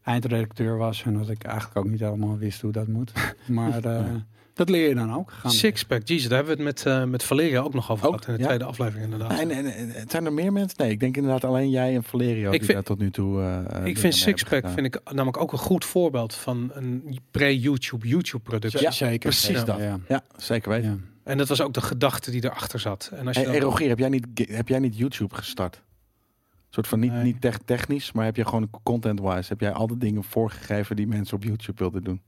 [0.02, 3.12] eindredacteur was en dat ik eigenlijk ook niet helemaal wist hoe dat moet.
[3.46, 4.14] Maar eh,
[4.54, 5.30] dat leer je dan ook.
[5.32, 8.10] Gaan Sixpack, Jesus, daar hebben we het met, eh met Valeria ook nog over Ook,
[8.12, 8.46] gehad in de ja.
[8.46, 9.38] tweede aflevering inderdaad.
[9.40, 10.78] En, en, en- en zijn er meer mensen?
[10.82, 13.38] Nee, ik denk inderdaad alleen jij en Valerio Ik die vind- daar tot nu toe.
[13.80, 18.42] mee ik vind Sixpack vind ik namelijk ook een goed voorbeeld van een pre-YouTube YouTube
[18.42, 18.80] productie.
[18.80, 19.18] Ja, zeker.
[19.18, 19.78] precies Ja, dat.
[19.78, 19.98] Ja.
[20.08, 20.90] Ja, zeker weten.
[20.90, 21.30] Ja.
[21.30, 23.10] En dat was ook de gedachte die erachter zat.
[23.14, 25.74] En als je Hey, dan- hey, Rogier, heb jij niet, heb jij niet YouTube gestart?
[25.76, 27.22] Een soort van niet, Nee.
[27.24, 31.06] niet tech- technisch, maar heb je gewoon content-wise, heb jij al de dingen voorgegeven die
[31.06, 32.20] mensen op YouTube wilden doen?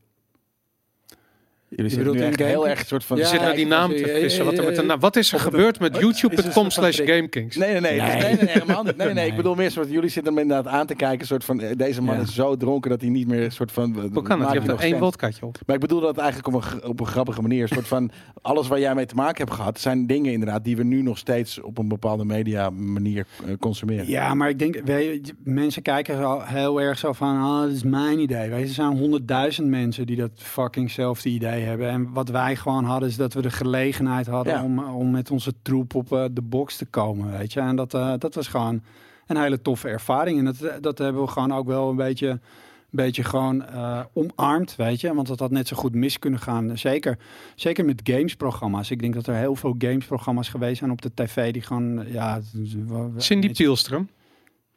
[1.77, 3.17] Jullie zitten nu echt heel erg soort van...
[3.17, 4.45] je Ja, zit naar die naam te vissen.
[4.45, 7.57] Wat, er met de naam- wat is er gebeurd met youtube.com slash gamekings?
[7.57, 8.09] Nee, nee, nee, Nee.
[8.11, 8.97] nee, nee, nee, helemaal niet.
[8.97, 11.61] Nee, nee, ik bedoel meer soort, jullie zitten hem inderdaad aan te kijken, soort van,
[11.61, 12.21] eh, deze man Ja.
[12.23, 14.11] is zo dronken dat hij niet meer een soort van...
[14.13, 14.53] Hoe kan het?
[14.53, 15.59] Je hebt er één wodkaatje op.
[15.67, 17.69] Maar ik bedoel dat eigenlijk op een, op een grappige manier.
[17.69, 18.11] Soort van
[18.43, 21.19] alles waar jij mee te maken hebt gehad, zijn dingen inderdaad die we nu nog
[21.19, 24.09] steeds op een bepaalde media manier eh, consumeren.
[24.09, 27.71] Ja, maar ik denk, weet je, mensen kijken zo heel erg zo van, ah, dat
[27.71, 28.49] is mijn idee.
[28.51, 31.65] Weet je, er zijn honderdduizend mensen die dat fuckingzelfde idee hebben.
[31.75, 34.63] En wat wij gewoon hadden, is dat we de gelegenheid hadden Ja.
[34.65, 37.61] om, om met onze troep op eh, de box te komen, weet je.
[37.61, 38.83] En dat, eh, dat was gewoon
[39.27, 40.39] een hele toffe ervaring.
[40.39, 42.41] En dat, dat hebben we gewoon ook wel een beetje, een
[42.91, 45.15] beetje gewoon eh, omarmd, weet je.
[45.15, 46.79] Want dat had net zo goed mis kunnen gaan.
[46.79, 47.19] Zeker,
[47.55, 48.91] zeker met gamesprogramma's.
[48.91, 52.41] Ik denk dat er heel veel gamesprogramma's geweest zijn op de tv die gewoon, ja...
[53.17, 54.09] Cindy Pielstrom.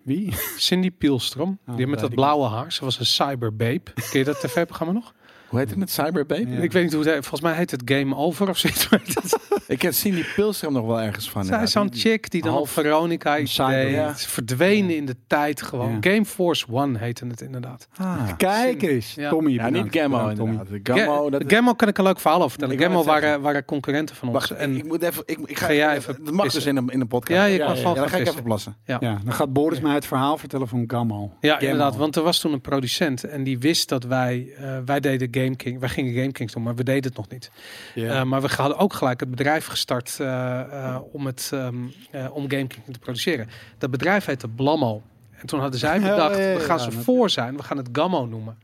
[0.03, 0.33] Wie?
[0.57, 1.57] Cindy Pielstrom.
[1.75, 2.71] die met dat blauwe haar.
[2.71, 3.81] Ze was een cyberbabe.
[4.09, 5.13] Ken je dat tv-programma nog?
[5.49, 6.47] Hoe heet het met Cyberbabe?
[6.49, 6.57] Ja.
[6.61, 7.21] Ik weet niet hoe het heet.
[7.21, 8.87] Volgens mij heet het Game Over of zoiets.
[9.23, 9.35] Is-
[9.67, 11.45] Ik ken Cindy Pilstrom nog wel ergens van.
[11.45, 11.87] Zij is zo'n.
[11.87, 13.89] Die- chick die dan half- op Veronica iets deed.
[13.91, 14.15] ja.
[14.15, 15.99] Verdwenen in de tijd gewoon.
[16.01, 16.11] Ja.
[16.11, 17.87] Game Force One heette het inderdaad.
[17.97, 18.27] Ah.
[18.37, 19.29] Kijk eens, Ja.
[19.29, 19.51] Tommy.
[19.51, 19.85] Ja, niet.
[19.89, 20.67] Gammo inderdaad.
[20.83, 22.79] Gammo, dat Ga- Gammo kan ik een leuk verhaal over vertellen.
[22.83, 24.37] Gammo waren, waren concurrenten van ons.
[24.37, 25.23] Wacht, en ik moet even.
[25.25, 26.61] Ik, ik ga, Ga jij even Dat mag pissen?
[26.63, 27.39] dus in een, in een podcast.
[27.39, 28.43] Ja, je Ja, kan ja, gewoon Ja, dan ga ik even vissen.
[28.43, 28.75] plassen.
[28.85, 31.33] Ja, dan gaat Boris mij het verhaal vertellen van Gammo.
[31.39, 31.95] Ja, inderdaad.
[31.95, 35.55] Want er was toen een producent en die wist dat wij, eh, wij deden Game
[35.55, 37.51] King, wij gingen Game Kings doen, maar we deden het nog niet.
[37.95, 41.75] Eh, maar we hadden ook gelijk het bedrijf gestart eh, eh, om, het, ehm,
[42.11, 43.47] eh, om Game King te produceren.
[43.77, 45.01] Dat bedrijf heette Blammo.
[45.31, 47.77] En toen hadden zij Ja, bedacht, ja, ja, we gaan ze voor zijn, we gaan
[47.77, 48.57] het Gammo noemen.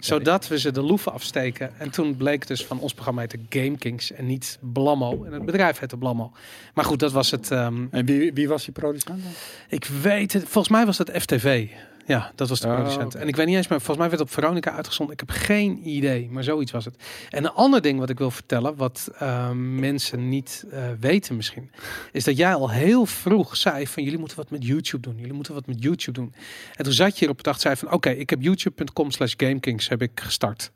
[0.00, 1.78] Zodat we ze de loeven afsteken.
[1.78, 5.24] En toen bleek dus van ons programma heette Game Kings en niet Blammo.
[5.24, 6.32] En het bedrijf heette Blammo.
[6.74, 7.50] Maar goed, dat was het.
[7.50, 9.32] ehm, En wie, wie was die producent dan?
[9.68, 10.42] ik weet het.
[10.42, 11.68] Volgens mij was dat FTV.
[12.12, 13.14] Ja, dat was de Oh, producent.
[13.14, 15.14] En ik weet niet eens, maar volgens mij werd het op Veronica uitgezonden.
[15.14, 16.96] Ik heb geen idee, maar zoiets was het.
[17.30, 21.70] En een ander ding wat ik wil vertellen, wat ehm, mensen niet eh, weten misschien,
[22.12, 25.18] is dat jij al heel vroeg zei van jullie moeten wat met YouTube doen.
[25.18, 26.34] Jullie moeten wat met YouTube doen.
[26.74, 30.02] En toen zat je erop dag zei van oké, ik heb youtube.com slash gamekings heb
[30.02, 30.70] ik gestart.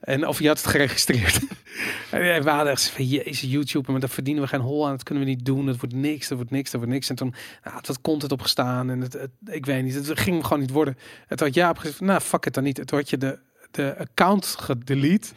[0.00, 1.40] En of je had het geregistreerd.
[2.10, 4.90] en we hadden echt van jezus YouTube, maar daar verdienen we geen hol aan.
[4.92, 5.66] Dat kunnen we niet doen.
[5.66, 7.08] Dat wordt niks, dat wordt niks, dat wordt niks.
[7.10, 7.34] En toen
[7.64, 10.70] nou, het had content opgestaan en het, het- ik weet niet, het ging gewoon niet
[10.70, 10.96] worden.
[11.26, 12.76] Het had ja gezegd, nou fuck het dan niet.
[12.76, 13.38] Het had je de,
[13.70, 15.28] de account gedelete.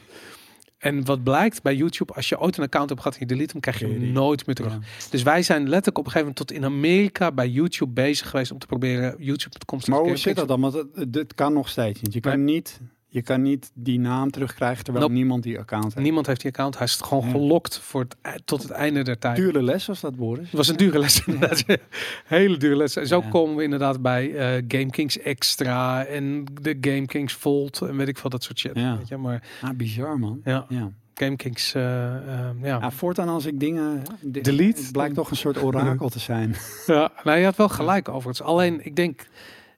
[0.77, 3.51] En wat blijkt bij YouTube, als je ooit een account hebt gehad en je delete
[3.51, 4.71] hem, krijg je hem nooit meer terug.
[4.73, 4.79] Ja.
[5.09, 8.51] Dus wij zijn letterlijk op een gegeven moment tot in Amerika bij YouTube bezig geweest
[8.51, 9.79] om te proberen YouTube.com.
[9.85, 10.61] Maar hoe zit dat dan?
[10.61, 12.13] Want het, het- het kan nog steeds niet.
[12.13, 12.79] Je kan, niet.
[13.13, 15.17] Je kan niet die naam terugkrijgen terwijl Nope.
[15.19, 15.95] niemand die account heeft.
[16.05, 16.77] Niemand heeft die account.
[16.77, 17.31] Hij is gewoon Ja.
[17.31, 19.35] gelokt voor het, ei- tot het einde der tijd.
[19.35, 20.45] Dure les was dat, Boris?
[20.45, 21.63] Het was een dure les inderdaad.
[22.25, 22.95] Hele dure les.
[22.95, 23.29] En zo Ja.
[23.29, 28.07] komen we inderdaad bij eh Game Kings Extra en de Game Kings Volt en weet
[28.07, 28.71] ik veel dat soort shit.
[28.75, 28.97] Ja.
[28.97, 29.17] Weet je?
[29.17, 30.41] Maar Ah, bizar man.
[30.43, 30.65] ja.
[30.69, 30.91] Ja.
[31.13, 32.77] GameKings, eh, eh, ja.
[32.79, 34.03] Ja, voortaan als ik dingen...
[34.21, 34.81] di- Delete?
[34.81, 36.55] Het blijkt toch een soort orakel te zijn.
[36.87, 37.11] ja.
[37.23, 38.41] Nou, je had wel gelijk overigens.
[38.41, 39.27] Alleen, ik denk,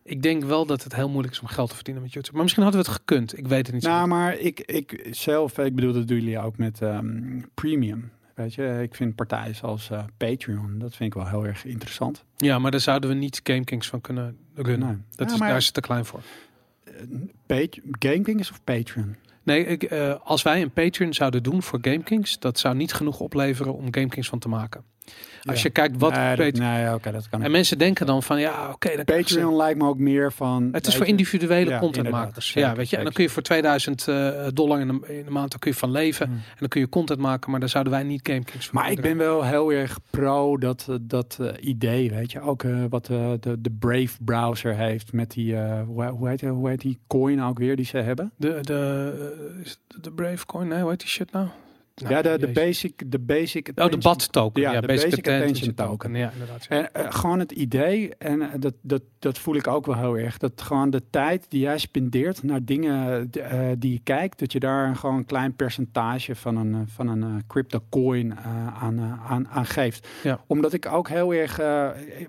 [0.03, 2.34] ik denk wel dat het heel moeilijk is om geld te verdienen met YouTube.
[2.34, 3.38] Maar misschien hadden we het gekund.
[3.38, 6.57] Ik weet het niet Nou, maar ik, ik zelf, ik bedoel, dat doen jullie ook
[6.57, 8.11] met ehm, premium.
[8.35, 12.23] Weet je, ik vind partijen zoals eh, Patreon, dat vind ik wel heel erg interessant.
[12.38, 14.88] Ja, maar daar zouden we niet GameKings van kunnen runnen.
[14.88, 14.97] Nee.
[15.15, 16.21] Dat Ja, is, maar- daar is het te klein voor.
[17.45, 19.15] Pat- GameKings of Patreon?
[19.43, 23.19] Nee, ik, eh, als wij een Patreon zouden doen voor GameKings, dat zou niet genoeg
[23.19, 24.84] opleveren om GameKings van te maken.
[25.45, 25.63] Als Ja.
[25.63, 26.85] je kijkt wat nee, dat, nee,
[27.30, 30.69] kan En mensen denken dan van, ja, oké, ze- Patreon lijkt me ook meer van...
[30.71, 32.53] Het is voor individuele Ja, contentmakers.
[32.53, 32.97] Ja, weet je.
[32.97, 35.71] En dan kun je voor 2000 eh, dollar in de, in de maand dan kun
[35.71, 36.25] je van leven.
[36.25, 36.35] Hmm.
[36.35, 39.01] En dan kun je content maken, maar daar zouden wij niet GameKings van Maar ik
[39.01, 42.41] ben wel heel erg pro dat, eh, dat eh, idee, weet je.
[42.41, 46.99] Ook wat de, de Brave browser heeft met die, hoe, hoe, heet, hoe heet die
[47.07, 48.31] coin ook weer die ze hebben?
[48.35, 49.71] De, de,
[50.01, 51.47] de Brave Coin, nee, hoe heet die shit nou?
[51.95, 54.61] Nou, ja, de, de basic, de basic Oh, de BAT token.
[54.61, 55.98] Ja, Ja, de Basic, Basic Attention, Attention token.
[55.98, 56.15] token.
[56.15, 56.65] Ja, inderdaad.
[56.70, 56.78] ja.
[56.78, 60.18] En eh, gewoon het idee, en eh, dat, dat, dat voel ik ook wel heel
[60.18, 64.52] erg, dat gewoon de tijd die jij spendeert naar dingen eh, die je kijkt, dat
[64.52, 68.38] je daar gewoon een klein percentage van een, van een crypto coin
[68.80, 70.07] aan, aan, aan geeft.
[70.24, 70.44] Ja.
[70.48, 71.57] Omdat ik ook heel erg,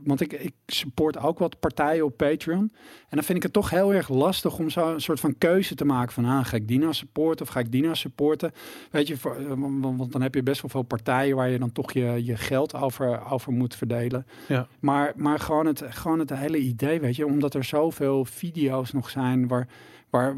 [0.03, 2.73] want ik, ik support ook wat partijen op Patreon.
[3.09, 5.74] En dan vind ik het toch heel erg lastig om zo een soort van keuze
[5.74, 8.53] te maken van, ah, ga ik die nou supporten of ga ik die nou supporten?
[8.91, 11.93] Weet je, voor, want, dan heb je best wel veel partijen waar je dan toch
[11.93, 14.26] je, je geld over, over moet verdelen.
[14.48, 14.66] Ja.
[14.81, 19.10] Maar, maar gewoon, het, gewoon het hele idee, weet je, omdat er zoveel video's nog
[19.10, 19.68] zijn waar,
[20.15, 20.35] waar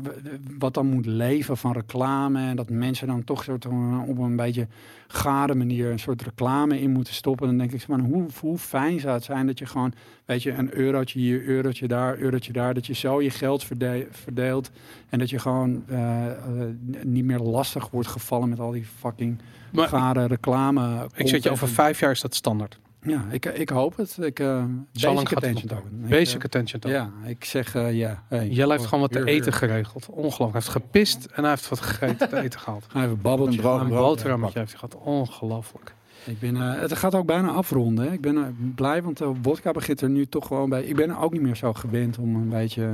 [0.59, 4.36] wat dan moet leven van reclame en dat mensen dan toch soort van op een
[4.36, 4.66] beetje
[5.07, 7.47] gade manier een soort reclame in moeten stoppen.
[7.47, 9.93] Dan denk ik van hoe, hoe fijn zou het zijn dat je gewoon,
[10.24, 14.07] weet je, een eurotje hier, eurotje daar, eurotje daar, dat je zo je geld verde-
[14.11, 14.70] verdeelt
[15.09, 16.35] en dat je gewoon eh, eh,
[17.03, 19.39] niet meer lastig wordt gevallen met al die fucking
[19.73, 21.07] Maar gare reclame.
[21.15, 22.78] ik zeg je, over vijf jaar is dat standaard.
[23.06, 24.18] Ja, ik, ik hoop het.
[24.20, 26.00] Ik, uh, basic gaat het attention token.
[26.04, 26.98] Ik, Basic eh, attention token.
[26.98, 28.22] ja, ik zeg eh, ja.
[28.28, 30.06] Hey, Jelle heeft gewoon wat te eten geregeld.
[30.10, 30.52] Ongelooflijk.
[30.52, 32.84] Hij heeft gepist en hij heeft wat gegeten te eten gehaald.
[32.90, 33.56] Ga even babbeltje.
[33.56, 35.04] Een brood- Een brood- boterhammetje heeft hij gehad.
[35.04, 35.94] Ongelooflijk.
[36.24, 38.04] Ik ben, eh, het gaat ook bijna afronden.
[38.06, 38.12] hè.
[38.12, 38.42] Ik ben eh,
[38.74, 40.82] blij, want de wodka begint er nu toch gewoon bij.
[40.84, 42.90] Ik ben ook niet meer zo gewend om een beetje...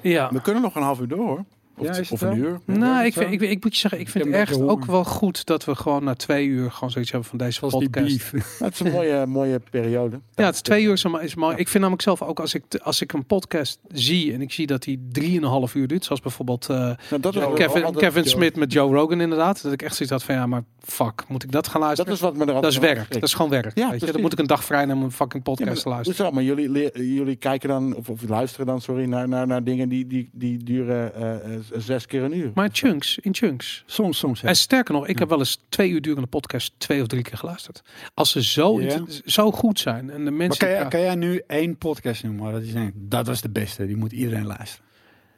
[0.00, 0.30] Ja.
[0.32, 1.44] We kunnen nog een half uur door hoor.
[1.76, 2.60] Of, Ja, of een uur.
[2.64, 3.20] Nou, ik, zo.
[3.20, 5.74] vind, ik, ik moet je zeggen, ik vind het echt ook wel goed dat we
[5.74, 8.30] gewoon na twee uur gewoon zoiets hebben van deze Zoals podcast.
[8.58, 10.20] Het is een mooie, mooie periode.
[10.34, 11.56] Ja, het is twee uur is, maar is mooi.
[11.56, 14.66] Ik vind namelijk zelf ook als ik, als ik een podcast zie en ik zie
[14.66, 18.72] dat die drieënhalf uur duurt, zoals bijvoorbeeld eh, Nou, dat, Kevin, altijd- Kevin Smith met
[18.72, 21.66] Joe Rogan inderdaad, dat ik echt zoiets had van ja, maar fuck, moet ik dat
[21.68, 22.12] gaan Dat luisteren?
[22.12, 23.12] is wat me er Dat is werk.
[23.12, 23.78] Dat is gewoon werk.
[23.78, 24.12] Ja, weet je?
[24.12, 26.18] Dan moet ik een dag vrij nemen om een fucking podcast te luisteren.
[26.20, 26.34] hoezo?
[26.34, 30.06] maar jullie, jullie kijken dan, of, of luisteren dan, sorry, naar, naar, naar dingen die,
[30.06, 32.50] die, die duren eh, eh, zes keer een uur.
[32.54, 33.82] Maar chunks, in chunks.
[33.86, 34.40] Soms, soms.
[34.40, 34.48] Ja.
[34.48, 37.38] En sterker nog, ik heb wel eens twee uur durende podcast twee of drie keer
[37.38, 37.82] geluisterd.
[38.14, 39.04] Als ze zo, Ja.
[39.24, 40.58] zo goed zijn en de Maar mensen...
[40.58, 42.52] kan jij, ja, kan jij nu één podcast noemen?
[42.52, 44.86] Dat, je denkt, dat was de beste, die moet iedereen luisteren.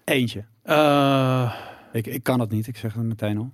[0.04, 0.44] Eentje.
[0.62, 1.54] eh,
[1.92, 3.52] Ik, ik kan het niet, ik zeg het meteen al.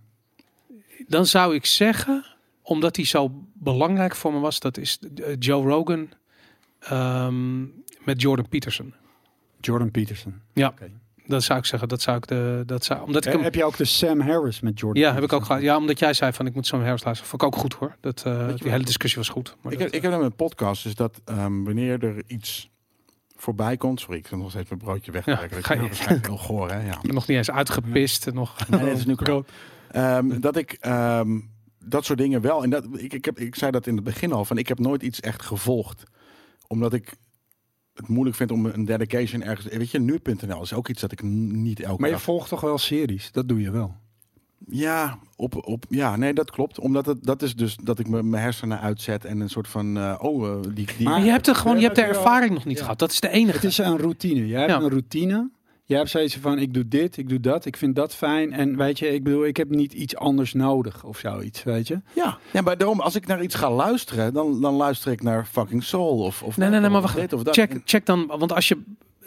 [1.06, 2.24] dan zou ik zeggen,
[2.62, 6.08] omdat hij zo belangrijk voor me was, dat is eh, Joe Rogan
[6.78, 7.60] ehm,
[8.04, 8.94] met Jordan Peterson.
[9.60, 10.40] Jordan Peterson.
[10.52, 10.68] Ja.
[10.68, 10.90] Oké.
[11.26, 11.88] Dat zou ik zeggen.
[11.88, 14.60] Dat zou ik de, dat zou, omdat ik hem, Heb je ook de Sam Harris
[14.60, 15.62] met Jordan ja, heb ik ook gehad.
[15.62, 17.30] Ja, omdat jij zei van ik moet zo'n herfst luisteren.
[17.30, 17.96] Vond ik ook goed hoor.
[18.00, 19.56] Dat, eh, die hele discussie was goed.
[19.60, 22.70] Maar Ik dat, heb, ik heb een podcast, is dat ehm, wanneer er iets
[23.36, 25.36] voorbij komt, sorry, ik zit nog steeds mijn broodje weg te Ja.
[25.36, 26.86] Dat ga is je- waarschijnlijk heel goor, hè?
[26.86, 26.94] Ja.
[27.00, 28.26] ik ben nog niet eens uitgepist.
[28.26, 29.42] en Nog, Nee, dat is nu klaar.
[29.90, 31.38] Ehm, dat ik ehm,
[31.84, 32.62] dat soort dingen wel.
[32.62, 34.78] En dat, ik, ik, heb, ik zei dat in het begin al, van ik heb
[34.78, 36.02] nooit iets echt gevolgd.
[36.66, 37.12] Omdat ik
[37.94, 39.74] het moeilijk vind om een dedication ergens...
[39.76, 42.24] Weet je, nu.nl is ook iets dat ik niet elke Maar je dag...
[42.24, 43.32] volgt toch wel series?
[43.32, 43.94] Dat doe je wel.
[44.68, 46.78] Ja, op, op, ja, nee, dat klopt.
[46.78, 49.96] Omdat het, dat is dus dat ik me- mijn hersenen uitzet en een soort van...
[49.96, 50.86] eh, oh, eh, die...
[50.96, 52.82] die Maar je hebt, er gewoon, je hebt de ervaring nog niet Ja.
[52.82, 52.98] gehad.
[52.98, 53.56] Dat is de enige.
[53.56, 54.46] Het is een routine.
[54.46, 54.76] Je hebt Ja.
[54.80, 55.50] een routine.
[55.84, 58.52] Je hebt zoiets van, ik doe dit, ik doe dat, ik vind dat fijn.
[58.52, 62.00] En weet je, ik bedoel, ik heb niet iets anders nodig of zoiets, weet je.
[62.14, 65.46] Ja, ja, maar daarom, als ik naar iets ga luisteren, dan, dan luister ik naar
[65.46, 66.42] fucking Soul of...
[66.42, 67.16] of Nee, nee, nee, maar wacht.
[67.16, 67.54] dit of dat.
[67.54, 68.82] Check, check dan, want als je,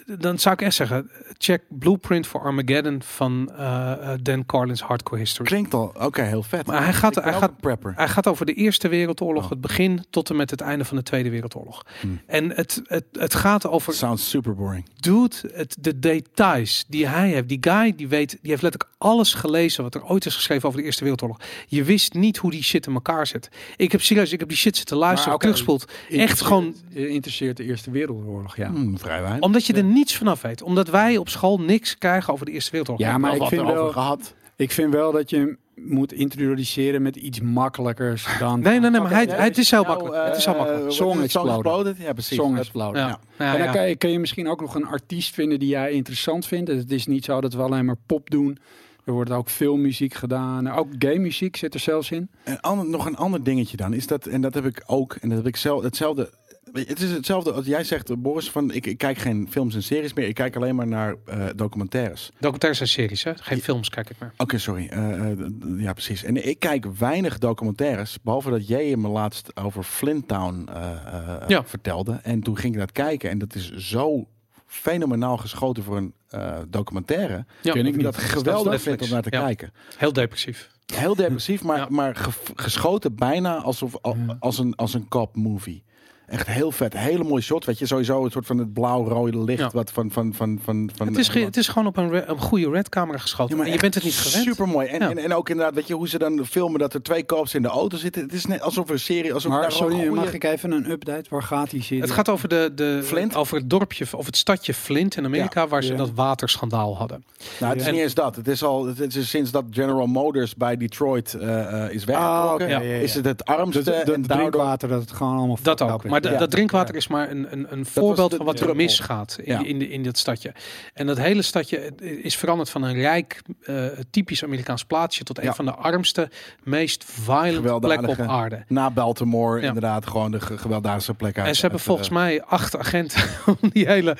[0.06, 5.19] dan zou ik echt zeggen, check Blueprint for Armageddon van eh, eh, Dan Carlin's Hardcore
[5.19, 5.48] History.
[5.48, 6.65] Klinkt al, oké, heel vet.
[6.65, 7.94] Maar hij gaat- hij gaat- prepper.
[7.95, 9.49] Hij gaat over de Eerste Wereldoorlog, Oh.
[9.49, 11.86] het begin tot en met het einde van de Tweede Wereldoorlog.
[12.02, 12.22] Hmm.
[12.26, 14.86] En het, het, het gaat over, Sounds super boring.
[14.99, 17.48] dude, het, de details die hij heeft.
[17.48, 20.80] Die guy die weet, die heeft letterlijk alles gelezen wat er ooit is geschreven over
[20.80, 21.40] de Eerste Wereldoorlog.
[21.68, 23.49] Je wist niet hoe die shit in elkaar zit.
[23.76, 25.91] Ik heb serieus, ik heb die shit zitten luisteren, Maar teruggespoeld.
[26.10, 28.68] Echt gewoon je interesseert de Eerste Wereldoorlog, ja.
[28.69, 29.41] Hmm, vrij weinig.
[29.41, 30.61] Omdat je er niets vanaf weet.
[30.61, 33.07] Omdat wij op school niks krijgen over de Eerste Wereldoorlog.
[33.07, 33.91] Ja, maar ik vind wel...
[33.91, 34.34] gehad.
[34.55, 38.59] Ik vind wel dat je hem moet introduceren met iets makkelijkers dan...
[38.59, 40.27] Nee, nee, nee, maar hij, het is heel nou, makkelijk.
[40.27, 40.91] het is heel eh, makkelijk.
[40.91, 41.22] Song?
[41.22, 41.97] Exploded.
[41.97, 42.38] Ja, precies.
[42.38, 43.01] Song Exploder.
[43.01, 43.07] Ja.
[43.07, 43.19] Ja.
[43.38, 43.73] Ja, en dan ja.
[43.73, 46.69] kan je, kun je misschien ook nog een artiest vinden die jij interessant vindt.
[46.69, 48.57] Het is niet zo dat we alleen maar pop doen.
[49.05, 50.72] Er wordt ook veel muziek gedaan.
[50.72, 52.30] Ook game muziek zit er zelfs in.
[52.61, 55.38] Ander, nog een ander dingetje dan is dat, en dat heb ik ook, en dat
[55.38, 56.30] heb ik zelf, hetzelfde.
[56.76, 59.84] Het is hetzelfde als jij zegt, eh, Boris, van ik, ik kijk geen films en
[59.84, 60.27] series meer.
[60.27, 62.31] Ik kijk alleen maar naar eh, documentaires.
[62.39, 63.31] Documentaires en series, hè?
[63.35, 64.34] Geen films kijk ik meer.
[64.38, 64.88] Oké, sorry.
[64.88, 65.38] Eh, eh,
[65.77, 66.23] ja, precies.
[66.23, 71.64] En ik kijk weinig documentaires, behalve dat jij me laatst over Flinttown eh, eh, Ja.
[71.65, 72.19] vertelde.
[72.23, 74.27] En toen ging ik dat kijken en dat is zo
[74.65, 77.45] fenomenaal geschoten voor een eh, documentaire.
[77.61, 78.26] Ja, ik ik dat niet.
[78.26, 79.43] geweldig vind om naar te Ja.
[79.43, 79.72] kijken.
[79.97, 80.69] Heel depressief.
[80.93, 81.88] Heel depressief, maar, Ja.
[81.89, 83.95] maar ge- geschoten bijna alsof,
[84.39, 85.84] als, een, als een cop movie.
[86.27, 86.93] Echt heel vet.
[86.97, 87.65] Hele mooie shot.
[87.65, 89.60] Weet je, sowieso een soort van het blauw-rode licht.
[89.60, 89.69] Ja.
[89.73, 92.23] Wat van, van, van, van, van Het is, ge- het is gewoon op een, re-
[92.27, 93.60] een goede red camera geschoten.
[93.60, 94.43] en je bent het niet gewend.
[94.43, 94.88] Super mooi.
[94.88, 95.10] En, Ja.
[95.10, 97.61] en, en ook inderdaad, weet je, hoe ze dan filmen dat er twee cops in
[97.61, 98.22] de auto zitten.
[98.22, 99.34] Het is net alsof een serie.
[99.34, 101.30] Alsof daar Maar een sorry, goeie- mag ik even een update?
[101.30, 102.07] Waar gaat die zitten?
[102.07, 103.35] Het gaat over, de, de, Flint?
[103.35, 105.97] over het dorpje of het stadje Flint in Amerika, waar ze Ja.
[105.97, 107.23] dat waterschandaal hadden.
[107.60, 108.35] Nou, het is niet eens dat.
[108.35, 112.65] Het is al het is sinds dat General Motors bij Detroit eh, eh, is weggetrokken.
[112.65, 112.80] Ah, ja.
[112.80, 116.03] Is het het armste en daardoor drinkwater, dat het gewoon allemaal Dat ook.
[116.15, 116.37] Maar de- Ja.
[116.39, 119.63] dat drinkwater is maar een, een, een voorbeeld de- van wat er misgaat in, Ja.
[119.65, 120.53] in, de, in dat stadje.
[120.93, 125.53] En dat hele stadje is veranderd van een rijk, eh, typisch Amerikaans plaatsje tot een
[125.53, 126.29] van de armste,
[126.63, 128.03] meest violent Gewelddadige.
[128.03, 128.63] plekken op aarde.
[128.67, 131.47] na Baltimore inderdaad gewoon de ge- gewelddadigste plek uit.
[131.47, 133.21] En ze hebben uit, volgens eh, mij acht agenten
[133.61, 134.17] om die hele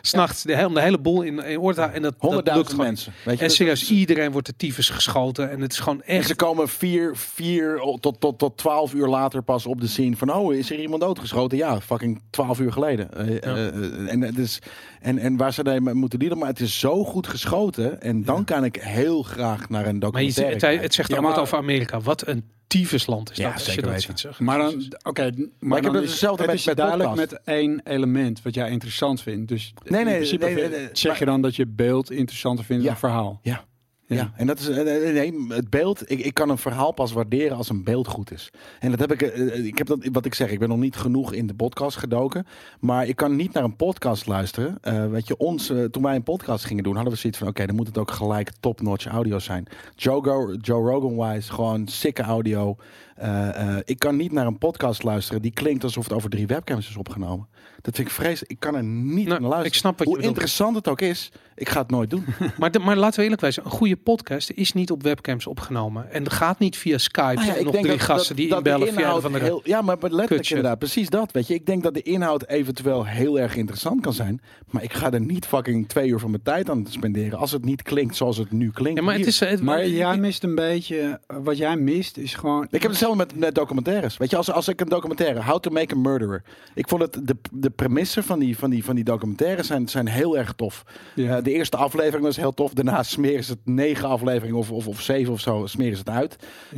[0.00, 0.42] S'nachts.
[0.42, 1.82] de, hele- de hele boel in, in orde.
[1.82, 2.86] En dat, dat lukt 100.000 gewoon.
[2.86, 3.12] mensen.
[3.24, 5.50] Weet je, En serieus, iedereen wordt de tyfus geschoten.
[5.50, 9.06] En het is gewoon En echt ze komen vier, vier tot, tot, tot twaalf uur
[9.06, 10.32] later pas op de scene van...
[10.34, 11.58] oh, is er iemand doodgeschoten?
[11.58, 13.12] Ja, fucking twaalf uur geleden.
[13.14, 13.40] Eh, Ja.
[13.40, 14.58] eh, eh, en, het is,
[15.00, 18.00] en, en waar ze daarmee moeten dealen, maar het is zo goed geschoten.
[18.02, 20.82] En dan kan ik heel graag naar een Maar je, documentaire het, kijken.
[20.82, 22.00] het zegt Ja, wat maar- over Amerika.
[22.00, 23.58] Wat een tyfusland is Ja, dat.
[23.58, 24.06] Je zeker dat weten.
[24.08, 24.40] ziet, zeg.
[24.40, 25.22] Maar dan, oké,
[25.60, 27.30] maar, ik heb dan het is, hetzelfde het met- met duidelijk podcast.
[27.30, 29.48] met één element wat jij interessant vindt.
[29.48, 32.64] Dus Nee, in nee, principe nee, nee, zeg maar- je dan dat je beeld interessanter
[32.64, 32.88] vindt Ja.
[32.88, 33.38] dan verhaal.
[33.42, 33.64] Ja.
[34.06, 34.32] Ja.
[34.36, 36.10] En dat is eh, eh, nee, het beeld.
[36.10, 38.50] Ik, ik kan een verhaal pas waarderen als een beeld goed is.
[38.80, 39.22] En dat heb ik.
[39.22, 40.50] eh, Ik heb dat wat ik zeg.
[40.50, 42.46] Ik ben nog niet genoeg in de podcast gedoken,
[42.80, 44.78] maar ik kan niet naar een podcast luisteren.
[44.80, 47.66] Eh, weet je, ons toen wij een podcast gingen doen, hadden we zoiets van: oké,
[47.66, 49.66] dan moet het ook gelijk top-notch audio zijn.
[49.96, 52.76] Joe, Joe Rogan wise, gewoon sikke audio.
[53.14, 56.46] Eh, eh, ik kan niet naar een podcast luisteren die klinkt alsof het over drie
[56.46, 57.48] webcams is opgenomen.
[57.82, 58.50] Dat vind ik vreselijk.
[58.50, 59.66] Ik kan er niet Nou, naar luisteren.
[59.66, 60.34] ik snap wat je Hoe bedoelt.
[60.36, 62.24] interessant het ook is, ik ga het nooit doen.
[62.58, 66.10] Maar, de- maar laten we eerlijk zijn, een goede podcast is niet op webcams opgenomen.
[66.12, 69.38] En gaat niet via Skype Nou ja, en drie gasten die inbellen via van de...
[69.38, 70.56] heel- ja, maar letterlijk kutshit.
[70.56, 71.32] inderdaad, precies dat.
[71.32, 74.92] Weet je, ik denk dat de inhoud eventueel heel erg interessant kan zijn, maar ik
[74.92, 78.16] ga er niet fucking twee uur van mijn tijd aan spenderen als het niet klinkt
[78.16, 78.98] zoals het nu klinkt.
[78.98, 79.32] Ja, maar het hier.
[79.32, 79.40] is...
[79.40, 82.66] Het, Maar jij mist een beetje, wat jij mist is gewoon...
[82.70, 84.16] Ik heb hetzelfde met, met documentaires.
[84.16, 86.42] Weet je, als, als ik een documentaire, How to Make a Murderer.
[86.74, 90.08] Ik vond het, de, de premissen van die, van die, van die documentaires zijn, zijn
[90.08, 90.84] heel erg tof.
[91.14, 91.36] Ja.
[91.36, 92.72] Eh, de eerste aflevering was heel tof.
[92.72, 96.10] Daarna smeren ze het negen afleveringen of, of, of zeven of zo, smeren ze het
[96.10, 96.36] uit.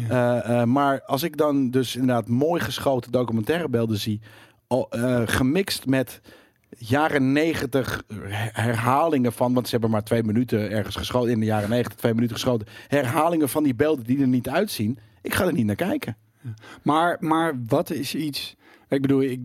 [0.08, 0.42] Ja.
[0.42, 4.20] Eh, eh, maar als ik dan dus inderdaad mooi geschoten documentairebeelden zie,
[5.24, 6.20] gemixt met
[6.78, 8.02] jaren negentig
[8.52, 12.14] herhalingen van, want ze hebben maar twee minuten ergens geschoten, in de jaren negentig twee
[12.14, 14.98] minuten geschoten, herhalingen van die beelden die er niet uitzien.
[15.26, 16.16] Ik ga er niet naar kijken.
[16.82, 18.56] Maar, maar wat is iets...
[18.88, 19.40] Ik bedoel, ik,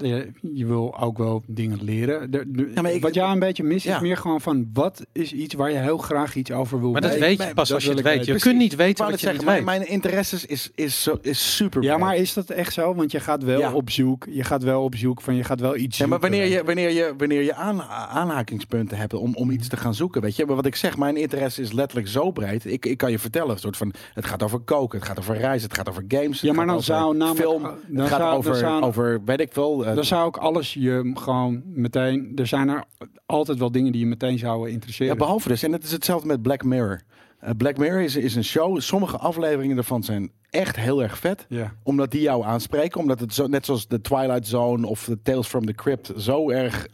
[0.00, 2.30] je, je wil ook wel dingen leren.
[2.30, 3.94] De- de- Ja, maar ik- wat jij een beetje mist Ja.
[3.94, 4.70] is meer gewoon van...
[4.72, 7.26] Wat is iets waar je heel graag iets over wil maar dat weten?
[7.26, 8.24] weet je pas dat als je het weet.
[8.24, 9.78] Je kunt niet weten wat je zeggen, niet mijn, weet.
[9.78, 12.94] mijn interesses is, is, zo, is super Ja, maar is dat echt zo?
[12.94, 13.72] Want je gaat wel Ja.
[13.72, 14.26] op zoek.
[14.30, 16.90] Je gaat wel op zoek van je gaat wel iets Ja, maar wanneer je, wanneer
[16.90, 20.46] je, wanneer je aan, aanhakingspunten hebt om, om iets te gaan zoeken, weet je.
[20.46, 22.64] Maar wat ik zeg, mijn interesse is letterlijk zo breed.
[22.66, 25.36] Ik, ik kan je vertellen, een soort van, het gaat over koken, het gaat over
[25.36, 26.40] reizen, het gaat over games.
[26.40, 27.72] Ja, het maar gaat dan over zou namelijk- film, dan
[28.02, 29.86] het gaat zou- dan over, over, weet ik veel.
[29.86, 32.32] eh, Dan zou ik alles je gewoon meteen...
[32.36, 32.84] Er zijn er
[33.26, 35.12] altijd wel dingen die je meteen zouden interesseren.
[35.12, 37.00] ja, behalve dus, en het is hetzelfde met Black Mirror.
[37.38, 41.46] Eh, Black Mirror is, is een show, sommige afleveringen ervan zijn echt heel erg vet.
[41.48, 41.74] ja.
[41.82, 43.00] Omdat die jou aanspreken.
[43.00, 46.50] Omdat het zo, net zoals de Twilight Zone of de Tales from the Crypt zo
[46.50, 46.86] erg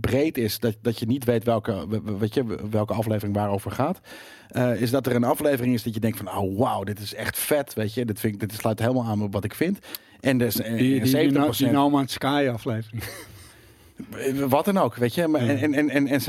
[0.00, 1.86] breed is dat, dat je niet weet welke,
[2.18, 4.00] weet je, welke aflevering waarover gaat.
[4.48, 7.14] Eh, is dat er een aflevering is dat je denkt van, oh wauw, dit is
[7.14, 8.04] echt vet, weet je.
[8.04, 9.78] Dit, vind ik, dit sluit helemaal aan op wat ik vind.
[10.20, 13.02] En dus eh, Die, die, die, 70%, No- die No Man's Sky aflevering.
[14.48, 15.26] Wat dan ook, weet je.
[15.28, 15.50] Maar, Ja.
[15.54, 16.24] en, en, en, en 70%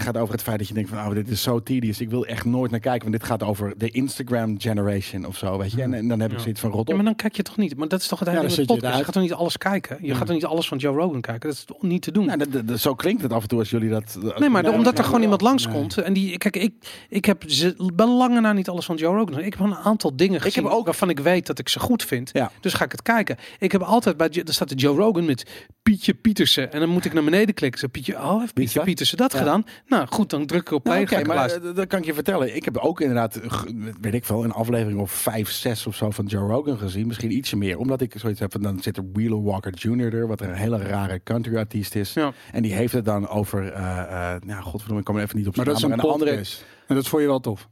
[0.00, 0.98] gaat over het feit dat je denkt van...
[0.98, 2.00] oh, dit is zo tedious.
[2.00, 3.00] Ik wil echt nooit naar kijken.
[3.08, 5.82] Want dit gaat over de Instagram generation of zo, weet je.
[5.82, 6.42] En, en dan heb ik Ja.
[6.42, 6.96] zoiets van rot Ja, op.
[6.96, 7.76] maar dan kijk je toch niet.
[7.76, 8.98] Maar dat is toch het Ja, hele je podcast.
[8.98, 9.96] Je gaat toch niet alles kijken?
[10.00, 10.14] Je Ja.
[10.14, 11.48] gaat toch niet alles van Joe Rogan kijken?
[11.48, 12.26] Dat is toch niet te doen?
[12.26, 14.18] Nou, dat- dat- dat- zo klinkt het af en toe als jullie dat...
[14.38, 15.98] Nee, maar Nee, omdat er gewoon iemand langskomt.
[15.98, 16.72] En die, kijk, ik,
[17.08, 19.38] ik heb ze, ben lange na niet alles van Joe Rogan.
[19.38, 22.02] Ik heb een aantal dingen gezien heb ook- waarvan ik weet dat ik ze goed
[22.04, 22.30] vind.
[22.32, 22.50] Ja.
[22.60, 23.36] Dus ga ik het kijken.
[23.58, 25.46] Ik heb altijd bij, er staat de Joe Rogan met
[25.88, 26.72] Pietje Pietersen.
[26.72, 27.80] En dan moet ik naar beneden klikken.
[27.80, 28.82] Zo, Pietje, oh, heeft Pietje?
[28.82, 29.38] Pietersen dat Ja.
[29.38, 29.64] gedaan?
[29.86, 31.04] Nou goed, dan druk ik op play.
[31.04, 32.56] Nou, Oké, maar eh, dat kan ik je vertellen.
[32.56, 33.62] Ik heb ook inderdaad, eh,
[34.00, 37.06] weet ik wel, een aflevering of vijf, zes of zo van Joe Rogan gezien.
[37.06, 37.78] Misschien ietsje meer.
[37.78, 40.14] Omdat ik zoiets heb van, dan zit er Wheeler Walker Jr.
[40.14, 42.12] er, wat een hele rare country artiest is.
[42.12, 42.32] Ja.
[42.52, 45.46] En die heeft het dan over, eh eh nou godverdomme, ik kom er even niet
[45.46, 46.64] op Maar dat is een maar podcast.
[46.86, 47.68] En dat vond je wel tof.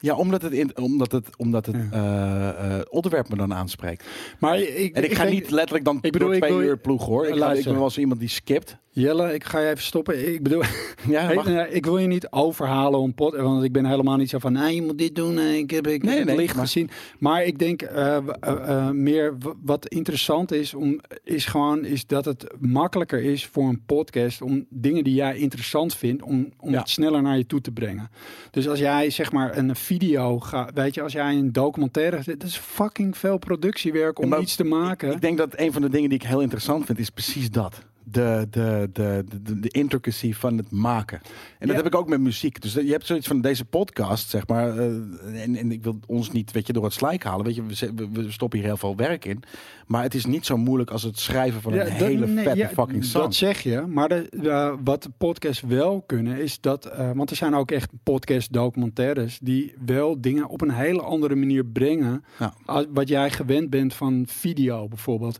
[0.00, 1.88] Ja, omdat het, in, omdat het, omdat het Ja.
[1.92, 4.04] eh, eh, onderwerp me dan aanspreekt.
[4.38, 6.62] Maar ik, En ik, ga denk- niet letterlijk dan ik bedoel, door ik twee wil-
[6.66, 7.26] uur ploeg hoor.
[7.26, 8.76] Ik, ga, ik ben wel zo iemand die skipt.
[9.00, 10.32] Jelle, ik ga je even stoppen.
[10.32, 10.62] Ik bedoel,
[11.08, 11.44] Ja, mag.
[11.46, 14.52] nee, ik wil je niet overhalen om pot, want ik ben helemaal niet zo van,
[14.52, 15.38] nee, je moet dit doen.
[15.38, 16.90] eh, Ik heb, ik Nee, heb nee, licht maar- gezien.
[17.18, 22.24] Maar ik denk eh, eh, eh, meer wat interessant is, om, is gewoon is dat
[22.24, 26.78] het makkelijker is voor een podcast om dingen die jij interessant vindt, om, om Ja.
[26.78, 28.10] het sneller naar je toe te brengen.
[28.50, 32.42] Dus als jij zeg maar een video gaat, weet je, als jij een documentaire, dat
[32.42, 35.12] is fucking veel productiewerk om Ja, iets te maken.
[35.12, 37.78] Ik denk dat een van de dingen die ik heel interessant vind, is precies dat.
[38.10, 41.20] De, de, de, de, de intricacy van het maken.
[41.22, 41.74] En dat Ja.
[41.74, 42.60] heb ik ook met muziek.
[42.60, 44.78] Dus je hebt zoiets van deze podcast, zeg maar.
[44.78, 47.44] eh, en, en ik wil ons niet, weet je, door het slijk halen.
[47.46, 47.62] Weet je,
[47.94, 49.42] we, we- stoppen hier heel veel werk in.
[49.86, 52.58] Maar het is niet zo moeilijk als het schrijven van een dat- hele nee, vette
[52.58, 53.22] ja, fucking song.
[53.22, 53.80] Dat zeg je.
[53.80, 56.84] Maar de, wat podcasts wel kunnen, is dat.
[56.84, 61.34] eh, want er zijn ook echt podcast documentaires die wel dingen op een hele andere
[61.34, 62.24] manier brengen.
[62.64, 65.38] Als, wat jij gewend bent van video bijvoorbeeld.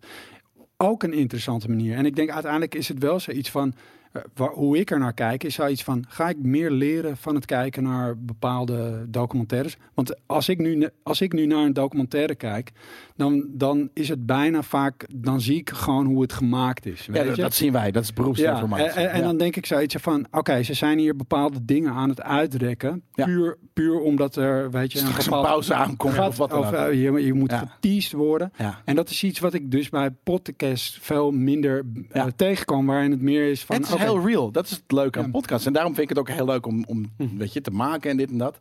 [0.84, 1.96] Ook een interessante manier.
[1.96, 3.72] En ik denk uiteindelijk is het wel zoiets van.
[4.12, 7.34] eh, waar- hoe ik er naar kijk, is zoiets van: ga ik meer leren van
[7.34, 9.76] het kijken naar bepaalde documentaires?
[9.94, 12.70] Want als ik nu, als ik nu naar een documentaire kijk,
[13.18, 17.06] dan, dan is het bijna vaak, dan zie ik gewoon hoe het gemaakt is.
[17.06, 17.42] ja, weet dat, je?
[17.42, 17.90] dat zien wij.
[17.90, 18.84] Dat is ja, beroepsinformatie.
[18.86, 19.24] en, en, en Ja.
[19.24, 23.02] dan denk ik zoiets van, oké, ze zijn hier bepaalde dingen aan het uitrekken.
[23.12, 23.24] Ja.
[23.24, 26.72] Puur, puur omdat er, weet je, een bepaalde- pauze aankomt gaat- of wat dan ook.
[26.72, 27.58] eh, je, je moet Ja.
[27.66, 28.52] geteased worden.
[28.58, 28.82] Ja.
[28.84, 32.30] En dat is iets wat ik dus bij podcast veel minder eh, Ja.
[32.36, 34.50] tegenkwam, waarin het meer is van, het is heel real.
[34.50, 35.30] Dat is het leuke aan Ja.
[35.30, 35.66] podcasts.
[35.66, 38.16] En daarom vind ik het ook heel leuk om, om weet je, te maken en
[38.16, 38.58] dit en dat.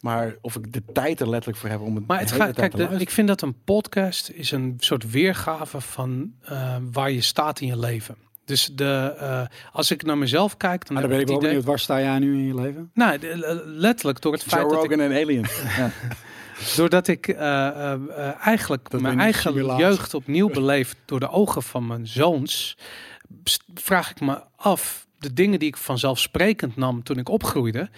[0.00, 2.74] Maar of ik de tijd er letterlijk voor heb om het Maar het gaat, tijd
[2.74, 7.20] kijk, de- ik vind dat een podcast is een soort weergave van eh, waar je
[7.20, 8.16] staat in je leven.
[8.44, 9.42] Dus de, eh,
[9.72, 11.48] als ik naar mezelf kijk, dan dan ben ik wel idee...
[11.48, 12.90] benieuwd, waar sta jij nu in je leven?
[12.94, 15.60] Nou, de- letterlijk door het Joe feit dat ik, Rogan en Aliens.
[15.76, 15.90] ja.
[16.76, 22.06] doordat ik eh, eigenlijk Dat mijn eigen jeugd opnieuw beleef door de ogen van mijn
[22.06, 22.76] zoons,
[23.74, 27.88] vraag ik me af de dingen die ik vanzelfsprekend nam toen ik opgroeide,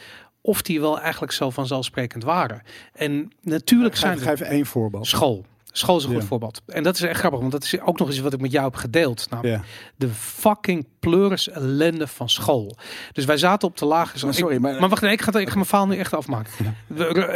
[0.40, 2.62] of die wel eigenlijk zo vanzelfsprekend waren.
[2.92, 5.06] En natuurlijk zijn er geef één voorbeeld.
[5.06, 5.44] School.
[5.72, 6.26] School is een goed Ja.
[6.26, 6.60] voorbeeld.
[6.66, 8.64] En dat is echt grappig, want dat is ook nog eens wat ik met jou
[8.64, 9.26] heb gedeeld.
[9.30, 9.62] Nou, Ja.
[9.96, 12.76] De fucking pleuris ellende van school.
[13.12, 14.30] Dus wij zaten op de lagere school.
[14.30, 16.14] Maar sorry, Ik- maar- maar wacht, nee, ik ga, ik ga mijn verhaal nu echt
[16.14, 16.76] afmaken.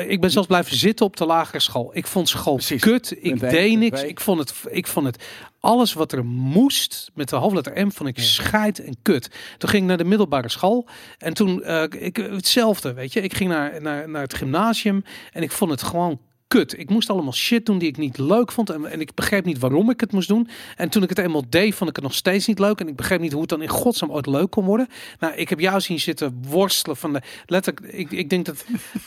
[0.09, 1.91] Ik ben zelfs blijven zitten op de lagere school.
[1.93, 2.81] Ik vond school Precies.
[2.83, 3.15] kut.
[3.21, 4.03] Ik deed niks.
[4.03, 5.25] Ik vond, het, ik vond het
[5.61, 9.31] alles wat er moest met de hoofdletter M vond ik scheid en kut.
[9.59, 10.89] Toen ging ik naar de middelbare school
[11.19, 13.21] en toen eh, ik, hetzelfde, weet je.
[13.21, 16.21] Ik ging naar, naar, naar het gymnasium en ik vond het gewoon
[16.55, 16.79] kut.
[16.79, 18.71] Ik moest allemaal shit doen die ik niet leuk vond.
[18.71, 20.49] En, en ik begreep niet waarom ik het moest doen.
[20.77, 22.81] En toen ik het eenmaal deed, vond ik het nog steeds niet leuk.
[22.81, 24.89] En ik begreep niet hoe het dan in godsnaam ooit leuk kon worden.
[25.19, 27.23] Nou, ik heb jou zien zitten worstelen van de...
[27.47, 28.65] Letterlijk, ik, ik denk dat...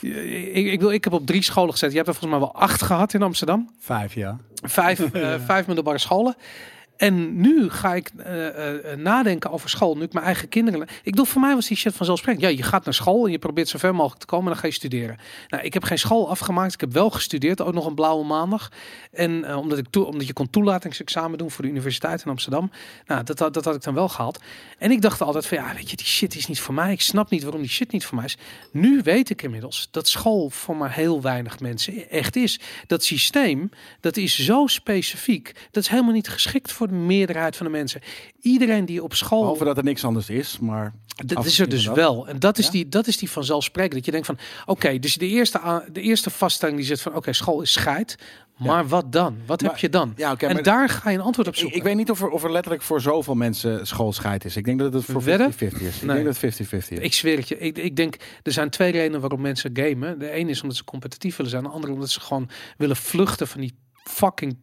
[0.52, 1.90] ik, ik, wil, ik heb op drie scholen gezet.
[1.90, 3.70] Je hebt er volgens mij wel acht gehad in Amsterdam.
[3.78, 4.38] Vijf, ja.
[4.54, 6.36] Vijf, eh, vijf middelbare scholen.
[6.98, 9.96] En nu ga ik eh, eh, nadenken over school.
[9.96, 10.82] Nu ik mijn eigen kinderen.
[10.82, 12.44] Ik bedoel, voor mij was die shit vanzelfsprekend.
[12.44, 14.44] Ja, je gaat naar school en je probeert zo ver mogelijk te komen.
[14.46, 15.18] En dan ga je studeren.
[15.48, 16.74] Nou, ik heb geen school afgemaakt.
[16.74, 17.60] Ik heb wel gestudeerd.
[17.62, 18.70] Ook nog een blauwe maandag.
[19.12, 22.70] En eh, omdat, ik toe, omdat je kon toelatingsexamen doen voor de universiteit in Amsterdam.
[23.06, 24.40] Nou, dat, had- dat had ik dan wel gehaald.
[24.78, 26.92] En ik dacht altijd van ja, weet je, die shit is niet voor mij.
[26.92, 28.36] Ik snap niet waarom die shit niet voor mij is.
[28.72, 32.60] Nu weet ik inmiddels dat school voor maar heel weinig mensen echt is.
[32.86, 33.70] Dat systeem,
[34.00, 35.52] dat is zo specifiek.
[35.70, 38.00] Dat is helemaal niet geschikt voor de meerderheid van de mensen.
[38.40, 39.40] Iedereen die op school...
[39.40, 40.92] Behalve dat er niks anders is, maar...
[41.26, 42.28] Dat is er dus wel.
[42.28, 42.70] En dat is, Ja?
[42.70, 43.94] die, dat is die vanzelfsprekend.
[43.94, 47.32] Dat je denkt van, oké, dus de eerste, de eerste vaststelling die zit van, oké,
[47.32, 48.16] school is scheid.
[48.56, 49.36] Maar wat dan?
[49.46, 50.12] Wat Maar- heb je dan?
[50.16, 51.76] Ja, en daar ga je een antwoord op zoeken.
[51.76, 54.56] ik weet niet of er, of er letterlijk voor zoveel mensen schoolscheid is.
[54.56, 55.48] Ik denk dat het voor 50-50 Wedden?
[55.48, 56.00] is.
[56.00, 56.98] Ik denk dat het 50-50 is.
[56.98, 57.58] Ik zweer het je.
[57.58, 60.18] Ik, ik denk, er zijn twee redenen waarom mensen gamen.
[60.18, 61.62] De ene is omdat ze competitief willen zijn.
[61.62, 63.74] De andere omdat ze gewoon willen vluchten van die
[64.04, 64.56] fucking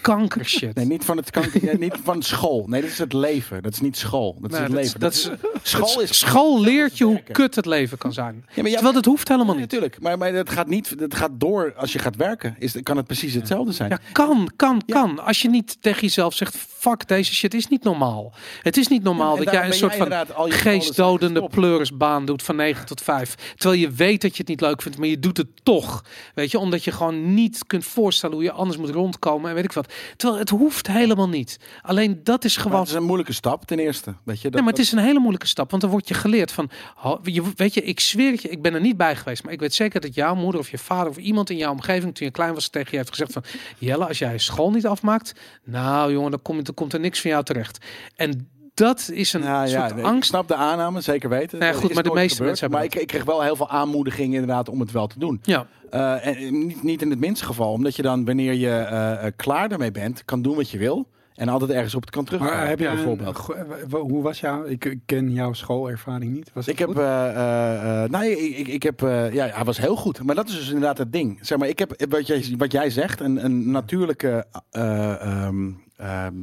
[0.00, 0.74] kanker shit.
[0.74, 2.64] Nee, niet van het kanker, nee, niet van school.
[2.68, 3.62] Nee, dat is het leven.
[3.62, 4.36] Dat is niet school.
[4.40, 5.40] Dat is Nee, het dat is- leven.
[5.40, 8.34] dat is- school is School leert je hoe kut het leven kan zijn.
[8.34, 9.70] Ja, maar ja, Terwijl dat hoeft helemaal Ja, niet.
[9.70, 10.00] natuurlijk.
[10.00, 10.98] Maar, maar dat gaat niet.
[10.98, 12.56] Dat gaat door als je gaat werken.
[12.58, 13.88] Is, kan het precies hetzelfde zijn.
[13.90, 14.94] Ja, kan, kan, Ja.
[15.00, 15.24] kan.
[15.24, 18.32] Als je niet tegen jezelf zegt, fuck, deze shit is niet normaal.
[18.62, 20.12] Het is niet normaal dat jij een soort van
[20.52, 23.34] geestdodende pleurisbaan doet van 9 tot 5.
[23.56, 26.04] Terwijl je weet dat je het niet leuk vindt, maar je doet het toch.
[26.34, 29.86] Weet je, omdat je gewoon niet kunt voorstellen hoe je anders moet rondkomen en weet
[29.86, 30.16] ik wat.
[30.16, 31.58] Terwijl het hoeft helemaal niet.
[31.82, 34.14] Alleen dat is Maar gewoon het is een moeilijke stap ten eerste.
[34.24, 36.14] Weet je, dat, Nee, maar het is een hele moeilijke stap, want dan word je
[36.14, 36.70] geleerd van,
[37.22, 39.60] je, weet je, ik zweer het je, ik ben er niet bij geweest, maar ik
[39.60, 42.32] weet zeker dat jouw moeder of je vader of iemand in jouw omgeving toen je
[42.32, 43.44] klein was tegen je heeft gezegd van,
[43.78, 45.32] Jelle, als jij school niet afmaakt,
[45.64, 47.78] nou jongen, dan, kom dan komt er niks van jou terecht.
[48.16, 50.28] En dat is een Nou ja, soort nee, ik angst.
[50.28, 51.58] snap de aanname, zeker weten.
[51.58, 52.48] Nee, Dat goed, maar de meeste gebeurd.
[52.60, 55.18] mensen hebben Maar ik, ik kreeg wel heel veel aanmoediging inderdaad om het wel te
[55.18, 55.40] doen.
[55.42, 59.26] Ja, Eh, en niet, niet in het minste geval, omdat je dan wanneer je eh,
[59.26, 61.06] eh, klaar ermee bent, kan doen wat je wil.
[61.34, 62.56] En altijd ergens op het kan terugkomen.
[62.56, 63.46] Maar heb je een, bijvoorbeeld?
[63.88, 64.64] wa- hoe was jouw?
[64.64, 66.50] Ik, ik ken jouw schoolervaring niet.
[66.52, 69.78] Was Ik heb, eh, eh, eh, nee, ik, ik, ik heb, eh, ja, hij was
[69.78, 70.22] heel goed.
[70.22, 71.38] Maar dat is dus inderdaad het ding.
[71.40, 75.48] Zeg maar, ik heb, wat jij, wat jij zegt, een, een natuurlijke, eh,
[76.04, 76.34] ehm,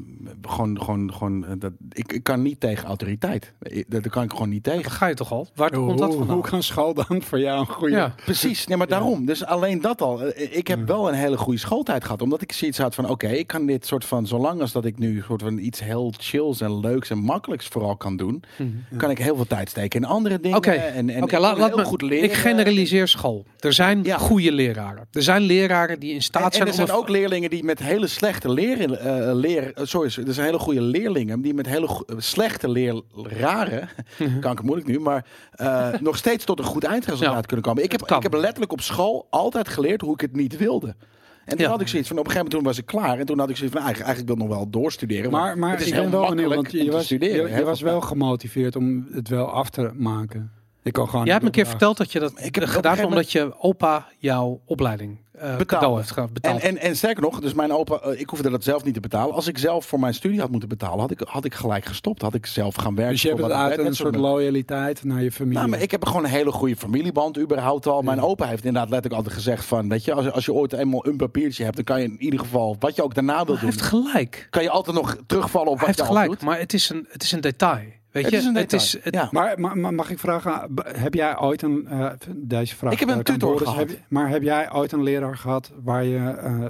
[0.42, 3.54] gewoon, gewoon, gewoon, eh, dat, ik, ik kan niet tegen autoriteit.
[3.62, 4.92] Ik- Dat, dat kan ik gewoon niet tegen.
[4.92, 5.48] ga je toch al.
[5.56, 6.36] Waar hoe, komt dat vandaan?
[6.36, 7.96] hoe kan school dan voor jou een goede?
[7.96, 8.16] Ja.
[8.26, 9.26] Precies, nee, maar daarom.
[9.26, 10.22] Dus alleen dat al.
[10.24, 12.22] Eh, Ik heb wel een hele goede schooltijd gehad.
[12.22, 14.98] Omdat ik zoiets had van, oké, ik kan dit soort van, zolang als dat ik
[14.98, 18.98] nu soort van iets heel chills en leuks en makkelijks vooral kan doen, Mhm.
[18.98, 20.58] kan ik heel veel tijd steken in andere dingen.
[20.58, 21.84] Oké, en, en Oké, ik laat, laat me.
[21.86, 22.24] goed leren.
[22.30, 23.46] Ik generaliseer school.
[23.60, 24.18] Er zijn Ja.
[24.18, 25.08] goede leraren.
[25.12, 27.64] Er zijn leraren die in staat En, en zijn er om zijn ook leerlingen die
[27.64, 31.66] met hele slechte leren, eh leer, eh, sorry, er zijn hele goede leerlingen die met
[31.66, 36.66] hele eh, slechte leraren, kan ik het moeilijk nu, maar eh, nog steeds tot een
[36.66, 37.84] goed eindresultaat Ja, kunnen komen.
[37.84, 40.96] Ik heb, ik heb letterlijk op school altijd geleerd hoe ik het niet wilde.
[41.46, 41.72] En toen Ja.
[41.72, 43.20] had ik zoiets van, op een gegeven moment toen was ik klaar.
[43.20, 45.32] En toen had ik zoiets van, eigenlijk, eigenlijk wil ik nog wel doorstuderen.
[45.32, 47.58] want Maar, maar het is ik heel ben wel benieuwd, want je, was, studeren.
[47.58, 50.52] je, was wel gemotiveerd om het wel af te maken.
[50.84, 51.24] Ik kan gewoon.
[51.26, 54.08] Jij hebt me een keer verteld dat je dat Ik heb gedaan omdat je opa
[54.18, 55.58] jouw opleiding eh
[55.96, 56.62] heeft ge- En, betaald.
[56.62, 59.36] en, en sterker nog, dus mijn opa, eh, ik hoefde dat zelf niet te betalen.
[59.36, 62.22] Als ik zelf voor mijn studie had moeten betalen, had ik, had ik gelijk gestopt.
[62.22, 63.14] Had ik zelf gaan werken.
[63.14, 65.58] Dus je hebt uit een soort loyaliteit naar je familie.
[65.58, 68.02] Nou, maar ik heb gewoon een hele goede familieband überhaupt al.
[68.02, 71.08] Mijn opa heeft inderdaad letterlijk altijd gezegd van, weet je, als, als je ooit eenmaal
[71.08, 73.56] een papiertje hebt, dan kan je in ieder geval, wat je ook daarna wil hij
[73.64, 74.48] doen, heeft gelijk.
[74.50, 76.50] kan je altijd nog terugvallen op Hij wat heeft je al gelijk, doet.
[76.50, 77.86] maar het is een, het is een detail.
[78.12, 79.28] Weet Het je, is een het is het, Ja.
[79.32, 82.94] Maar, maar, maar mag ik vragen, heb jij ooit een, eh, deze vraag...
[82.94, 83.68] Ik heb een aan tutor Boris.
[83.70, 83.88] gehad.
[83.90, 86.66] Heb maar heb jij ooit een leraar gehad waar je, eh,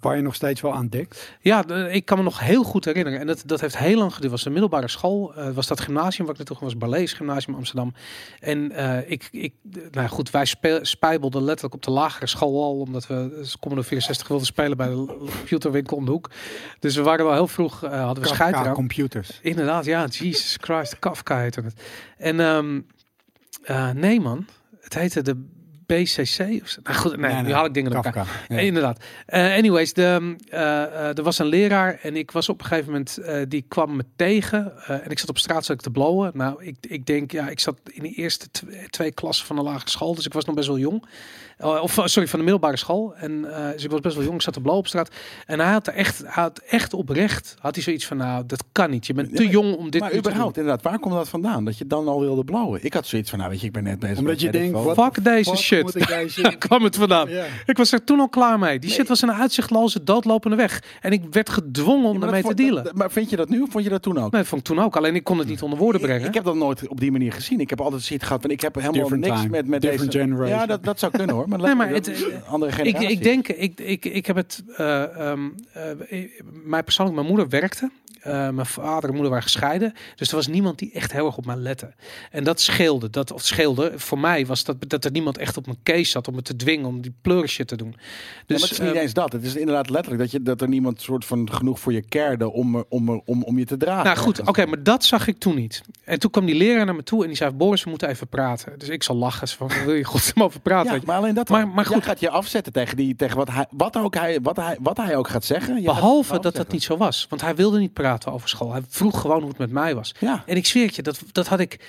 [0.00, 1.32] waar je nog steeds wel aan denkt?
[1.40, 3.20] Ja, de- ik kan me nog heel goed herinneren.
[3.20, 4.32] En dat, dat heeft heel lang geduurd.
[4.32, 5.34] was een middelbare school.
[5.34, 6.70] eh, was dat gymnasium waar ik naartoe ging.
[6.70, 7.94] was Barlees Gymnasium Amsterdam.
[8.40, 9.52] En eh, ik, ik,
[9.90, 12.78] nou goed, wij spe- spijbelden letterlijk op de lagere school al.
[12.80, 16.30] Omdat we eh, Commodore 64 wilden spelen bij de computerwinkel om de hoek.
[16.78, 18.74] Dus we waren wel heel vroeg, eh, hadden we scheid Kafka eraan.
[18.74, 19.38] computers.
[19.42, 21.74] Inderdaad, ja, Jesus Christ, Kafka heette het.
[22.18, 22.80] En ehm,
[23.62, 24.46] eh, nee man,
[24.80, 25.46] het heette de
[25.86, 26.62] BCC.
[26.62, 26.80] Of zo.
[26.82, 28.12] Nou goed, nee, Nee, nu nee, haal ik dingen elkaar.
[28.12, 28.54] Kafka.
[28.54, 28.60] ja.
[28.60, 29.04] Inderdaad.
[29.26, 32.92] Eh, anyways, de, eh, eh, er was een leraar en ik was op een gegeven
[32.92, 34.72] moment, die kwam me tegen.
[34.86, 36.30] en ik zat op straat zat ik te blowen.
[36.34, 39.62] Nou, ik, ik denk, ja, ik zat in de eerste tw- twee klassen van de
[39.62, 41.04] lagere school, dus ik was nog best wel jong.
[41.60, 43.14] Eh, of sorry, van de middelbare school.
[43.16, 45.10] En eh, dus ik was best wel jong, ik zat te blowen op straat.
[45.46, 48.64] En hij had er echt, hij had echt oprecht, had hij zoiets van, nou, dat
[48.72, 49.06] kan niet.
[49.06, 50.24] Je bent te jong om dit maar te doen.
[50.26, 51.64] überhaupt, inderdaad, waar komt dat vandaan?
[51.64, 52.84] Dat je dan al wilde blauwen?
[52.84, 54.78] Ik had zoiets van, nou weet je, ik ben net bezig Omdat met je denkt,
[54.94, 55.92] Fuck deze shit.
[56.08, 57.28] deze- Daar kwam het vandaan.
[57.28, 57.44] Ja.
[57.66, 58.78] Ik was er toen al klaar mee.
[58.78, 60.82] Die shit was een uitzichtloze, doodlopende weg.
[61.00, 62.84] En ik werd gedwongen om Ja, dat te dealen.
[62.84, 64.30] dat- Maar vind je dat nu of vond je dat toen ook?
[64.32, 64.96] Nee, dat vond ik toen ook.
[64.96, 66.28] Alleen ik kon het niet onder woorden Ik, brengen.
[66.28, 67.60] ik heb dat nooit op die manier gezien.
[67.60, 70.12] Ik heb altijd zoiets gehad van ik heb helemaal Different niks time, met, met different
[70.12, 70.24] deze.
[70.24, 70.58] generation.
[70.58, 71.48] Ja, dat, dat zou kunnen hoor.
[71.50, 73.08] Maar, Nee, maar het- een andere ik, generatie.
[73.10, 74.62] ik denk, ik, ik, ik heb het.
[74.76, 76.20] eh ehm eh,
[76.64, 77.90] mij persoonlijk, mijn moeder werkte.
[78.20, 79.92] Eh, mijn vader en moeder waren gescheiden.
[80.16, 81.92] Dus er was niemand die echt heel erg op mij lette.
[82.30, 83.10] En dat scheelde.
[83.10, 83.92] Dat, of scheelde.
[83.96, 86.56] Voor mij was dat dat er niemand echt op mijn case zat om me te
[86.56, 87.88] dwingen om die pleurisje te doen.
[87.90, 89.32] Ja, maar Dus het is niet eh, eens dat.
[89.32, 92.52] Het is inderdaad letterlijk dat, je, dat er niemand soort van genoeg voor je kerde
[92.52, 94.04] om, er- om, er- om, om je te dragen.
[94.04, 95.82] Nou goed, oké, maar dat zag ik toen niet.
[96.04, 98.28] En toen kwam die leraar naar me toe en die zei: Boris, we moeten even
[98.28, 98.78] praten.
[98.78, 99.48] Dus ik zal lachen.
[99.48, 100.94] Zo Van, "Waar wil je godsnaam over praten?
[100.94, 101.48] Ja, maar alleen dat.
[101.48, 102.04] Maar- goed.
[102.04, 105.16] gaat je afzetten tegen, die, tegen wat, hij, wat, ook hij, wat, hij, wat hij
[105.16, 105.74] ook gaat zeggen.
[105.76, 107.26] Je Behalve dat dat niet zo was.
[107.28, 108.72] Want hij wilde niet praten over school.
[108.72, 110.14] Hij vroeg gewoon hoe het met mij was.
[110.18, 110.42] Ja.
[110.46, 111.80] En ik zweer het je, dat, dat had ik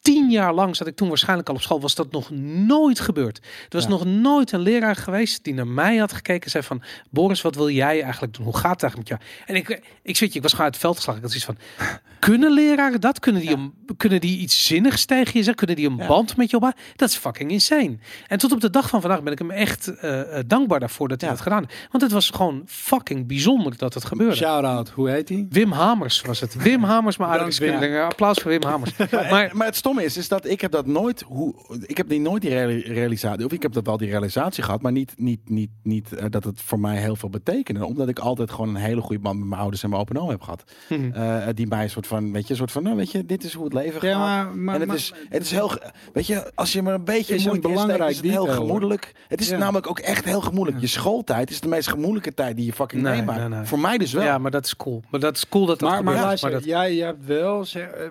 [0.00, 2.30] tien jaar lang, zat ik toen waarschijnlijk al op school, was dat nog
[2.66, 3.36] nooit gebeurd.
[3.38, 3.88] Er was Ja.
[3.88, 7.54] nog nooit een leraar geweest die naar mij had gekeken en zei van, Boris, wat
[7.54, 8.44] wil jij eigenlijk doen?
[8.44, 9.46] Hoe gaat het eigenlijk met jou?
[9.46, 9.68] En ik,
[10.02, 11.22] ik zweer het je, ik was gewoon uit het veld geslagen.
[11.22, 13.18] Ik had zoiets van, Kunnen leraren dat?
[13.18, 15.54] Kunnen die, een, kunnen die iets zinnigs tegen je zeggen?
[15.54, 16.06] Kunnen die een Ja.
[16.06, 16.82] band met je opbouwen?
[16.96, 17.98] Dat is fucking insane.
[18.26, 21.08] En tot op de dag van vandaag ben ik hem echt eh, eh, dankbaar daarvoor
[21.08, 21.88] dat hij dat gedaan heeft.
[21.90, 24.34] Want het was gewoon fucking bijzonder dat het gebeurde.
[24.36, 25.46] Shout-out, hoe heet hij?
[25.50, 26.54] Wim Hamers was het.
[26.62, 28.00] Wim Hamers, mijn Dank, aardrijkskundige.
[28.02, 28.96] Applaus voor Wim Hamers.
[28.96, 31.54] Maar, maar maar het stomme is, is dat ik heb dat nooit, hoe,
[31.86, 34.82] ik heb die nooit die reali- realisatie, of ik heb dat wel die realisatie gehad,
[34.82, 38.18] maar niet, niet, niet, niet eh, dat het voor mij heel veel betekende, omdat ik
[38.18, 40.64] altijd gewoon een hele goede band met mijn ouders en mijn open oom heb gehad,
[40.88, 41.12] Mhm.
[41.12, 43.44] Eh, die mij een soort van, weet je, een soort van, nou, weet je, dit
[43.44, 44.44] is hoe het leven Ja, gaat.
[44.44, 45.70] maar, maar, en het maar- is, het is heel,
[46.12, 49.12] weet je, als je maar een beetje Is moeite belangrijk is het heel gemoedelijk.
[49.28, 49.58] Het is Ja.
[49.58, 50.80] namelijk ook echt heel gemoedelijk.
[50.82, 53.38] Je schooltijd is de meest gemoedelijke tijd die je fucking Nee, meemaakt.
[53.40, 53.64] nee, nee.
[53.64, 54.24] Voor mij dus wel.
[54.24, 55.02] ja, maar dat is cool.
[55.10, 57.86] Maar dat is cool dat dat maar, maar maar dat, jij, jij hebt wel, zeg,
[57.88, 58.06] eh,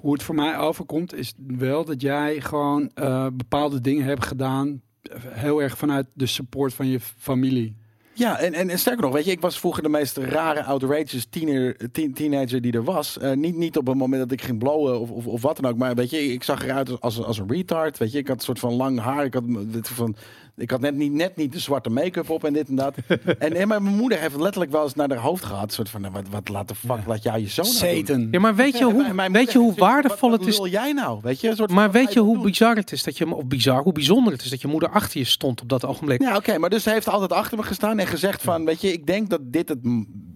[0.00, 4.80] hoe het voor mij overkomt, is wel dat jij gewoon eh, bepaalde dingen hebt gedaan,
[5.02, 7.76] eh, heel erg vanuit de support van je familie.
[8.14, 11.26] Ja, en, en, en sterker nog, weet je, ik was vroeger de meest rare, outrageous
[11.30, 13.18] tiener, teen- teenager die er was.
[13.18, 15.70] Eh, niet, niet op het moment dat ik ging blowen of, of, of wat dan
[15.70, 17.98] ook, maar weet je, ik zag eruit als, als een retard.
[17.98, 20.16] Weet je, ik had een soort van lang haar, ik had, dit van,
[20.56, 22.94] ik had net niet, net niet de zwarte make-up op en dit en dat.
[23.38, 25.62] en, en mijn moeder heeft letterlijk wel eens naar haar hoofd gehad.
[25.64, 28.06] Een soort van, nou, wat, wat laat de fuck, laat jou je zoon nou doen?
[28.06, 28.28] Satan.
[28.30, 30.56] ja, maar weet je hoe, mijn- weet je hoe waardevol wat- het is?
[30.58, 31.18] Wat wil jij nou?
[31.22, 32.42] Weet je, een soort Maar weet je hoe doen?
[32.44, 35.18] bizar het is dat je, of bizar, hoe bijzonder het is dat je moeder achter
[35.18, 36.22] je stond op dat ogenblik?
[36.22, 38.92] Ja, oké, maar dus ze heeft altijd achter me gestaan en gezegd van, weet je,
[38.92, 39.78] ik denk dat dit het,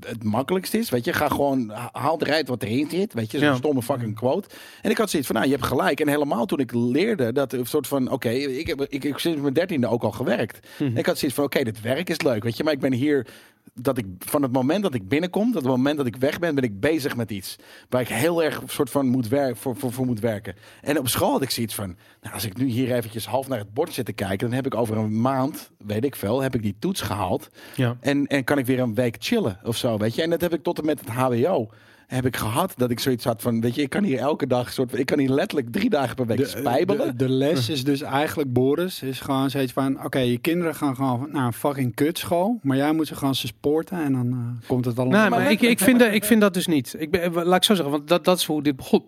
[0.07, 0.91] het makkelijkst is.
[0.91, 3.15] Weet je, ga gewoon, ha- haal eruit wat erin zit.
[3.15, 3.55] Weet je, zo'n Ja.
[3.57, 4.49] stomme fucking quote.
[4.83, 6.01] En ik had zoiets van, nou, je hebt gelijk.
[6.01, 9.41] En helemaal toen ik leerde dat een soort van, oké, ik heb ik, ik sinds
[9.41, 10.67] mijn dertiende ook al gewerkt.
[10.79, 10.97] Mhm.
[10.97, 13.27] Ik had zoiets van, oké, dit werk is leuk, weet je, maar ik ben hier
[13.75, 16.55] dat ik van het moment dat ik binnenkom, dat het moment dat ik weg ben,
[16.55, 17.57] ben ik bezig met iets
[17.89, 20.55] waar ik heel erg soort van moet werken voor, voor, voor moet werken.
[20.81, 23.59] En op school had ik zoiets van, nou, als ik nu hier eventjes half naar
[23.59, 26.55] het bord zit te kijken, dan heb ik over een maand, weet ik veel, heb
[26.55, 27.97] ik die toets gehaald Ja.
[28.01, 30.23] en, en kan ik weer een week chillen of zo, weet je.
[30.23, 31.71] En dat heb ik tot en met het HBO
[32.09, 34.73] heb ik gehad dat ik zoiets had van, weet je, ik kan hier elke dag
[34.73, 37.07] soort, ik kan hier letterlijk drie dagen per week De, spijbelen.
[37.07, 40.05] de, de les is dus eigenlijk, Boris, is gewoon zoiets van...
[40.05, 42.59] Oké, je kinderen gaan gewoon naar een fucking kutschool.
[42.62, 45.20] Maar jij moet ze gewoon supporten en dan eh, komt het allemaal...
[45.20, 46.95] Nee, maar maar ik, ik, vind, dat- ik vind dat dus niet.
[46.99, 49.05] Ik ben, laat ik zo zeggen, want dat, dat is hoe dit begon.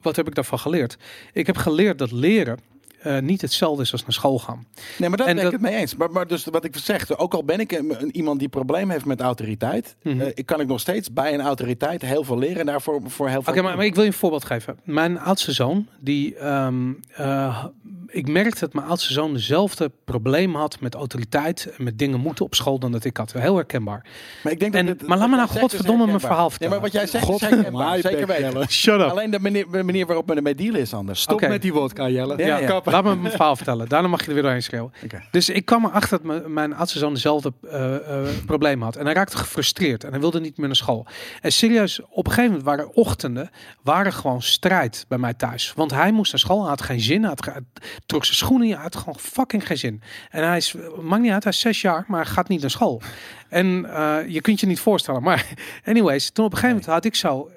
[0.00, 0.96] Wat heb ik daarvan geleerd?
[1.32, 2.58] Ik heb geleerd dat leren
[3.04, 4.66] eh, niet hetzelfde is als naar school gaan.
[4.98, 5.96] Nee, maar daar En ben ik het mee eens.
[5.96, 9.04] Maar, maar dus wat ik zeg, ook al ben ik een, iemand die probleem heeft
[9.04, 10.20] met autoriteit, Mhm.
[10.20, 13.28] eh, ik kan ik nog steeds bij een autoriteit heel veel leren en daarvoor voor
[13.28, 13.52] heel veel.
[13.52, 14.78] Oké, maar, maar ik wil je een voorbeeld geven.
[14.84, 17.64] Mijn oudste zoon, die, ehm, eh,
[18.06, 22.44] ik merkte dat mijn oudste zoon dezelfde probleem had met autoriteit en met dingen moeten
[22.44, 23.32] op school dan dat ik had.
[23.32, 24.06] Heel herkenbaar.
[24.42, 26.50] Maar ik denk En- dat het- maar laat me nou is godverdomme mijn verhaal Nee,
[26.50, 26.72] vertellen.
[26.74, 27.98] maar wat jij zegt is Godverdomme, herkenbaar.
[28.12, 28.52] Zeker weten.
[28.52, 28.66] Jelle.
[28.68, 29.08] Shut up.
[29.10, 31.20] Alleen de manier, de manier waarop men ermee dealen is anders.
[31.20, 32.36] Stop met die wodka, Jelle.
[32.36, 32.66] Ja, ja.
[32.66, 32.92] kappen.
[32.94, 33.88] Laat me mijn verhaal vertellen.
[33.88, 34.92] Daarna mag je er weer doorheen schreeuwen.
[35.30, 38.96] Dus ik kwam erachter dat mijn, zoon dezelfde eh, eh, probleem had.
[38.96, 41.06] En hij raakte gefrustreerd en hij wilde niet meer naar school.
[41.40, 43.50] En serieus, op een gegeven moment waren ochtenden
[43.82, 45.72] waren gewoon strijd bij mij thuis.
[45.76, 47.20] Want hij moest naar school, hij had geen zin.
[47.20, 47.62] Hij had, hij
[48.06, 50.02] trok zijn schoenen, hij had gewoon fucking geen zin.
[50.30, 53.02] En hij is, maakt niet uit, hij is zes jaar, maar gaat niet naar school.
[53.48, 55.22] En eh, je kunt je niet voorstellen.
[55.22, 55.46] Maar
[55.84, 57.50] anyways, toen op een gegeven moment had ik zo...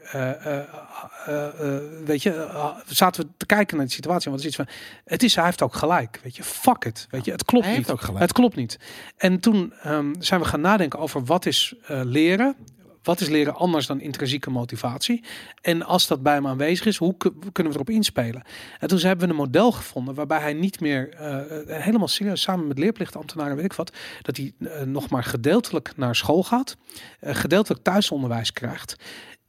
[2.05, 4.31] weet je, eh, zaten we te kijken naar de situatie.
[4.31, 4.75] Want het is iets van,
[5.05, 6.19] het is, hij heeft ook gelijk.
[6.23, 7.07] Weet je, fuck it.
[7.09, 7.95] Weet je, het klopt Hij heeft niet.
[7.97, 8.19] ook gelijk.
[8.21, 8.79] Het klopt niet.
[9.17, 12.55] En toen ehm, zijn we gaan nadenken over wat is eh, leren.
[13.03, 15.23] Wat is leren anders dan intrinsieke motivatie?
[15.61, 18.41] En als dat bij hem aanwezig is, hoe ku- kunnen we erop inspelen?
[18.79, 21.35] En toen hebben we een model gevonden waarbij hij niet meer eh,
[21.75, 23.91] eh, helemaal serieus samen met leerplichtambtenaren, weet ik wat,
[24.21, 26.77] dat hij eh, nog maar gedeeltelijk naar school gaat,
[27.19, 28.95] eh, gedeeltelijk thuisonderwijs krijgt.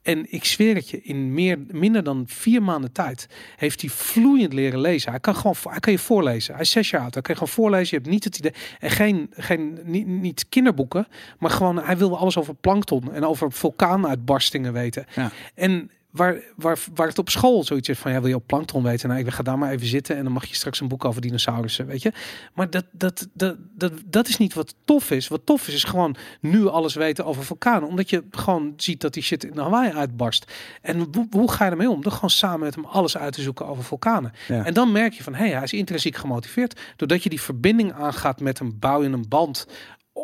[0.01, 4.53] En ik zweer het je, in meer, minder dan vier maanden tijd heeft hij vloeiend
[4.53, 5.11] leren lezen.
[5.11, 6.53] Hij kan gewoon, hij kan je voorlezen.
[6.53, 7.13] Hij is zes jaar oud.
[7.13, 7.87] Hij kan gewoon voorlezen.
[7.89, 11.07] Je hebt niet het idee, en geen, geen niet, niet kinderboeken,
[11.39, 15.05] maar gewoon, hij wil alles over plankton en over vulkaanuitbarstingen weten.
[15.15, 15.31] Ja.
[15.53, 18.83] En waar, waar, waar het op school zoiets is van, ja, wil je op plankton
[18.83, 19.09] weten?
[19.09, 21.21] Nou, ik ga daar maar even zitten en dan mag je straks een boek over
[21.21, 22.11] dinosaurussen, weet je.
[22.53, 25.27] Maar dat, dat, dat, dat, dat is niet wat tof is.
[25.27, 27.87] Wat tof is, is gewoon nu alles weten over vulkanen.
[27.87, 30.51] Omdat je gewoon ziet dat die shit in Hawaii uitbarst.
[30.81, 32.01] En hoe, hoe ga je ermee om?
[32.01, 34.31] Door gewoon samen met hem alles uit te zoeken over vulkanen.
[34.47, 34.65] Ja.
[34.65, 36.79] En dan merk je van, hé, hey, hij is intrinsiek gemotiveerd.
[36.95, 39.67] Doordat je die verbinding aangaat met hem, bouw je een band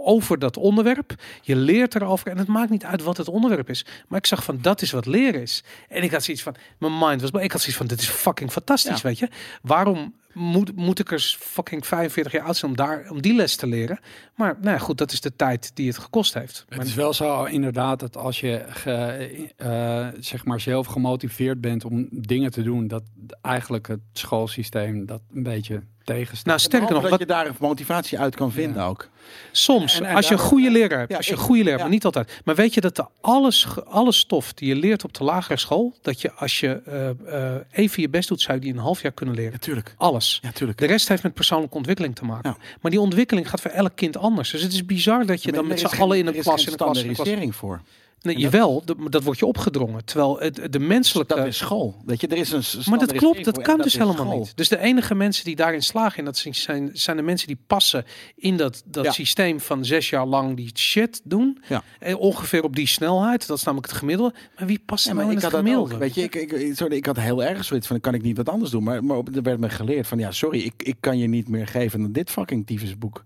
[0.04, 1.14] over dat onderwerp.
[1.42, 3.86] Je leert erover en het maakt niet uit wat het onderwerp is.
[4.08, 5.64] Maar ik zag van, dat is wat leren is.
[5.90, 8.52] En ik had zoiets van, mijn mind was, ik had zoiets van, dit is fucking
[8.52, 9.08] fantastisch, Ja.
[9.08, 9.30] weet je.
[9.62, 13.56] Waarom moet, moet ik er fucking 45 jaar oud zijn om, daar, om die les
[13.56, 14.00] te leren.
[14.36, 16.66] Maar nou ja, goed, dat is de tijd die het gekost heeft.
[16.70, 21.62] Maar Het is wel zo inderdaad dat als je ge- eh, zeg maar zelf gemotiveerd
[21.62, 23.04] bent om dingen te doen, dat
[23.42, 26.46] eigenlijk het schoolsysteem dat een beetje tegenstaat.
[26.46, 29.10] nou, sterker nog, dat wat, je daar motivatie uit kan vinden ook.
[29.52, 31.78] soms, En- en als je een goede leraar hebt, Ja, als je een goede leraar,
[31.78, 31.84] ja.
[31.84, 32.42] maar niet altijd.
[32.46, 35.94] Maar weet je dat de alles, alle stof die je leert op de lagere school,
[36.02, 37.10] dat je als je eh,
[37.56, 39.52] eh, even je best doet, zou je die in een half jaar kunnen leren.
[39.52, 39.94] Natuurlijk.
[39.98, 40.40] Alles.
[40.42, 40.78] Ja, tuurlijk.
[40.80, 42.50] De rest heeft met persoonlijke ontwikkeling te maken.
[42.50, 42.66] Ja.
[42.82, 44.52] Maar die ontwikkeling gaat voor elk kind anders.
[44.52, 46.78] Dus het is bizar dat je dan met z'n allen in een klas in een
[47.16, 47.82] klas in een voor.
[48.26, 50.06] Nee, En dat- jawel, dat, dat wordt je opgedrongen.
[50.06, 51.36] Terwijl het, de menselijke.
[51.36, 51.96] Dat is school.
[52.06, 54.38] Weet je, er is een maar dat klopt, dat kan dus helemaal school.
[54.40, 54.58] niet.
[54.58, 58.06] Dus de enige mensen die daarin slagen, en dat zijn- zijn, de mensen die passen
[58.36, 59.12] in dat, dat Ja.
[59.12, 61.60] systeem van zes jaar lang die shit doen.
[61.70, 61.84] Ja.
[62.00, 63.48] Eh, ongeveer op die snelheid.
[63.48, 64.34] Dat is namelijk het gemiddelde.
[64.58, 65.94] Maar wie past Ja, maar nou ik in had het gemiddelde?
[65.94, 66.00] ook.
[66.00, 68.50] Weet je, ik, ik, sorry, ik had heel erg zoiets van, kan ik niet wat
[68.50, 68.84] anders doen?
[68.84, 71.68] Maar, maar er werd me geleerd van, ja, sorry, ik, ik kan je niet meer
[71.68, 73.24] geven dan dit fucking tyfusboek.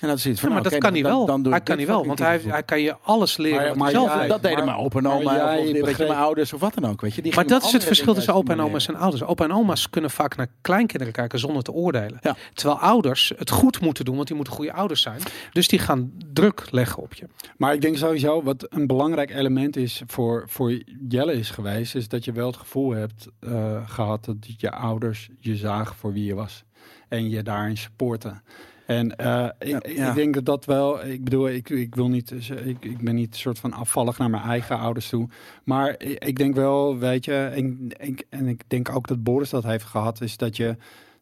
[0.00, 1.26] En dat is iets Ja, maar nou, dat kan hij wel.
[1.26, 3.78] dan hij kan hij wel, want hij, hij kan je alles leren.
[3.78, 6.20] Maar- zelf jij- dat deden maar- mijn opa en oma, of weet je, begreep- mijn
[6.20, 7.00] ouders of wat dan ook.
[7.00, 9.22] Weet je, die Maar dat is het verschil tussen opa en oma's en ouders.
[9.22, 12.18] Opa en oma's kunnen vaak naar kleinkinderen kijken zonder te oordelen.
[12.22, 12.36] Ja.
[12.54, 15.20] Terwijl ouders het goed moeten doen, want die moeten goede ouders zijn.
[15.52, 17.26] Dus die gaan druk leggen op je.
[17.56, 22.08] Maar ik denk sowieso, wat een belangrijk element is voor, voor Jelle is geweest, is
[22.08, 26.24] dat je wel het gevoel hebt eh, gehad dat je ouders je zagen voor wie
[26.24, 26.64] je was.
[27.08, 28.42] En je daarin supporten.
[28.90, 30.12] En eh, ik, Ja, ik ja.
[30.12, 32.30] denk dat dat wel, ik bedoel, ik, ik wil niet,
[32.64, 35.28] ik, ik ben niet soort van afvallig naar mijn eigen ouders toe.
[35.64, 39.50] Maar ik, ik denk wel, weet je, en, ik- en ik denk ook dat Boris
[39.50, 40.76] dat heeft gehad, is dat je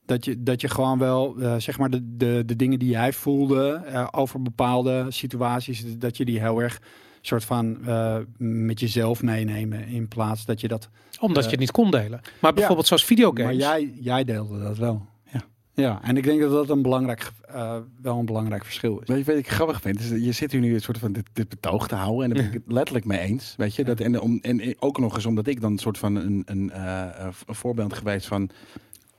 [0.07, 3.13] dat je, dat je gewoon wel, eh, zeg maar, de, de, de dingen die jij
[3.13, 6.81] voelde eh, over bepaalde situaties, dat je die heel erg
[7.21, 10.89] soort van eh, met jezelf meenemen in plaats dat je dat.
[11.21, 12.21] Omdat Eh, je het niet kon delen.
[12.41, 13.45] Maar bijvoorbeeld zoals videogames.
[13.45, 15.07] Maar jij, jij deelde dat wel.
[15.83, 16.01] Ja.
[16.03, 19.07] En ik denk dat dat een belangrijk, eh, wel een belangrijk verschil is.
[19.09, 20.01] Weet je wat ik grappig vind?
[20.01, 22.23] Is dat je zit hier nu een soort van dit, dit betoog te houden.
[22.23, 23.55] En daar ben ik het letterlijk mee eens.
[23.57, 23.85] Weet je?
[23.85, 26.71] Dat, en, om, en ook nog eens omdat ik dan een soort van een, een,
[26.71, 27.05] eh,
[27.47, 28.51] een voorbeeld geweest van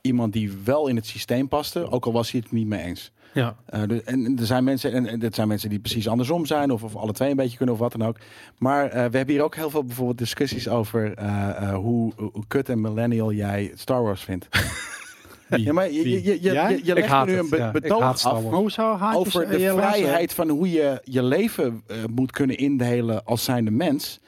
[0.00, 1.90] iemand die wel in het systeem paste.
[1.90, 3.12] Ook al was hij het niet mee eens.
[3.34, 3.56] Ja.
[3.66, 6.70] Eh, de- en er zijn mensen, en, en dit zijn mensen die precies andersom zijn,
[6.70, 8.16] of, of alle twee een beetje kunnen, of wat dan ook.
[8.58, 11.22] Maar we hebben hier ook heel veel bijvoorbeeld discussies over
[11.74, 14.48] hoe, hoe kut en millennial jij Star Wars vindt.
[15.56, 17.66] ja, maar je, je, je, je, je, legt nu het, een be- ja.
[17.66, 18.24] Ik betoog af
[19.14, 24.20] over de vrijheid van hoe je je leven eh, moet kunnen indelen als zijnde mens.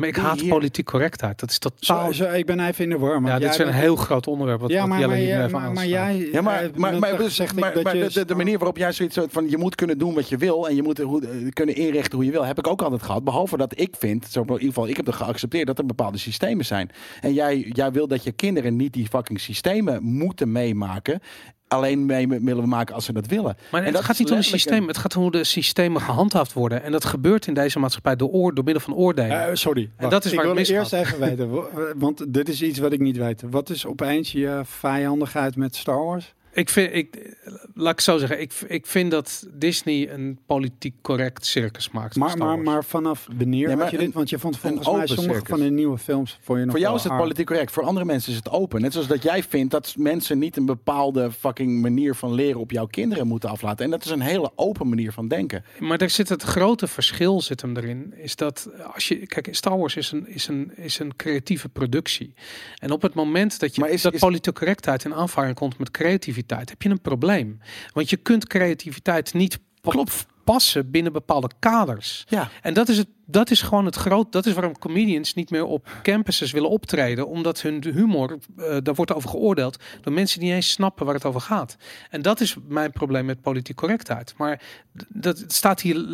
[0.00, 1.40] Nee, maar ik haat hier- politiek correctheid.
[1.40, 2.12] Dat is totaal...
[2.12, 3.22] Zo, zo, ik ben even in de war.
[3.22, 4.60] ja, dit is een bent- heel groot onderwerp.
[4.60, 5.88] Wat, Ja, wat maar, Jelle maar, hier jij- even maar, maar aanslaat.
[5.88, 6.28] jij...
[6.32, 9.58] Ja, maar, eh, maar, maar, de, de, de manier waarop jij zoiets zo van je
[9.58, 12.30] moet kunnen doen wat je wil en je moet hoe, eh, kunnen inrichten hoe je
[12.32, 13.24] wil, heb ik ook altijd gehad.
[13.24, 16.18] Behalve dat ik vind, zo in ieder geval, ik heb er geaccepteerd dat er bepaalde
[16.18, 16.90] systemen zijn.
[17.20, 21.20] En jij, jij wil dat je kinderen niet die fucking systemen moeten meemaken.
[21.68, 23.56] Alleen mee willen maken als ze dat willen.
[23.70, 24.86] Maar En het dat gaat niet om de letterlijk systeem.
[24.88, 26.82] Het gaat om hoe de systemen gehandhaafd worden.
[26.82, 29.48] En dat gebeurt in deze maatschappij door, oor, door middel van oordelen.
[29.48, 29.90] Eh, sorry.
[29.98, 30.10] wacht.
[30.10, 30.92] dat is ik waar het wil misgaat.
[31.00, 33.42] eerst even weten, wa- want dit is iets wat ik niet weet.
[33.50, 36.34] Wat is opeens je vijandigheid met Star Wars?
[36.56, 37.36] Ik vind, ik,
[37.74, 42.16] laat ik zo zeggen, ik, ik vind dat Disney een politiek correct circus maakt.
[42.16, 44.12] Maar, maar, maar vanaf wanneer Ja, maar had je dit?
[44.12, 45.48] Want je vond volgens mij sommige circus.
[45.48, 48.06] van de nieuwe films voor je nog Voor jou is het politiek correct, voor andere
[48.06, 48.80] mensen is het open.
[48.80, 52.70] Net zoals dat jij vindt dat mensen niet een bepaalde fucking manier van leren op
[52.70, 53.84] jouw kinderen moeten aflaten.
[53.84, 55.64] En dat is een hele open manier van denken.
[55.78, 58.14] Maar er zit het grote verschil zit hem erin.
[58.16, 59.26] Is dat als je.
[59.26, 62.34] Kijk, Star Wars is een, is een, is een creatieve productie.
[62.78, 65.78] En op het moment dat je Maar is- dat is- politieke correctheid in aanvaring komt
[65.78, 67.60] met creativiteit, heb je een probleem.
[67.92, 70.26] Want je kunt creativiteit niet Klopt.
[70.44, 72.24] passen binnen bepaalde kaders.
[72.28, 73.08] Ja, En dat is het.
[73.28, 74.32] Dat is gewoon het groot.
[74.32, 78.94] Dat is waarom comedians niet meer op campuses willen optreden, omdat hun humor eh, daar
[78.94, 81.76] wordt over geoordeeld door mensen die niet eens snappen waar het over gaat.
[82.10, 84.34] En dat is mijn probleem met politiek correctheid.
[84.36, 84.62] Maar
[85.08, 86.06] dat staat hier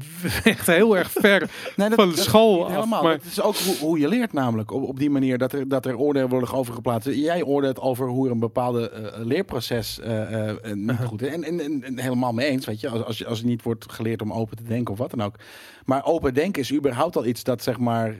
[0.44, 2.72] echt heel erg ver Nee, dat, van de school af.
[2.74, 3.02] helemaal.
[3.02, 4.70] Maar, Het is ook hoe, hoe je leert namelijk.
[4.70, 7.08] Op, op die manier dat er, dat er oordelen worden over geplaatst.
[7.08, 11.32] Jij oordeelt over hoe er een bepaalde eh, leerproces eh, niet goed is.
[11.32, 12.88] En, en, helemaal mee eens, weet je.
[12.88, 15.22] Als, als, je- als het niet wordt geleerd om open te denken of wat dan
[15.22, 15.34] ook.
[15.84, 18.14] Maar open denken is überhaupt al iets dat zeg maar...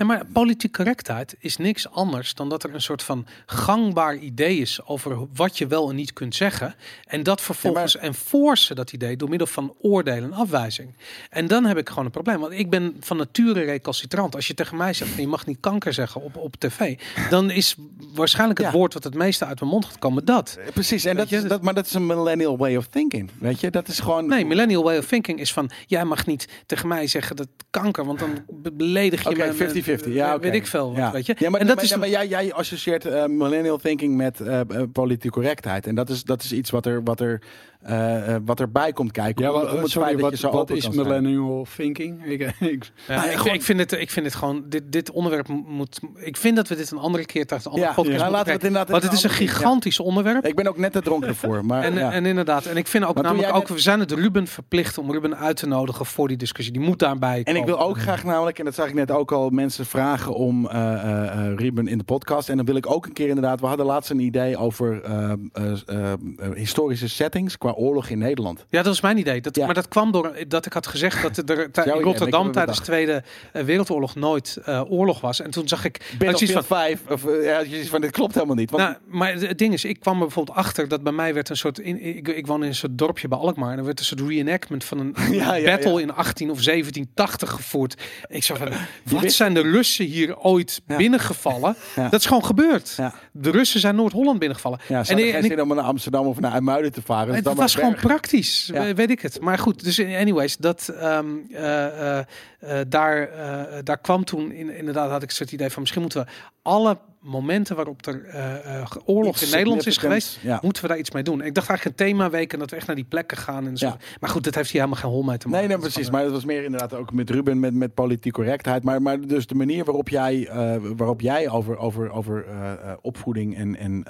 [0.00, 4.56] nee, maar politiek correctheid is niks anders dan dat er een soort van gangbaar idee
[4.58, 6.74] is over wat je wel en niet kunt zeggen.
[7.06, 10.94] En dat vervolgens enforcen dat idee door middel van oordelen en afwijzing.
[11.30, 12.38] En dan heb ik gewoon een probleem.
[12.40, 14.34] Want ik ben van nature recalcitrant.
[14.34, 16.98] Als je tegen mij zegt, je mag niet kanker zeggen op, op tv,
[17.30, 17.74] dan is
[18.14, 18.72] waarschijnlijk het Ja.
[18.72, 20.58] woord wat het meeste uit mijn mond gaat komen, dat.
[20.66, 23.30] Eh, Precies, en dat is, dat- maar dat is een millennial way of thinking.
[23.38, 24.26] Weet je, dat is gewoon.
[24.26, 28.04] Nee, millennial way of thinking is van, jij mag niet tegen mij zeggen dat kanker,
[28.04, 29.52] want dan be- beledig je Oké, me.
[29.98, 30.12] 50-50.
[30.12, 30.42] Ja, oké.
[30.42, 31.12] Weet ik veel, wat, ja.
[31.12, 31.34] weet je.
[31.38, 34.40] Ja, maar, en dat maar, is ja, maar jij, jij associeert eh, millennial thinking met
[34.40, 35.86] eh eh, politieke correctheid.
[35.86, 37.42] En dat is, dat is iets wat er, wat er,
[37.80, 39.44] eh, eh, wat erbij komt kijken.
[39.44, 40.92] Ja, om, wat, om het sorry, feit wat, dat je zo wat open is kan
[40.92, 41.06] zijn.
[41.06, 42.24] millennial thinking?
[42.32, 45.10] Ik, ik, Ja, Nou, ik, gewoon- ik, vind het, ik vind het gewoon, dit, dit
[45.10, 48.24] onderwerp moet, ik vind dat we dit een andere keer tijdens een andere Ja, podcast
[48.24, 50.46] ja, laten we het inderdaad Want het is een gigantisch onderwerp.
[50.46, 51.64] Ik ben ook net te dronken ervoor.
[51.64, 52.12] Maar, En, ja.
[52.12, 54.98] en inderdaad, en ik vind ook Maar namelijk ook, net- we zijn het Ruben verplicht
[54.98, 56.72] om Ruben uit te nodigen voor die discussie.
[56.72, 59.32] Die moet daarbij En ik wil ook graag namelijk, en dat zag ik net ook
[59.32, 62.48] al, mensen vragen om eh Ruben in de podcast.
[62.48, 65.32] En dan wil ik ook een keer inderdaad, we hadden laatst een idee over eh,
[65.32, 66.18] eh, eh, eh,
[66.54, 68.58] historische settings qua oorlog in Nederland.
[68.68, 69.40] Ja, dat was mijn idee.
[69.40, 69.64] Dat, Ja.
[69.66, 71.58] Maar dat kwam door dat ik had gezegd dat er
[71.96, 75.40] in Rotterdam tijdens de Tweede eh, Wereldoorlog nooit eh, oorlog was.
[75.40, 76.14] En toen zag ik...
[76.18, 78.70] Battlefield van, 5, of eh, ja, van dit klopt helemaal niet.
[78.70, 81.48] Want, nou, maar het ding is, ik kwam er bijvoorbeeld achter dat bij mij werd
[81.48, 81.78] een soort...
[81.78, 83.72] In, ik, ik woon in een soort dorpje bij Alkmaar.
[83.72, 87.50] En er werd een soort reenactment van een Ja, ja, battle in 18 of 1780
[87.50, 88.02] gevoerd.
[88.28, 88.68] Ik zag van,
[89.04, 91.76] wat wist- zijn de Russen hier ooit binnengevallen?
[91.94, 92.96] Dat is gewoon gebeurd.
[93.32, 94.78] De Russen zijn Noord-Holland binnengevallen.
[94.88, 97.32] ja, ze en, en geen ik- zin om naar Amsterdam of naar IJmuiden te varen.
[97.34, 98.94] Dus dan was gewoon praktisch, Ja.
[98.94, 99.40] weet ik het.
[99.40, 102.24] Maar goed, dus anyways, dat, ehm, eh, eh,
[102.58, 106.24] eh, daar, eh, daar kwam toen in, inderdaad, had ik soort idee van misschien moeten
[106.24, 106.30] we
[106.62, 110.58] alle momenten waarop er eh, eh, oorlog Iets in Nederland is geweest, ja.
[110.62, 111.42] moeten we daar iets mee doen.
[111.42, 113.66] Ik dacht eigenlijk een themaweek en dat we echt naar die plekken gaan.
[113.66, 113.86] En zo.
[113.86, 113.96] Ja.
[114.20, 115.68] Maar goed, dat heeft hier helemaal geen hol mee te maken.
[115.68, 116.10] Nee, nee, Dat precies.
[116.10, 118.84] Maar het was meer inderdaad ook met Ruben, met, met politiek correctheid.
[118.84, 122.96] Maar, maar dus de manier waarop jij, eh, waarop jij over, over, over eh, eh,
[123.00, 124.04] opvoeding en, en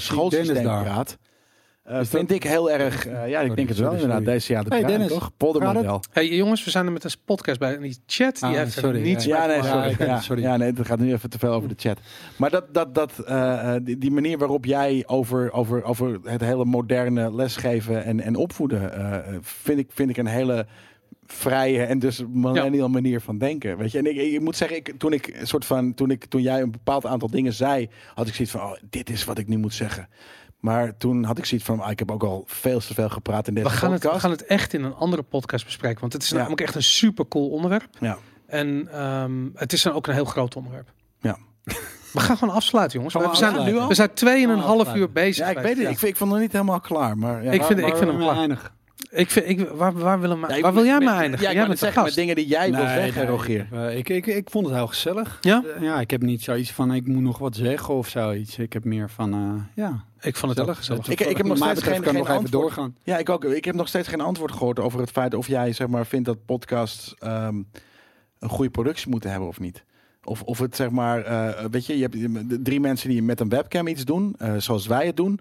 [0.00, 1.16] schoolsysteem Dennis
[1.84, 4.24] eh, dat- vind ik heel erg, eh, ja, ik denk het wel sorry, inderdaad.
[4.26, 5.30] Deze jaar de Hey, Dennis, toch?
[5.36, 6.00] Poldermodel.
[6.12, 7.74] Hey jongens, we zijn er met een podcast bij.
[7.74, 9.46] En die chat, die Ah, heeft er sorry, niets ja.
[9.46, 9.96] mee Ja, nee, sorry.
[9.98, 10.42] Ja, Ja, sorry.
[10.42, 11.98] ja, nee, het gaat nu even te veel over de chat.
[12.36, 16.40] Maar dat, dat, dat, eh, eh, die, die manier waarop jij over, over, over het
[16.40, 18.92] hele moderne lesgeven en, en opvoeden,
[19.42, 20.66] vind, ik, vind ik een hele
[21.26, 23.76] vrije en dus millennial manier van denken.
[23.76, 26.24] Weet je, en ik, ik moet zeggen, ik, toen ik een soort van, toen ik,
[26.24, 29.38] toen jij een bepaald aantal dingen zei, had ik zoiets van, oh, dit is wat
[29.38, 30.08] ik nu moet zeggen.
[30.64, 33.48] Maar toen had ik zoiets van, ah, ik heb ook al veel te veel gepraat
[33.48, 34.22] in deze We gaan, het, we podcast.
[34.24, 36.00] gaan het echt in een andere podcast bespreken.
[36.00, 36.36] Want het is Ja.
[36.36, 37.86] namelijk echt een super cool onderwerp.
[38.00, 38.18] Ja.
[38.46, 40.88] En ehm, het is dan ook een heel groot onderwerp.
[41.20, 41.36] Ja.
[42.12, 43.14] We gaan gewoon afsluiten, jongens.
[43.14, 43.88] Gaan We we zijn, afsluiten?
[43.88, 45.44] we zijn tweeënhalf uur bezig.
[45.44, 45.88] Ja, ik weet het.
[45.90, 47.18] Ik, vind, ik vond het niet helemaal klaar.
[47.18, 47.50] Maar ja.
[47.50, 48.36] Ik vind- Waar- vind hem klaar.
[48.36, 48.70] eindigen?
[49.10, 51.44] Ik vind, ik, waar, waar, willen we, Ja, ik- waar wil jij me eindigen?
[51.44, 52.16] Ja, ik jij bent zeggen, met gast.
[52.20, 53.68] dingen die jij wil zeggen, nee, Rogier.
[53.72, 55.38] eh, ik, ik, ik vond het heel gezellig.
[55.40, 55.62] Ja?
[55.76, 58.58] Eh, ja, ik heb niet zoiets van ik moet nog wat zeggen of zoiets.
[58.58, 61.08] Ik heb meer van eh, ja, Ik vond het ook gezellig.
[61.08, 62.62] Ik- ik heb nog steeds geen- kan geen nog even antwoord.
[62.62, 62.96] doorgaan.
[63.02, 63.44] Ja, ik ook.
[63.44, 66.26] Ik heb nog steeds geen antwoord gehoord over het feit of jij zeg maar vindt
[66.26, 67.62] dat podcasts ehm,
[68.38, 69.84] een goede productie moeten hebben of niet.
[70.24, 73.40] Of, of het zeg maar, eh, weet je, je hebt de drie mensen die met
[73.40, 75.40] een webcam iets doen, eh, zoals wij het doen,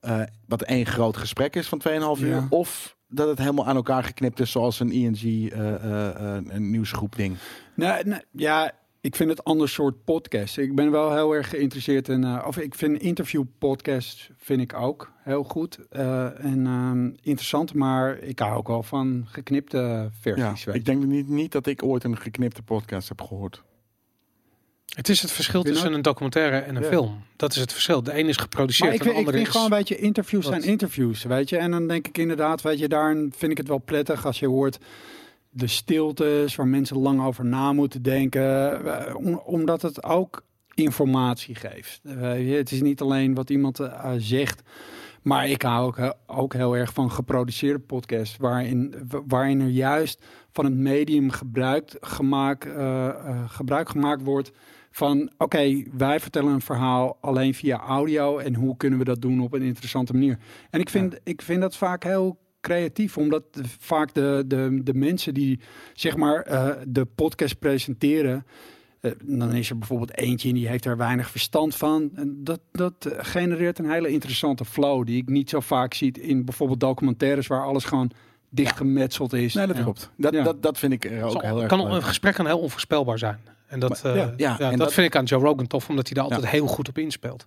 [0.00, 2.28] eh, wat één groot gesprek is van 2,5 uur.
[2.34, 2.46] Ja.
[2.50, 5.22] Of dat het helemaal aan elkaar geknipt is, zoals een ING
[5.52, 7.36] eh, eh, eh, een nieuwsgroep ding.
[7.74, 8.72] Nee, nee, ja,
[9.04, 10.58] ik vind het ander soort podcast.
[10.58, 14.74] Ik ben wel heel erg geïnteresseerd in, eh, of ik vind interview podcast vind ik
[14.74, 20.64] ook heel goed eh, en ehm, interessant, maar ik hou ook wel van geknipte versies.
[20.64, 23.62] weet ik denk niet, niet dat ik ooit een geknipte podcast heb gehoord.
[24.94, 26.88] Het is het verschil tussen ook- een documentaire en een Ja.
[26.88, 27.22] film.
[27.36, 28.02] Dat is het verschil.
[28.02, 29.54] De een is geproduceerd Maar ik en de vind, ik andere vind is...
[29.62, 30.54] gewoon, weet je, interviews Wat?
[30.54, 31.56] zijn interviews, weet je.
[31.56, 34.46] En dan denk ik inderdaad, weet je, daar vind ik het wel prettig als je
[34.46, 34.78] hoort
[35.54, 40.42] de stiltes waar mensen lang over na moeten denken, eh, om- omdat het ook
[40.74, 42.00] informatie geeft.
[42.04, 44.62] Je, het is niet alleen wat iemand eh, zegt,
[45.22, 48.94] maar ik hou ook, ook heel erg van geproduceerde podcasts, waarin,
[49.26, 54.52] waarin er juist van het medium gebruik gemaakt, eh, eh, gebruik gemaakt wordt
[54.90, 59.40] van oké, wij vertellen een verhaal alleen via audio en hoe kunnen we dat doen
[59.40, 60.38] op een interessante manier.
[60.70, 63.42] En ik vind, ik vind dat vaak heel creatief, omdat
[63.78, 65.60] vaak de, de, de mensen die
[65.94, 68.46] zeg maar eh, de podcast presenteren,
[69.00, 72.10] eh, dan is er bijvoorbeeld eentje en die heeft er weinig verstand van.
[72.14, 76.12] En dat, dat eh, genereert een hele interessante flow die ik niet zo vaak zie
[76.20, 78.10] in bijvoorbeeld documentaires waar alles gewoon
[78.50, 79.54] dichtgemetseld is.
[79.54, 79.82] Nee, dat Ja.
[79.82, 80.10] klopt.
[80.16, 80.42] Dat, Ja.
[80.42, 81.92] dat, dat vind ik er ook Zo, heel erg kan, leuk.
[81.92, 83.38] een gesprek kan heel onvoorspelbaar zijn.
[83.66, 85.66] En dat, Maar- eh, ja, ja, ja, en dat, dat- vind ik aan Joe Rogan
[85.66, 87.46] tof, omdat hij daar altijd heel goed op inspeelt.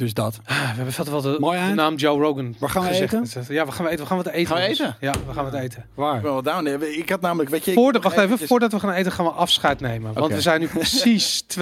[0.00, 0.40] Dus dat.
[0.44, 1.76] Ah, we hebben verder wel de, Mooi de eind.
[1.76, 3.12] naam Joe Rogan Waar gaan we gezegd.
[3.12, 3.54] eten?
[3.54, 4.00] Ja, we gaan we eten.
[4.02, 4.46] We gaan wat eten.
[4.46, 4.96] Gaan we eten?
[5.00, 5.86] Ja, we gaan wat eten.
[5.94, 6.22] Waar?
[6.22, 6.66] Wel down.
[6.82, 7.72] Ik had namelijk, weet je...
[7.72, 10.12] Voordat, wacht even, voordat we gaan eten gaan we afscheid nemen.
[10.12, 11.60] Want we zijn nu precies 2,5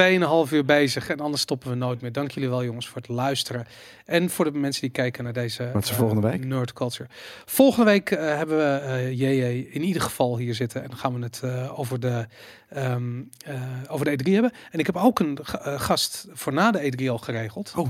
[0.53, 1.09] uur bezig.
[1.09, 2.13] En anders stoppen we nooit meer.
[2.13, 3.67] Dank jullie wel jongens voor het luisteren.
[4.05, 6.45] En voor de mensen die kijken naar deze Wat is er eh, volgende week?
[6.45, 7.09] Nerd Culture.
[7.45, 10.83] Volgende week eh, hebben we eh JJ in ieder geval hier zitten.
[10.83, 12.27] En dan gaan we het eh, over, de,
[12.69, 13.55] ehm, eh,
[13.89, 14.53] over de E3 hebben.
[14.71, 17.73] En ik heb ook een ga- eh, gast voor na de E3 al geregeld.
[17.77, 17.89] Oh.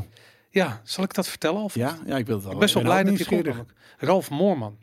[0.51, 1.63] Ja, zal ik dat vertellen?
[1.63, 2.53] Of Ja, ja, ik wil het wel.
[2.53, 3.73] ik ben best wel blij dat hij komt.
[3.99, 4.79] Ralf Moorman.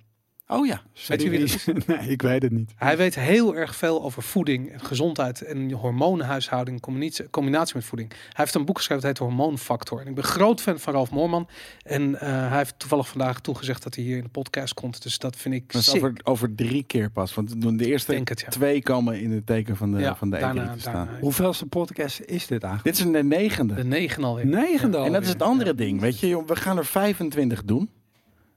[0.48, 0.82] Oh ja.
[1.08, 1.66] Weet u wie dat is?
[1.88, 2.72] nee, ik weet het niet.
[2.76, 7.86] Hij weet heel erg veel over voeding en gezondheid en hormonenhuishouding in combinatie, combinatie met
[7.86, 8.10] voeding.
[8.10, 10.02] Hij heeft een boek geschreven dat heet Hormoonfactor.
[10.02, 11.48] En ik ben groot fan van Ralf Moorman.
[11.84, 15.04] En eh, hij heeft toevallig vandaag toegezegd dat hij hier in de podcast komt.
[15.04, 17.34] Dus dat vind ik Dat over, over drie keer pas.
[17.34, 18.48] Want de eerste denk het, ja.
[18.48, 20.94] twee komen in het teken van de, Ja, van de daarna- E3 te staan.
[20.94, 21.20] daarna.
[21.20, 22.84] Hoeveelste podcast is dit eigenlijk?
[22.84, 23.74] Dit is een de negende.
[23.74, 24.46] De negen alweer.
[24.46, 25.54] Negende En dat is het alweer.
[25.58, 26.00] andere ding.
[26.00, 27.90] Weet je, joh, we gaan er 25 doen.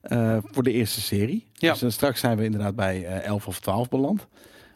[0.01, 1.47] Eh, voor de eerste serie.
[1.53, 1.71] Ja.
[1.71, 4.27] Dus dan straks zijn we inderdaad bij eh 11 of 12 beland.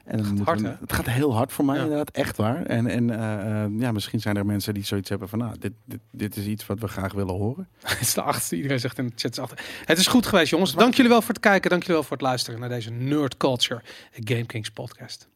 [0.05, 0.75] En hard, we- hè?
[0.81, 1.83] het gaat heel hard voor mij, Ja.
[1.83, 2.11] inderdaad.
[2.11, 2.67] Echt waar.
[2.67, 5.39] En, en eh, eh, ja, misschien zijn er mensen die zoiets hebben van...
[5.39, 7.69] Nou, dit, dit, dit is iets wat we graag willen horen.
[7.83, 8.57] Het is de achtste.
[8.57, 9.37] Iedereen zegt in de chat.
[9.51, 9.65] het is.
[9.85, 10.75] Het is goed geweest, jongens.
[10.75, 11.71] Dank jullie wel voor het kijken.
[11.71, 13.81] Dank jullie wel voor het luisteren naar deze Nerd Culture
[14.13, 15.29] Game Kings podcast.